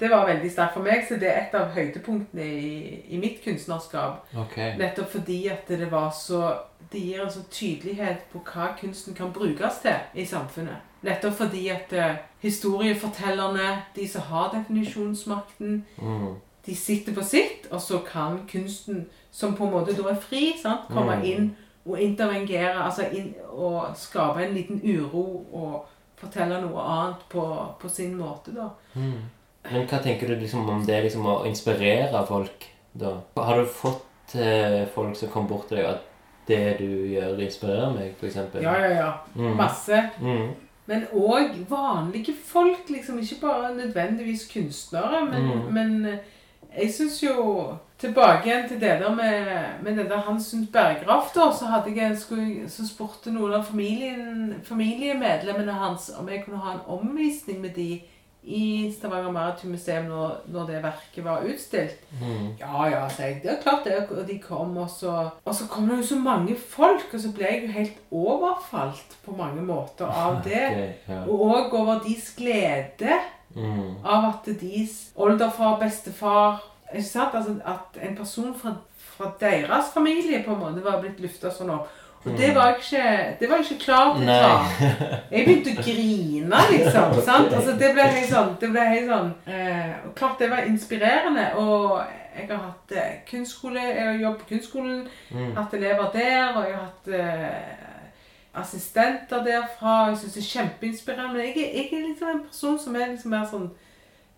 Det 0.00 0.10
var 0.10 0.26
veldig 0.26 0.50
sterkt 0.52 0.72
for 0.74 0.82
meg, 0.82 1.04
så 1.08 1.14
det 1.14 1.28
er 1.28 1.40
et 1.42 1.54
av 1.54 1.68
høydepunktene 1.74 2.42
i, 2.44 3.00
i 3.08 3.16
mitt 3.18 3.44
kunstnerskap. 3.44 4.26
Okay. 4.36 4.76
Nettopp 4.78 5.10
fordi 5.10 5.46
at 5.48 5.68
det 5.68 5.90
var 5.92 6.10
så 6.10 6.54
Det 6.92 7.00
gir 7.00 7.22
en 7.24 7.30
sånn 7.30 7.46
tydelighet 7.50 8.18
på 8.32 8.38
hva 8.44 8.66
kunsten 8.80 9.14
kan 9.14 9.32
brukes 9.32 9.78
til 9.82 9.96
i 10.14 10.24
samfunnet. 10.24 10.76
Nettopp 11.02 11.32
fordi 11.34 11.68
at 11.68 11.92
eh, 11.92 12.16
historiefortellerne, 12.42 13.82
de 13.96 14.08
som 14.08 14.22
har 14.22 14.50
definisjonsmakten, 14.54 15.84
Mm. 15.98 16.34
De 16.66 16.74
sitter 16.74 17.12
på 17.14 17.22
sitt, 17.24 17.66
og 17.70 17.80
så 17.80 17.98
kan 18.06 18.38
kunsten, 18.48 19.06
som 19.30 19.54
på 19.54 19.64
en 19.66 19.72
måte 19.72 19.92
da 19.96 20.08
er 20.10 20.20
fri, 20.20 20.52
sant, 20.62 20.88
komme 20.88 21.16
Mm. 21.18 21.24
inn 21.24 21.56
og 21.86 21.98
intervengere, 22.00 22.84
altså 22.84 23.02
inn, 23.12 23.34
og 23.52 23.94
skape 23.96 24.44
en 24.46 24.54
liten 24.54 24.80
uro 24.84 25.44
og 25.52 25.84
fortelle 26.16 26.60
noe 26.62 26.80
annet 26.80 27.24
på, 27.28 27.44
på 27.80 27.88
sin 27.90 28.14
måte, 28.16 28.54
da. 28.54 28.70
Mm. 28.94 29.20
Men 29.72 29.86
hva 29.86 29.98
tenker 30.02 30.28
du 30.28 30.36
liksom 30.36 30.68
om 30.68 30.84
det 30.86 31.02
liksom 31.04 31.26
å 31.26 31.44
inspirere 31.46 32.26
folk, 32.26 32.64
da? 32.94 33.14
Har 33.36 33.58
du 33.60 33.66
fått 33.66 34.34
eh, 34.34 34.86
folk 34.94 35.16
som 35.16 35.28
kom 35.28 35.46
bort 35.48 35.68
til 35.68 35.78
deg 35.78 35.86
at 35.86 36.02
det 36.46 36.78
du 36.78 36.84
gjør, 37.12 37.38
inspirerer 37.40 37.92
meg, 37.94 38.14
eksempel? 38.22 38.62
Ja, 38.62 38.74
ja, 38.80 38.90
ja. 38.94 39.12
Mm. 39.36 39.56
Masse. 39.56 40.10
Mm. 40.20 40.54
Men 40.86 41.06
òg 41.16 41.54
vanlige 41.68 42.34
folk, 42.44 42.88
liksom. 42.92 43.18
Ikke 43.18 43.40
bare 43.40 43.74
nødvendigvis 43.74 44.48
kunstnere, 44.52 45.24
men, 45.30 45.46
Mm. 45.48 45.72
men 45.72 46.18
jeg 46.74 46.92
syns 46.92 47.22
jo 47.22 47.34
Tilbake 48.04 48.48
igjen 48.48 48.68
til 48.68 48.80
det 48.82 49.00
der 49.00 49.14
med, 49.14 49.46
med 49.82 49.96
det 49.96 50.10
der 50.10 50.20
Hansund 50.26 50.66
Berggrav, 50.72 51.22
da, 51.34 51.52
så, 51.54 51.64
hadde 51.70 51.96
jeg, 51.96 52.18
skulle, 52.18 52.68
så 52.68 52.88
spurte 52.88 53.30
noen 53.32 53.54
av 53.54 53.64
familiemedlemmene 53.64 55.72
hans 55.78 56.10
om 56.18 56.28
jeg 56.28 56.44
kunne 56.44 56.58
ha 56.60 56.72
en 56.74 56.80
omvisning 56.98 57.60
med 57.62 57.70
de 57.78 58.00
i 58.44 58.92
Stavanger 58.92 59.32
Maritime 59.32 59.72
Museum 59.72 60.04
når, 60.10 60.30
når 60.52 60.66
det 60.68 60.82
verket 60.84 61.24
var 61.24 61.46
utstilt. 61.48 61.96
Mm. 62.20 62.48
Ja, 62.60 62.88
ja, 62.92 63.08
sa 63.08 63.22
jeg. 63.30 63.40
Det 63.42 63.50
er 63.54 63.62
klart 63.62 63.84
det. 63.88 64.10
Og 64.10 64.28
de 64.28 64.38
kom, 64.42 64.76
og 64.76 64.90
så, 64.90 65.28
og 65.44 65.54
så 65.54 65.64
kom 65.70 65.88
det 65.88 65.96
jo 66.02 66.06
så 66.10 66.18
mange 66.20 66.56
folk, 66.56 67.14
og 67.14 67.20
så 67.20 67.32
ble 67.32 67.44
jeg 67.48 67.62
jo 67.62 67.68
helt 67.72 67.96
overfalt 68.12 69.16
på 69.24 69.30
mange 69.38 69.62
måter 69.64 70.06
av 70.10 70.34
det. 70.48 70.66
Okay, 70.74 70.92
ja. 71.08 71.20
Og 71.24 71.40
òg 71.48 71.74
over 71.80 71.94
deres 72.04 72.34
glede 72.36 73.12
Mm. 73.56 73.96
av 74.04 74.24
at 74.28 74.46
deres 74.60 75.10
oldefar, 75.16 75.76
bestefar 75.80 76.62
Ikke 76.94 77.02
sant? 77.08 77.34
Altså 77.34 77.54
at 77.64 77.96
en 78.08 78.16
person 78.16 78.54
fra, 78.54 78.72
fra 79.16 79.30
deres 79.40 79.92
familie 79.94 80.42
på 80.46 80.52
en 80.54 80.58
måte 80.60 80.82
var 80.84 81.00
blitt 81.02 81.20
lufta 81.20 81.50
sånn 81.50 81.70
opp. 81.74 81.88
Og 82.24 82.32
det 82.38 82.54
var 82.56 82.70
jeg 82.70 82.76
ikke, 82.80 83.36
det 83.40 83.48
var 83.50 83.56
jeg 83.60 83.66
ikke 83.70 83.84
klar 83.84 84.14
til 84.16 84.28
å 84.30 84.36
ta. 84.40 84.76
Jeg 85.30 85.44
begynte 85.44 85.72
å 85.74 85.82
grine, 85.84 86.60
liksom. 86.70 87.16
sant? 87.26 87.52
Altså, 87.52 87.74
det 87.80 87.90
ble 87.96 88.02
helt 88.14 88.30
sånn, 88.30 88.54
det 88.60 88.70
ble 88.72 88.84
helt 88.88 89.10
sånn 89.10 89.32
eh, 89.46 89.90
Klart 90.16 90.38
det 90.40 90.48
var 90.50 90.64
inspirerende. 90.70 91.44
Og 91.60 91.98
jeg 92.38 92.48
har 92.48 92.62
hatt 92.64 92.94
eh, 92.96 93.10
kunstskole, 93.28 93.82
jeg 93.90 94.06
har 94.08 94.22
jobbet 94.22 94.40
på 94.44 94.48
kunstskolen, 94.54 95.02
Mm. 95.34 95.50
hatt 95.56 95.74
elever 95.74 96.10
der, 96.14 96.56
og 96.56 96.64
jeg 96.64 96.74
har 96.78 96.86
hatt 96.86 97.08
eh, 97.08 97.93
assistenter 98.56 99.44
derfra. 99.44 100.08
Jeg 100.08 100.18
syns 100.18 100.34
det 100.34 100.42
er 100.42 100.50
kjempeinspirerende. 100.52 101.32
Men 101.32 101.46
jeg, 101.46 101.56
er- 101.56 101.76
jeg 101.76 101.88
er 101.92 102.08
liksom 102.08 102.28
en 102.28 102.44
person 102.50 102.78
som 102.78 102.96
er 102.96 103.06
liksom 103.12 103.30
mer 103.30 103.44
sånn 103.50 103.70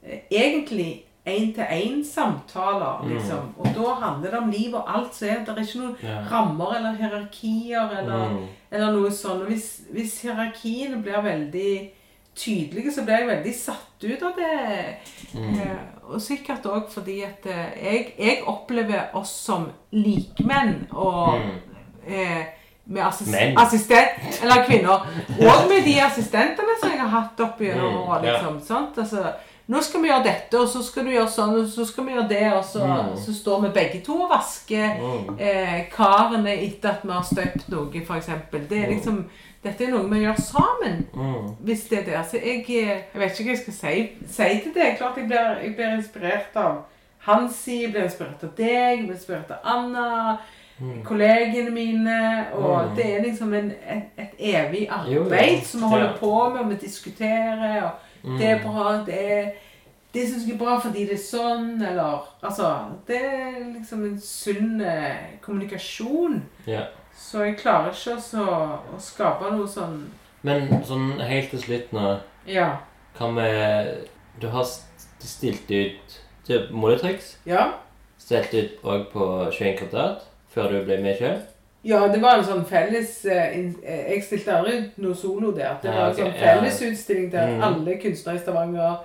eh, 0.02 0.20
Egentlig 0.30 1.02
én-til-én-samtaler, 1.26 3.02
Mm. 3.02 3.08
liksom. 3.14 3.54
Og 3.58 3.66
da 3.74 3.94
handler 3.94 4.30
det 4.30 4.38
om 4.38 4.50
liv 4.50 4.74
og 4.74 4.84
alt. 4.96 5.14
Så 5.14 5.26
er 5.26 5.38
det 5.44 5.48
er 5.48 5.62
ikke 5.62 5.78
noen 5.78 5.96
Ja. 6.02 6.22
rammer 6.30 6.74
eller 6.76 6.92
hierarkier 6.96 7.98
eller 7.98 8.28
Mm. 8.28 8.46
eller 8.72 8.92
noe 8.92 9.10
sånt. 9.10 9.40
Og 9.42 9.46
hvis, 9.48 9.80
hvis 9.92 10.20
hierarkiene 10.22 11.02
blir 11.02 11.20
veldig 11.22 11.90
tydelige, 12.36 12.92
så 12.92 13.04
blir 13.04 13.14
jeg 13.18 13.28
veldig 13.28 13.54
satt 13.54 14.04
ut 14.04 14.22
av 14.22 14.32
det. 14.36 14.96
Mm. 15.34 15.54
Eh, 15.60 15.76
og 16.08 16.20
sikkert 16.20 16.62
òg 16.66 16.88
fordi 16.90 17.22
at 17.22 17.46
eh, 17.46 17.84
jeg, 17.84 18.12
jeg 18.18 18.42
opplever 18.46 19.02
oss 19.14 19.30
som 19.30 19.70
likemenn 19.92 20.86
og 20.92 21.34
Mm. 21.38 21.50
eh, 22.06 22.44
med 22.86 23.02
assist 23.06 23.30
Men. 23.30 23.56
assistent 23.58 24.42
Eller 24.42 24.64
kvinner. 24.66 25.06
Og 25.40 25.68
med 25.68 25.84
de 25.84 26.00
assistentene 26.00 26.76
som 26.80 26.90
jeg 26.90 27.00
har 27.00 27.08
hatt 27.08 27.40
opp 27.40 27.58
gjennom 27.60 27.92
Mm, 27.92 28.08
året. 28.08 28.24
ja. 28.24 28.32
Liksom, 28.38 28.60
sant? 28.66 28.98
Altså, 28.98 29.32
nå 29.68 29.80
skal 29.82 30.02
vi 30.02 30.08
gjøre 30.08 30.22
dette, 30.24 30.60
og 30.60 30.68
så 30.68 30.82
skal 30.86 31.04
du 31.04 31.10
gjøre 31.10 31.28
sånn, 31.28 31.54
og 31.60 31.66
så 31.68 31.84
skal 31.86 32.04
vi 32.06 32.12
gjøre 32.12 32.28
det, 32.28 32.52
og 32.52 32.64
så, 32.64 32.84
Mm. 32.86 33.16
så 33.16 33.34
står 33.34 33.60
vi 33.62 33.68
begge 33.80 34.00
to 34.06 34.20
og 34.22 34.30
vasker 34.30 34.94
Mm. 35.00 35.36
eh, 35.40 35.84
karene 35.96 36.52
etter 36.66 36.88
at 36.90 37.02
vi 37.04 37.10
har 37.12 37.22
støpt 37.22 37.68
noe, 37.68 37.90
eksempel. 37.92 38.68
Det 38.68 38.84
er 38.84 38.88
liksom, 38.94 39.24
dette 39.64 39.84
er 39.84 39.90
noe 39.90 40.08
vi 40.10 40.20
gjør 40.24 40.36
sammen, 40.40 41.06
Mm. 41.14 41.56
hvis 41.64 41.88
det 41.88 41.98
er 41.98 42.04
det. 42.04 42.14
Altså, 42.14 42.36
jeg, 42.44 42.64
eh, 42.68 43.02
jeg 43.12 43.20
vet 43.20 43.32
ikke 43.40 43.44
hva 43.44 43.56
jeg 43.56 43.58
skal 43.58 43.74
si, 43.74 44.10
si 44.28 44.60
til 44.62 44.72
det. 44.74 44.98
Klart 44.98 45.16
jeg 45.16 45.26
blir, 45.26 45.58
jeg 45.62 45.74
blir 45.76 45.96
inspirert 45.98 46.54
av 46.56 46.84
Hansi, 47.26 47.82
jeg 47.82 47.92
blir 47.92 48.04
inspirert 48.04 48.44
av 48.44 48.50
deg, 48.56 48.98
jeg 48.98 49.06
blir 49.08 49.16
inspirert 49.16 49.50
av 49.50 49.58
Anna, 49.64 50.38
Mm. 50.80 51.04
kollegene 51.04 51.70
mine, 51.70 52.46
og 52.52 52.88
Mm. 52.90 52.96
det 52.96 53.06
er 53.14 53.22
liksom 53.22 53.54
en, 53.54 53.70
et, 53.88 54.02
et 54.18 54.34
evig 54.38 54.88
arbeid 54.90 55.14
Jo, 55.14 55.24
ja. 55.30 55.60
som 55.64 55.80
vi 55.80 55.86
holder 55.86 56.16
på 56.20 56.48
med, 56.48 56.60
og 56.60 56.70
vi 56.70 56.74
diskuterer, 56.76 57.82
og 57.82 57.90
Mm. 58.24 58.38
det 58.38 58.46
er 58.50 58.62
bra, 58.62 58.92
det 59.06 59.32
er 59.32 59.50
det 60.14 60.28
syns 60.28 60.46
jeg 60.46 60.54
er 60.54 60.58
bra 60.58 60.78
fordi 60.80 61.04
det 61.04 61.12
er 61.12 61.16
sånn, 61.16 61.82
eller 61.82 62.22
Altså, 62.42 62.74
det 63.06 63.16
er 63.16 63.72
liksom 63.78 64.04
en 64.04 64.20
sunn 64.20 64.80
eh, 64.80 65.16
kommunikasjon. 65.42 66.42
Ja. 66.66 66.80
Så 67.16 67.42
jeg 67.44 67.56
klarer 67.58 67.90
ikke 67.90 68.16
også 68.16 68.46
å 68.46 69.00
skape 69.00 69.50
noe 69.52 69.66
sånn 69.68 70.06
Men 70.42 70.68
sånn 70.84 71.20
helt 71.20 71.50
til 71.50 71.58
slutt 71.58 71.92
nå 71.92 72.18
Ja. 72.46 72.76
Kan 73.18 73.34
vi 73.34 73.50
Du 74.40 74.48
har 74.48 74.64
stilt 75.18 75.70
ut 75.70 76.70
Moletrix. 76.70 77.36
Ja. 77.46 77.72
Stilt 78.18 78.54
ut 78.54 78.82
òg 78.84 79.06
på 79.12 79.50
21 79.52 79.78
kvadrat 79.78 80.22
før 80.56 80.72
du 80.72 80.78
ble 80.88 80.96
med 81.04 81.18
sjøl. 81.20 81.36
Ja, 81.86 82.00
det 82.10 82.18
var 82.22 82.40
en 82.40 82.44
sånn 82.48 82.64
felles 82.66 83.12
eh, 83.30 83.58
eh, 83.84 84.00
Jeg 84.10 84.22
stilte 84.26 84.56
aldri 84.56 84.78
noe 85.04 85.14
solo 85.14 85.52
der. 85.54 85.76
Det 85.82 85.92
var 85.92 86.08
en 86.08 86.16
sånn 86.16 86.32
fellesutstilling 86.40 87.28
der 87.32 87.52
Mm. 87.52 87.62
alle 87.68 87.94
kunstnere 88.02 88.40
i 88.40 88.42
Stavanger 88.42 88.96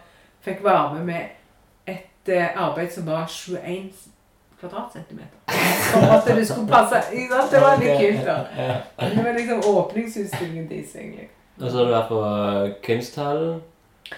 fikk 0.42 0.64
være 0.66 0.94
med 0.96 1.06
med 1.06 1.94
et 1.94 2.32
eh, 2.34 2.56
arbeid 2.58 2.90
som 2.96 3.06
var 3.06 3.28
21 3.30 3.92
kvadratcentimeter. 4.62 5.38
For 5.92 6.16
at 6.16 6.26
det 6.38 6.48
skulle 6.48 6.68
passe. 6.68 7.04
Det 7.52 7.62
var 7.62 7.78
litt 7.82 8.00
kult, 8.02 8.26
da. 8.26 8.38
Det 9.04 9.24
var 9.26 9.34
liksom 9.38 9.62
åpningsutstillingen 9.76 10.70
deres, 10.70 10.96
egentlig. 10.96 11.28
Og 11.62 11.70
så 11.72 11.78
har 11.78 11.86
du 11.86 11.92
vært 11.92 12.08
på 12.10 12.22
Kunsthallen. 12.86 13.62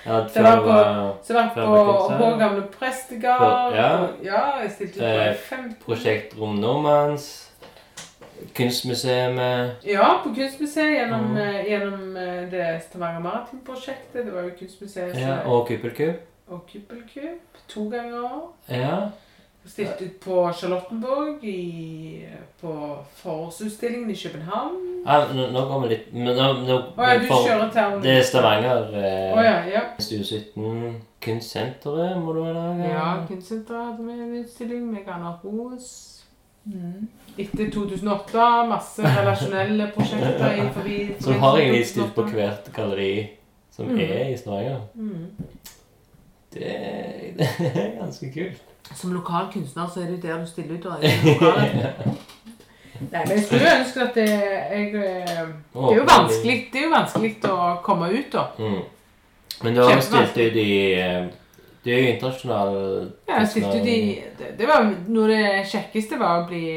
Ja, 0.06 0.20
Det 0.20 0.32
før 0.32 0.42
var 0.44 0.56
du 0.56 0.62
på- 0.62 0.68
var 0.68 1.14
Så 1.24 1.34
Før 1.34 1.66
på 1.66 2.18
Vår 2.20 2.38
gamle 2.40 2.64
prestegard. 2.80 3.74
Ja. 3.76 4.08
ja, 4.24 4.60
jeg 4.62 4.72
stilte 4.72 4.96
ut 4.96 5.00
på 5.00 5.06
Eh, 5.06 5.36
15 5.36 5.76
Prosjekt 5.86 6.40
Rom 6.40 6.56
Normans. 6.56 7.50
Kunstmuseet. 8.56 9.72
Ja, 9.86 10.08
på 10.24 10.30
Kunstmuseet 10.36 10.92
gjennom, 10.98 11.22
Mhm. 11.22 11.38
eh, 11.38 11.66
gjennom 11.70 12.18
eh, 12.18 12.52
det 12.52 12.82
Stavanger 12.90 13.20
Maritim-prosjektet. 13.20 14.26
Det 14.26 14.34
var 14.34 14.42
jo 14.42 14.50
Kunstmuseet 14.60 15.20
Ja, 15.20 15.38
og 15.46 15.68
Kuppelkub. 15.68 16.16
og 16.50 16.60
Kuppelkub 16.74 17.40
to 17.68 17.90
ganger. 17.90 18.54
Ja. 18.70 18.98
Jeg 19.64 19.72
stilte 19.72 20.06
ut 20.06 20.16
på 20.20 20.38
Charlottenborg 20.60 21.44
i, 21.48 22.26
på 22.62 22.72
forårsutstillingen 23.16 24.10
i 24.12 24.16
København. 24.16 24.74
ja 25.06 25.20
nå, 25.34 25.46
nå 25.56 25.62
går 25.70 25.84
vi 25.84 25.92
litt 25.94 26.10
Men 26.14 26.36
nå, 26.36 26.48
nå 26.68 26.80
Å 26.98 27.06
ja, 27.08 27.14
du 27.20 27.28
for- 27.30 27.48
kjører 27.48 27.70
til 27.72 28.02
Det 28.04 28.18
er 28.18 28.26
Stavanger. 28.28 28.90
Eh, 28.92 29.38
oh, 29.38 29.44
ja, 29.44 29.54
ja. 29.72 29.84
Stue 30.00 30.24
17. 30.24 30.98
Kunstsenteret 31.24 32.18
må 32.20 32.34
du 32.36 32.42
vel 32.44 32.58
lage? 32.58 32.90
Ja, 32.92 33.06
Kunstsenteret 33.30 33.94
hadde 33.94 34.10
vi 34.10 34.18
en 34.26 34.34
utstilling 34.42 34.84
med 34.92 35.06
Ghana 35.06 35.32
Ros. 35.46 35.88
Etter 37.38 37.72
2008, 37.72 38.50
masse 38.68 39.16
relasjonelle 39.16 39.88
prosjekter 39.96 40.58
innenfor 40.58 40.92
Så 41.24 41.40
har 41.40 41.58
jeg 41.58 41.70
egentlig 41.70 41.88
stilt 41.88 42.14
på 42.16 42.28
hvert 42.36 42.68
galleri 42.76 43.16
som 43.72 43.88
mm. 43.88 44.04
er 44.10 44.28
i 44.28 44.38
Stavanger. 44.38 44.84
Mm. 44.94 45.32
Det, 46.54 46.76
det 47.64 47.74
er 47.74 47.98
ganske 48.02 48.32
kult. 48.36 48.73
Som 48.92 49.14
lokal 49.14 49.48
kunstner 49.54 49.88
så 49.88 50.02
er 50.02 50.12
det 50.12 50.18
jo 50.18 50.28
der 50.28 50.42
du 50.44 50.48
stiller 50.48 50.76
ut. 50.76 50.84
Da, 50.84 50.98
i 51.00 51.08
det. 51.08 52.18
Nei, 53.12 53.22
men 53.26 53.32
jeg 53.32 53.44
skulle 53.44 53.78
ønske 53.80 54.02
at 54.04 54.16
det, 54.16 54.30
jeg, 54.30 54.90
eh, 54.96 55.48
det 55.74 55.92
er 55.92 55.96
jo 55.98 56.04
vanskelig 56.08 56.58
Det 56.74 56.80
er 56.80 56.84
jo 56.86 56.92
vanskelig 56.94 57.32
å 57.50 57.70
komme 57.84 58.10
ut, 58.14 58.30
da. 58.34 58.44
Mm. 58.60 58.82
Men 59.64 59.76
du 59.76 59.82
har 59.82 59.96
jo 59.96 60.04
stilt 60.06 60.38
ut 60.38 60.38
i 60.40 60.52
Det 60.54 61.32
Du 61.84 61.92
er 61.92 62.00
jo 62.00 62.12
internasjonal 62.14 62.78
Ja, 63.28 63.40
jeg 63.40 63.50
stilte 63.56 63.80
ut 63.80 63.90
i 63.90 63.98
det, 64.40 64.54
det 64.60 64.70
var 64.70 64.86
Noe 65.08 65.26
av 65.26 65.34
det 65.34 65.66
kjekkeste 65.74 66.20
var 66.22 66.44
å 66.44 66.48
bli 66.52 66.68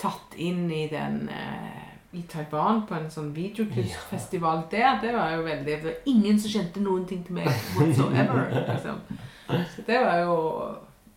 tatt 0.00 0.38
inn 0.42 0.64
i 0.72 0.86
den 0.92 1.26
eh, 1.28 1.82
i 2.16 2.22
Taiwan 2.30 2.86
på 2.88 2.96
en 2.96 3.10
sånn 3.12 3.26
videokunstfestival 3.36 4.62
der. 4.70 4.94
Det 5.02 5.10
var 5.12 5.34
jo 5.34 5.42
veldig 5.44 5.66
Det 5.66 5.84
var 5.84 6.08
ingen 6.08 6.38
som 6.40 6.48
kjente 6.54 6.80
noen 6.80 7.02
ting 7.04 7.20
til 7.26 7.36
meg 7.36 7.50
whatsoever. 7.76 8.46
Liksom. 8.70 9.02
Så 9.74 9.84
det 9.84 9.98
var 10.00 10.22
jo 10.22 10.38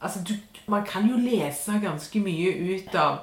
Altså, 0.01 0.19
du, 0.27 0.33
man 0.71 0.85
kan 0.85 1.07
jo 1.09 1.17
lese 1.19 1.79
ganske 1.83 2.19
mye 2.23 2.53
ut 2.73 2.95
av 2.95 3.17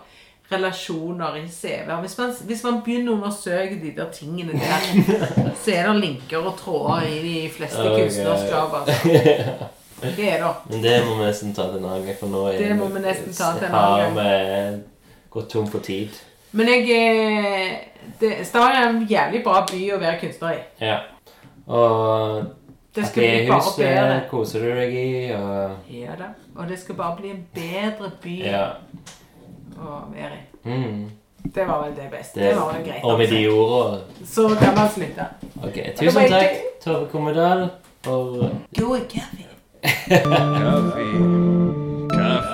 relasjoner 0.52 1.36
i 1.36 1.46
CV-er. 1.48 2.00
Hvis 2.00 2.42
hvis 2.46 2.64
man 2.64 2.82
begynner 2.84 3.12
å 3.12 3.16
undersøke 3.16 3.80
de 3.82 3.94
der 3.96 4.10
tingene 4.14 4.52
der, 4.52 4.84
så 5.62 5.72
er 5.74 5.88
det 5.88 5.96
linker 6.00 6.44
og 6.44 6.58
tråder 6.58 7.08
i 7.08 7.16
de 7.24 7.48
fleste 7.50 7.82
okay. 7.82 8.04
kunstnerskaper. 8.04 8.84
Altså. 8.84 9.72
Det 9.96 10.26
er 10.28 10.42
det. 10.42 10.54
Men 10.68 10.82
det 10.82 10.96
må 11.06 11.14
vi 11.16 11.24
nesten 11.24 11.54
ta 11.56 11.64
til 11.70 11.78
en 11.78 11.86
annen 11.88 12.02
gang, 12.04 12.16
for 12.20 12.28
nå 12.28 12.42
er 12.50 12.58
Det 12.60 12.74
må 12.76 12.90
vi 12.92 13.00
nesten 13.00 13.32
ta 13.32 13.46
til 13.56 13.64
en 13.64 13.72
har 13.72 14.10
vi 14.12 14.82
gått 15.32 15.48
tom 15.54 15.70
for 15.72 15.80
tid. 15.80 16.18
Men 16.52 16.68
jeg 16.68 16.90
eh, 18.20 18.42
Stavanger 18.44 18.82
er 18.82 18.90
en 18.90 19.06
jævlig 19.08 19.40
bra 19.44 19.62
by 19.70 19.80
å 19.96 19.98
være 20.02 20.18
kunstner 20.20 20.52
i. 20.52 20.60
Ja. 20.84 20.98
Og 21.66 22.44
Det 22.97 23.06
skal 23.06 23.23
bli 23.23 23.48
bare 23.48 23.73
bedre. 23.78 24.20
koser 24.31 24.60
du 24.60 24.70
deg 24.81 24.94
i, 24.94 25.32
og 25.32 25.70
Ja 25.93 26.16
da. 26.18 26.28
Og 26.56 26.68
det 26.68 26.78
skal 26.78 26.94
bare 26.94 27.16
bli 27.16 27.31
en 27.31 27.47
bedre 27.55 28.10
by 28.23 28.36
Ja. 28.44 28.66
å 29.78 30.01
være 30.14 30.32
i. 30.32 30.70
Mm. 30.70 31.10
Det 31.55 31.66
var 31.68 31.82
vel 31.85 31.93
det 31.97 32.09
beste. 32.10 32.40
Det, 32.40 32.48
Det, 32.51 32.56
var 32.56 32.73
vel 32.73 32.85
greit. 32.86 33.05
og 33.05 33.18
med 33.18 33.28
de 33.28 33.36
altså. 33.44 33.60
ordene 33.62 34.27
Så 34.27 34.48
kan 34.59 34.74
man 34.74 34.89
slutte. 34.89 35.27
Ok, 35.62 35.77
tusen 35.98 36.31
takk, 36.31 36.56
Tove 36.85 37.06
Kommedal, 37.12 37.68
for 38.02 38.51
God 38.78 39.01
kaffe. 39.09 39.44
Kaffe, 40.09 41.05
kaffe, 42.10 42.45